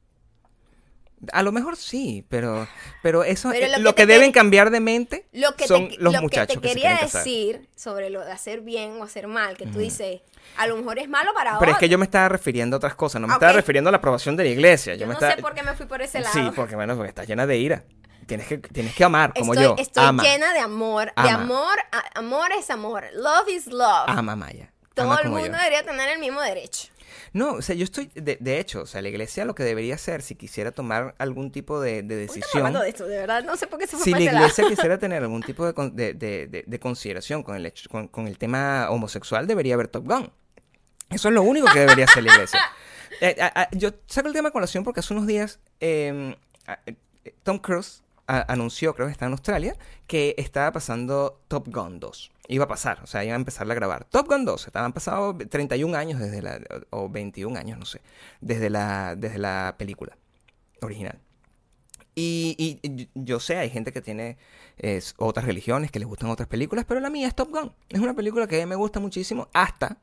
A 1.35 1.43
lo 1.43 1.53
mejor 1.53 1.77
sí, 1.77 2.25
pero, 2.31 2.67
pero 3.03 3.25
eso 3.25 3.51
Pero 3.51 3.67
eh, 3.67 3.71
lo 3.73 3.79
lo, 3.81 3.95
que 3.95 4.03
que, 4.03 4.07
te 4.07 4.13
deben 4.15 4.33
cambiar 4.33 4.71
de 4.71 4.81
mente 4.81 5.27
Lo 5.33 5.55
que 5.55 5.67
son 5.67 5.91
te, 5.91 5.99
los 5.99 6.15
lo 6.15 6.23
muchachos 6.23 6.57
que 6.57 6.63
que, 6.63 6.69
te 6.69 6.69
se 6.69 6.75
quería 6.77 6.89
quieren 6.93 7.07
casar. 7.09 7.25
decir 7.25 7.69
sobre 7.77 8.09
lo 8.09 8.25
de 8.25 8.33
hacer 8.33 8.63
bien 8.63 8.93
o 8.93 9.05
hacer 9.05 9.27
mal, 9.27 9.59
que 9.59 9.67
tú 9.67 9.79
dices, 9.81 10.23
a 10.57 10.67
lo 10.67 10.79
mejor 10.79 10.99
es 10.99 11.11
malo 11.11 11.35
para 11.35 11.59
Pero 11.59 11.73
es 11.73 11.79
que 11.79 11.91
yo 11.91 11.99
me 11.99 12.07
estaba 12.07 12.31
refiriendo 12.31 12.77
a 12.77 12.79
otras 12.79 12.95
cosas, 12.95 13.21
no 13.21 13.27
me 13.27 13.35
Ah, 13.35 13.37
estaba 13.37 13.53
ok. 13.53 13.57
refiriendo 13.57 13.89
a 13.89 13.93
la 13.93 13.99
aprobación 13.99 14.35
de 14.35 14.45
la 14.45 14.49
iglesia. 14.49 14.95
Yo, 14.95 15.01
Yo 15.01 15.07
me 15.09 15.13
no 15.13 15.19
estaba... 15.19 15.37
sé 15.37 15.43
por 15.43 15.55
qué 15.55 15.63
me 15.63 15.75
fui 15.75 15.85
por 15.85 16.01
ese 16.01 16.21
lado. 16.21 16.33
Sí, 16.33 16.51
porque 16.57 16.75
bueno, 16.75 16.97
porque 16.97 17.11
estás 17.11 17.27
llena 17.29 17.47
de 17.47 17.59
ira. 17.59 17.85
Tienes 18.31 18.47
que, 18.47 18.59
tienes 18.59 18.95
que 18.95 19.05
amar, 19.05 19.33
como 19.35 19.53
estoy 19.53 19.64
yo. 19.68 19.74
estoy 19.78 20.05
Ama. 20.05 20.22
llena 20.22 20.53
de 20.55 20.61
amor. 20.61 21.12
De 21.22 21.28
amor, 21.31 21.78
a- 21.93 22.18
amor 22.18 22.51
es 22.59 22.70
amor. 22.70 23.05
Love 23.14 23.49
is 23.49 23.66
love. 23.66 24.05
Ama, 24.09 24.35
Maya. 24.37 24.72
Todo 24.95 25.07
Ama 25.12 25.20
el 25.22 25.28
mundo 25.31 25.47
yo. 25.47 25.53
debería 25.53 25.85
tener 25.85 26.09
el 26.11 26.18
mismo 26.18 26.41
derecho. 26.41 26.89
No, 27.33 27.53
o 27.53 27.62
sea, 27.62 27.76
yo 27.76 27.85
estoy, 27.85 28.11
de, 28.14 28.39
de 28.41 28.59
hecho, 28.59 28.83
o 28.83 28.87
sea, 28.87 29.03
la 29.03 29.09
iglesia 29.09 29.45
lo 29.45 29.55
que 29.55 29.62
debería 29.62 29.95
hacer, 29.95 30.20
si 30.22 30.35
quisiera 30.35 30.72
tomar 30.72 31.14
algún 31.18 31.53
tipo 31.53 31.81
de, 31.81 32.03
de 32.03 32.16
decisión, 32.16 32.59
hablando 32.66 32.81
de 32.81 32.89
esto, 32.89 33.07
de 33.07 33.18
verdad. 33.18 33.45
No 33.45 33.57
sé 33.57 33.66
por 33.68 33.78
qué 33.78 33.87
se 33.87 33.97
fue 33.97 34.05
si 34.05 34.11
la 34.12 34.20
iglesia 34.20 34.64
quisiera 34.68 34.99
tener 34.99 35.22
algún 35.22 35.43
tipo 35.45 35.64
de, 35.64 35.72
de- 35.93 36.14
de- 36.14 36.47
de- 36.49 36.64
de 36.66 36.81
consideración 36.81 37.43
con 37.45 37.55
el, 37.57 37.66
hecho- 37.66 37.89
con, 37.89 38.09
con 38.09 38.26
el 38.26 38.37
tema 38.39 38.89
homosexual, 38.91 39.47
debería 39.47 39.74
haber 39.74 39.87
Top 39.89 40.07
Gun. 40.07 40.33
Eso 41.11 41.28
es 41.28 41.35
lo 41.35 41.43
único 41.43 41.66
que 41.72 41.81
debería 41.81 42.05
hacer 42.07 42.22
la 42.24 42.33
iglesia. 42.35 42.61
Eh, 43.22 43.37
a- 43.41 43.62
a- 43.62 43.68
yo 43.72 43.91
saco 44.07 44.28
el 44.28 44.35
tema 44.35 44.49
a 44.49 44.53
colación 44.53 44.83
porque 44.83 45.01
hace 45.01 45.12
unos 45.12 45.26
días 45.26 45.59
eh, 45.81 46.35
a- 46.66 46.78
eh, 46.87 46.95
Tom 47.43 47.59
Cruise 47.59 48.03
anunció, 48.31 48.95
creo 48.95 49.09
que 49.09 49.12
está 49.12 49.26
en 49.26 49.33
Australia, 49.33 49.76
que 50.07 50.35
estaba 50.39 50.72
pasando 50.72 51.41
Top 51.49 51.68
Gun 51.68 52.01
2. 52.01 52.33
Iba 52.49 52.64
a 52.64 52.68
pasar, 52.68 53.01
o 53.03 53.07
sea, 53.07 53.24
iba 53.24 53.35
a 53.35 53.37
empezar 53.37 53.70
a 53.70 53.74
grabar. 53.74 54.05
Top 54.05 54.28
Gun 54.28 54.45
2, 54.45 54.66
estaban 54.66 54.93
pasado 54.93 55.37
31 55.37 55.97
años 55.97 56.20
desde 56.20 56.43
la, 56.43 56.61
o 56.91 57.09
21 57.09 57.59
años, 57.59 57.78
no 57.78 57.85
sé, 57.85 58.01
desde 58.41 58.70
la, 58.70 59.16
desde 59.16 59.39
la 59.39 59.74
película 59.78 60.16
original. 60.81 61.18
Y, 62.14 63.09
yo 63.14 63.41
sé, 63.41 63.57
hay 63.57 63.70
gente 63.70 63.93
que 63.93 64.03
tiene 64.03 64.37
eh, 64.78 65.01
otras 65.16 65.47
religiones, 65.47 65.91
que 65.91 65.99
les 65.99 66.09
gustan 66.09 66.28
otras 66.28 66.49
películas, 66.49 66.85
pero 66.87 67.01
la 67.01 67.09
mía 67.09 67.28
es 67.28 67.35
Top 67.35 67.51
Gun. 67.51 67.72
Es 67.89 68.01
una 68.01 68.14
película 68.14 68.47
que 68.47 68.64
me 68.66 68.74
gusta 68.74 69.01
muchísimo 69.01 69.49
hasta, 69.55 69.99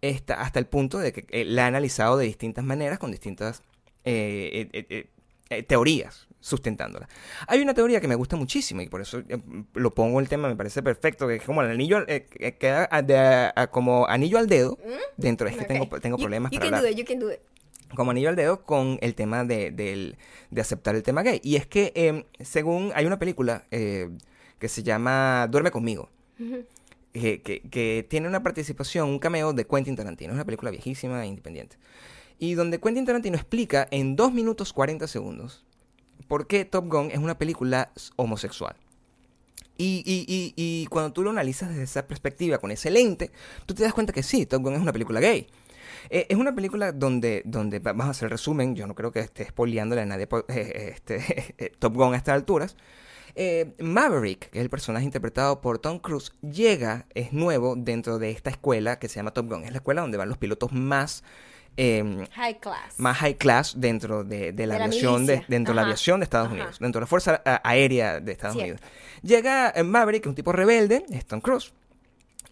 esta, 0.00 0.40
hasta 0.40 0.58
el 0.58 0.66
punto 0.66 0.98
de 0.98 1.12
que 1.12 1.26
eh, 1.30 1.44
la 1.44 1.62
he 1.62 1.64
analizado 1.66 2.16
de 2.16 2.26
distintas 2.26 2.64
maneras, 2.64 2.98
con 2.98 3.10
distintas 3.10 3.62
eh, 4.04 5.08
eh, 5.50 5.62
teorías 5.62 6.26
sustentándola. 6.38 7.06
Hay 7.48 7.60
una 7.60 7.74
teoría 7.74 8.00
que 8.00 8.08
me 8.08 8.14
gusta 8.14 8.34
muchísimo 8.36 8.80
y 8.80 8.88
por 8.88 9.02
eso 9.02 9.18
eh, 9.28 9.38
lo 9.74 9.90
pongo 9.90 10.20
el 10.20 10.28
tema, 10.28 10.48
me 10.48 10.56
parece 10.56 10.82
perfecto, 10.82 11.28
que 11.28 11.34
es 11.36 11.42
como 11.42 11.60
el 11.60 11.70
anillo, 11.70 11.98
al- 11.98 12.06
eh, 12.08 12.24
que 12.24 12.56
queda 12.56 12.88
a- 12.90 13.02
de 13.02 13.18
a- 13.18 13.52
a- 13.54 13.66
como 13.66 14.06
anillo 14.06 14.38
al 14.38 14.46
dedo 14.46 14.78
dentro, 15.18 15.46
es 15.48 15.56
que 15.56 15.64
tengo, 15.64 15.84
Ok. 15.84 16.00
tengo 16.00 16.16
You- 16.16 16.22
problemas 16.22 16.50
you 16.52 16.58
para 16.58 16.70
can 16.70 16.78
hablar 16.78 16.94
do 16.94 16.98
it, 16.98 16.98
you 16.98 17.04
can 17.12 17.18
do 17.18 17.30
it. 17.30 17.40
como 17.94 18.12
anillo 18.12 18.30
al 18.30 18.36
dedo 18.36 18.62
con 18.62 18.98
el 19.02 19.14
tema 19.14 19.44
de, 19.44 19.70
del- 19.70 20.16
de 20.50 20.60
aceptar 20.62 20.94
el 20.94 21.02
tema 21.02 21.22
gay. 21.22 21.40
Y 21.44 21.56
es 21.56 21.66
que, 21.66 21.92
eh, 21.94 22.24
según 22.42 22.92
hay 22.94 23.04
una 23.04 23.18
película 23.18 23.64
eh, 23.70 24.08
que 24.58 24.68
se 24.68 24.82
llama 24.82 25.46
Duerme 25.50 25.70
conmigo, 25.72 26.08
eh, 27.12 27.42
que, 27.42 27.60
que 27.68 28.06
tiene 28.08 28.28
una 28.28 28.42
participación, 28.42 29.08
un 29.08 29.18
cameo 29.18 29.52
de 29.52 29.66
Quentin 29.66 29.96
Tarantino. 29.96 30.30
Es 30.32 30.34
una 30.36 30.44
película 30.44 30.70
viejísima 30.70 31.22
e 31.24 31.26
independiente. 31.26 31.76
Y 32.40 32.54
donde 32.54 32.80
Quentin 32.80 33.04
Tarantino 33.06 33.36
explica 33.36 33.86
en 33.92 34.16
2 34.16 34.32
minutos 34.32 34.72
40 34.72 35.06
segundos 35.06 35.64
por 36.26 36.46
qué 36.46 36.64
Top 36.64 36.88
Gun 36.90 37.10
es 37.12 37.18
una 37.18 37.38
película 37.38 37.92
homosexual. 38.16 38.74
Y, 39.76 40.02
y, 40.04 40.24
y, 40.26 40.54
y 40.56 40.86
cuando 40.86 41.12
tú 41.12 41.22
lo 41.22 41.30
analizas 41.30 41.68
desde 41.70 41.84
esa 41.84 42.06
perspectiva, 42.06 42.58
con 42.58 42.70
ese 42.70 42.90
lente, 42.90 43.30
tú 43.66 43.74
te 43.74 43.82
das 43.82 43.94
cuenta 43.94 44.12
que 44.12 44.22
sí, 44.22 44.46
Top 44.46 44.62
Gun 44.62 44.74
es 44.74 44.80
una 44.80 44.92
película 44.92 45.20
gay. 45.20 45.48
Eh, 46.08 46.26
es 46.28 46.36
una 46.36 46.54
película 46.54 46.92
donde, 46.92 47.42
donde, 47.44 47.78
vamos 47.78 48.06
a 48.06 48.10
hacer 48.10 48.26
el 48.26 48.30
resumen, 48.30 48.74
yo 48.74 48.86
no 48.86 48.94
creo 48.94 49.12
que 49.12 49.20
esté 49.20 49.46
spoileándole 49.46 50.00
a 50.02 50.06
nadie 50.06 50.26
po- 50.26 50.44
eh, 50.48 50.94
este, 50.94 51.72
Top 51.78 51.94
Gun 51.94 52.14
a 52.14 52.16
estas 52.16 52.34
alturas. 52.34 52.76
Eh, 53.34 53.74
Maverick, 53.78 54.50
que 54.50 54.58
es 54.58 54.62
el 54.64 54.70
personaje 54.70 55.04
interpretado 55.04 55.60
por 55.60 55.78
Tom 55.78 55.98
Cruise, 55.98 56.32
llega, 56.42 57.06
es 57.14 57.32
nuevo 57.32 57.74
dentro 57.76 58.18
de 58.18 58.30
esta 58.30 58.50
escuela 58.50 58.98
que 58.98 59.08
se 59.08 59.16
llama 59.16 59.32
Top 59.32 59.48
Gun. 59.48 59.64
Es 59.64 59.70
la 59.70 59.78
escuela 59.78 60.00
donde 60.02 60.18
van 60.18 60.28
los 60.28 60.38
pilotos 60.38 60.72
más, 60.72 61.22
eh, 61.82 62.26
High 62.32 62.58
class. 62.60 62.98
más 62.98 63.16
high 63.18 63.36
class 63.36 63.74
dentro 63.80 64.22
de, 64.22 64.52
de 64.52 64.66
la 64.66 64.74
De 64.74 64.78
la 64.80 64.84
aviación 64.86 65.24
de, 65.26 65.44
dentro 65.48 65.72
de 65.72 65.76
la 65.76 65.82
aviación 65.82 66.20
de 66.20 66.24
Estados 66.24 66.46
Ajá. 66.48 66.54
Unidos, 66.54 66.78
dentro 66.78 66.98
de 67.00 67.02
la 67.04 67.06
Fuerza 67.06 67.42
Aérea 67.64 68.20
de 68.20 68.32
Estados 68.32 68.56
Cierto. 68.56 68.72
Unidos. 68.82 68.90
Llega 69.22 69.72
eh, 69.74 69.82
Maverick, 69.82 70.26
un 70.26 70.34
tipo 70.34 70.52
rebelde, 70.52 71.04
Tom 71.26 71.40
Cruise. 71.40 71.72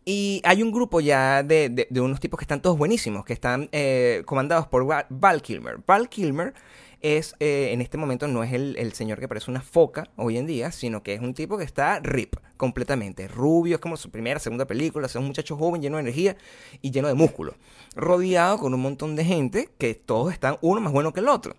Y 0.04 0.40
hay 0.44 0.62
un 0.62 0.72
grupo 0.72 1.00
ya 1.00 1.42
de, 1.42 1.68
de- 1.68 1.86
de 1.90 2.00
unos 2.00 2.18
tipos 2.18 2.38
que 2.38 2.44
están 2.44 2.62
todos 2.62 2.78
buenísimos, 2.78 3.26
que 3.26 3.34
están 3.34 3.68
eh, 3.72 4.22
comandados 4.24 4.66
por 4.66 4.86
Val 5.10 5.42
Kilmer. 5.42 5.80
Val 5.86 6.08
Kilmer 6.08 6.54
es, 7.00 7.34
eh, 7.40 7.70
en 7.72 7.80
este 7.80 7.96
momento, 7.98 8.26
no 8.28 8.42
es 8.42 8.52
el, 8.52 8.76
el 8.78 8.92
señor 8.92 9.20
que 9.20 9.28
parece 9.28 9.50
una 9.50 9.60
foca 9.62 10.10
hoy 10.16 10.36
en 10.38 10.46
día, 10.46 10.72
sino 10.72 11.02
que 11.02 11.14
es 11.14 11.20
un 11.20 11.34
tipo 11.34 11.56
que 11.58 11.64
está 11.64 12.00
rip 12.00 12.34
completamente. 12.56 13.28
Rubio, 13.28 13.76
es 13.76 13.80
como 13.80 13.96
su 13.96 14.10
primera, 14.10 14.40
segunda 14.40 14.66
película, 14.66 15.06
es 15.06 15.14
un 15.14 15.26
muchacho 15.26 15.56
joven, 15.56 15.80
lleno 15.80 15.96
de 15.96 16.02
energía 16.02 16.36
y 16.82 16.90
lleno 16.90 17.08
de 17.08 17.14
músculo. 17.14 17.54
Rodeado 17.94 18.58
con 18.58 18.74
un 18.74 18.80
montón 18.80 19.16
de 19.16 19.24
gente 19.24 19.68
que 19.78 19.94
todos 19.94 20.32
están 20.32 20.58
uno 20.60 20.80
más 20.80 20.92
bueno 20.92 21.12
que 21.12 21.20
el 21.20 21.28
otro 21.28 21.54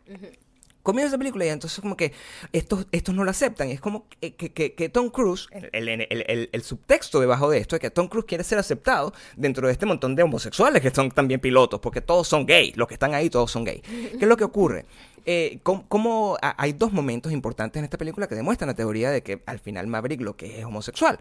comienza 0.82 1.10
esa 1.10 1.18
película 1.20 1.46
y 1.46 1.50
entonces 1.50 1.80
como 1.82 1.96
que 1.96 2.14
estos, 2.52 2.88
estos 2.92 3.14
no 3.14 3.24
lo 3.24 3.30
aceptan. 3.30 3.70
Es 3.70 3.80
como 3.80 4.08
que, 4.20 4.34
que- 4.34 4.74
que- 4.74 4.90
Tom 4.90 5.10
Cruise, 5.10 5.48
el, 5.52 5.70
el- 5.90 6.02
el- 6.10 6.26
el- 6.28 6.50
el 6.52 6.64
subtexto 6.64 7.20
debajo 7.20 7.50
de 7.52 7.60
esto 7.60 7.76
es 7.76 7.80
que 7.82 7.92
Tom 7.92 8.08
Cruise 8.08 8.26
quiere 8.26 8.44
ser 8.44 8.58
aceptado 8.58 9.14
dentro 9.36 9.68
de 9.68 9.74
este 9.74 9.86
montón 9.86 10.16
de 10.16 10.24
homosexuales 10.24 10.82
que 10.82 10.90
son 10.90 11.12
también 11.12 11.42
pilotos, 11.42 11.80
porque 11.80 12.02
todos 12.02 12.28
son 12.28 12.46
gays, 12.48 12.76
los 12.76 12.88
que 12.88 12.96
están 12.96 13.14
ahí 13.14 13.30
todos 13.30 13.52
son 13.52 13.66
gays. 13.66 13.82
¿Qué 13.82 14.18
es 14.22 14.28
lo 14.28 14.36
que 14.38 14.46
ocurre? 14.46 14.86
Eh, 15.26 15.60
¿cómo- 15.64 15.86
cómo 15.88 16.38
ha- 16.42 16.56
hay 16.62 16.74
dos 16.74 16.92
momentos 16.92 17.32
importantes 17.32 17.80
en 17.80 17.84
esta 17.84 17.98
película 17.98 18.28
que 18.28 18.36
demuestran 18.36 18.68
la 18.68 18.74
teoría 18.76 19.12
de 19.12 19.22
que 19.24 19.42
al 19.46 19.60
final 19.60 19.88
Maverick 19.88 20.22
lo 20.22 20.36
que 20.36 20.60
es 20.60 20.66
homosexual. 20.66 21.20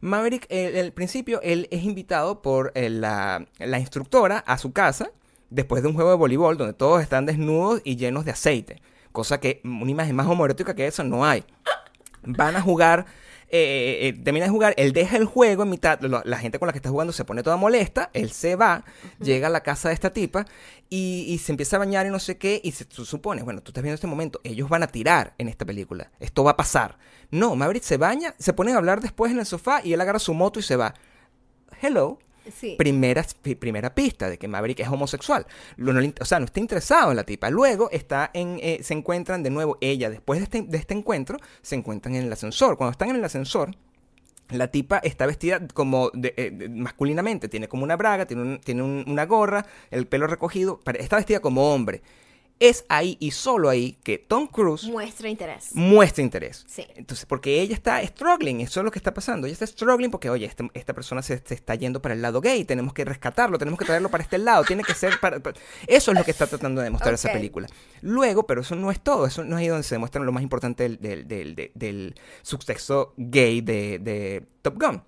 Maverick, 0.00 0.46
eh, 0.48 0.80
al 0.80 0.92
principio, 0.92 1.40
él 1.42 1.68
es 1.70 1.84
invitado 1.84 2.42
por 2.42 2.72
eh, 2.74 2.90
la, 2.90 3.46
la 3.58 3.78
instructora 3.78 4.38
a 4.38 4.58
su 4.58 4.72
casa 4.72 5.10
después 5.50 5.82
de 5.82 5.88
un 5.88 5.94
juego 5.94 6.10
de 6.10 6.16
voleibol 6.16 6.56
donde 6.56 6.72
todos 6.74 7.02
están 7.02 7.26
desnudos 7.26 7.80
y 7.84 7.96
llenos 7.96 8.24
de 8.24 8.32
aceite. 8.32 8.82
Cosa 9.12 9.40
que 9.40 9.60
una 9.64 9.90
imagen 9.90 10.14
más 10.16 10.26
homoerótica 10.26 10.74
que 10.74 10.86
eso 10.86 11.02
no 11.04 11.24
hay. 11.24 11.44
Van 12.22 12.56
a 12.56 12.60
jugar, 12.60 13.06
eh, 13.48 14.08
eh, 14.08 14.12
termina 14.24 14.46
de 14.46 14.50
jugar, 14.50 14.74
él 14.76 14.92
deja 14.92 15.16
el 15.16 15.24
juego 15.24 15.62
en 15.62 15.70
mitad, 15.70 16.00
lo- 16.00 16.22
la 16.24 16.38
gente 16.38 16.58
con 16.58 16.66
la 16.66 16.72
que 16.72 16.78
está 16.78 16.90
jugando 16.90 17.12
se 17.12 17.24
pone 17.24 17.42
toda 17.42 17.56
molesta, 17.56 18.10
él 18.12 18.30
se 18.32 18.56
va, 18.56 18.84
llega 19.20 19.46
a 19.46 19.50
la 19.50 19.62
casa 19.62 19.88
de 19.88 19.94
esta 19.94 20.12
tipa 20.12 20.46
y, 20.90 21.24
y 21.28 21.38
se 21.38 21.52
empieza 21.52 21.76
a 21.76 21.78
bañar 21.78 22.06
y 22.06 22.10
no 22.10 22.18
sé 22.18 22.38
qué, 22.38 22.60
y 22.62 22.72
se 22.72 22.84
tú 22.84 23.04
supones, 23.04 23.44
bueno, 23.44 23.62
tú 23.62 23.70
estás 23.70 23.82
viendo 23.82 23.94
este 23.94 24.06
momento, 24.06 24.40
ellos 24.44 24.68
van 24.68 24.82
a 24.82 24.88
tirar 24.88 25.34
en 25.38 25.48
esta 25.48 25.64
película, 25.64 26.10
esto 26.20 26.42
va 26.44 26.52
a 26.52 26.56
pasar. 26.56 26.98
No, 27.30 27.56
Maverick 27.56 27.82
se 27.82 27.96
baña, 27.96 28.34
se 28.38 28.52
ponen 28.52 28.74
a 28.74 28.78
hablar 28.78 29.00
después 29.00 29.32
en 29.32 29.38
el 29.38 29.46
sofá 29.46 29.80
y 29.84 29.92
él 29.92 30.00
agarra 30.00 30.18
su 30.18 30.32
moto 30.34 30.60
y 30.60 30.62
se 30.62 30.76
va. 30.76 30.94
Hello, 31.82 32.18
Primera, 32.76 33.24
primera 33.58 33.94
pista 33.94 34.28
de 34.28 34.38
que 34.38 34.48
Maverick 34.48 34.80
es 34.80 34.88
homosexual. 34.88 35.46
O 36.20 36.24
sea, 36.24 36.38
no 36.38 36.44
está 36.46 36.60
interesado 36.60 37.10
en 37.10 37.16
la 37.16 37.24
tipa. 37.24 37.50
Luego 37.50 37.90
está 37.90 38.30
en, 38.34 38.58
eh, 38.62 38.80
se 38.82 38.94
encuentran 38.94 39.42
de 39.42 39.50
nuevo, 39.50 39.78
ella, 39.80 40.10
después 40.10 40.40
de 40.40 40.44
este, 40.44 40.62
de 40.62 40.78
este 40.78 40.94
encuentro, 40.94 41.38
se 41.62 41.74
encuentran 41.74 42.14
en 42.14 42.24
el 42.24 42.32
ascensor. 42.32 42.76
Cuando 42.76 42.92
están 42.92 43.10
en 43.10 43.16
el 43.16 43.24
ascensor, 43.24 43.70
la 44.50 44.68
tipa 44.68 44.98
está 44.98 45.26
vestida 45.26 45.66
como 45.68 46.10
de- 46.14 46.34
eh, 46.36 46.68
masculinamente, 46.70 47.48
tiene 47.48 47.68
como 47.68 47.82
una 47.84 47.96
braga, 47.96 48.26
tiene, 48.26 48.42
un- 48.42 48.60
tiene 48.60 48.82
un- 48.82 49.04
una 49.08 49.26
gorra, 49.26 49.66
el 49.90 50.06
pelo 50.06 50.26
recogido, 50.28 50.80
está 50.98 51.16
vestida 51.16 51.40
como 51.40 51.74
hombre. 51.74 52.02
Es 52.58 52.86
ahí 52.88 53.18
y 53.20 53.32
solo 53.32 53.68
ahí 53.68 53.98
que 54.02 54.16
Tom 54.16 54.46
Cruise 54.46 54.84
Muestra 54.84 55.28
interés. 55.28 55.68
muestra 55.74 56.24
interés. 56.24 56.64
Sí. 56.66 56.86
Entonces, 56.94 57.26
porque 57.26 57.60
ella 57.60 57.74
está 57.74 58.02
struggling, 58.06 58.62
eso 58.62 58.80
es 58.80 58.84
lo 58.84 58.90
que 58.90 58.98
está 58.98 59.12
pasando. 59.12 59.46
Ella 59.46 59.52
está 59.52 59.66
struggling 59.66 60.10
porque, 60.10 60.30
oye, 60.30 60.46
este- 60.46 60.70
esta 60.72 60.94
persona 60.94 61.20
se, 61.20 61.36
se 61.44 61.52
está 61.52 61.74
yendo 61.74 62.00
para 62.00 62.14
el 62.14 62.22
lado 62.22 62.40
gay, 62.40 62.64
tenemos 62.64 62.94
que 62.94 63.04
rescatarlo, 63.04 63.58
tenemos 63.58 63.78
que 63.78 63.84
traerlo 63.84 64.08
para 64.08 64.22
este 64.24 64.38
lado, 64.38 64.64
tiene 64.64 64.82
que 64.84 64.94
ser 64.94 65.20
para... 65.20 65.38
para- 65.40 65.58
Eso 65.86 66.12
es 66.12 66.18
lo 66.18 66.24
que 66.24 66.30
está 66.30 66.46
tratando 66.46 66.80
de 66.80 66.86
demostrar 66.86 67.12
esa 67.12 67.30
película. 67.30 67.68
Luego, 68.00 68.46
pero 68.46 68.62
eso 68.62 68.74
no 68.74 68.90
es 68.90 69.00
todo, 69.00 69.26
eso 69.26 69.44
no 69.44 69.56
es 69.58 69.62
ahí 69.62 69.68
donde 69.68 69.82
se 69.84 69.94
demuestra 69.96 70.22
lo 70.22 70.32
más 70.32 70.42
importante 70.42 70.84
del, 70.84 70.98
del, 70.98 71.28
del, 71.28 71.54
del- 71.56 71.72
del 71.74 72.14
subtexto 72.42 73.12
gay 73.18 73.60
de, 73.60 73.98
de 73.98 74.46
Top 74.62 74.80
Gun. 74.80 75.02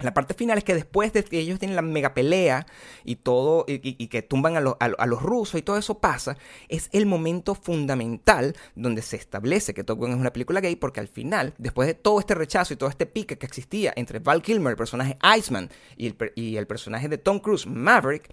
La 0.00 0.14
parte 0.14 0.34
final 0.34 0.58
es 0.58 0.64
que 0.64 0.74
después 0.74 1.12
de 1.12 1.24
que 1.24 1.38
ellos 1.38 1.58
tienen 1.58 1.76
la 1.76 1.82
mega 1.82 2.14
pelea 2.14 2.66
y 3.04 3.16
todo, 3.16 3.64
y, 3.66 4.06
que 4.06 4.22
tumban 4.22 4.56
a, 4.56 4.60
los- 4.60 5.22
rusos 5.22 5.58
y 5.58 5.62
todo 5.62 5.76
eso 5.76 5.98
pasa, 5.98 6.36
es 6.68 6.88
el 6.92 7.06
momento 7.06 7.54
fundamental 7.54 8.56
donde 8.76 9.02
se 9.02 9.16
establece 9.16 9.74
que 9.74 9.84
Top 9.84 9.98
Gun 9.98 10.10
es 10.10 10.16
una 10.16 10.32
película 10.32 10.60
gay, 10.60 10.76
porque 10.76 11.00
al 11.00 11.08
final, 11.08 11.54
después 11.58 11.88
de 11.88 11.94
todo 11.94 12.20
este 12.20 12.34
rechazo 12.34 12.74
y 12.74 12.76
todo 12.76 12.88
este 12.88 13.06
pique 13.06 13.38
que 13.38 13.46
existía 13.46 13.92
entre 13.96 14.20
Val 14.20 14.42
Kilmer, 14.42 14.70
el 14.70 14.76
personaje 14.76 15.18
Iceman, 15.36 15.70
y 15.96 16.56
el, 16.56 16.66
personaje 16.66 17.08
de 17.08 17.18
Tom 17.18 17.40
Cruise, 17.40 17.66
Maverick, 17.66 18.30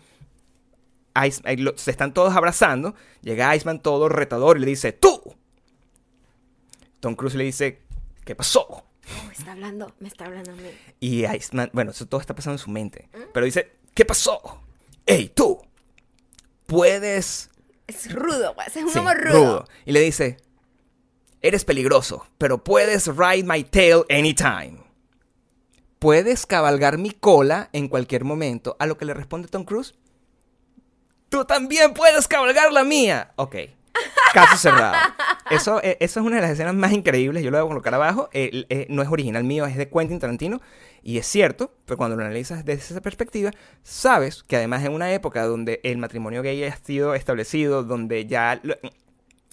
se 1.75 1.91
están 1.91 2.13
todos 2.13 2.35
abrazando, 2.35 2.93
llega 3.21 3.55
Iceman 3.55 3.81
todo 3.81 4.09
retador 4.09 4.57
y 4.57 4.61
le 4.61 4.67
dice, 4.67 4.91
¡tú! 4.91 5.19
Tom 6.99 7.15
Cruise 7.15 7.35
le 7.35 7.45
dice, 7.45 7.81
¿qué 8.23 8.35
pasó? 8.35 8.85
Oh, 9.07 9.31
está 9.31 9.51
hablando, 9.51 9.93
me 9.99 10.07
está 10.07 10.25
hablando 10.25 10.51
a 10.51 10.55
mí. 10.55 10.69
Y 10.99 11.25
Iceman, 11.25 11.69
bueno, 11.73 11.91
eso 11.91 12.05
todo 12.07 12.19
está 12.21 12.35
pasando 12.35 12.55
en 12.55 12.59
su 12.59 12.69
mente. 12.71 13.09
Pero 13.33 13.45
dice, 13.45 13.71
¿qué 13.93 14.05
pasó? 14.05 14.61
¡Ey, 15.05 15.29
tú! 15.29 15.61
Puedes... 16.65 17.49
Es 17.87 18.11
rudo, 18.11 18.55
es 18.65 18.75
un 18.77 18.89
Sí, 18.89 18.97
hombre 18.97 19.15
rudo. 19.15 19.65
Y 19.85 19.91
le 19.91 19.99
dice, 19.99 20.37
Eres 21.45 21.63
peligroso, 21.63 22.25
pero 22.39 22.63
puedes 22.63 23.05
ride 23.05 23.43
my 23.43 23.63
tail 23.63 24.03
anytime. 24.09 24.79
Puedes 25.99 26.47
cabalgar 26.47 26.97
mi 26.97 27.11
cola 27.11 27.69
en 27.71 27.87
cualquier 27.87 28.23
momento. 28.23 28.75
A 28.79 28.87
lo 28.87 28.97
que 28.97 29.05
le 29.05 29.13
responde 29.13 29.47
Tom 29.47 29.63
Cruise. 29.63 29.93
Tú 31.29 31.45
también 31.45 31.93
puedes 31.93 32.27
cabalgar 32.27 32.73
la 32.73 32.83
mía. 32.83 33.31
Ok. 33.35 33.57
Caso 34.33 34.57
cerrado. 34.57 34.95
Eso, 35.49 35.81
eh, 35.83 35.97
eso 35.99 36.19
es 36.19 36.25
una 36.25 36.37
de 36.37 36.41
las 36.41 36.51
escenas 36.51 36.73
más 36.73 36.91
increíbles. 36.91 37.43
Yo 37.43 37.51
lo 37.51 37.57
voy 37.57 37.65
a 37.65 37.69
colocar 37.69 37.93
abajo. 37.93 38.29
Eh, 38.33 38.85
no 38.89 39.01
es 39.01 39.09
original 39.09 39.43
mío, 39.43 39.65
es 39.65 39.77
de 39.77 39.89
Quentin 39.89 40.19
Tarantino. 40.19 40.61
Y 41.03 41.17
es 41.19 41.27
cierto, 41.27 41.71
pero 41.85 41.97
cuando 41.97 42.15
lo 42.15 42.23
analizas 42.23 42.65
desde 42.65 42.81
esa 42.93 43.01
perspectiva, 43.01 43.51
sabes 43.83 44.43
que 44.43 44.55
además 44.57 44.83
en 44.83 44.91
una 44.93 45.13
época 45.13 45.45
donde 45.45 45.79
el 45.83 45.97
matrimonio 45.99 46.41
gay 46.41 46.63
ha 46.63 46.75
sido 46.77 47.13
establecido, 47.15 47.83
donde 47.83 48.25
ya 48.25 48.59
lo- 48.63 48.75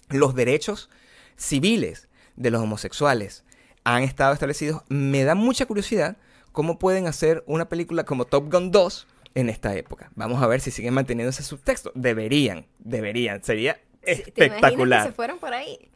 los 0.09 0.33
derechos 0.35 0.89
civiles 1.35 2.07
de 2.35 2.51
los 2.51 2.61
homosexuales 2.61 3.43
han 3.83 4.03
estado 4.03 4.33
establecidos, 4.33 4.81
me 4.89 5.23
da 5.23 5.35
mucha 5.35 5.65
curiosidad 5.65 6.17
cómo 6.51 6.79
pueden 6.79 7.07
hacer 7.07 7.43
una 7.47 7.69
película 7.69 8.03
como 8.05 8.25
Top 8.25 8.51
Gun 8.51 8.71
2 8.71 9.07
en 9.35 9.49
esta 9.49 9.75
época. 9.75 10.09
Vamos 10.15 10.41
a 10.41 10.47
ver 10.47 10.61
si 10.61 10.71
siguen 10.71 10.93
manteniendo 10.93 11.29
ese 11.31 11.43
subtexto. 11.43 11.91
Deberían, 11.95 12.65
deberían. 12.79 13.43
Sería 13.43 13.79
¿Te 14.05 14.11
imaginas 14.11 14.27
espectacular. 14.37 15.01
que 15.03 15.09
se 15.09 15.13
fueron 15.15 15.39
por 15.39 15.53
ahí? 15.53 15.89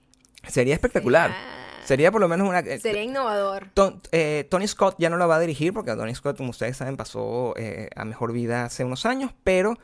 Sería 0.47 0.73
espectacular. 0.73 1.31
Sería- 1.31 1.67
Sería 1.87 2.11
por 2.11 2.19
lo 2.19 2.27
menos 2.27 2.49
una... 2.49 2.59
eh, 2.59 2.79
Sería 2.79 3.01
innovador. 3.03 3.69
Ton- 3.73 4.01
eh, 4.11 4.45
Tony 4.49 4.67
Scott 4.67 4.95
ya 4.99 5.09
no 5.09 5.15
la 5.15 5.25
va 5.25 5.37
a 5.37 5.39
dirigir 5.39 5.71
porque 5.73 5.93
Tony 5.95 6.13
Scott, 6.13 6.35
como 6.35 6.49
ustedes 6.49 6.75
saben, 6.75 6.97
pasó 6.97 7.53
eh, 7.55 7.89
a 7.95 8.03
mejor 8.03 8.33
vida 8.33 8.65
hace 8.65 8.83
unos 8.83 9.05
años, 9.05 9.31
pero 9.45 9.77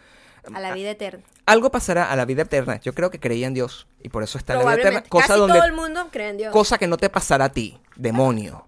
A 0.54 0.60
la 0.60 0.74
vida 0.74 0.92
eterna. 0.92 1.24
algo 1.46 1.72
pasará 1.72 2.12
a 2.12 2.16
la 2.18 2.26
vida 2.26 2.42
eterna. 2.42 2.78
Yo 2.82 2.94
creo 2.94 3.10
que 3.10 3.22
creía 3.22 3.48
en 3.48 3.54
Dios 3.54 3.88
y 4.02 4.10
por 4.10 4.22
eso 4.22 4.38
está 4.38 4.52
en 4.54 4.60
la 4.60 4.66
vida 4.76 4.82
eterna, 4.82 5.04
cosa 5.08 5.28
Casi 5.28 5.40
donde 5.40 5.54
todo 5.58 5.66
el 5.66 5.74
mundo 5.74 6.10
cree 6.12 6.28
en 6.30 6.38
Dios. 6.38 6.52
cosa 6.52 6.78
que 6.78 6.88
no 6.88 6.98
te 6.98 7.10
pasará 7.10 7.46
a 7.46 7.52
ti, 7.54 7.80
demonio. 7.96 8.66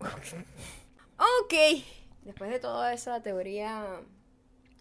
Ok. 1.17 1.53
Después 2.23 2.49
de 2.49 2.59
toda 2.59 2.93
esa 2.93 3.21
teoría 3.21 3.83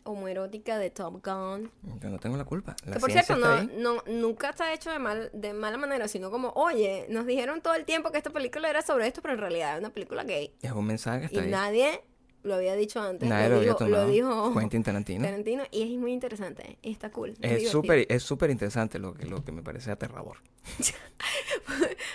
homoerótica 0.05 0.79
de 0.79 0.91
Top 0.91 1.25
Gun. 1.25 1.71
Yo 2.01 2.09
no 2.11 2.19
tengo 2.19 2.37
la 2.37 2.45
culpa. 2.45 2.77
La 2.87 2.95
Que 2.95 3.01
por 3.01 3.11
cierto, 3.11 3.37
no, 3.37 3.63
no, 3.65 4.03
nunca 4.07 4.51
está 4.51 4.73
hecho 4.73 4.91
de, 4.91 4.99
mal, 4.99 5.31
de 5.33 5.53
mala 5.53 5.77
manera, 5.77 6.09
sino 6.09 6.31
como, 6.31 6.51
oye, 6.51 7.07
nos 7.09 7.27
dijeron 7.27 7.61
todo 7.61 7.75
el 7.75 7.85
tiempo 7.85 8.11
que 8.13 8.19
esta 8.19 8.31
película 8.31 8.71
era 8.71 8.83
sobre 8.83 9.07
esto, 9.07 9.21
pero 9.23 9.35
en 9.35 9.41
realidad 9.41 9.75
es 9.75 9.81
una 9.81 9.91
película 9.91 10.25
gay. 10.25 10.55
Es 10.63 10.73
un 10.73 10.87
mensaje 10.87 11.29
que 11.29 11.35
Y 11.35 11.39
está 11.39 11.43
ahí. 11.45 11.51
nadie 11.51 12.01
lo 12.43 12.55
había 12.55 12.77
dicho 12.77 13.01
antes. 13.01 13.29
Nadie 13.29 13.49
lo 13.49 13.61
dijo. 13.61 13.87
Lo 13.87 14.07
dijo 14.07 14.55
Quentin 14.55 14.83
Tarantino. 14.83 15.25
Tarantino, 15.25 15.65
y 15.71 15.83
es 15.95 15.99
muy 15.99 16.13
interesante. 16.13 16.79
y 16.83 16.93
Está 16.93 17.11
cool. 17.11 17.35
Es 17.41 17.71
súper 17.71 18.07
es 18.09 18.23
súper 18.23 18.51
interesante 18.51 18.99
lo 18.99 19.15
que, 19.15 19.27
lo 19.27 19.43
que 19.45 19.53
me 19.53 19.63
parece 19.63 19.91
aterrador. 19.91 20.39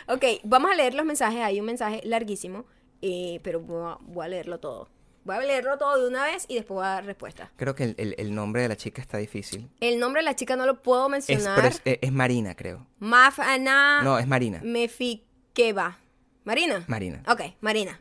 Ok, 0.07 0.23
vamos 0.43 0.71
a 0.71 0.75
leer 0.75 0.95
los 0.95 1.05
mensajes. 1.05 1.39
Hay 1.41 1.59
un 1.59 1.65
mensaje 1.67 2.01
larguísimo, 2.03 2.65
eh, 3.01 3.39
pero 3.43 3.59
voy 3.59 3.91
a, 3.91 3.97
voy 4.01 4.25
a 4.25 4.27
leerlo 4.27 4.59
todo. 4.59 4.89
Voy 5.25 5.35
a 5.35 5.39
leerlo 5.41 5.77
todo 5.77 6.01
de 6.01 6.07
una 6.07 6.23
vez 6.23 6.45
y 6.47 6.55
después 6.55 6.75
voy 6.75 6.85
a 6.85 6.89
dar 6.89 7.05
respuesta. 7.05 7.51
Creo 7.57 7.75
que 7.75 7.83
el, 7.83 7.95
el- 7.97 8.15
el 8.17 8.33
nombre 8.33 8.61
de 8.63 8.67
la 8.69 8.77
chica 8.77 9.01
está 9.01 9.17
difícil. 9.17 9.69
El 9.79 9.99
nombre 9.99 10.21
de 10.21 10.25
la 10.25 10.35
chica 10.35 10.55
no 10.55 10.65
lo 10.65 10.81
puedo 10.81 11.05
Es, 11.05 11.11
mencionar. 11.11 11.55
pero 11.55 11.67
es, 11.67 11.81
es- 11.85 11.99
es 12.01 12.11
Marina, 12.11 12.55
creo. 12.55 12.87
Mafana 12.99 14.01
No, 14.03 14.17
es 14.17 14.27
Marina. 14.27 14.61
Mefikeva. 14.63 15.97
¿Marina? 16.45 16.83
Marina. 16.87 17.21
Ok, 17.27 17.41
Marina. 17.61 17.99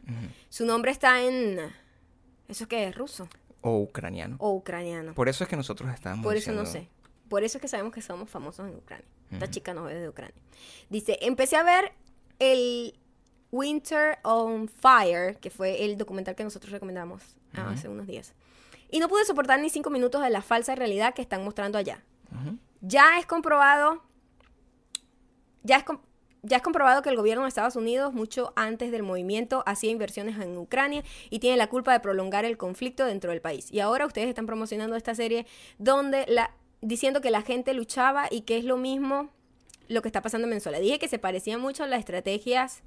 Su 0.49 0.65
nombre 0.65 0.91
está 0.91 1.23
en... 1.23 1.59
¿Eso 2.49 2.67
qué 2.69 2.89
es? 2.89 2.95
¿Ruso? 2.95 3.29
O 3.61 3.79
ucraniano. 3.79 4.37
¿O 4.39 4.53
ucraniano? 4.55 5.13
Por 5.15 5.29
eso 5.29 5.45
es 5.45 5.51
que 5.51 5.57
nosotros 5.57 5.93
estamos 5.93 6.25
Por 6.25 6.37
eso 6.37 6.53
no 6.53 6.65
sé. 6.65 6.89
Por 7.29 7.43
eso 7.45 7.59
es 7.59 7.63
que 7.63 7.69
sabemos 7.69 7.93
que 7.93 8.01
somos 8.01 8.31
famosos 8.31 8.67
en 8.71 8.77
Ucrania. 8.77 9.05
Esta 9.31 9.51
chica 9.51 9.75
no 9.75 9.89
es 9.91 10.01
de 10.01 10.09
Ucrania. 10.09 10.35
Dice, 10.89 11.19
empecé 11.21 11.57
a 11.57 11.63
ver 11.63 11.93
el 12.39 12.95
Winter 13.51 14.19
on 14.25 14.69
Fire, 14.69 15.37
que 15.41 15.51
fue 15.51 15.85
el 15.85 15.97
documental 15.97 16.35
que 16.35 16.45
nosotros 16.45 16.71
recomendamos 16.73 17.23
ah, 17.55 17.71
hace 17.71 17.89
unos 17.89 18.07
días. 18.07 18.35
Y 18.91 19.01
no 19.01 19.09
pude 19.09 19.25
soportar 19.25 19.61
ni 19.61 19.71
cinco 19.71 19.91
minutos 19.91 20.23
de 20.23 20.31
la 20.31 20.43
falsa 20.43 20.75
realidad 20.75 21.15
que 21.15 21.23
están 21.23 21.45
mostrando 21.45 21.79
allá. 21.79 22.03
Ujú. 22.33 22.57
Ya 22.81 23.19
es 23.19 23.27
comprobado, 23.27 24.03
ya 25.63 25.77
es, 25.79 25.85
com- 25.85 26.01
ya 26.43 26.59
es 26.59 26.63
comprobado 26.63 27.03
que 27.03 27.09
el 27.11 27.17
gobierno 27.17 27.43
de 27.43 27.49
Estados 27.49 27.77
Unidos, 27.77 28.13
mucho 28.15 28.53
antes 28.57 28.91
del 28.93 29.03
movimiento, 29.03 29.63
hacía 29.67 29.91
inversiones 29.91 30.39
en 30.39 30.57
Ucrania 30.57 31.03
y 31.31 31.39
tiene 31.41 31.57
la 31.57 31.69
culpa 31.69 31.93
de 31.93 32.01
prolongar 32.01 32.45
el 32.45 32.57
conflicto 32.57 33.05
dentro 33.05 33.31
del 33.31 33.41
país. 33.41 33.73
Y 33.73 33.81
ahora 33.81 34.07
ustedes 34.07 34.29
están 34.29 34.47
promocionando 34.47 34.97
esta 34.97 35.15
serie 35.15 35.47
donde 35.79 36.25
la, 36.29 36.55
diciendo 36.81 37.21
que 37.21 37.31
la 37.31 37.43
gente 37.43 37.75
luchaba 37.75 38.29
y 38.31 38.43
que 38.43 38.59
es 38.59 38.65
lo 38.65 38.77
mismo 38.77 39.31
lo 39.89 40.03
que 40.03 40.09
está 40.09 40.21
pasando 40.23 40.45
en 40.47 40.51
Venezuela. 40.51 40.79
Dije 40.79 40.99
que 40.99 41.09
se 41.09 41.19
parecía 41.19 41.59
mucho 41.59 41.83
a 41.83 41.87
las 41.87 41.99
estrategias 42.01 42.83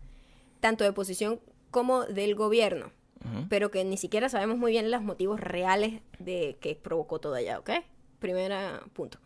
tanto 0.62 0.86
de 0.86 0.92
oposición 0.92 1.42
como 1.70 2.06
del 2.06 2.36
gobierno, 2.36 2.92
pero 3.50 3.70
que 3.70 3.84
ni 3.84 3.98
siquiera 3.98 4.30
sabemos 4.30 4.58
muy 4.58 4.72
bien 4.72 4.90
los 4.90 5.02
motivos 5.02 5.40
reales 5.40 6.02
de 6.20 6.58
que 6.62 6.76
provocó 6.76 7.20
todo 7.20 7.36
allá, 7.36 7.60
¿ok? 7.60 7.72
Primera 8.20 8.82
punto. 8.94 9.20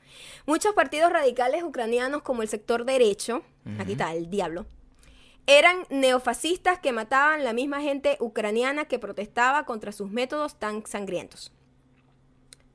Muchos 0.45 0.73
partidos 0.73 1.11
radicales 1.11 1.63
ucranianos 1.63 2.23
como 2.23 2.41
el 2.41 2.47
sector 2.47 2.85
derecho, 2.85 3.43
aquí 3.77 3.93
está 3.93 4.13
el 4.13 4.29
diablo, 4.29 4.65
eran 5.47 5.85
neofascistas 5.89 6.79
que 6.79 6.91
mataban 6.91 7.43
la 7.43 7.53
misma 7.53 7.81
gente 7.81 8.17
ucraniana 8.19 8.85
que 8.85 8.97
protestaba 8.97 9.65
contra 9.65 9.91
sus 9.91 10.09
métodos 10.09 10.55
tan 10.55 10.85
sangrientos. 10.87 11.51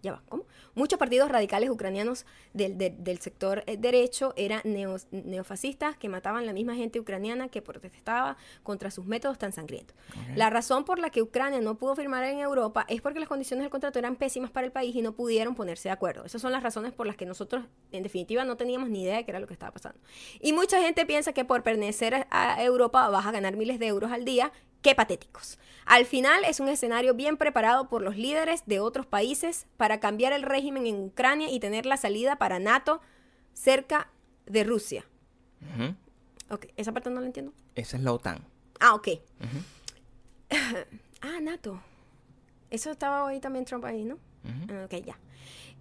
Ya 0.03 0.13
va, 0.13 0.23
¿cómo? 0.29 0.45
Muchos 0.75 0.99
partidos 0.99 1.31
radicales 1.31 1.69
ucranianos 1.69 2.25
del, 2.55 2.79
de- 2.79 2.89
del 2.91 3.19
sector 3.19 3.63
eh, 3.67 3.77
derecho 3.77 4.33
eran 4.37 4.63
neo- 4.65 4.99
neofascistas 5.11 5.97
que 5.99 6.09
mataban 6.09 6.47
la 6.47 6.53
misma 6.55 6.75
gente 6.75 6.99
ucraniana 6.99 7.49
que 7.49 7.61
protestaba 7.61 8.37
contra 8.63 8.91
sus 8.91 9.05
métodos 9.05 9.37
tan 9.39 9.53
sangrientos. 9.53 9.95
La 10.37 10.49
razón 10.49 10.85
por 10.85 10.99
la 10.99 11.11
que 11.11 11.21
Ucrania 11.21 11.61
no 11.61 11.77
pudo 11.77 11.97
firmar 11.97 12.25
en 12.25 12.39
Europa 12.39 12.87
es 12.89 13.03
porque 13.03 13.21
las 13.21 13.29
condiciones 13.29 13.63
del 13.65 13.71
contrato 13.71 13.99
eran 13.99 14.17
pésimas 14.17 14.51
para 14.51 14.67
el 14.67 14.73
país 14.73 14.95
y 14.97 15.03
no 15.03 15.13
pudieron 15.13 15.55
ponerse 15.55 15.89
de 15.89 15.93
acuerdo. 15.93 16.25
Esas 16.25 16.41
son 16.41 16.53
las 16.53 16.63
razones 16.63 16.93
por 16.93 17.07
las 17.07 17.17
que 17.17 17.27
nosotros, 17.27 17.65
en 17.93 18.03
definitiva, 18.03 18.45
no 18.45 18.57
teníamos 18.57 18.89
ni 18.89 19.03
idea 19.03 19.17
de 19.17 19.25
qué 19.25 19.33
era 19.33 19.41
lo 19.41 19.47
que 19.47 19.53
estaba 19.53 19.73
pasando. 19.73 20.01
Y 20.41 20.53
mucha 20.55 20.81
gente 20.81 21.05
piensa 21.05 21.33
que 21.35 21.45
por 21.45 21.63
pertenecer 21.63 22.27
a- 22.31 22.55
a 22.55 22.65
Europa 22.65 23.07
vas 23.11 23.27
a 23.27 23.33
ganar 23.33 23.55
miles 23.57 23.79
de 23.79 23.87
euros 23.89 24.11
al 24.13 24.25
día. 24.25 24.51
Qué 24.83 24.95
patéticos. 24.95 25.59
Al 25.85 26.07
final 26.07 26.45
es 26.45 26.61
un 26.61 26.69
escenario 26.69 27.15
bien 27.15 27.37
preparado 27.37 27.89
por 27.89 28.03
los 28.03 28.17
líderes 28.17 28.63
de 28.67 28.81
otros 28.81 29.07
países 29.07 29.67
para 29.77 30.01
cambiar 30.01 30.33
el 30.33 30.43
régimen 30.43 30.87
en 30.87 31.05
Ucrania 31.05 31.51
y 31.51 31.61
tener 31.61 31.85
la 31.87 31.97
salida 31.97 32.37
para 32.37 32.59
NATO 32.59 33.01
cerca 33.53 34.11
de 34.47 34.65
Rusia. 34.65 35.05
Ujú. 35.75 35.95
Ok, 36.55 36.67
esa 36.77 36.93
parte 36.93 37.11
no 37.11 37.21
la 37.21 37.27
entiendo. 37.27 37.53
Esa 37.75 37.97
es 37.97 38.03
la 38.03 38.13
OTAN. 38.13 38.45
Ah, 38.81 38.95
ok. 38.95 39.09
ah, 41.21 41.41
NATO. 41.41 41.81
Eso 42.71 42.91
estaba 42.91 43.25
hoy 43.25 43.41
también 43.41 43.65
Trump 43.65 43.85
ahí, 43.85 44.05
¿no? 44.05 44.19
Ah, 44.69 44.85
Ok, 44.85 44.95
ya. 45.05 45.19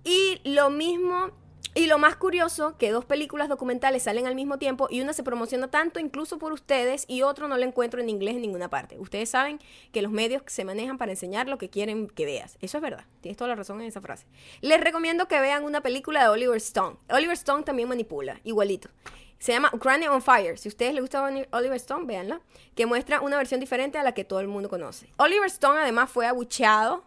Y 0.04 0.42
lo 0.44 0.70
mismo, 0.70 1.32
y 1.76 1.86
lo 1.86 2.00
más 2.00 2.16
curioso, 2.16 2.78
que 2.78 2.92
dos 2.92 3.06
películas 3.06 3.48
documentales 3.48 4.04
salen 4.04 4.26
al 4.26 4.36
mismo 4.36 4.58
tiempo 4.58 4.88
y 4.90 5.02
una 5.02 5.14
se 5.14 5.24
promociona 5.24 5.70
tanto 5.70 6.00
incluso 6.00 6.40
por 6.40 6.52
ustedes 6.52 7.06
y 7.08 7.22
otro 7.22 7.48
no 7.48 7.58
lo 7.58 7.64
encuentro 7.64 8.02
en 8.02 8.10
inglés 8.10 8.36
en 8.36 8.42
ninguna 8.42 8.70
parte. 8.70 8.98
Ustedes 9.00 9.30
saben 9.30 9.60
que 9.92 10.02
los 10.02 10.12
medios 10.12 10.42
se 10.48 10.66
manejan 10.66 10.98
para 10.98 11.12
enseñar 11.12 11.48
lo 11.48 11.58
que 11.58 11.70
quieren 11.70 12.08
que 12.08 12.26
veas. 12.26 12.58
Eso 12.62 12.78
es 12.78 12.82
verdad. 12.82 13.06
Tienes 13.22 13.38
toda 13.38 13.50
la 13.50 13.56
razón 13.56 13.82
en 13.82 13.88
esa 13.88 14.02
frase. 14.02 14.26
Les 14.62 14.82
recomiendo 14.82 15.28
que 15.28 15.40
vean 15.40 15.64
una 15.64 15.82
película 15.82 16.24
de 16.24 16.30
Oliver 16.30 16.58
Stone. 16.58 16.98
Oliver 17.10 17.34
Stone 17.34 17.64
también 17.64 17.88
manipula, 17.88 18.40
igualito. 18.44 18.90
Se 19.38 19.54
llama 19.54 19.70
Ucrania 19.72 20.12
on 20.12 20.22
Fire. 20.22 20.58
Si 20.58 20.68
a 20.68 20.72
ustedes 20.72 20.94
les 20.94 21.02
gusta 21.02 21.24
Oliver 21.24 21.78
Stone, 21.78 22.06
véanla. 22.06 22.42
Que 22.76 22.86
muestra 22.86 23.22
una 23.22 23.38
versión 23.38 23.60
diferente 23.60 23.98
a 23.98 24.04
la 24.04 24.14
que 24.14 24.26
todo 24.26 24.42
el 24.42 24.48
mundo 24.48 24.70
conoce. 24.70 25.14
Oliver 25.18 25.48
Stone 25.48 25.80
además 25.80 26.10
fue 26.10 26.28
abucheado 26.28 27.06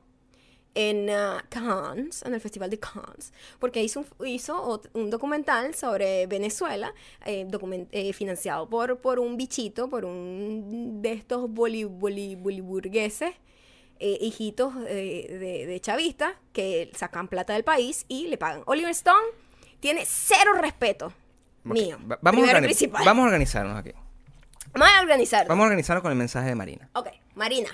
en 0.74 1.10
ah, 1.10 1.44
Cannes, 1.48 2.22
en 2.22 2.34
el 2.34 2.40
Festival 2.40 2.70
de 2.70 2.78
Cannes, 2.78 3.32
porque 3.58 3.82
hizo 3.82 4.00
un, 4.18 4.26
hizo 4.26 4.80
un 4.94 5.10
documental 5.10 5.74
sobre 5.74 6.26
Venezuela, 6.26 6.92
eh, 7.26 7.46
document- 7.46 7.88
eh, 7.92 8.12
financiado 8.12 8.68
por, 8.68 8.98
por 8.98 9.18
un 9.18 9.36
bichito, 9.36 9.88
por 9.90 10.04
un 10.04 11.02
de 11.02 11.12
estos 11.12 11.50
boli, 11.50 11.84
boli- 11.84 12.36
boliburgueses, 12.36 13.34
eh, 14.00 14.18
hijitos 14.20 14.74
de, 14.82 15.66
de 15.68 15.80
chavistas, 15.80 16.32
que 16.52 16.90
sacan 16.96 17.28
plata 17.28 17.52
del 17.52 17.64
país 17.64 18.04
y 18.08 18.28
le 18.28 18.38
pagan. 18.38 18.62
Oliver 18.66 18.90
Stone 18.92 19.26
tiene 19.80 20.04
cero 20.06 20.54
respeto 20.60 21.12
mío. 21.64 21.98
va- 22.10 22.18
Vamos, 22.22 22.42
a 22.48 22.52
vamos 23.04 23.22
a 23.22 23.26
organizarnos 23.26 23.76
aquí. 23.78 23.92
Vamos 24.72 24.88
a 24.88 25.02
organizar. 25.02 25.46
Vamos 25.46 25.62
a 25.64 25.66
organizarnos 25.66 26.02
con 26.02 26.10
el 26.12 26.18
mensaje 26.18 26.48
de 26.48 26.54
Marina. 26.54 26.88
Ok, 26.94 27.08
Marina. 27.34 27.68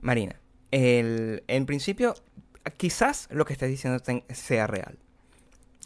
Marina, 0.00 0.40
el, 0.70 1.44
en 1.46 1.66
principio, 1.66 2.14
quizás 2.70 3.28
lo 3.30 3.44
que 3.44 3.52
estás 3.52 3.68
diciendo 3.68 4.02
sea 4.30 4.66
real. 4.66 4.98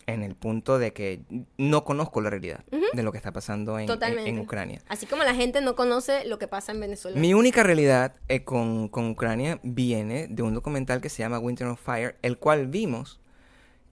En 0.06 0.24
el 0.24 0.34
punto 0.34 0.78
de 0.80 0.92
que 0.92 1.22
no 1.58 1.84
conozco 1.84 2.20
la 2.20 2.28
realidad 2.28 2.64
de 2.92 3.02
lo 3.04 3.12
que 3.12 3.18
está 3.18 3.30
pasando 3.30 3.74
en, 3.78 3.82
en- 3.82 3.86
Totalmente. 3.86 4.30
en 4.30 4.40
Ucrania. 4.40 4.82
Así 4.88 5.06
como 5.06 5.22
la 5.22 5.32
gente 5.34 5.60
no 5.60 5.76
conoce 5.76 6.24
lo 6.24 6.40
que 6.40 6.48
pasa 6.48 6.72
en 6.72 6.80
Venezuela. 6.80 7.18
Mi 7.20 7.34
única 7.34 7.62
realidad 7.62 8.16
eh, 8.26 8.42
con, 8.42 8.88
con 8.88 9.08
Ucrania 9.10 9.60
viene 9.62 10.26
de 10.28 10.42
un 10.42 10.54
documental 10.54 11.00
que 11.00 11.08
se 11.08 11.18
llama 11.22 11.38
Winter 11.38 11.68
on 11.68 11.76
Fire, 11.76 12.16
el 12.22 12.36
cual 12.36 12.66
vimos 12.66 13.20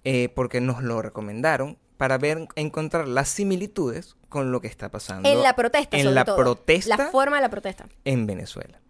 eh, 0.03 0.31
porque 0.35 0.61
nos 0.61 0.83
lo 0.83 1.01
recomendaron 1.01 1.79
para 1.97 2.19
ver, 2.19 2.49
encontrar 2.57 3.07
las 3.07 3.29
similitudes 3.29 4.17
con 4.29 4.51
lo 4.51 4.61
que 4.61 4.67
está 4.69 4.89
pasando 4.91 5.29
En 5.29 5.43
la 5.45 5.55
protesta, 5.55 5.97
en 5.97 6.03
sobre 6.05 6.15
la 6.15 6.25
todo. 6.25 6.37
protesta 6.37 6.97
La 6.97 7.07
forma 7.11 7.37
de 7.37 7.43
la 7.43 7.51
protesta. 7.51 7.87
en 8.05 8.27
Venezuela. 8.27 8.81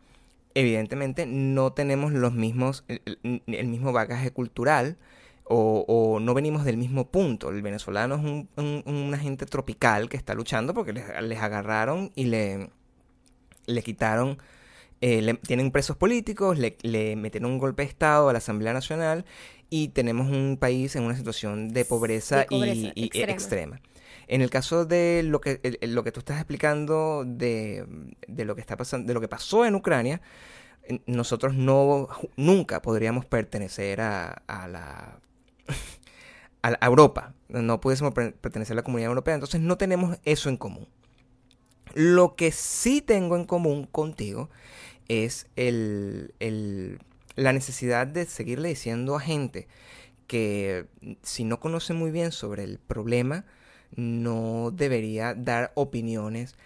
Evidentemente 0.54 1.26
no 1.26 1.72
tenemos 1.72 2.12
los 2.12 2.32
mismos, 2.34 2.84
el, 2.88 3.68
mismo 3.68 3.92
bagaje 3.92 4.32
cultural 4.32 4.96
o, 5.44 5.84
o 5.86 6.18
no 6.20 6.34
venimos 6.34 6.64
del 6.64 6.76
mismo 6.76 7.08
punto. 7.08 7.50
El 7.50 7.62
venezolano 7.62 8.16
es 8.16 8.20
un, 8.22 8.48
un- 8.56 8.82
una 8.94 9.18
gente 9.18 9.46
tropical 9.46 10.08
que 10.08 10.16
está 10.16 10.34
luchando 10.34 10.74
porque 10.74 10.92
les, 10.92 11.04
les 11.22 11.38
agarraron 11.38 12.10
y 12.16 12.24
le, 12.24 12.70
le 13.66 13.82
quitaron, 13.82 14.38
eh, 15.00 15.22
le- 15.22 15.34
tienen 15.34 15.70
presos 15.70 15.96
políticos, 15.96 16.58
le, 16.58 16.76
le 16.82 17.16
metieron 17.16 17.50
un 17.52 17.58
golpe 17.58 17.82
de 17.84 17.88
Estado 17.88 18.28
a 18.28 18.32
la 18.32 18.38
Asamblea 18.38 18.72
Nacional 18.72 19.24
y 19.70 19.88
tenemos 19.88 20.28
un 20.30 20.56
país 20.58 20.96
en 20.96 21.04
una 21.04 21.16
situación 21.16 21.68
de 21.68 21.84
pobreza, 21.84 22.40
De 22.40 22.46
pobreza 22.46 22.92
y, 22.94 23.02
y- 23.02 23.04
extrema. 23.06 23.32
extrema. 23.32 23.80
En 24.30 24.42
el 24.42 24.50
caso 24.50 24.86
de 24.86 25.22
lo 25.24 25.42
que, 25.42 25.60
el- 25.64 25.94
lo 25.94 26.04
que 26.04 26.12
tú 26.12 26.20
estás 26.20 26.38
explicando 26.38 27.24
de, 27.26 27.86
de 28.28 28.46
lo 28.46 28.54
que 28.56 28.62
está 28.62 28.76
pasando, 28.78 29.08
de 29.08 29.14
lo 29.14 29.20
que 29.20 29.28
pasó 29.28 29.66
en 29.66 29.74
Ucrania, 29.76 30.22
nosotros 31.06 31.54
no 31.54 32.08
nunca 32.36 32.82
podríamos 32.82 33.26
pertenecer 33.26 34.00
a, 34.00 34.42
a 34.48 35.20
a, 36.62 36.86
Europa. 36.86 37.34
No 37.48 37.80
pudiésemos 37.80 38.14
per- 38.14 38.34
pertenecer 38.34 38.74
a 38.74 38.76
la 38.76 38.82
comunidad 38.82 39.08
europea. 39.10 39.34
Entonces 39.34 39.60
no 39.60 39.76
tenemos 39.78 40.18
eso 40.24 40.48
en 40.48 40.56
común. 40.56 40.88
Lo 41.94 42.36
que 42.36 42.52
sí 42.52 43.00
tengo 43.00 43.36
en 43.36 43.44
común 43.46 43.86
contigo 43.86 44.48
es 45.08 45.48
el, 45.56 46.34
el- 46.40 47.00
la 47.36 47.52
necesidad 47.52 48.06
de 48.06 48.26
seguirle 48.26 48.70
diciendo 48.70 49.16
a 49.16 49.20
gente 49.20 49.68
que 50.28 50.86
si 51.22 51.44
no 51.44 51.60
conoce 51.60 51.94
muy 51.94 52.10
bien 52.12 52.32
sobre 52.32 52.64
el 52.64 52.78
problema, 52.78 53.46
no 53.96 54.70
debería 54.72 55.34
dar 55.34 55.72
opiniones 55.74 56.56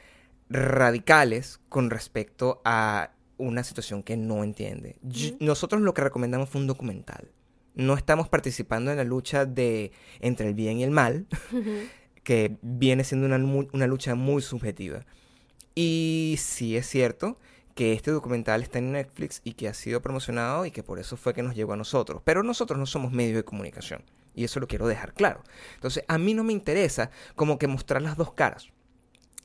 radicales 0.49 1.61
con 1.69 1.91
respecto 1.91 2.61
a 2.65 3.11
una 3.39 3.65
situación 3.65 4.03
que 4.03 4.17
no 4.17 4.45
entiende. 4.45 4.97
Nosotros 5.41 5.83
lo 5.83 5.95
que 5.95 6.03
recomendamos 6.03 6.49
fue 6.49 6.61
un 6.61 6.67
documental. 6.67 7.31
No 7.75 7.95
estamos 7.95 8.29
participando 8.29 8.91
en 8.91 8.97
la 8.97 9.05
lucha 9.05 9.47
de 9.47 9.91
entre 10.21 10.49
el 10.49 10.55
bien 10.55 10.79
y 10.79 10.85
el 10.85 10.93
mal, 10.93 11.27
que 12.23 12.57
viene 12.63 13.05
siendo 13.05 13.27
una, 13.27 13.37
una 13.37 13.87
lucha 13.87 14.15
muy 14.15 14.43
subjetiva. 14.43 15.05
Y 15.75 16.37
sí 16.39 16.77
es 16.77 16.87
cierto 16.87 17.39
que 17.75 17.93
este 17.93 18.13
documental 18.13 18.63
está 18.63 18.79
en 18.79 18.93
Netflix 18.93 19.41
y 19.43 19.55
que 19.55 19.67
ha 19.69 19.75
sido 19.75 20.01
promocionado 20.01 20.65
y 20.65 20.71
que 20.71 20.85
por 20.85 21.01
eso 21.01 21.17
fue 21.17 21.35
que 21.35 21.43
nos 21.43 21.57
llegó 21.57 21.73
a 21.73 21.77
nosotros. 21.77 22.23
Pero 22.25 22.45
nosotros 22.45 22.79
no 22.79 22.87
somos 22.87 23.13
medios 23.13 23.37
de 23.37 23.45
comunicación. 23.45 24.05
Y 24.35 24.45
eso 24.45 24.61
lo 24.61 24.67
quiero 24.67 24.87
dejar 24.87 25.13
claro. 25.15 25.43
Entonces, 25.75 26.05
a 26.09 26.19
mí 26.19 26.35
no 26.35 26.43
me 26.45 26.53
interesa 26.53 27.11
como 27.37 27.59
que 27.59 27.67
mostrar 27.69 28.03
las 28.03 28.17
dos 28.17 28.33
caras. 28.33 28.69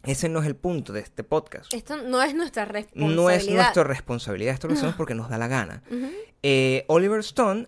Ese 0.04 0.30
no 0.30 0.40
es 0.40 0.48
el 0.48 0.56
punto 0.56 0.94
de 0.94 1.02
este 1.02 1.24
podcast. 1.24 1.74
Esto 1.74 1.98
no 1.98 2.22
es 2.24 2.34
nuestra 2.34 2.66
responsabilidad. 2.66 3.16
No 3.22 3.30
es 3.30 3.50
nuestra 3.50 3.84
responsabilidad. 3.84 4.54
Esto 4.54 4.68
lo 4.68 4.74
hacemos 4.74 4.96
porque 4.96 5.14
nos 5.14 5.30
da 5.30 5.38
la 5.38 5.48
gana. 5.50 5.84
Eh, 6.42 6.86
Oliver 6.88 7.20
Stone, 7.20 7.66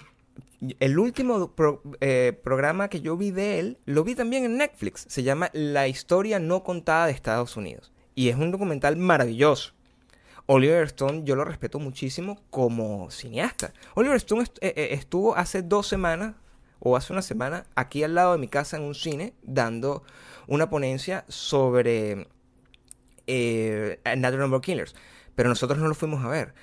el 0.80 0.98
último 0.98 1.52
pro- 1.54 1.84
eh, 2.00 2.40
programa 2.44 2.88
que 2.88 3.02
yo 3.02 3.18
vi 3.18 3.32
de 3.32 3.60
él, 3.60 3.78
lo 3.86 4.04
vi 4.06 4.16
también 4.16 4.46
en 4.46 4.58
Netflix. 4.58 5.06
Se 5.10 5.24
llama 5.24 5.50
La 5.54 5.88
historia 5.90 6.40
no 6.40 6.64
contada 6.64 7.08
de 7.08 7.12
Estados 7.12 7.58
Unidos. 7.58 7.92
Y 8.16 8.30
es 8.30 8.36
un 8.38 8.50
documental 8.52 8.96
maravilloso. 8.96 9.74
Oliver 10.46 10.84
Stone 10.86 11.22
yo 11.26 11.36
lo 11.36 11.44
respeto 11.46 11.80
muchísimo 11.80 12.42
como 12.50 13.12
cineasta. 13.12 13.74
Oliver 13.96 14.18
Stone 14.18 14.46
eh, 14.62 14.90
estuvo 14.92 15.36
hace 15.36 15.62
dos 15.62 15.88
semanas 15.88 16.36
o 16.82 16.98
hace 16.98 17.14
una 17.14 17.22
semana 17.22 17.66
aquí 17.76 18.04
al 18.04 18.16
lado 18.16 18.34
de 18.34 18.40
mi 18.40 18.48
casa 18.48 18.76
en 18.76 18.84
un 18.84 18.96
cine 18.96 19.34
dando 19.44 20.04
una 20.48 20.70
ponencia 20.70 21.24
sobre 21.30 22.28
eh, 23.28 24.00
Another 24.04 24.40
Number 24.40 24.58
of 24.58 24.66
Killers. 24.66 24.96
Pero 25.36 25.48
nosotros 25.48 25.80
no 25.80 25.88
lo 25.88 25.96
fuimos 25.96 26.26
a 26.26 26.28
ver. 26.28 26.54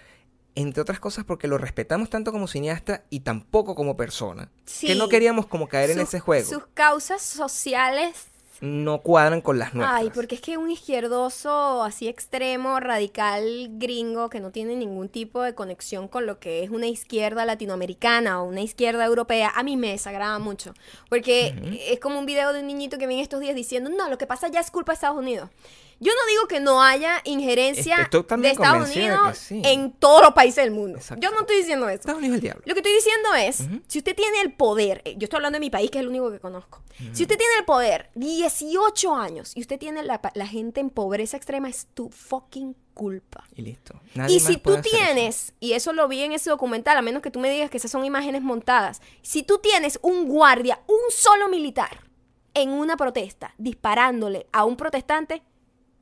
Entre 0.57 0.83
otras 0.83 0.99
cosas 0.99 1.25
porque 1.25 1.47
lo 1.47 1.57
respetamos 1.57 2.11
tanto 2.11 2.33
como 2.33 2.49
cineasta 2.49 3.05
y 3.11 3.21
tampoco 3.21 3.77
como 3.77 3.97
persona. 3.97 4.51
Que 4.81 4.97
no 4.97 5.09
queríamos 5.09 5.47
como 5.47 5.69
caer 5.69 5.91
en 5.91 6.01
ese 6.01 6.19
juego. 6.19 6.49
Sus 6.49 6.67
causas 6.75 7.23
sociales. 7.23 8.27
No 8.61 9.03
cuadran 9.03 9.41
con 9.41 9.59
las 9.59 9.75
nuestras. 9.75 10.01
Ay, 10.01 10.11
porque 10.15 10.35
es 10.35 10.41
que 10.41 10.59
un 10.59 10.71
izquierdoso 10.71 11.83
así 11.83 12.09
extremo, 12.09 12.81
radical, 12.81 13.69
gringo, 13.73 14.29
que 14.31 14.41
no 14.41 14.51
tiene 14.51 14.75
ningún 14.75 15.09
tipo 15.09 15.43
de 15.43 15.55
conexión 15.55 16.09
con 16.09 16.27
lo 16.27 16.41
que 16.41 16.65
es 16.65 16.71
una 16.71 16.87
izquierda 16.87 17.45
latinoamericana 17.45 18.43
o 18.43 18.47
una 18.49 18.61
izquierda 18.61 19.05
europea, 19.05 19.53
a 19.55 19.63
mí 19.63 19.77
me 19.77 19.91
desagrada 19.91 20.39
mucho. 20.39 20.75
Porque 21.09 21.55
es 21.89 22.01
como 22.01 22.19
un 22.19 22.27
video 22.27 22.53
de 22.53 22.61
un 22.61 22.67
niñito 22.67 22.99
que 22.99 23.07
viene 23.07 23.23
estos 23.23 23.41
días 23.41 23.55
diciendo, 23.55 23.91
no, 23.91 24.09
lo 24.09 24.19
que 24.19 24.27
pasa 24.27 24.49
ya 24.49 24.61
es 24.61 24.71
culpa 24.71 24.93
de 24.93 24.95
Estados 24.95 25.19
Unidos. 25.19 25.51
Yo 26.01 26.13
no 26.13 26.27
digo 26.31 26.47
que 26.47 26.61
no 26.61 26.83
haya 26.83 27.21
injerencia 27.25 28.09
de 28.11 28.49
Estados 28.49 28.91
Unidos 28.91 29.39
sí. 29.39 29.63
en 29.65 29.93
todos 29.93 30.23
los 30.23 30.33
países 30.33 30.65
del 30.65 30.71
mundo. 30.71 30.99
Exacto. 30.99 31.23
Yo 31.23 31.33
no 31.33 31.41
estoy 31.41 31.57
diciendo 31.57 31.89
eso. 31.89 32.01
Estados 32.01 32.19
Unidos 32.19 32.37
es 32.37 32.39
el 32.39 32.43
diablo. 32.43 32.63
Lo 32.67 32.75
que 32.75 32.81
estoy 32.81 32.95
diciendo 32.95 33.35
es, 33.35 33.83
si 33.89 33.99
usted 33.99 34.15
tiene 34.15 34.41
el 34.43 34.53
poder, 34.53 35.03
eh, 35.05 35.15
yo 35.19 35.25
estoy 35.25 35.39
hablando 35.39 35.57
de 35.57 35.61
mi 35.61 35.71
país, 35.71 35.91
que 35.91 35.99
es 35.99 36.03
el 36.03 36.09
único 36.09 36.31
que 36.31 36.39
conozco. 36.39 36.83
Si 37.13 37.23
usted 37.23 37.37
tiene 37.37 37.53
el 37.59 37.65
poder, 37.65 38.11
18 38.15 39.15
años, 39.15 39.53
y 39.55 39.61
usted 39.61 39.79
tiene 39.79 40.03
la, 40.03 40.21
la 40.35 40.47
gente 40.47 40.81
en 40.81 40.91
pobreza 40.91 41.37
extrema, 41.37 41.69
es 41.69 41.87
tu 41.95 42.11
fucking 42.11 42.75
culpa. 42.95 43.45
Y 43.55 43.63
listo. 43.63 44.01
Nadie 44.15 44.37
Y 44.37 44.41
si 44.41 44.57
tú 44.57 44.73
eso. 44.73 44.83
tienes, 44.83 45.55
y 45.61 45.75
eso 45.75 45.93
lo 45.93 46.09
vi 46.09 46.23
en 46.23 46.33
ese 46.33 46.51
documental, 46.51 46.97
a 46.97 47.03
menos 47.03 47.23
que 47.23 47.31
tú 47.31 47.39
me 47.39 47.51
digas 47.51 47.71
que 47.71 47.77
esas 47.77 47.93
son 47.93 48.05
imágenes 48.05 48.43
montadas, 48.43 49.01
si 49.23 49.45
tú 49.45 49.59
tienes 49.59 50.01
un 50.03 50.27
guardia, 50.27 50.81
un 50.89 51.11
solo 51.11 51.49
militar, 51.49 52.09
en 52.55 52.71
una 52.71 52.97
protesta, 52.97 53.55
disparándole 53.57 54.47
a 54.53 54.65
un 54.65 54.77
protestante, 54.77 55.43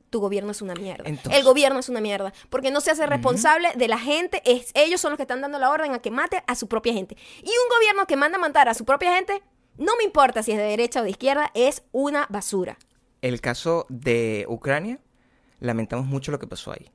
tu 0.09 0.19
gobierno 0.19 0.51
es 0.51 0.61
una 0.61 0.73
mierda. 0.73 1.03
Entonces- 1.07 1.39
el 1.39 1.45
gobierno 1.45 1.79
es 1.79 1.89
una 1.89 2.01
mierda. 2.01 2.33
Porque 2.49 2.71
no 2.71 2.81
se 2.81 2.91
hace 2.91 3.05
responsable 3.05 3.69
de 3.75 3.87
la 3.87 3.99
gente. 3.99 4.41
Es, 4.45 4.71
ellos 4.73 5.01
son 5.01 5.11
los 5.11 5.17
que 5.17 5.23
están 5.23 5.41
dando 5.41 5.59
la 5.59 5.69
orden 5.69 5.93
a 5.93 5.99
que 5.99 6.11
mate 6.11 6.43
a 6.47 6.55
su 6.55 6.67
propia 6.67 6.93
gente. 6.93 7.17
Y 7.41 7.49
un 7.49 7.69
gobierno 7.77 8.07
que 8.07 8.15
manda 8.15 8.37
a 8.37 8.41
matar 8.41 8.69
a 8.69 8.73
su 8.73 8.85
propia 8.85 9.15
gente, 9.15 9.41
no 9.77 9.95
me 9.97 10.03
importa 10.03 10.43
si 10.43 10.51
es 10.51 10.57
de 10.57 10.63
derecha 10.63 11.01
o 11.01 11.03
de 11.03 11.09
izquierda, 11.11 11.51
es 11.53 11.83
una 11.91 12.25
basura. 12.29 12.77
El 13.21 13.41
caso 13.41 13.85
de 13.89 14.45
Ucrania, 14.47 14.99
lamentamos 15.59 16.05
mucho 16.05 16.31
lo 16.31 16.39
que 16.39 16.47
pasó 16.47 16.71
ahí. 16.71 16.91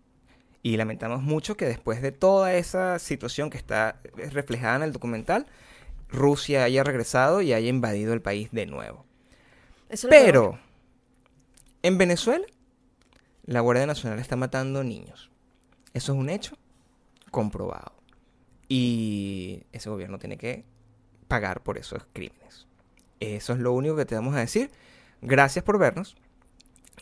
Y 0.63 0.77
lamentamos 0.77 1.23
mucho 1.23 1.57
que 1.57 1.65
después 1.65 2.01
de 2.03 2.13
toda 2.13 2.55
esa 2.55 2.99
situación 2.99 3.51
que 3.51 3.59
está 3.59 4.01
reflejada 4.15 4.77
en 4.77 4.83
el 4.83 4.93
documental, 4.93 5.47
Rusia 6.09 6.65
haya 6.65 6.85
regresado 6.85 7.43
y 7.43 7.53
haya 7.53 7.69
invadido 7.69 8.13
el 8.13 8.23
país 8.23 8.49
de 8.53 8.67
nuevo. 8.67 9.05
Eso. 9.89 10.09
Pero, 10.09 10.59
en 11.83 11.99
Venezuela, 11.99 12.47
la 13.53 13.61
Guardia 13.61 13.87
Nacional 13.87 14.19
está 14.19 14.37
matando 14.37 14.83
niños. 14.85 15.31
Eso 15.95 16.13
es 16.13 16.19
un 16.19 16.29
hecho 16.31 16.57
comprobado. 17.31 17.93
Y 18.69 19.65
ese 19.73 19.91
gobierno 19.91 20.19
tiene 20.19 20.39
que 20.39 20.65
pagar 21.29 21.63
por 21.63 21.79
esos 21.79 22.05
crímenes. 22.13 22.67
Eso 23.21 23.53
es 23.53 23.59
lo 23.59 23.73
único 23.73 23.97
que 23.97 24.05
te 24.07 24.15
vamos 24.15 24.35
a 24.35 24.41
decir. 24.41 24.71
Gracias 25.21 25.65
por 25.65 25.79
vernos. 25.79 26.17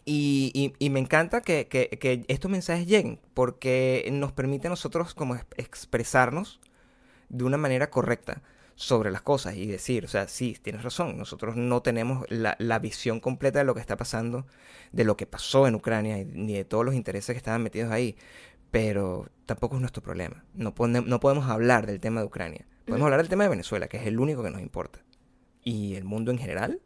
Y, 0.05 0.73
me 0.91 0.99
encanta 0.99 1.41
que, 1.41 1.69
que- 1.69 1.89
que 1.89 2.25
estos 2.29 2.51
mensajes 2.51 2.87
lleguen 2.87 3.21
porque 3.35 4.09
nos 4.13 4.33
permite 4.33 4.67
a 4.67 4.71
nosotros 4.71 5.15
como 5.15 5.37
ex- 5.37 5.47
expresarnos 5.57 6.59
de 7.29 7.45
una 7.45 7.57
manera 7.59 7.91
correcta 7.91 8.43
sobre 8.81 9.11
las 9.11 9.21
cosas 9.21 9.57
y 9.57 9.67
decir, 9.67 10.07
o 10.07 10.09
sea, 10.09 10.27
sí, 10.27 10.57
tienes 10.63 10.83
razón, 10.83 11.19
nosotros 11.19 11.55
no 11.55 11.83
tenemos 11.83 12.25
la, 12.31 12.57
la 12.59 12.79
visión 12.79 13.21
completa 13.21 13.59
de 13.59 13.67
lo 13.67 13.75
que 13.75 13.81
está 13.81 13.99
pasando, 13.99 14.47
de 14.91 15.05
lo 15.05 15.19
que 15.19 15.27
pasó 15.27 15.67
en 15.67 15.75
Ucrania 15.75 16.17
ni 16.25 16.55
de 16.55 16.65
todos 16.65 16.85
los 16.87 16.95
intereses 16.95 17.35
que 17.35 17.39
estaban 17.39 17.63
metidos 17.63 17.91
ahí, 17.93 18.17
pero 18.71 19.29
tampoco 19.45 19.75
es 19.77 19.81
nuestro 19.83 20.03
problema. 20.03 20.45
No, 20.55 20.75
pone- 20.75 21.03
no 21.03 21.21
podemos 21.21 21.47
hablar 21.51 21.87
del 21.87 22.01
tema 22.01 22.21
de 22.21 22.27
Ucrania, 22.27 22.67
podemos 22.87 23.05
hablar 23.05 23.21
del 23.21 23.29
tema 23.29 23.45
de 23.45 23.51
Venezuela, 23.51 23.87
que 23.87 23.99
es 23.99 24.07
el 24.07 24.19
único 24.19 24.43
que 24.43 24.51
nos 24.51 24.63
importa. 24.63 25.01
Y 25.63 25.95
el 25.97 26.05
mundo 26.05 26.31
en 26.31 26.39
general 26.39 26.81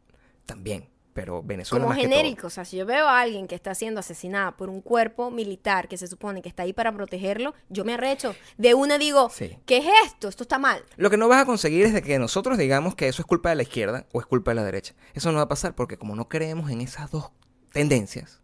también, 0.47 0.89
pero 1.15 1.43
Venezuela 1.43 1.85
Como 1.85 1.95
más 1.95 1.99
que 1.99 2.05
todo. 2.09 2.17
genérico, 2.17 2.47
o 2.49 2.51
sea, 2.51 2.65
si 2.65 2.77
yo 2.77 2.85
veo 2.85 3.07
a 3.07 3.21
alguien 3.21 3.47
que 3.47 3.55
está 3.55 3.75
siendo 3.75 4.01
asesinada 4.01 4.57
por 4.57 4.69
un 4.69 4.81
cuerpo 4.83 5.31
militar 5.31 5.89
que 5.89 5.97
se 5.97 6.07
supone 6.09 6.43
que 6.43 6.49
está 6.49 6.65
ahí 6.65 6.73
para 6.73 6.93
protegerlo, 6.93 7.55
yo 7.71 7.85
me 7.85 7.95
arrecho. 7.95 8.35
De 8.59 8.75
una 8.75 8.99
digo, 8.99 9.31
Sí. 9.31 9.57
¿qué 9.65 9.79
es 9.79 9.87
esto? 10.05 10.29
Esto 10.29 10.43
está 10.43 10.59
mal. 10.59 10.85
Lo 10.97 11.09
que 11.11 11.17
no 11.17 11.29
vas 11.29 11.41
a 11.43 11.47
conseguir 11.47 11.87
es 11.87 11.95
de 11.95 12.03
que 12.03 12.19
nosotros 12.19 12.59
digamos 12.59 12.95
que 12.95 13.09
eso 13.09 13.23
es 13.23 13.27
culpa 13.27 13.49
de 13.51 13.55
la 13.55 13.63
izquierda 13.63 14.07
o 14.13 14.21
es 14.21 14.27
culpa 14.27 14.51
de 14.51 14.57
la 14.57 14.65
derecha. 14.65 14.95
Eso 15.15 15.31
no 15.31 15.37
va 15.39 15.45
a 15.45 15.49
pasar 15.49 15.75
porque 15.75 15.97
como 15.97 16.15
no 16.17 16.29
creemos 16.29 16.71
en 16.71 16.81
esas 16.83 17.11
dos 17.11 17.31
tendencias, 17.73 18.43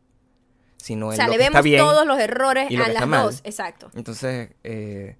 sino 0.76 1.08
O 1.08 1.10
en 1.12 1.16
sea, 1.16 1.26
lo 1.26 1.32
le 1.32 1.38
que 1.38 1.44
está 1.44 1.52
vemos 1.58 1.64
bien, 1.64 1.80
todos 1.82 2.06
los 2.06 2.18
errores 2.18 2.70
y 2.70 2.76
lo 2.76 2.84
a 2.84 2.86
que 2.86 2.92
las 2.92 3.02
está 3.02 3.06
mal. 3.06 3.22
dos. 3.26 3.40
Exacto. 3.44 3.90
entonces 3.94 4.50
eh, 4.64 5.16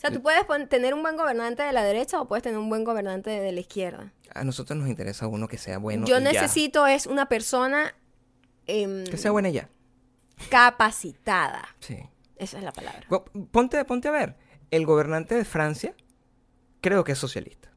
O 0.00 0.02
sea, 0.02 0.10
tú 0.10 0.22
puedes 0.22 0.44
pon- 0.44 0.66
tener 0.66 0.94
un 0.94 1.02
buen 1.02 1.14
gobernante 1.16 1.62
de 1.62 1.72
la 1.72 1.84
derecha 1.84 2.20
o 2.22 2.26
puedes 2.26 2.42
tener 2.42 2.58
un 2.58 2.70
buen 2.70 2.84
gobernante 2.84 3.28
de 3.28 3.52
la 3.52 3.60
izquierda. 3.60 4.12
a 4.34 4.44
nosotros 4.44 4.78
nos 4.78 4.88
interesa 4.88 5.26
uno 5.26 5.46
que 5.46 5.58
sea 5.58 5.76
bueno. 5.78 6.06
Yo 6.06 6.18
y 6.18 6.22
ya. 6.24 6.32
necesito 6.32 6.86
es 6.86 7.04
una 7.06 7.26
persona 7.26 7.94
em, 8.66 9.04
Que 9.04 9.16
sea 9.18 9.30
buena 9.30 9.50
y 9.50 9.52
ya. 9.52 9.68
capacitada. 10.48 11.68
Sí. 11.80 11.98
Esa 12.36 12.58
es 12.58 12.64
la 12.64 12.72
palabra. 12.72 13.06
Ponte, 13.50 13.84
ponte 13.84 14.08
a 14.08 14.12
ver. 14.12 14.36
El 14.70 14.86
gobernante 14.86 15.34
de 15.34 15.44
Francia 15.44 15.94
creo 16.80 17.04
que 17.04 17.12
es 17.12 17.18
socialista. 17.18 17.68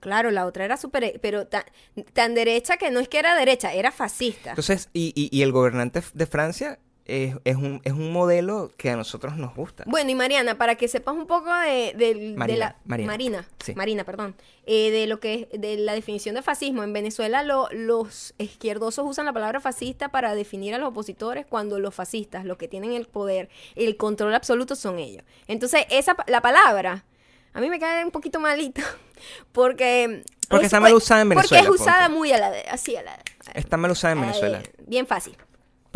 Claro, 0.00 0.30
la 0.30 0.44
otra 0.46 0.64
era 0.64 0.76
súper, 0.76 1.18
pero 1.22 1.46
tan, 1.46 1.64
tan 2.12 2.34
derecha 2.34 2.76
que 2.76 2.90
no 2.90 3.00
es 3.00 3.08
que 3.08 3.18
era 3.18 3.34
derecha, 3.34 3.72
era 3.72 3.90
fascista. 3.90 4.50
Entonces, 4.50 4.88
y, 4.92 5.12
y, 5.16 5.34
y 5.36 5.42
el 5.42 5.52
gobernante 5.52 6.02
de 6.12 6.26
Francia 6.26 6.78
es, 7.06 7.36
es, 7.44 7.56
un, 7.56 7.80
es 7.84 7.92
un 7.92 8.12
modelo 8.12 8.70
que 8.76 8.90
a 8.90 8.96
nosotros 8.96 9.36
nos 9.36 9.54
gusta. 9.54 9.84
Bueno, 9.86 10.10
y 10.10 10.14
Mariana, 10.14 10.58
para 10.58 10.74
que 10.74 10.88
sepas 10.88 11.14
un 11.14 11.26
poco 11.26 11.54
de, 11.54 11.94
de- 11.96 12.14
de 12.14 12.56
la 12.56 12.76
Marina. 12.84 13.06
Marina, 13.06 13.48
Sí. 13.64 13.74
Marina, 13.74 14.04
perdón, 14.04 14.34
eh, 14.66 14.90
de 14.90 15.06
lo 15.06 15.20
que 15.20 15.48
es 15.52 15.60
de 15.60 15.76
la 15.76 15.92
definición 15.94 16.34
de 16.34 16.42
fascismo 16.42 16.82
en 16.82 16.92
Venezuela, 16.92 17.42
lo- 17.42 17.68
los 17.72 18.34
izquierdosos 18.38 19.06
usan 19.08 19.24
la 19.26 19.32
palabra 19.32 19.60
fascista 19.60 20.08
para 20.10 20.34
definir 20.34 20.74
a 20.74 20.78
los 20.78 20.88
opositores 20.88 21.46
cuando 21.46 21.78
los 21.78 21.94
fascistas, 21.94 22.44
los 22.44 22.56
que 22.58 22.68
tienen 22.68 22.92
el 22.92 23.06
poder, 23.06 23.48
el 23.76 23.96
control 23.96 24.34
absoluto 24.34 24.74
son 24.76 24.98
ellos. 24.98 25.22
Entonces, 25.48 25.86
esa 25.90 26.16
la 26.26 26.40
palabra 26.42 27.04
a 27.52 27.60
mí 27.60 27.70
me 27.70 27.78
cae 27.78 28.04
un 28.04 28.10
poquito 28.10 28.38
malito 28.40 28.82
porque 29.52 30.22
Porque 30.48 30.66
está 30.66 30.80
mal 30.80 30.94
usada 30.94 31.22
en 31.22 31.30
Venezuela, 31.30 31.62
Porque 31.64 31.74
es 31.74 31.80
usada 31.80 32.08
muy 32.08 32.32
a 32.32 32.38
la 32.38 32.50
de, 32.50 32.62
así 32.62 32.96
a 32.96 33.02
la 33.02 33.18
Está 33.54 33.76
mal 33.76 33.90
usada 33.90 34.12
en 34.14 34.20
Venezuela. 34.22 34.62
bien 34.86 35.06
fácil. 35.06 35.36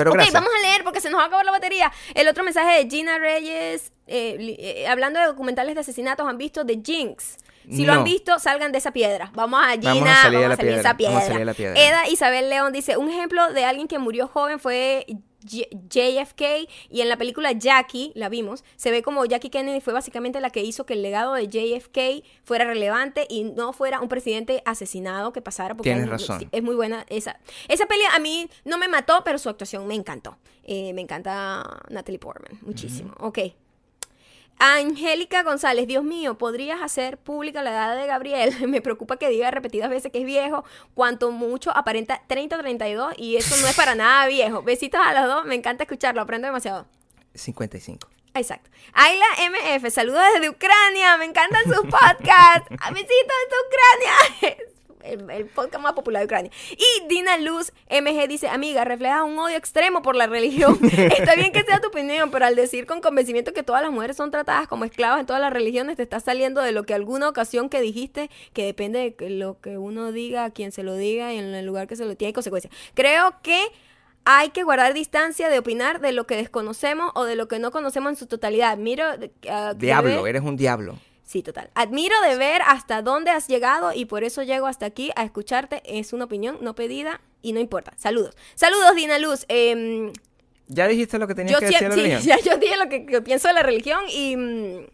Pero 0.01 0.11
ok, 0.11 0.17
gracias. 0.17 0.35
vamos 0.35 0.51
a 0.59 0.63
leer 0.69 0.83
porque 0.85 1.01
se 1.01 1.11
nos 1.11 1.19
va 1.21 1.25
a 1.25 1.27
acabar 1.27 1.45
la 1.45 1.53
batería. 1.53 1.93
El 2.15 2.27
otro 2.29 2.43
mensaje 2.45 2.83
de 2.85 2.91
Gina 2.91 3.19
Reyes, 3.19 3.93
eh, 4.07 4.37
li- 4.39 4.57
eh, 4.59 4.87
hablando 4.89 5.21
de 5.21 5.27
documentales 5.27 5.75
de 5.75 5.81
asesinatos, 5.83 6.27
¿han 6.29 6.39
visto 6.39 6.65
The 6.65 6.81
Jinx? 6.85 7.37
Si 7.71 7.85
lo 7.85 7.93
han 7.93 8.03
visto, 8.05 8.39
salgan 8.41 8.73
de 8.73 8.79
esa 8.79 8.91
piedra. 8.93 9.31
Vamos 9.35 9.63
a 9.63 9.73
Gina, 9.73 9.95
Vamos 9.95 10.09
a 10.09 10.23
salir 10.23 10.41
de 10.41 10.49
la 10.49 10.57
salir 10.57 10.73
de 10.75 10.81
esa 10.81 10.97
piedra, 10.97 11.15
vamos 11.15 11.29
a 11.29 11.29
piedra. 11.29 11.33
salir 11.35 11.39
de 11.39 11.45
la 11.45 11.55
piedra. 11.55 11.89
Eda 12.03 12.09
Isabel 12.09 12.51
León 12.51 12.73
dice, 12.73 12.97
un 12.97 13.09
ejemplo 13.11 13.53
de 13.53 13.65
alguien 13.65 13.87
que 13.87 13.99
murió 13.99 14.27
joven 14.27 14.59
fue 14.59 15.07
JFK 15.45 16.69
y 16.91 17.01
en 17.01 17.09
la 17.09 17.17
película 17.17 17.53
Jackie, 17.53 18.13
la 18.15 18.29
vimos, 18.29 18.65
se 18.77 18.91
ve 18.91 19.03
como 19.03 19.25
Jackie 19.25 19.51
Kennedy 19.51 19.81
fue 19.81 19.93
básicamente 19.93 20.41
la 20.41 20.51
que 20.51 20.63
hizo 20.63 20.87
que 20.87 20.95
el 20.95 21.03
legado 21.03 21.35
de 21.35 21.49
JFK 21.49 22.25
fuera 22.45 22.65
relevante 22.65 23.27
y 23.29 23.45
no 23.45 23.73
fuera 23.73 24.01
un 24.01 24.09
presidente 24.09 24.63
asesinado 24.67 25.33
que 25.33 25.41
pasara 25.43 25.75
porque 25.75 25.91
Tienes 25.91 26.05
hay- 26.05 26.11
razón. 26.11 26.49
es 26.53 26.63
muy 26.63 26.75
buena 26.75 27.05
esa. 27.09 27.39
Esa 27.69 27.87
peli 27.87 28.03
a 28.15 28.19
mí 28.19 28.49
no 28.65 28.79
me 28.79 28.89
mató, 28.89 29.23
pero 29.25 29.39
su 29.39 29.49
actuación 29.49 29.87
me 29.87 29.95
encantó. 29.95 30.37
Eh, 30.65 30.93
me 30.93 31.01
encanta 31.01 31.81
Natalie 31.89 32.19
Portman, 32.19 32.59
muchísimo. 32.63 33.13
Ok. 33.19 33.39
Angélica 34.63 35.43
González, 35.43 35.87
Dios 35.87 36.05
mío, 36.05 36.37
¿podrías 36.37 36.83
hacer 36.83 37.17
pública 37.17 37.63
la 37.63 37.71
edad 37.71 37.97
de 37.97 38.07
Gabriel? 38.07 38.55
Me 38.69 38.83
preocupa 38.83 39.17
que 39.17 39.31
diga 39.31 39.51
repetidas 39.51 39.89
veces 39.89 40.13
que 40.13 40.19
es 40.19 40.27
viejo, 40.27 40.65
cuanto 40.93 41.33
mucho 41.33 41.75
aparenta 41.75 42.23
30 42.27 42.57
o 42.57 42.59
32 42.59 43.15
y 43.17 43.37
eso 43.37 43.57
no 43.57 43.67
es 43.67 43.75
para 43.75 43.95
nada 43.95 44.27
viejo. 44.27 44.63
Besitos 44.63 45.01
a 45.03 45.15
los 45.15 45.35
dos, 45.35 45.47
me 45.47 45.55
encanta 45.55 45.85
escucharlo, 45.85 46.21
aprendo 46.21 46.47
demasiado. 46.47 46.87
55. 47.35 48.07
Exacto. 48.35 48.71
Ayla 48.93 49.25
MF, 49.51 49.91
saludos 49.91 50.23
desde 50.35 50.51
Ucrania, 50.51 51.17
me 51.17 51.25
encantan 51.25 51.65
sus 51.65 51.81
podcasts. 51.81 52.69
Besitos 52.93 53.37
desde 53.49 53.57
Ucrania. 53.67 54.71
El, 55.05 55.31
el 55.31 55.47
podcast 55.47 55.83
más 55.83 55.93
popular 55.93 56.21
de 56.21 56.27
Ucrania. 56.27 56.51
Y 56.73 57.09
Dina 57.09 57.37
Luz 57.39 57.73
MG 57.91 58.29
dice, 58.29 58.49
amiga, 58.49 58.85
refleja 58.85 59.25
un 59.25 59.39
odio 59.39 59.57
extremo 59.57 60.03
por 60.03 60.17
la 60.17 60.27
religión. 60.27 60.79
Está 60.93 61.35
bien 61.35 61.53
que 61.53 61.63
sea 61.63 61.81
tu 61.81 61.89
opinión, 61.89 62.31
pero 62.31 62.47
al 62.47 62.57
decir 62.57 62.87
con 62.87 63.01
convencimiento 63.01 63.53
que 63.53 63.63
todas 63.63 63.83
las 63.83 63.91
mujeres 63.91 64.17
son 64.17 64.31
tratadas 64.31 64.69
como 64.69 64.85
esclavas 64.85 65.21
en 65.21 65.27
todas 65.27 65.41
las 65.41 65.53
religiones, 65.53 65.97
te 65.97 66.03
estás 66.03 66.25
saliendo 66.25 66.61
de 66.61 66.73
lo 66.73 66.85
que 66.85 66.95
alguna 66.95 67.29
ocasión 67.29 67.69
que 67.69 67.81
dijiste, 67.81 68.31
que 68.53 68.65
depende 68.65 69.15
de 69.19 69.31
lo 69.31 69.61
que 69.61 69.79
uno 69.79 70.13
diga, 70.13 70.45
a 70.45 70.51
quien 70.51 70.73
se 70.73 70.83
lo 70.83 70.97
diga 70.97 71.33
y 71.33 71.39
en 71.39 71.55
el 71.55 71.67
lugar 71.67 71.87
que 71.87 71.97
se 71.97 72.05
lo 72.05 72.17
tiene 72.17 72.33
consecuencias. 72.33 72.73
Creo 72.95 73.35
que 73.43 73.61
hay 74.25 74.51
que 74.51 74.63
guardar 74.63 74.95
distancia 74.95 75.49
de 75.49 75.59
opinar 75.59 76.01
de 76.01 76.13
lo 76.13 76.27
que 76.27 76.37
desconocemos 76.37 77.11
o 77.15 77.25
de 77.25 77.37
lo 77.37 77.49
que 77.49 77.59
no 77.59 77.71
conocemos 77.71 78.11
en 78.11 78.17
su 78.17 78.27
totalidad. 78.27 78.77
Miro. 78.77 79.05
ah, 79.49 79.75
de 79.75 79.87
Diablo, 79.87 80.27
eres 80.27 80.43
un 80.43 80.57
diablo. 80.57 80.99
Sí, 81.31 81.45
total. 81.45 81.71
Admiro 81.75 82.21
de 82.23 82.35
ver 82.37 82.61
hasta 82.67 83.03
dónde 83.03 83.31
has 83.31 83.47
llegado 83.47 83.93
y 83.93 84.07
por 84.07 84.25
eso 84.25 84.43
llego 84.43 84.67
hasta 84.67 84.87
aquí 84.87 85.13
a 85.15 85.23
escucharte. 85.23 85.81
Es 85.85 86.13
una 86.13 86.25
opinión 86.25 86.59
no 86.61 86.75
pedida 86.75 87.21
y 87.41 87.53
no 87.53 87.61
importa. 87.61 87.93
Saludos. 87.97 88.35
Saludos, 88.57 88.97
Dina 88.97 89.17
Luz. 89.21 89.45
Em, 89.47 90.13
Ya 90.67 90.89
dijiste 90.89 91.21
lo 91.21 91.29
que 91.29 91.37
tenías 91.37 91.61
que 91.61 91.67
decir 91.67 91.83
de 91.83 91.89
la 91.89 91.95
sí, 91.95 92.01
religión. 92.01 92.23
ya 92.45 92.51
yo 92.51 92.59
dije 92.59 92.77
lo 92.77 92.89
que, 92.89 93.07
que 93.07 93.23
pienso 93.23 93.47
de 93.47 93.55
la 93.55 93.63
religión 93.63 94.01
y 94.13 94.37
mm, 94.37 94.87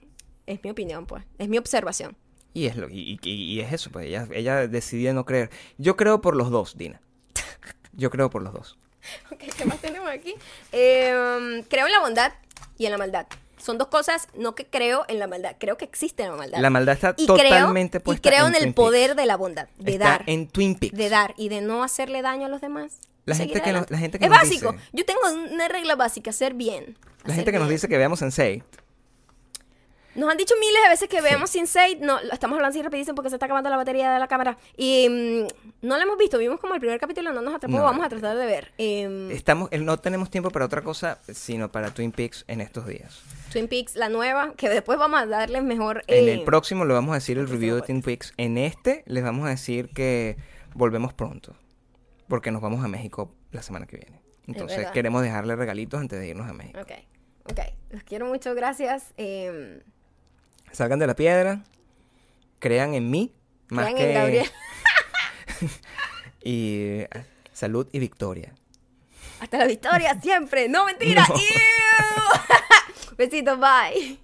es 0.44 0.62
mi 0.62 0.68
opinión, 0.68 1.06
pues. 1.06 1.24
Es 1.38 1.48
mi 1.48 1.56
observación. 1.56 2.14
Y 2.52 2.66
es, 2.66 2.76
lo, 2.76 2.90
y, 2.90 3.18
y- 3.22 3.30
y 3.54 3.60
es 3.60 3.72
eso, 3.72 3.90
pues 3.90 4.04
ella, 4.04 4.28
ella 4.30 4.68
decidió 4.68 5.14
no 5.14 5.24
creer. 5.24 5.48
Yo 5.78 5.96
creo 5.96 6.20
por 6.20 6.36
los 6.36 6.50
dos, 6.50 6.76
Dina. 6.76 7.00
Yo 7.94 8.10
creo 8.10 8.28
por 8.28 8.42
los 8.42 8.52
dos. 8.52 8.78
Ok, 9.32 9.38
¿qué 9.56 9.64
más 9.64 9.80
tenemos 9.80 10.08
aquí? 10.10 10.34
Em, 10.72 11.62
creo 11.62 11.86
en 11.86 11.92
la 11.92 12.00
bondad 12.00 12.32
y 12.76 12.84
en 12.84 12.92
la 12.92 12.98
maldad. 12.98 13.26
Son 13.66 13.78
dos 13.78 13.88
cosas, 13.88 14.28
no 14.36 14.54
que 14.54 14.64
creo 14.64 15.04
en 15.08 15.18
la 15.18 15.26
maldad, 15.26 15.56
creo 15.58 15.76
que 15.76 15.84
existe 15.84 16.22
la 16.24 16.36
maldad. 16.36 16.60
La 16.60 16.70
maldad 16.70 16.94
está 16.94 17.14
y 17.16 17.26
totalmente 17.26 17.98
creo, 17.98 18.04
puesta 18.04 18.28
Y 18.28 18.30
creo 18.30 18.46
en 18.46 18.52
Twin 18.52 18.64
el 18.68 18.74
poder 18.74 19.06
Peaks. 19.08 19.16
de 19.16 19.26
la 19.26 19.36
bondad, 19.36 19.68
de 19.78 19.92
Está 19.92 20.04
dar. 20.04 20.22
en 20.26 20.46
Twin 20.46 20.76
Peaks. 20.76 20.96
de 20.96 21.08
dar 21.08 21.34
y 21.36 21.48
de 21.48 21.60
no 21.62 21.82
hacerle 21.82 22.22
daño 22.22 22.46
a 22.46 22.48
los 22.48 22.60
demás. 22.60 22.92
La 23.24 23.34
gente 23.34 23.60
que 23.60 23.72
nos- 23.72 23.90
la 23.90 23.98
gente 23.98 24.20
que 24.20 24.24
es 24.26 24.30
nos 24.30 24.38
básico. 24.40 24.70
dice- 24.70 24.84
Yo 24.92 25.04
tengo 25.04 25.20
una 25.52 25.66
regla 25.66 25.96
básica, 25.96 26.30
hacer 26.30 26.54
bien. 26.54 26.96
La 27.24 27.24
hacer 27.24 27.34
gente 27.34 27.50
que 27.50 27.58
nos 27.58 27.68
dice 27.68 27.88
que 27.88 27.98
veamos 27.98 28.20
Sensei. 28.20 28.62
Nos 30.14 30.30
han 30.30 30.38
dicho 30.38 30.54
miles 30.58 30.82
de 30.82 30.88
veces 30.88 31.08
que 31.10 31.20
veamos 31.20 31.50
Sin 31.50 31.66
no, 32.00 32.22
lo 32.22 32.32
estamos 32.32 32.56
hablando 32.56 32.68
así 32.74 32.82
rapidísimo 32.82 33.14
porque 33.14 33.28
se 33.28 33.36
está 33.36 33.44
acabando 33.46 33.68
la 33.68 33.76
batería 33.76 34.12
de 34.14 34.18
la 34.18 34.28
cámara. 34.28 34.56
Y 34.76 35.08
mm, 35.10 35.86
no 35.86 35.96
lo 35.96 36.02
hemos 36.02 36.16
visto, 36.16 36.38
vimos 36.38 36.58
como 36.58 36.72
el 36.74 36.80
primer 36.80 36.98
capítulo, 36.98 37.32
no 37.34 37.42
nos 37.42 37.54
atrapó, 37.54 37.76
No. 37.76 37.82
vamos 37.82 38.06
a 38.06 38.08
tratar 38.08 38.36
de 38.36 38.46
ver. 38.46 38.72
Em, 38.78 39.30
Estamos, 39.30 39.68
eh, 39.72 39.78
no 39.78 39.98
tenemos 39.98 40.30
tiempo 40.30 40.50
para 40.50 40.64
otra 40.64 40.82
cosa, 40.82 41.18
sino 41.34 41.70
para 41.70 41.90
Twin 41.92 42.12
Peaks 42.12 42.44
en 42.48 42.62
estos 42.62 42.86
días. 42.86 43.20
Twin 43.56 43.68
Peaks, 43.68 43.96
la 43.96 44.10
nueva, 44.10 44.52
que 44.54 44.68
después 44.68 44.98
vamos 44.98 45.18
a 45.18 45.24
darles 45.24 45.62
mejor... 45.62 46.04
En 46.08 46.28
eh, 46.28 46.34
el 46.34 46.44
próximo 46.44 46.84
le 46.84 46.92
vamos 46.92 47.12
a 47.12 47.14
decir 47.14 47.38
el 47.38 47.48
review 47.48 47.76
de. 47.76 47.80
Twin 47.80 48.02
Peaks. 48.02 48.34
En 48.36 48.58
este 48.58 49.02
les 49.06 49.24
vamos 49.24 49.46
a 49.46 49.48
decir 49.48 49.88
que 49.94 50.36
volvemos 50.74 51.14
pronto. 51.14 51.56
Porque 52.28 52.50
nos 52.50 52.60
vamos 52.60 52.84
a 52.84 52.88
México 52.88 53.32
la 53.52 53.62
semana 53.62 53.86
que 53.86 53.96
viene. 53.96 54.20
Entonces 54.46 54.86
queremos 54.90 55.22
dejarle 55.22 55.56
regalitos 55.56 55.98
antes 55.98 56.20
de 56.20 56.28
irnos 56.28 56.46
a 56.46 56.52
México. 56.52 56.78
Ok, 56.78 56.92
ok. 57.50 57.60
Los 57.92 58.02
quiero 58.02 58.26
mucho, 58.26 58.54
gracias. 58.54 59.14
Em, 59.16 59.80
Salgan 60.70 60.98
de 60.98 61.06
la 61.06 61.16
piedra, 61.16 61.64
crean 62.58 62.92
en 62.92 63.10
mí, 63.10 63.32
más 63.70 63.86
crean 63.86 63.96
que... 63.96 64.08
en 64.08 64.14
Gabriel. 64.14 64.46
y 66.44 66.76
eh, 66.78 67.08
salud 67.52 67.88
y 67.90 68.00
victoria. 68.00 68.52
Hasta 69.40 69.58
la 69.58 69.66
victoria 69.66 70.18
siempre. 70.20 70.68
No, 70.68 70.86
mentira. 70.86 71.26
No. 71.28 71.34
Besitos, 73.16 73.58
bye. 73.58 74.18